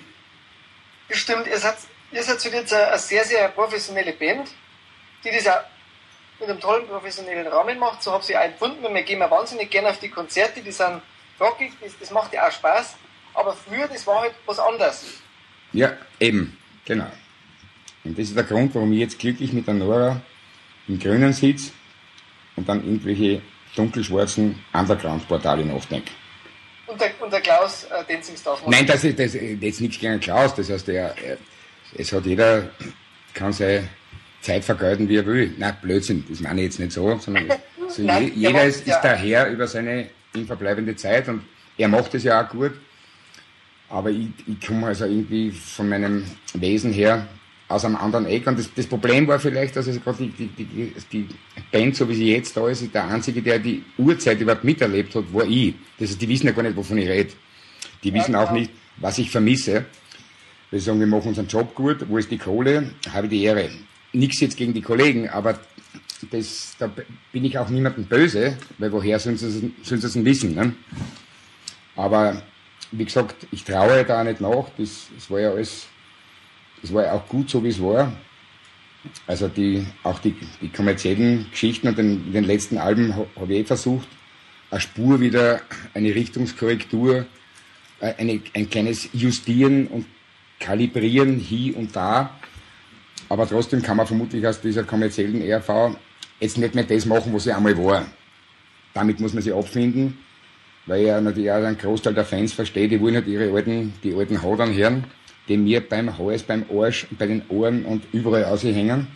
Stimmt, 1.09 1.47
ihr 1.47 1.59
seid, 1.59 1.75
ihr 2.11 2.23
seid 2.23 2.43
jetzt 2.43 2.73
eine, 2.73 2.97
sehr, 2.97 3.25
sehr 3.25 3.49
professionelle 3.49 4.13
Band, 4.13 4.49
die 5.23 5.29
das 5.31 5.47
auch 5.47 5.63
mit 6.39 6.49
einem 6.49 6.59
tollen 6.59 6.87
professionellen 6.87 7.47
Rahmen 7.47 7.77
macht. 7.77 8.01
So 8.01 8.11
habe 8.11 8.23
ich 8.27 8.35
auch 8.35 8.41
empfunden. 8.41 8.93
Wir 8.93 9.03
gehen 9.03 9.19
wahnsinnig 9.19 9.69
gerne 9.69 9.89
auf 9.89 9.99
die 9.99 10.09
Konzerte, 10.09 10.61
die 10.61 10.71
sind 10.71 11.01
rockig, 11.43 11.71
das, 11.81 11.91
das 11.99 12.11
macht 12.11 12.33
ja 12.33 12.47
auch 12.47 12.51
Spaß. 12.51 12.95
Aber 13.33 13.53
früher, 13.53 13.87
das 13.87 14.05
war 14.07 14.21
halt 14.21 14.33
was 14.45 14.59
anderes. 14.59 15.21
Ja, 15.73 15.93
eben, 16.19 16.57
genau. 16.85 17.11
Und 18.03 18.17
das 18.17 18.27
ist 18.27 18.35
der 18.35 18.43
Grund, 18.43 18.75
warum 18.75 18.93
ich 18.93 18.99
jetzt 18.99 19.19
glücklich 19.19 19.53
mit 19.53 19.65
der 19.65 19.73
Nora 19.73 20.21
im 20.87 20.99
Grünen 20.99 21.33
sitze 21.33 21.71
und 22.55 22.67
dann 22.67 22.83
irgendwelche 22.83 23.41
dunkelschwarzen 23.75 24.63
Underground-Portale 24.73 25.65
nachdenke. 25.65 26.11
Und 26.85 26.99
der, 26.99 27.09
und 27.21 27.31
der 27.31 27.41
Klaus 27.41 27.85
äh, 27.85 28.03
Denzingsdorf? 28.07 28.61
Nein, 28.67 28.85
das 28.85 29.03
ist, 29.03 29.17
das 29.17 29.33
ist 29.33 29.61
jetzt 29.61 29.81
nichts 29.81 29.99
gegen 29.99 30.19
Klaus. 30.19 30.53
Das 30.53 30.69
heißt, 30.69 30.89
er, 30.89 31.15
er, 31.17 31.37
es 31.95 32.11
hat 32.11 32.25
jeder, 32.25 32.69
kann 33.33 33.53
seine 33.53 33.87
Zeit 34.41 34.63
vergeuden, 34.63 35.07
wie 35.07 35.17
er 35.17 35.25
will. 35.25 35.55
Nein, 35.57 35.75
Blödsinn, 35.81 36.25
das 36.29 36.41
meine 36.41 36.61
ich 36.61 36.65
jetzt 36.65 36.79
nicht 36.79 36.91
so, 36.91 37.17
sondern 37.17 37.47
so 37.87 38.01
Nein, 38.03 38.31
jeder 38.35 38.65
ist, 38.65 38.85
ja. 38.85 38.95
ist 38.95 39.01
der 39.01 39.15
Herr 39.15 39.49
über 39.49 39.65
seine 39.65 40.09
ihm 40.35 40.45
verbleibende 40.45 40.95
Zeit 40.95 41.27
und 41.29 41.43
er 41.77 41.87
macht 41.87 42.13
es 42.15 42.23
ja 42.23 42.43
auch 42.43 42.49
gut. 42.49 42.73
Aber 43.89 44.09
ich, 44.09 44.27
ich 44.47 44.65
komme 44.65 44.87
also 44.87 45.05
irgendwie 45.05 45.51
von 45.51 45.89
meinem 45.89 46.23
Wesen 46.53 46.91
her 46.93 47.27
aus 47.67 47.85
einem 47.85 47.95
anderen 47.95 48.25
Eck. 48.25 48.47
Und 48.47 48.59
das, 48.59 48.73
das 48.73 48.87
Problem 48.87 49.27
war 49.27 49.39
vielleicht, 49.39 49.75
dass 49.75 49.87
es 49.87 50.03
gerade 50.03 50.25
die, 50.25 50.47
die, 50.47 50.65
die, 50.65 50.93
die 51.11 51.27
Band, 51.71 51.95
so 51.95 52.07
wie 52.09 52.15
sie 52.15 52.31
jetzt 52.31 52.55
da 52.55 52.67
ist, 52.67 52.93
der 52.93 53.07
Einzige, 53.07 53.41
der 53.41 53.59
die 53.59 53.83
Uhrzeit 53.97 54.39
überhaupt 54.39 54.63
miterlebt 54.63 55.15
hat, 55.15 55.25
war 55.33 55.45
ich. 55.45 55.75
Das 55.99 56.09
heißt, 56.09 56.21
die 56.21 56.29
wissen 56.29 56.47
ja 56.47 56.53
gar 56.53 56.63
nicht, 56.63 56.75
wovon 56.75 56.97
ich 56.97 57.07
rede. 57.07 57.33
Die 58.03 58.13
wissen 58.13 58.35
auch 58.35 58.51
nicht, 58.51 58.71
was 58.97 59.17
ich 59.17 59.29
vermisse. 59.29 59.85
Wir 60.71 60.79
sagen, 60.79 60.99
wir 60.99 61.07
machen 61.07 61.29
unseren 61.29 61.47
Job 61.47 61.75
gut, 61.75 62.07
wo 62.09 62.17
ist 62.17 62.31
die 62.31 62.37
Kohle, 62.37 62.91
habe 63.11 63.27
ich 63.27 63.31
die 63.31 63.43
Ehre. 63.43 63.69
Nichts 64.11 64.39
jetzt 64.41 64.57
gegen 64.57 64.73
die 64.73 64.81
Kollegen, 64.81 65.29
aber 65.29 65.59
das, 66.31 66.75
da 66.79 66.91
bin 67.31 67.45
ich 67.45 67.57
auch 67.57 67.69
niemandem 67.69 68.05
böse, 68.05 68.57
weil 68.77 68.91
woher 68.91 69.19
sollen 69.19 69.37
sie, 69.37 69.73
es 69.83 70.13
denn 70.13 70.25
wissen? 70.25 70.55
Ne? 70.55 70.73
Aber 71.95 72.41
wie 72.91 73.05
gesagt, 73.05 73.47
ich 73.51 73.63
traue 73.63 74.03
da 74.03 74.23
nicht 74.23 74.41
nach, 74.41 74.69
das, 74.77 75.07
das 75.15 75.29
war 75.29 75.39
ja 75.39 75.51
alles 75.51 75.87
das 76.83 76.93
war 76.93 77.05
ja 77.05 77.13
auch 77.13 77.27
gut 77.27 77.49
so, 77.49 77.63
wie 77.63 77.69
es 77.69 77.81
war. 77.81 78.11
Also 79.25 79.47
die, 79.47 79.85
auch 80.03 80.19
die, 80.19 80.35
die 80.61 80.69
kommerziellen 80.69 81.47
Geschichten 81.49 81.87
und 81.87 81.97
den, 81.97 82.31
den 82.31 82.43
letzten 82.43 82.77
Alben 82.77 83.15
habe 83.15 83.53
ich 83.53 83.59
eh 83.59 83.63
versucht, 83.63 84.07
eine 84.69 84.81
Spur 84.81 85.19
wieder, 85.19 85.61
eine 85.93 86.13
Richtungskorrektur, 86.13 87.25
äh, 88.01 88.13
eine, 88.17 88.41
ein 88.53 88.69
kleines 88.69 89.09
Justieren 89.13 89.87
und 89.87 90.05
Kalibrieren 90.59 91.39
hier 91.39 91.77
und 91.77 91.95
da. 91.95 92.37
Aber 93.29 93.47
trotzdem 93.47 93.81
kann 93.81 93.97
man 93.97 94.07
vermutlich 94.07 94.45
aus 94.45 94.59
dieser 94.59 94.83
kommerziellen 94.83 95.41
ERV 95.41 95.95
jetzt 96.43 96.57
nicht 96.57 96.75
mehr 96.75 96.83
das 96.83 97.05
machen, 97.05 97.33
was 97.33 97.45
sie 97.45 97.51
einmal 97.51 97.77
war. 97.77 98.05
Damit 98.93 99.19
muss 99.19 99.33
man 99.33 99.41
sich 99.41 99.53
abfinden, 99.53 100.17
weil 100.85 101.03
ja 101.05 101.19
natürlich 101.19 101.51
auch 101.51 101.63
ein 101.63 101.77
Großteil 101.77 102.13
der 102.13 102.25
Fans 102.25 102.53
versteht, 102.53 102.91
die 102.91 103.01
wollen 103.01 103.15
halt 103.15 103.27
ihre 103.27 103.51
alten, 103.51 103.93
die 104.03 104.13
alten 104.13 104.41
Hadern 104.41 104.73
hören 104.73 105.05
die 105.47 105.57
mir 105.57 105.81
beim 105.81 106.17
Hals, 106.17 106.43
beim 106.43 106.65
Arsch, 106.71 107.07
bei 107.17 107.27
den 107.27 107.43
Ohren 107.49 107.85
und 107.85 108.05
überall 108.13 108.45
aushängen. 108.45 109.07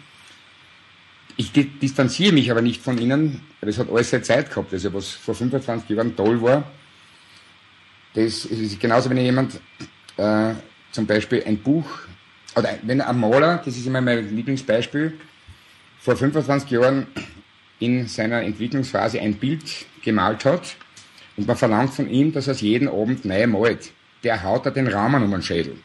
Ich 1.37 1.51
distanziere 1.51 2.33
mich 2.33 2.49
aber 2.49 2.61
nicht 2.61 2.81
von 2.81 2.97
ihnen, 2.97 3.41
weil 3.61 3.69
es 3.69 3.77
hat 3.77 3.89
alles 3.89 4.09
seine 4.09 4.23
Zeit 4.23 4.49
gehabt. 4.49 4.73
Also 4.73 4.93
was 4.93 5.11
vor 5.11 5.35
25 5.35 5.89
Jahren 5.89 6.15
toll 6.15 6.41
war, 6.41 6.63
das 8.13 8.45
ist 8.45 8.79
genauso, 8.79 9.09
wenn 9.09 9.17
jemand 9.17 9.59
äh, 10.17 10.53
zum 10.91 11.05
Beispiel 11.05 11.43
ein 11.45 11.59
Buch, 11.59 11.85
oder 12.55 12.79
wenn 12.81 13.01
ein 13.01 13.19
Maler, 13.19 13.61
das 13.63 13.77
ist 13.77 13.85
immer 13.85 14.01
mein 14.01 14.35
Lieblingsbeispiel, 14.35 15.13
vor 15.99 16.15
25 16.15 16.71
Jahren 16.71 17.07
in 17.79 18.07
seiner 18.07 18.41
Entwicklungsphase 18.41 19.19
ein 19.19 19.35
Bild 19.35 19.63
gemalt 20.03 20.45
hat 20.45 20.75
und 21.35 21.47
man 21.47 21.57
verlangt 21.57 21.93
von 21.93 22.09
ihm, 22.09 22.31
dass 22.31 22.47
er 22.47 22.53
es 22.53 22.61
jeden 22.61 22.87
Abend 22.87 23.25
neu 23.25 23.47
malt. 23.47 23.91
Der 24.23 24.43
haut 24.43 24.65
da 24.65 24.71
den 24.71 24.87
Rahmen 24.87 25.23
um 25.23 25.31
den 25.31 25.41
Schädel. 25.41 25.77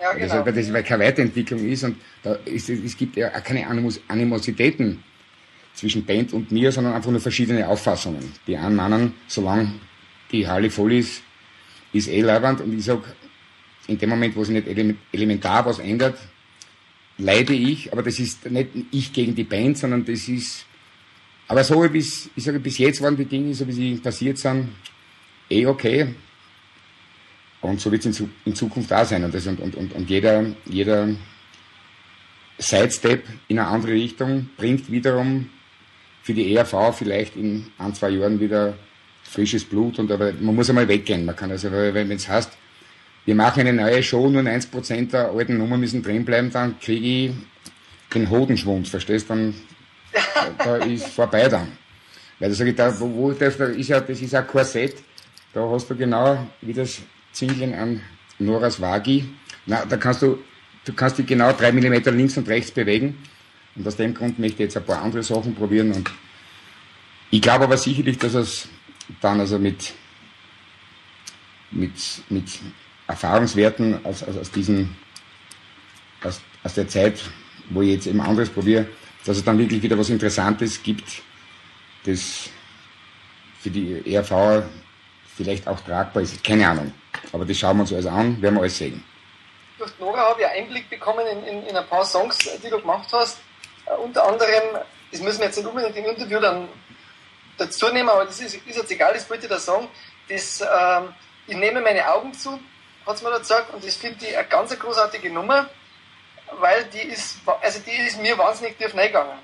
Ja, 0.00 0.12
genau. 0.12 0.32
Also, 0.32 0.46
weil 0.46 0.52
das 0.52 0.72
weil 0.72 0.82
keine 0.82 1.04
Weiterentwicklung 1.04 1.64
ist 1.66 1.84
und 1.84 1.96
da 2.22 2.34
ist, 2.44 2.68
es 2.68 2.96
gibt 2.96 3.16
ja 3.16 3.28
auch 3.34 3.42
keine 3.42 3.66
Animos 3.66 4.00
Animositäten 4.08 5.02
zwischen 5.74 6.04
Band 6.04 6.32
und 6.32 6.50
mir, 6.50 6.72
sondern 6.72 6.94
einfach 6.94 7.10
nur 7.10 7.20
verschiedene 7.20 7.68
Auffassungen. 7.68 8.32
Die 8.46 8.56
einen 8.56 8.76
meinen, 8.76 9.14
solange 9.26 9.72
die 10.32 10.46
Halle 10.46 10.70
voll 10.70 10.94
ist, 10.94 11.22
ist 11.92 12.08
eh 12.08 12.22
leibend 12.22 12.60
und 12.60 12.76
ich 12.76 12.84
sag, 12.84 13.00
in 13.86 13.98
dem 13.98 14.10
Moment, 14.10 14.34
wo 14.36 14.42
sich 14.42 14.54
nicht 14.54 14.96
elementar 15.12 15.64
was 15.66 15.78
ändert, 15.78 16.18
leide 17.18 17.54
ich, 17.54 17.92
aber 17.92 18.02
das 18.02 18.18
ist 18.18 18.50
nicht 18.50 18.68
ich 18.90 19.12
gegen 19.12 19.34
die 19.34 19.44
Band, 19.44 19.78
sondern 19.78 20.04
das 20.04 20.28
ist, 20.28 20.66
aber 21.48 21.64
so 21.64 21.80
bis, 21.88 22.30
ich 22.36 22.44
sage, 22.44 22.60
bis 22.60 22.78
jetzt 22.78 23.00
waren 23.02 23.16
die 23.16 23.24
Dinge, 23.24 23.54
so 23.54 23.66
wie 23.66 23.72
sie 23.72 23.94
passiert 23.96 24.38
sind, 24.38 24.68
eh 25.48 25.66
okay. 25.66 26.14
Und 27.60 27.80
so 27.80 27.90
wird 27.90 28.04
es 28.04 28.20
in, 28.20 28.30
in, 28.44 28.54
Zukunft 28.54 28.90
da 28.90 29.04
sein. 29.04 29.24
Und, 29.24 29.34
das, 29.34 29.46
und, 29.46 29.60
und, 29.60 29.92
und 29.92 30.10
jeder, 30.10 30.44
jeder 30.66 31.08
Sidestep 32.58 33.24
in 33.48 33.58
eine 33.58 33.68
andere 33.68 33.92
Richtung 33.92 34.50
bringt 34.56 34.90
wiederum 34.90 35.48
für 36.22 36.34
die 36.34 36.54
ERV 36.54 36.94
vielleicht 36.96 37.36
in 37.36 37.66
ein, 37.78 37.94
zwei 37.94 38.10
Jahren 38.10 38.38
wieder 38.40 38.76
frisches 39.22 39.64
Blut. 39.64 39.98
Und 39.98 40.10
aber 40.10 40.32
man 40.34 40.54
muss 40.54 40.68
einmal 40.68 40.86
weggehen. 40.86 41.24
Man 41.24 41.34
kann 41.34 41.50
also, 41.50 41.70
wenn 41.72 42.10
es 42.10 42.28
heißt, 42.28 42.52
wir 43.26 43.34
machen 43.34 43.60
eine 43.60 43.72
neue 43.72 44.02
Show, 44.02 44.28
nur 44.28 44.42
1% 44.42 45.10
der 45.10 45.30
alten 45.30 45.58
Nummer 45.58 45.76
müssen 45.76 46.02
drin 46.02 46.24
bleiben, 46.24 46.50
dann 46.50 46.78
kriege 46.78 47.06
ich 47.06 47.32
den 48.14 48.30
Hodenschwund, 48.30 48.88
verstehst 48.88 49.28
du? 49.28 49.34
Dann 49.34 49.54
da 50.58 50.76
ist 50.76 51.08
vorbei 51.08 51.48
dann. 51.48 51.72
Weil 52.38 52.50
da 52.50 52.54
sage 52.54 52.70
ich, 52.70 52.76
da, 52.76 52.98
wo, 53.00 53.12
wo 53.12 53.32
das, 53.32 53.56
da 53.56 53.66
ist 53.66 53.88
ja, 53.88 54.00
das 54.00 54.20
ist 54.20 54.34
ein 54.34 54.46
Korsett, 54.46 54.96
da 55.52 55.68
hast 55.68 55.90
du 55.90 55.96
genau, 55.96 56.46
wie 56.60 56.72
das 56.72 57.00
Zingeln 57.32 57.74
an 57.74 58.00
Noras 58.38 58.80
Wagi. 58.80 59.28
Na, 59.66 59.84
da 59.84 59.96
kannst 59.96 60.22
du, 60.22 60.38
du 60.84 60.92
kannst 60.92 61.18
dich 61.18 61.26
genau 61.26 61.52
drei 61.52 61.72
Millimeter 61.72 62.12
links 62.12 62.36
und 62.36 62.48
rechts 62.48 62.70
bewegen. 62.70 63.18
Und 63.74 63.86
aus 63.86 63.96
dem 63.96 64.14
Grund 64.14 64.38
möchte 64.38 64.54
ich 64.54 64.60
jetzt 64.68 64.76
ein 64.76 64.84
paar 64.84 65.02
andere 65.02 65.22
Sachen 65.22 65.54
probieren. 65.54 65.92
Und 65.92 66.10
ich 67.30 67.42
glaube 67.42 67.64
aber 67.64 67.76
sicherlich, 67.76 68.18
dass 68.18 68.34
es 68.34 68.68
dann 69.20 69.40
also 69.40 69.58
mit, 69.58 69.92
mit, 71.72 71.92
mit 72.28 72.60
Erfahrungswerten 73.08 74.04
aus, 74.04 74.22
aus, 74.22 74.36
aus 74.36 74.50
diesen, 74.50 74.96
aus, 76.22 76.40
aus 76.62 76.74
der 76.74 76.88
Zeit, 76.88 77.20
wo 77.70 77.82
ich 77.82 77.90
jetzt 77.90 78.06
eben 78.06 78.20
anderes 78.20 78.50
probiere, 78.50 78.86
dass 79.24 79.36
es 79.36 79.44
dann 79.44 79.58
wirklich 79.58 79.82
wieder 79.82 79.98
was 79.98 80.10
Interessantes 80.10 80.82
gibt, 80.82 81.22
das 82.04 82.50
für 83.60 83.70
die 83.70 84.14
ERV 84.14 84.64
vielleicht 85.36 85.66
auch 85.66 85.80
tragbar 85.80 86.22
ist. 86.22 86.42
Keine 86.42 86.68
Ahnung. 86.68 86.92
Aber 87.32 87.44
das 87.44 87.58
schauen 87.58 87.76
wir 87.76 87.82
uns 87.82 87.92
alles 87.92 88.06
an, 88.06 88.40
werden 88.40 88.54
wir 88.54 88.60
alles 88.62 88.78
sehen. 88.78 89.04
Durch 89.78 89.92
Nora 89.98 90.30
habe 90.30 90.40
ich 90.40 90.46
Einblick 90.46 90.88
bekommen 90.88 91.26
in, 91.26 91.44
in, 91.44 91.66
in, 91.66 91.76
ein 91.76 91.86
paar 91.86 92.04
Songs, 92.04 92.38
die 92.38 92.70
du 92.70 92.80
gemacht 92.80 93.08
hast. 93.12 93.40
Uh, 93.86 94.02
unter 94.02 94.26
anderem, 94.26 94.80
das 95.12 95.20
müssen 95.20 95.38
wir 95.38 95.46
jetzt 95.46 95.56
nicht 95.56 95.66
unbedingt 95.66 95.96
im 95.96 96.06
Interview 96.06 96.40
dann 96.40 96.68
dazu 97.58 97.88
nehmen, 97.92 98.08
aber 98.08 98.24
das 98.24 98.40
ist, 98.40 98.54
ist 98.54 98.76
jetzt 98.76 98.90
egal, 98.90 99.12
das 99.14 99.28
wollte 99.28 99.44
ich 99.44 99.50
da 99.50 99.58
sagen. 99.58 99.88
Das, 100.28 100.60
ähm, 100.60 101.14
ich 101.46 101.56
nehme 101.56 101.80
meine 101.80 102.08
Augen 102.10 102.32
zu, 102.32 102.58
hat 103.06 103.16
es 103.16 103.22
mir 103.22 103.30
da 103.30 103.38
gesagt, 103.38 103.72
und 103.72 103.84
das 103.84 103.96
finde 103.96 104.26
ich 104.26 104.36
eine 104.36 104.46
ganz 104.48 104.76
großartige 104.78 105.30
Nummer, 105.32 105.68
weil 106.60 106.84
die 106.92 107.08
ist, 107.08 107.38
also 107.62 107.80
die 107.86 108.06
ist 108.06 108.20
mir 108.20 108.36
wahnsinnig 108.36 108.76
tief 108.76 108.94
reingegangen. 108.94 109.38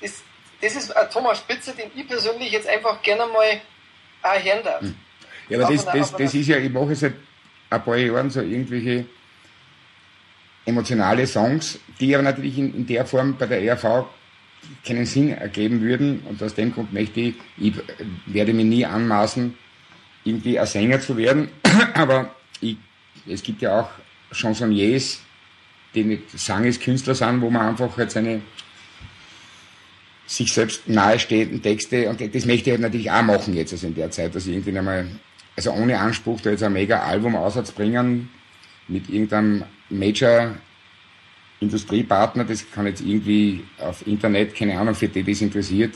Das, 0.00 0.22
das 0.60 0.76
ist 0.76 0.96
ein 0.96 1.10
Thomas 1.10 1.38
Spitzer, 1.38 1.72
den 1.72 1.90
ich 1.94 2.06
persönlich 2.06 2.52
jetzt 2.52 2.68
einfach 2.68 3.02
gerne 3.02 3.26
mal 3.26 3.60
auch 4.22 4.44
hören 4.44 4.62
darf. 4.64 4.80
Hm. 4.80 4.94
Ja, 5.48 5.58
aber 5.58 5.72
das, 5.72 5.84
das, 5.84 6.12
das 6.12 6.34
ist 6.34 6.46
ja, 6.46 6.58
ich 6.58 6.70
mache 6.70 6.94
seit 6.94 7.14
ein 7.70 7.82
paar 7.82 7.96
Jahren 7.96 8.30
so 8.30 8.40
irgendwelche 8.40 9.06
emotionale 10.64 11.26
Songs, 11.26 11.78
die 11.98 12.14
aber 12.14 12.22
natürlich 12.22 12.58
in, 12.58 12.74
in 12.74 12.86
der 12.86 13.04
Form 13.04 13.36
bei 13.36 13.46
der 13.46 13.62
ERV 13.62 14.06
keinen 14.86 15.06
Sinn 15.06 15.32
ergeben 15.32 15.80
würden. 15.80 16.20
Und 16.28 16.42
aus 16.42 16.54
dem 16.54 16.72
Grund 16.72 16.92
möchte 16.92 17.20
ich, 17.20 17.34
ich 17.56 17.74
werde 18.26 18.52
mir 18.52 18.64
nie 18.64 18.84
anmaßen, 18.84 19.56
irgendwie 20.24 20.58
ein 20.58 20.66
Sänger 20.66 21.00
zu 21.00 21.16
werden, 21.16 21.48
aber 21.94 22.34
ich, 22.60 22.76
es 23.26 23.42
gibt 23.42 23.62
ja 23.62 23.80
auch 23.80 23.90
Chansonniers, 24.32 25.20
die 25.94 26.04
nicht 26.04 26.30
Sangeskünstler 26.30 27.14
sind, 27.14 27.40
wo 27.40 27.50
man 27.50 27.68
einfach 27.68 27.96
halt 27.96 28.10
seine 28.10 28.42
sich 30.26 30.52
selbst 30.52 30.88
nahestehenden 30.88 31.60
Texte, 31.60 32.08
und 32.08 32.20
das 32.20 32.46
möchte 32.46 32.70
ich 32.70 32.74
halt 32.74 32.80
natürlich 32.80 33.10
auch 33.10 33.22
machen 33.22 33.54
jetzt, 33.54 33.72
also 33.72 33.88
in 33.88 33.96
der 33.96 34.12
Zeit, 34.12 34.32
dass 34.34 34.46
ich 34.46 34.54
irgendwie 34.54 34.78
einmal, 34.78 35.08
also 35.56 35.72
ohne 35.72 35.98
Anspruch, 35.98 36.40
da 36.40 36.50
jetzt 36.50 36.62
ein 36.62 36.72
mega 36.72 37.02
Album 37.02 37.36
bringen, 37.74 38.28
mit 38.86 39.08
irgendeinem 39.08 39.64
Major 39.88 40.54
Industriepartner, 41.58 42.44
das 42.44 42.70
kann 42.70 42.86
jetzt 42.86 43.00
irgendwie 43.00 43.64
auf 43.78 44.06
Internet, 44.06 44.54
keine 44.54 44.78
Ahnung, 44.78 44.94
für 44.94 45.08
die 45.08 45.24
das 45.24 45.40
interessiert, 45.40 45.94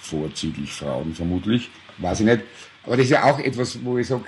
vorzüglich 0.00 0.72
Frauen 0.72 1.12
vermutlich, 1.12 1.68
weiß 1.98 2.20
ich 2.20 2.26
nicht. 2.26 2.42
Aber 2.84 2.96
das 2.96 3.06
ist 3.06 3.10
ja 3.10 3.24
auch 3.24 3.38
etwas, 3.40 3.84
wo 3.84 3.98
ich 3.98 4.06
sage, 4.06 4.24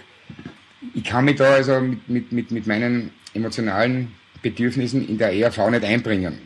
ich 0.92 1.04
kann 1.04 1.24
mich 1.24 1.36
da 1.36 1.54
also 1.54 1.80
mit, 1.80 2.08
mit, 2.08 2.32
mit, 2.32 2.50
mit 2.50 2.66
meinen 2.66 3.10
emotionalen 3.32 4.12
Bedürfnissen 4.42 5.08
in 5.08 5.18
der 5.18 5.32
ERV 5.32 5.70
nicht 5.70 5.84
einbringen, 5.84 6.38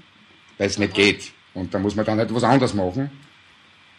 weil 0.56 0.68
es 0.68 0.78
nicht 0.78 0.94
geht. 0.94 1.32
Und 1.54 1.74
da 1.74 1.78
muss 1.78 1.96
man 1.96 2.06
dann 2.06 2.18
halt 2.18 2.32
was 2.34 2.44
anderes 2.44 2.74
machen. 2.74 3.10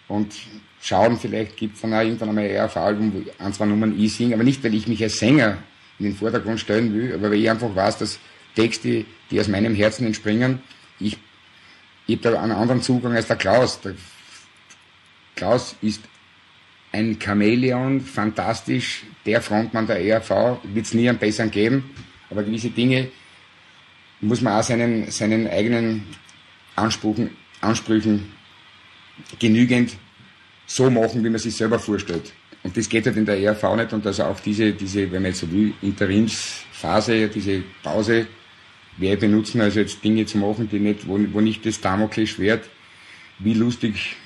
Und 0.08 0.34
schauen, 0.82 1.18
vielleicht 1.18 1.58
gibt 1.58 1.76
es 1.76 1.82
dann 1.82 1.94
auch 1.94 2.02
irgendwann 2.02 2.30
einmal 2.30 2.46
ein 2.46 2.52
ERV-Album, 2.52 3.14
wo 3.14 3.44
ein, 3.44 3.54
zwei 3.54 3.66
Nummern 3.66 4.00
ich 4.00 4.16
singe, 4.16 4.36
aber 4.36 4.44
nicht, 4.44 4.64
weil 4.64 4.74
ich 4.74 4.88
mich 4.88 5.04
als 5.04 5.20
Sänger 5.20 5.58
in 6.00 6.06
den 6.06 6.16
Vordergrund 6.16 6.60
stellen 6.60 6.94
will, 6.94 7.14
aber 7.14 7.32
weil 7.32 7.40
ich 7.40 7.50
einfach 7.50 7.76
weiß, 7.76 7.98
dass 7.98 8.20
Texte, 8.56 9.06
die 9.30 9.40
aus 9.40 9.48
meinem 9.48 9.76
Herzen 9.76 10.06
entspringen, 10.06 10.62
ich, 11.00 11.18
ich 12.08 12.18
habe 12.18 12.32
da 12.32 12.42
einen 12.42 12.54
anderen 12.54 12.82
Zugang 12.82 13.14
als 13.14 13.28
der 13.28 13.36
Klaus. 13.36 13.82
Der 13.82 13.94
Klaus 15.36 15.76
ist 15.82 16.02
ein 16.92 17.18
Chamäleon, 17.20 18.02
fantastisch, 18.02 19.04
der 19.26 19.42
Frontmann 19.42 19.88
der 19.88 20.04
ERV, 20.04 20.60
wird 20.64 20.86
es 20.86 20.94
nie 20.94 21.08
einen 21.08 21.20
besseren 21.20 21.52
geben, 21.52 21.84
aber 22.30 22.44
gewisse 22.44 22.70
Dinge 22.70 23.10
muss 24.22 24.42
man 24.42 24.60
auch 24.60 24.64
seinen, 24.64 25.10
seinen 25.12 25.48
eigenen 25.48 26.04
Ansprüchen, 26.76 27.32
Ansprüchen 27.62 28.32
genügend 29.40 29.96
so 30.66 30.90
machen, 30.90 31.24
wie 31.24 31.30
man 31.30 31.40
sich 31.40 31.56
selber 31.56 31.80
vorstellt. 31.80 32.34
Und 32.64 32.76
das 32.76 32.90
geht 32.90 33.06
halt 33.06 33.18
in 33.18 33.26
der 33.26 33.40
ERV 33.40 33.76
nicht. 33.76 33.94
Und 33.94 34.06
also 34.06 34.24
auch 34.24 34.40
diese, 34.40 34.74
diese, 34.74 35.04
wenn 35.12 35.22
man 35.22 35.32
jetzt 35.32 35.40
so 35.40 35.52
will, 35.52 35.74
Interimsphase, 35.82 37.30
diese 37.30 37.64
Pause, 37.82 38.28
wer 38.98 39.16
benutzen, 39.16 39.62
also 39.62 39.80
jetzt 39.80 40.04
Dinge 40.04 40.26
zu 40.26 40.38
machen, 40.38 40.70
die 40.70 40.80
nicht, 40.80 41.08
wo, 41.08 41.18
wo 41.32 41.42
nicht 41.42 41.66
das 41.66 41.80
Damoklesschwert, 41.80 42.70
wie 43.40 43.54
lustig 43.54 44.18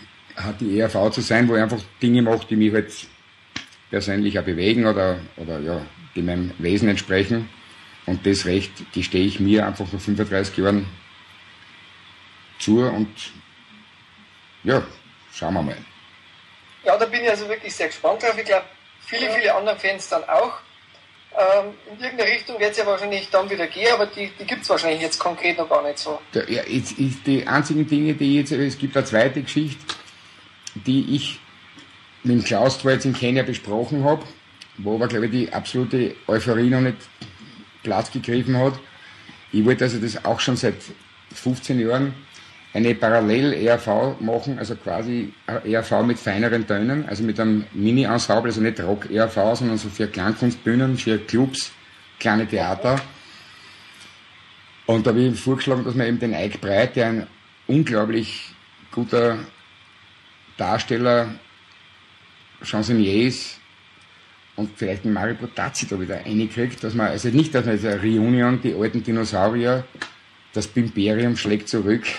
die 0.59 0.79
ERV 0.79 1.11
zu 1.11 1.21
sein, 1.21 1.47
wo 1.47 1.55
ich 1.55 1.61
einfach 1.61 1.81
Dinge 2.01 2.21
mache, 2.21 2.45
die 2.49 2.55
mich 2.55 2.73
halt 2.73 2.91
persönlich 3.89 4.39
auch 4.39 4.43
bewegen 4.43 4.85
oder, 4.85 5.19
oder 5.37 5.59
ja, 5.59 5.81
die 6.15 6.21
meinem 6.21 6.51
Wesen 6.57 6.89
entsprechen. 6.89 7.49
Und 8.05 8.25
das 8.25 8.45
Recht, 8.45 8.71
die 8.95 9.03
stehe 9.03 9.25
ich 9.25 9.39
mir 9.39 9.65
einfach 9.65 9.85
nach 9.91 9.99
35 9.99 10.57
Jahren 10.57 10.85
zu 12.59 12.81
und 12.81 13.09
ja, 14.63 14.83
schauen 15.33 15.53
wir 15.53 15.61
mal. 15.61 15.77
Ja, 16.83 16.97
da 16.97 17.05
bin 17.05 17.23
ich 17.23 17.29
also 17.29 17.47
wirklich 17.47 17.73
sehr 17.73 17.87
gespannt 17.87 18.23
drauf. 18.23 18.37
Ich 18.37 18.45
glaube, 18.45 18.65
viele, 19.05 19.29
viele 19.31 19.53
andere 19.53 19.77
Fans 19.77 20.09
dann 20.09 20.23
auch. 20.25 20.59
Ähm, 21.35 21.73
in 21.91 22.03
irgendeine 22.03 22.31
Richtung 22.31 22.59
wird 22.59 22.71
es 22.71 22.77
ja 22.77 22.85
wahrscheinlich 22.85 23.29
dann 23.29 23.49
wieder 23.49 23.67
gehen, 23.67 23.91
aber 23.93 24.05
die, 24.05 24.31
die 24.39 24.45
gibt 24.45 24.63
es 24.63 24.69
wahrscheinlich 24.69 25.01
jetzt 25.01 25.17
konkret 25.17 25.57
noch 25.57 25.67
gar 25.67 25.81
nicht 25.81 25.97
so. 25.97 26.19
Ja, 26.33 26.43
jetzt, 26.67 26.99
ich, 26.99 27.23
die 27.23 27.47
einzigen 27.47 27.87
Dinge, 27.87 28.13
die 28.13 28.37
jetzt, 28.37 28.51
es 28.51 28.77
gibt 28.77 28.95
eine 28.95 29.05
zweite 29.05 29.41
Geschichte, 29.41 29.83
die 30.75 31.15
ich 31.15 31.39
mit 32.23 32.45
Klaus 32.45 32.79
zwar 32.79 32.93
jetzt 32.93 33.05
in 33.05 33.13
Kenia 33.13 33.43
besprochen 33.43 34.03
habe, 34.03 34.23
wo 34.77 34.95
aber, 34.95 35.07
glaube 35.07 35.25
ich, 35.25 35.31
die 35.31 35.53
absolute 35.53 36.15
Euphorie 36.27 36.69
noch 36.69 36.81
nicht 36.81 36.97
Platz 37.83 38.11
gegriffen 38.11 38.57
hat. 38.57 38.79
Ich 39.51 39.63
wollte 39.65 39.83
also 39.83 39.99
das 39.99 40.23
auch 40.25 40.39
schon 40.39 40.55
seit 40.55 40.75
15 41.33 41.79
Jahren 41.79 42.13
eine 42.73 42.95
Parallel-ERV 42.95 44.19
machen, 44.19 44.57
also 44.57 44.75
quasi 44.75 45.31
ERV 45.45 46.03
mit 46.03 46.17
feineren 46.17 46.65
Tönen, 46.65 47.07
also 47.07 47.23
mit 47.23 47.39
einem 47.39 47.65
Mini-Ensemble, 47.73 48.49
also 48.49 48.61
nicht 48.61 48.79
Rock-ERV, 48.79 49.35
sondern 49.55 49.77
so 49.77 49.89
für 49.89 50.07
Klangkunstbühnen, 50.07 50.97
für 50.97 51.19
Clubs, 51.19 51.71
kleine 52.19 52.47
Theater. 52.47 52.99
Und 54.87 55.05
da 55.05 55.11
habe 55.11 55.21
ich 55.21 55.39
vorgeschlagen, 55.39 55.83
dass 55.83 55.93
man 55.93 56.07
eben 56.07 56.19
den 56.19 56.33
Eik 56.33 56.59
Breit, 56.61 56.95
der 56.95 57.07
ein 57.07 57.27
unglaublich 57.67 58.55
guter 58.91 59.37
Darsteller, 60.57 61.35
Chansonnier 62.61 63.27
ist, 63.27 63.59
und 64.55 64.69
vielleicht 64.77 65.03
einen 65.03 65.13
Mario 65.13 65.35
Botazzi 65.35 65.87
da 65.87 65.99
wieder 65.99 66.23
reinkriegt, 66.23 66.83
dass 66.83 66.93
man, 66.93 67.07
also 67.07 67.29
nicht, 67.29 67.55
dass 67.55 67.65
man 67.65 67.75
jetzt 67.75 67.85
eine 67.85 68.01
Reunion, 68.01 68.61
die 68.61 68.75
alten 68.75 69.03
Dinosaurier, 69.03 69.83
das 70.53 70.67
Bimberium 70.67 71.35
schlägt 71.35 71.67
zurück, 71.69 72.03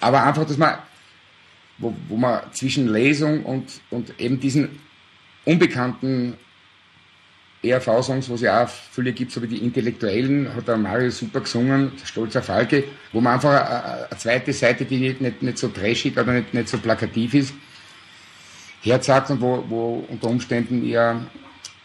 Aber 0.00 0.22
einfach, 0.22 0.46
dass 0.46 0.56
man, 0.56 0.78
wo, 1.78 1.94
wo 2.08 2.16
man 2.16 2.40
zwischen 2.52 2.86
Lesung 2.86 3.44
und, 3.44 3.80
und 3.90 4.18
eben 4.20 4.38
diesen 4.38 4.78
unbekannten 5.44 6.34
ERV-Songs, 7.70 8.28
wo 8.28 8.34
es 8.34 8.42
ja 8.42 8.64
auch 8.64 8.68
viele 8.68 9.12
gibt, 9.12 9.32
so 9.32 9.42
wie 9.42 9.48
die 9.48 9.58
Intellektuellen, 9.58 10.54
hat 10.54 10.68
der 10.68 10.76
Mario 10.76 11.10
super 11.10 11.40
gesungen, 11.40 11.92
Stolzer 12.04 12.42
Falke, 12.42 12.84
wo 13.12 13.20
man 13.20 13.34
einfach 13.34 14.08
eine, 14.10 14.18
zweite 14.18 14.52
Seite, 14.52 14.84
die 14.84 14.98
nicht, 14.98 15.20
nicht, 15.20 15.42
nicht 15.42 15.58
so 15.58 15.66
trashig 15.68 16.16
oder 16.18 16.32
nicht, 16.32 16.54
nicht 16.54 16.68
so 16.68 16.78
plakativ 16.78 17.34
ist, 17.34 17.54
herzagt 18.82 19.30
und 19.30 19.40
wo, 19.40 19.64
wo 19.68 20.06
unter 20.08 20.28
Umständen 20.28 20.86
eher 20.86 21.26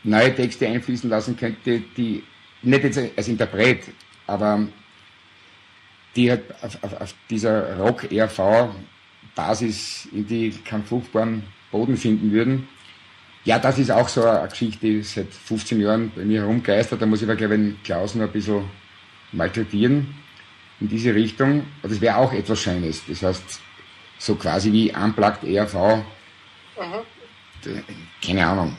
neue 0.03 0.35
Texte 0.35 0.67
einfließen 0.67 1.09
lassen 1.09 1.35
könnte, 1.37 1.81
die 1.97 2.23
nicht 2.61 2.83
jetzt 2.83 2.99
als 3.15 3.27
Interpret, 3.27 3.85
aber 4.27 4.67
die 6.15 6.29
halt 6.29 6.43
auf, 6.61 6.77
auf, 6.83 7.01
auf 7.01 7.15
dieser 7.29 7.77
Rock-RV-Basis 7.77 10.09
in 10.11 10.27
die 10.27 10.51
keinen 10.63 10.83
fruchtbaren 10.83 11.41
Boden 11.71 11.97
finden 11.97 12.31
würden. 12.31 12.67
Ja, 13.43 13.57
das 13.57 13.79
ist 13.79 13.91
auch 13.91 14.07
so 14.07 14.23
eine 14.23 14.47
Geschichte, 14.47 14.85
die 14.85 15.01
seit 15.01 15.33
15 15.33 15.81
Jahren 15.81 16.11
bei 16.15 16.23
mir 16.23 16.41
herumgeistert. 16.41 17.01
Da 17.01 17.05
muss 17.05 17.21
ich 17.21 17.27
aber, 17.27 17.35
glaube 17.35 17.55
ich, 17.55 17.83
Klaus 17.83 18.13
noch 18.13 18.25
ein 18.25 18.31
bisschen 18.31 18.65
malträtieren 19.31 20.13
in 20.79 20.87
diese 20.87 21.15
Richtung. 21.15 21.65
Aber 21.81 21.89
das 21.89 22.01
wäre 22.01 22.17
auch 22.17 22.33
etwas 22.33 22.59
Schönes. 22.59 23.01
Das 23.07 23.23
heißt, 23.23 23.59
so 24.19 24.35
quasi 24.35 24.71
wie 24.71 24.93
Unplugged 24.93 25.43
ERV. 25.43 25.73
Mhm. 25.73 26.03
Keine 28.23 28.45
Ahnung. 28.45 28.77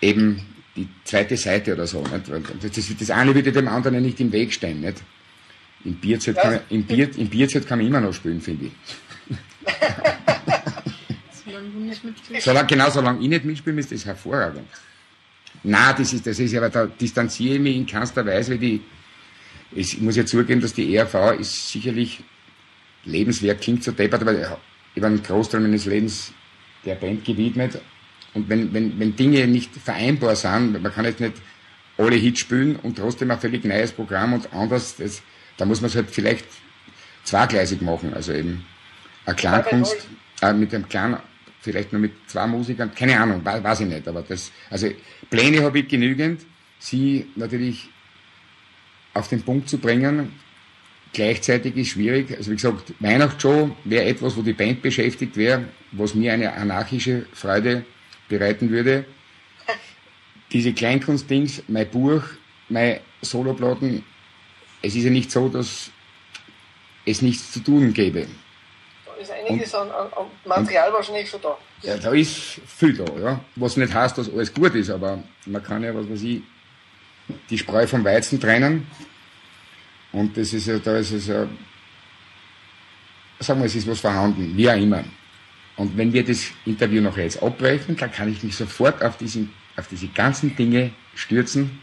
Eben 0.00 0.40
die 0.76 0.88
zweite 1.04 1.36
Seite 1.36 1.72
oder 1.72 1.86
so. 1.86 2.02
Nicht? 2.02 2.76
Das, 2.76 2.96
das 2.98 3.10
eine 3.10 3.34
würde 3.34 3.50
dem 3.50 3.68
anderen 3.68 4.02
nicht 4.02 4.20
im 4.20 4.30
Weg 4.30 4.52
stehen. 4.52 4.82
Nicht? 4.82 5.02
Im 5.84 5.94
Bierzelt, 5.94 6.38
kann, 6.38 6.60
im, 6.70 6.84
Bier, 6.84 7.10
im 7.16 7.30
kann 7.66 7.78
man 7.78 7.86
immer 7.86 8.00
noch 8.00 8.12
spielen, 8.12 8.40
finde 8.40 8.66
ich. 8.66 8.72
solange 11.54 11.70
du 11.70 11.78
nicht 11.78 12.04
mitspielst. 12.04 12.44
Solange, 12.44 12.66
genau, 12.66 12.90
solange 12.90 13.20
ich 13.22 13.28
nicht 13.28 13.44
mitspiele, 13.44 13.80
ist 13.80 13.92
das 13.92 14.04
hervorragend. 14.04 14.68
Na, 15.62 15.92
das 15.92 16.12
ist, 16.12 16.26
das 16.26 16.38
ist 16.38 16.54
aber, 16.54 16.68
da 16.68 16.86
distanziere 16.86 17.54
ich 17.54 17.60
mich 17.60 17.76
in 17.76 17.86
keinster 17.86 18.26
Weise, 18.26 18.52
weil 18.52 18.58
die, 18.58 18.80
ich 19.72 20.00
muss 20.00 20.16
ja 20.16 20.26
zugeben, 20.26 20.60
dass 20.60 20.74
die 20.74 20.94
ERV 20.94 21.38
ist 21.38 21.70
sicherlich 21.70 22.22
Lebenswerk, 23.04 23.60
klingt 23.60 23.84
so 23.84 23.92
deppert, 23.92 24.22
aber 24.22 24.38
ich 24.38 24.46
habe 24.46 25.06
einen 25.06 25.22
Großteil 25.22 25.60
meines 25.60 25.86
Lebens 25.86 26.32
der 26.84 26.96
Band 26.96 27.24
gewidmet. 27.24 27.80
Und 28.34 28.48
wenn, 28.48 28.72
wenn, 28.74 28.98
wenn 28.98 29.14
Dinge 29.14 29.46
nicht 29.46 29.74
vereinbar 29.76 30.34
sind, 30.34 30.82
man 30.82 30.92
kann 30.92 31.04
jetzt 31.04 31.20
nicht 31.20 31.34
alle 31.96 32.16
Hits 32.16 32.40
spielen 32.40 32.76
und 32.76 32.98
trotzdem 32.98 33.30
ein 33.30 33.38
völlig 33.38 33.64
neues 33.64 33.92
Programm 33.92 34.32
und 34.32 34.52
anders, 34.52 34.96
das, 34.96 35.22
da 35.56 35.64
muss 35.64 35.80
man 35.80 35.88
es 35.88 35.94
halt 35.94 36.10
vielleicht 36.10 36.46
zweigleisig 37.22 37.80
machen, 37.80 38.12
also 38.12 38.32
eben 38.32 38.66
eine 39.24 39.36
Klangkunst 39.36 40.08
äh, 40.42 40.52
mit 40.52 40.74
einem 40.74 40.88
kleinen, 40.88 41.18
vielleicht 41.64 41.92
nur 41.92 42.00
mit 42.02 42.12
zwei 42.26 42.46
Musikern, 42.46 42.94
keine 42.94 43.18
Ahnung, 43.18 43.42
weiß 43.42 43.80
ich 43.80 43.86
nicht, 43.86 44.06
aber 44.06 44.22
das, 44.22 44.52
also 44.68 44.86
Pläne 45.30 45.62
habe 45.62 45.78
ich 45.78 45.88
genügend, 45.88 46.42
sie 46.78 47.26
natürlich 47.36 47.88
auf 49.14 49.28
den 49.28 49.42
Punkt 49.42 49.70
zu 49.70 49.78
bringen, 49.78 50.32
gleichzeitig 51.14 51.74
ist 51.76 51.88
schwierig, 51.88 52.36
also 52.36 52.50
wie 52.50 52.56
gesagt, 52.56 52.92
Weihnachtsshow 53.00 53.74
wäre 53.84 54.04
etwas, 54.04 54.36
wo 54.36 54.42
die 54.42 54.52
Band 54.52 54.82
beschäftigt 54.82 55.38
wäre, 55.38 55.64
was 55.92 56.14
mir 56.14 56.34
eine 56.34 56.52
anarchische 56.52 57.24
Freude 57.32 57.86
bereiten 58.28 58.68
würde. 58.68 59.06
Diese 60.52 60.74
Kleinkunstdings, 60.74 61.62
mein 61.68 61.88
Buch, 61.88 62.22
mein 62.68 63.00
Soloplatten, 63.22 64.04
es 64.82 64.94
ist 64.94 65.04
ja 65.04 65.10
nicht 65.10 65.30
so, 65.30 65.48
dass 65.48 65.90
es 67.06 67.22
nichts 67.22 67.52
zu 67.52 67.60
tun 67.60 67.94
gäbe. 67.94 68.26
Ist 69.20 69.30
einiges 69.30 69.74
an, 69.74 69.88
an, 69.90 70.06
an 70.12 70.26
Material 70.44 70.92
wahrscheinlich 70.92 71.28
schon 71.28 71.40
da. 71.40 71.56
Ja, 71.82 71.96
da 71.96 72.12
ist 72.12 72.60
viel 72.66 72.96
da, 72.96 73.04
ja. 73.20 73.40
Was 73.56 73.76
nicht 73.76 73.92
heißt, 73.92 74.16
dass 74.18 74.32
alles 74.32 74.52
gut 74.52 74.74
ist, 74.74 74.90
aber 74.90 75.22
man 75.46 75.62
kann 75.62 75.82
ja, 75.82 75.94
was 75.94 76.08
weiß 76.08 76.22
ich, 76.22 76.42
die 77.50 77.58
Spreu 77.58 77.86
vom 77.86 78.04
Weizen 78.04 78.40
trennen. 78.40 78.86
Und 80.12 80.36
das 80.36 80.52
ist 80.52 80.66
ja, 80.66 80.78
da 80.78 80.96
ist 80.96 81.12
es 81.12 81.26
ja, 81.26 81.46
sagen 83.40 83.60
wir, 83.60 83.66
es 83.66 83.74
ist 83.74 83.88
was 83.88 84.00
vorhanden, 84.00 84.56
wie 84.56 84.70
auch 84.70 84.76
immer. 84.76 85.04
Und 85.76 85.96
wenn 85.96 86.12
wir 86.12 86.24
das 86.24 86.46
Interview 86.64 87.02
noch 87.02 87.16
jetzt 87.16 87.42
abbrechen, 87.42 87.96
dann 87.96 88.12
kann 88.12 88.30
ich 88.30 88.42
mich 88.42 88.56
sofort 88.56 89.02
auf, 89.02 89.16
diesen, 89.16 89.52
auf 89.76 89.88
diese 89.88 90.06
ganzen 90.08 90.54
Dinge 90.54 90.92
stürzen. 91.14 91.80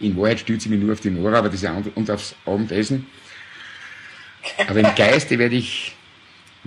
In 0.00 0.16
Wahrheit 0.16 0.40
stürze 0.40 0.66
ich 0.66 0.70
mich 0.74 0.80
nur 0.80 0.92
auf 0.92 1.00
die 1.00 1.10
Nora, 1.10 1.38
aber 1.38 1.48
das 1.48 1.64
und 1.94 2.10
aufs 2.10 2.34
Abendessen. 2.44 3.06
Aber 4.68 4.80
im 4.80 4.94
Geiste 4.96 5.38
werde 5.38 5.56
ich 5.56 5.95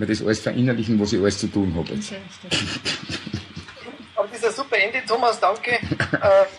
mir 0.00 0.06
das 0.06 0.22
alles 0.22 0.40
verinnerlichen, 0.40 0.98
was 0.98 1.12
ich 1.12 1.20
alles 1.20 1.38
zu 1.38 1.46
tun 1.46 1.74
habe. 1.76 1.92
Jetzt. 1.92 2.12
Aber 4.16 4.28
das 4.28 4.38
ist 4.38 4.44
ein 4.46 4.52
super 4.54 4.76
Ende, 4.76 5.02
Thomas, 5.06 5.38
danke. 5.38 5.78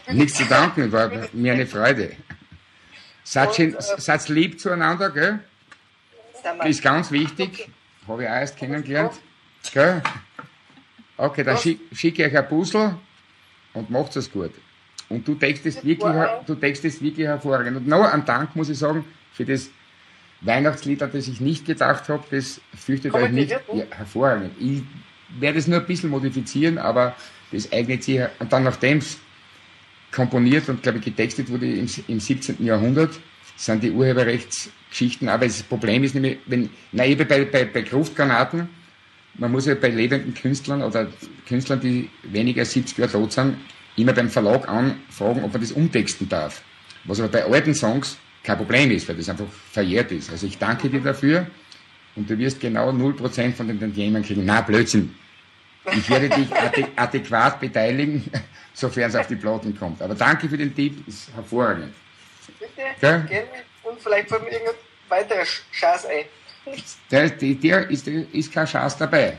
Äh, 0.08 0.14
Nichts 0.14 0.38
zu 0.38 0.46
danken, 0.46 0.92
war 0.92 1.12
mir 1.34 1.54
eine 1.54 1.68
Freude. 1.68 2.16
Seid, 3.24 3.56
schön, 3.56 3.76
äh, 3.76 4.20
lieb 4.28 4.60
zueinander, 4.60 5.10
gell? 5.10 5.40
Ist 6.64 6.82
ganz 6.82 7.12
wichtig. 7.12 7.70
Habe 8.08 8.24
ich 8.24 8.30
auch 8.30 8.34
erst 8.34 8.58
kennengelernt. 8.58 9.14
Gell? 9.74 10.02
Okay, 11.18 11.44
dann 11.44 11.58
schicke 11.58 11.96
schick 11.96 12.18
ich 12.18 12.26
euch 12.26 12.38
ein 12.38 12.48
Puzzle 12.48 12.96
und 13.74 13.90
macht 13.90 14.16
es 14.16 14.32
gut. 14.32 14.52
Und 15.10 15.28
du 15.28 15.38
es 15.40 15.84
wirklich, 15.84 16.14
du 16.48 16.58
es 16.62 17.02
wirklich 17.02 17.28
hervorragend. 17.28 17.78
Und 17.78 17.88
noch 17.88 18.12
einen 18.12 18.26
Dank 18.26 18.56
muss 18.56 18.70
ich 18.70 18.80
sagen 18.80 19.06
für 19.34 19.46
das 19.46 19.70
Weihnachtslied, 20.42 21.02
das 21.02 21.28
ich 21.28 21.40
nicht 21.40 21.66
gedacht 21.66 22.10
habe, 22.10 22.24
das 22.32 22.62
fürchtet 22.76 23.14
euch 23.14 23.32
nicht. 23.32 23.52
Ja, 23.52 23.84
hervorragend. 23.92 24.52
Ich 24.60 24.82
werde 25.40 25.60
es 25.60 25.68
nur 25.68 25.80
ein 25.80 25.86
bisschen 25.86 26.10
modifizieren, 26.10 26.78
aber 26.78 27.16
das 27.52 27.72
eignet 27.72 28.04
sich. 28.04 28.20
Und 28.40 28.52
dann, 28.52 28.64
nachdem 28.64 28.98
es 28.98 29.18
komponiert 30.12 30.68
und, 30.68 30.84
glaube 30.84 30.98
ich, 30.98 31.06
getextet 31.06 31.50
wurde 31.50 31.72
im, 31.72 31.88
im 32.08 32.20
17. 32.20 32.64
Jahrhundert, 32.66 33.20
sind 33.56 33.84
die 33.84 33.92
Urheberrechtsgeschichten. 33.92 35.30
Aber 35.30 35.46
das 35.46 35.64
Problem 35.64 36.04
ist 36.04 36.16
nämlich, 36.16 36.40
wenn, 36.48 36.70
na, 36.92 37.06
eben 37.06 37.28
bei, 37.28 37.46
bei, 37.46 37.66
bei 37.66 37.82
Gruftgranaten, 37.82 38.68
man 39.36 39.52
muss 39.52 39.68
ja 39.68 39.76
bei 39.76 39.90
lebenden 39.90 40.34
Künstlern 40.34 40.82
oder 40.82 41.08
Künstlern, 41.48 41.80
die 41.80 42.10
weniger 42.24 42.62
als 42.62 42.72
70 42.72 42.98
Jahre 42.98 43.12
tot 43.12 43.32
sind, 43.32 43.58
immer 43.96 44.14
beim 44.14 44.30
Verlag 44.30 44.68
anfragen, 44.68 45.44
ob 45.44 45.54
man 45.54 45.62
das 45.62 45.72
umtexten 45.72 46.28
darf. 46.28 46.62
Was 47.06 47.20
aber 47.20 47.30
bei 47.30 47.46
alten 47.46 47.74
Songs 47.74 48.18
kein 48.44 48.58
Problem 48.58 48.92
ist, 48.92 49.08
weil 49.08 49.16
das 49.16 49.30
einfach 49.30 49.46
verjährt 49.72 50.12
ist. 50.12 50.32
Also 50.32 50.48
ich 50.48 50.58
danke 50.58 50.90
dir 50.90 51.02
dafür 51.02 51.48
und 52.16 52.30
du 52.30 52.38
wirst 52.38 52.60
genau 52.60 52.90
0% 52.90 53.54
von 53.54 53.68
den 53.68 53.80
Tantiemen 53.80 54.24
kriegen. 54.24 54.46
Na, 54.46 54.62
Blödsinn. 54.62 55.16
Ich 55.94 56.10
werde 56.10 56.30
dich 56.30 56.48
adäquat 56.96 57.60
beteiligen, 57.60 58.24
sofern 58.74 59.10
es 59.10 59.16
auf 59.16 59.28
die 59.28 59.36
Platten 59.36 59.78
kommt. 59.78 60.02
Aber 60.02 60.14
danke 60.14 60.48
für 60.48 60.58
den 60.58 60.76
Tipp, 60.76 61.08
ist 61.08 61.34
hervorragend. 61.34 61.94
Bitte, 62.60 62.82
ja? 63.02 63.18
gerne. 63.18 63.48
Und 63.84 64.00
vielleicht 64.00 64.30
fällt 64.30 64.44
mir 64.44 64.52
irgendein 64.52 64.76
weiterer 65.10 65.46
Schatz 65.72 66.06
ein. 66.06 66.26
Der, 67.10 67.28
der 67.28 67.90
ist, 67.90 68.08
ist 68.08 68.54
kein 68.54 68.68
Schatz 68.68 68.96
dabei. 68.96 69.36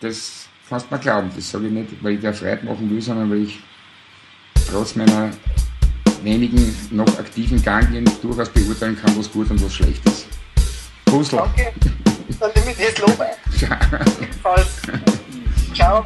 Das 0.00 0.48
kannst 0.68 0.90
du 0.90 0.94
mir 0.96 1.00
glauben. 1.00 1.30
Das 1.34 1.48
sage 1.48 1.66
ich 1.66 1.72
nicht, 1.72 2.02
weil 2.02 2.14
ich 2.14 2.20
dir 2.20 2.34
Freude 2.34 2.66
machen 2.66 2.90
will, 2.90 3.00
sondern 3.00 3.30
weil 3.30 3.44
ich 3.44 3.60
trotz 4.68 4.96
meiner 4.96 5.30
wenigen 6.22 6.74
noch 6.90 7.18
aktiven 7.18 7.62
Ganglien 7.62 8.08
durchaus 8.22 8.48
beurteilen 8.50 8.96
kann, 9.00 9.16
was 9.18 9.30
gut 9.30 9.50
und 9.50 9.62
was 9.62 9.74
schlecht 9.74 10.04
ist. 10.06 10.26
Puzzle. 11.04 11.38
Danke. 11.38 11.72
Dann 12.40 12.50
nehme 12.54 12.72
ich 12.72 12.76
das 12.76 12.98
Lob 12.98 13.20
ein. 13.20 13.34
Ciao. 15.74 16.02
Ciao. 16.02 16.04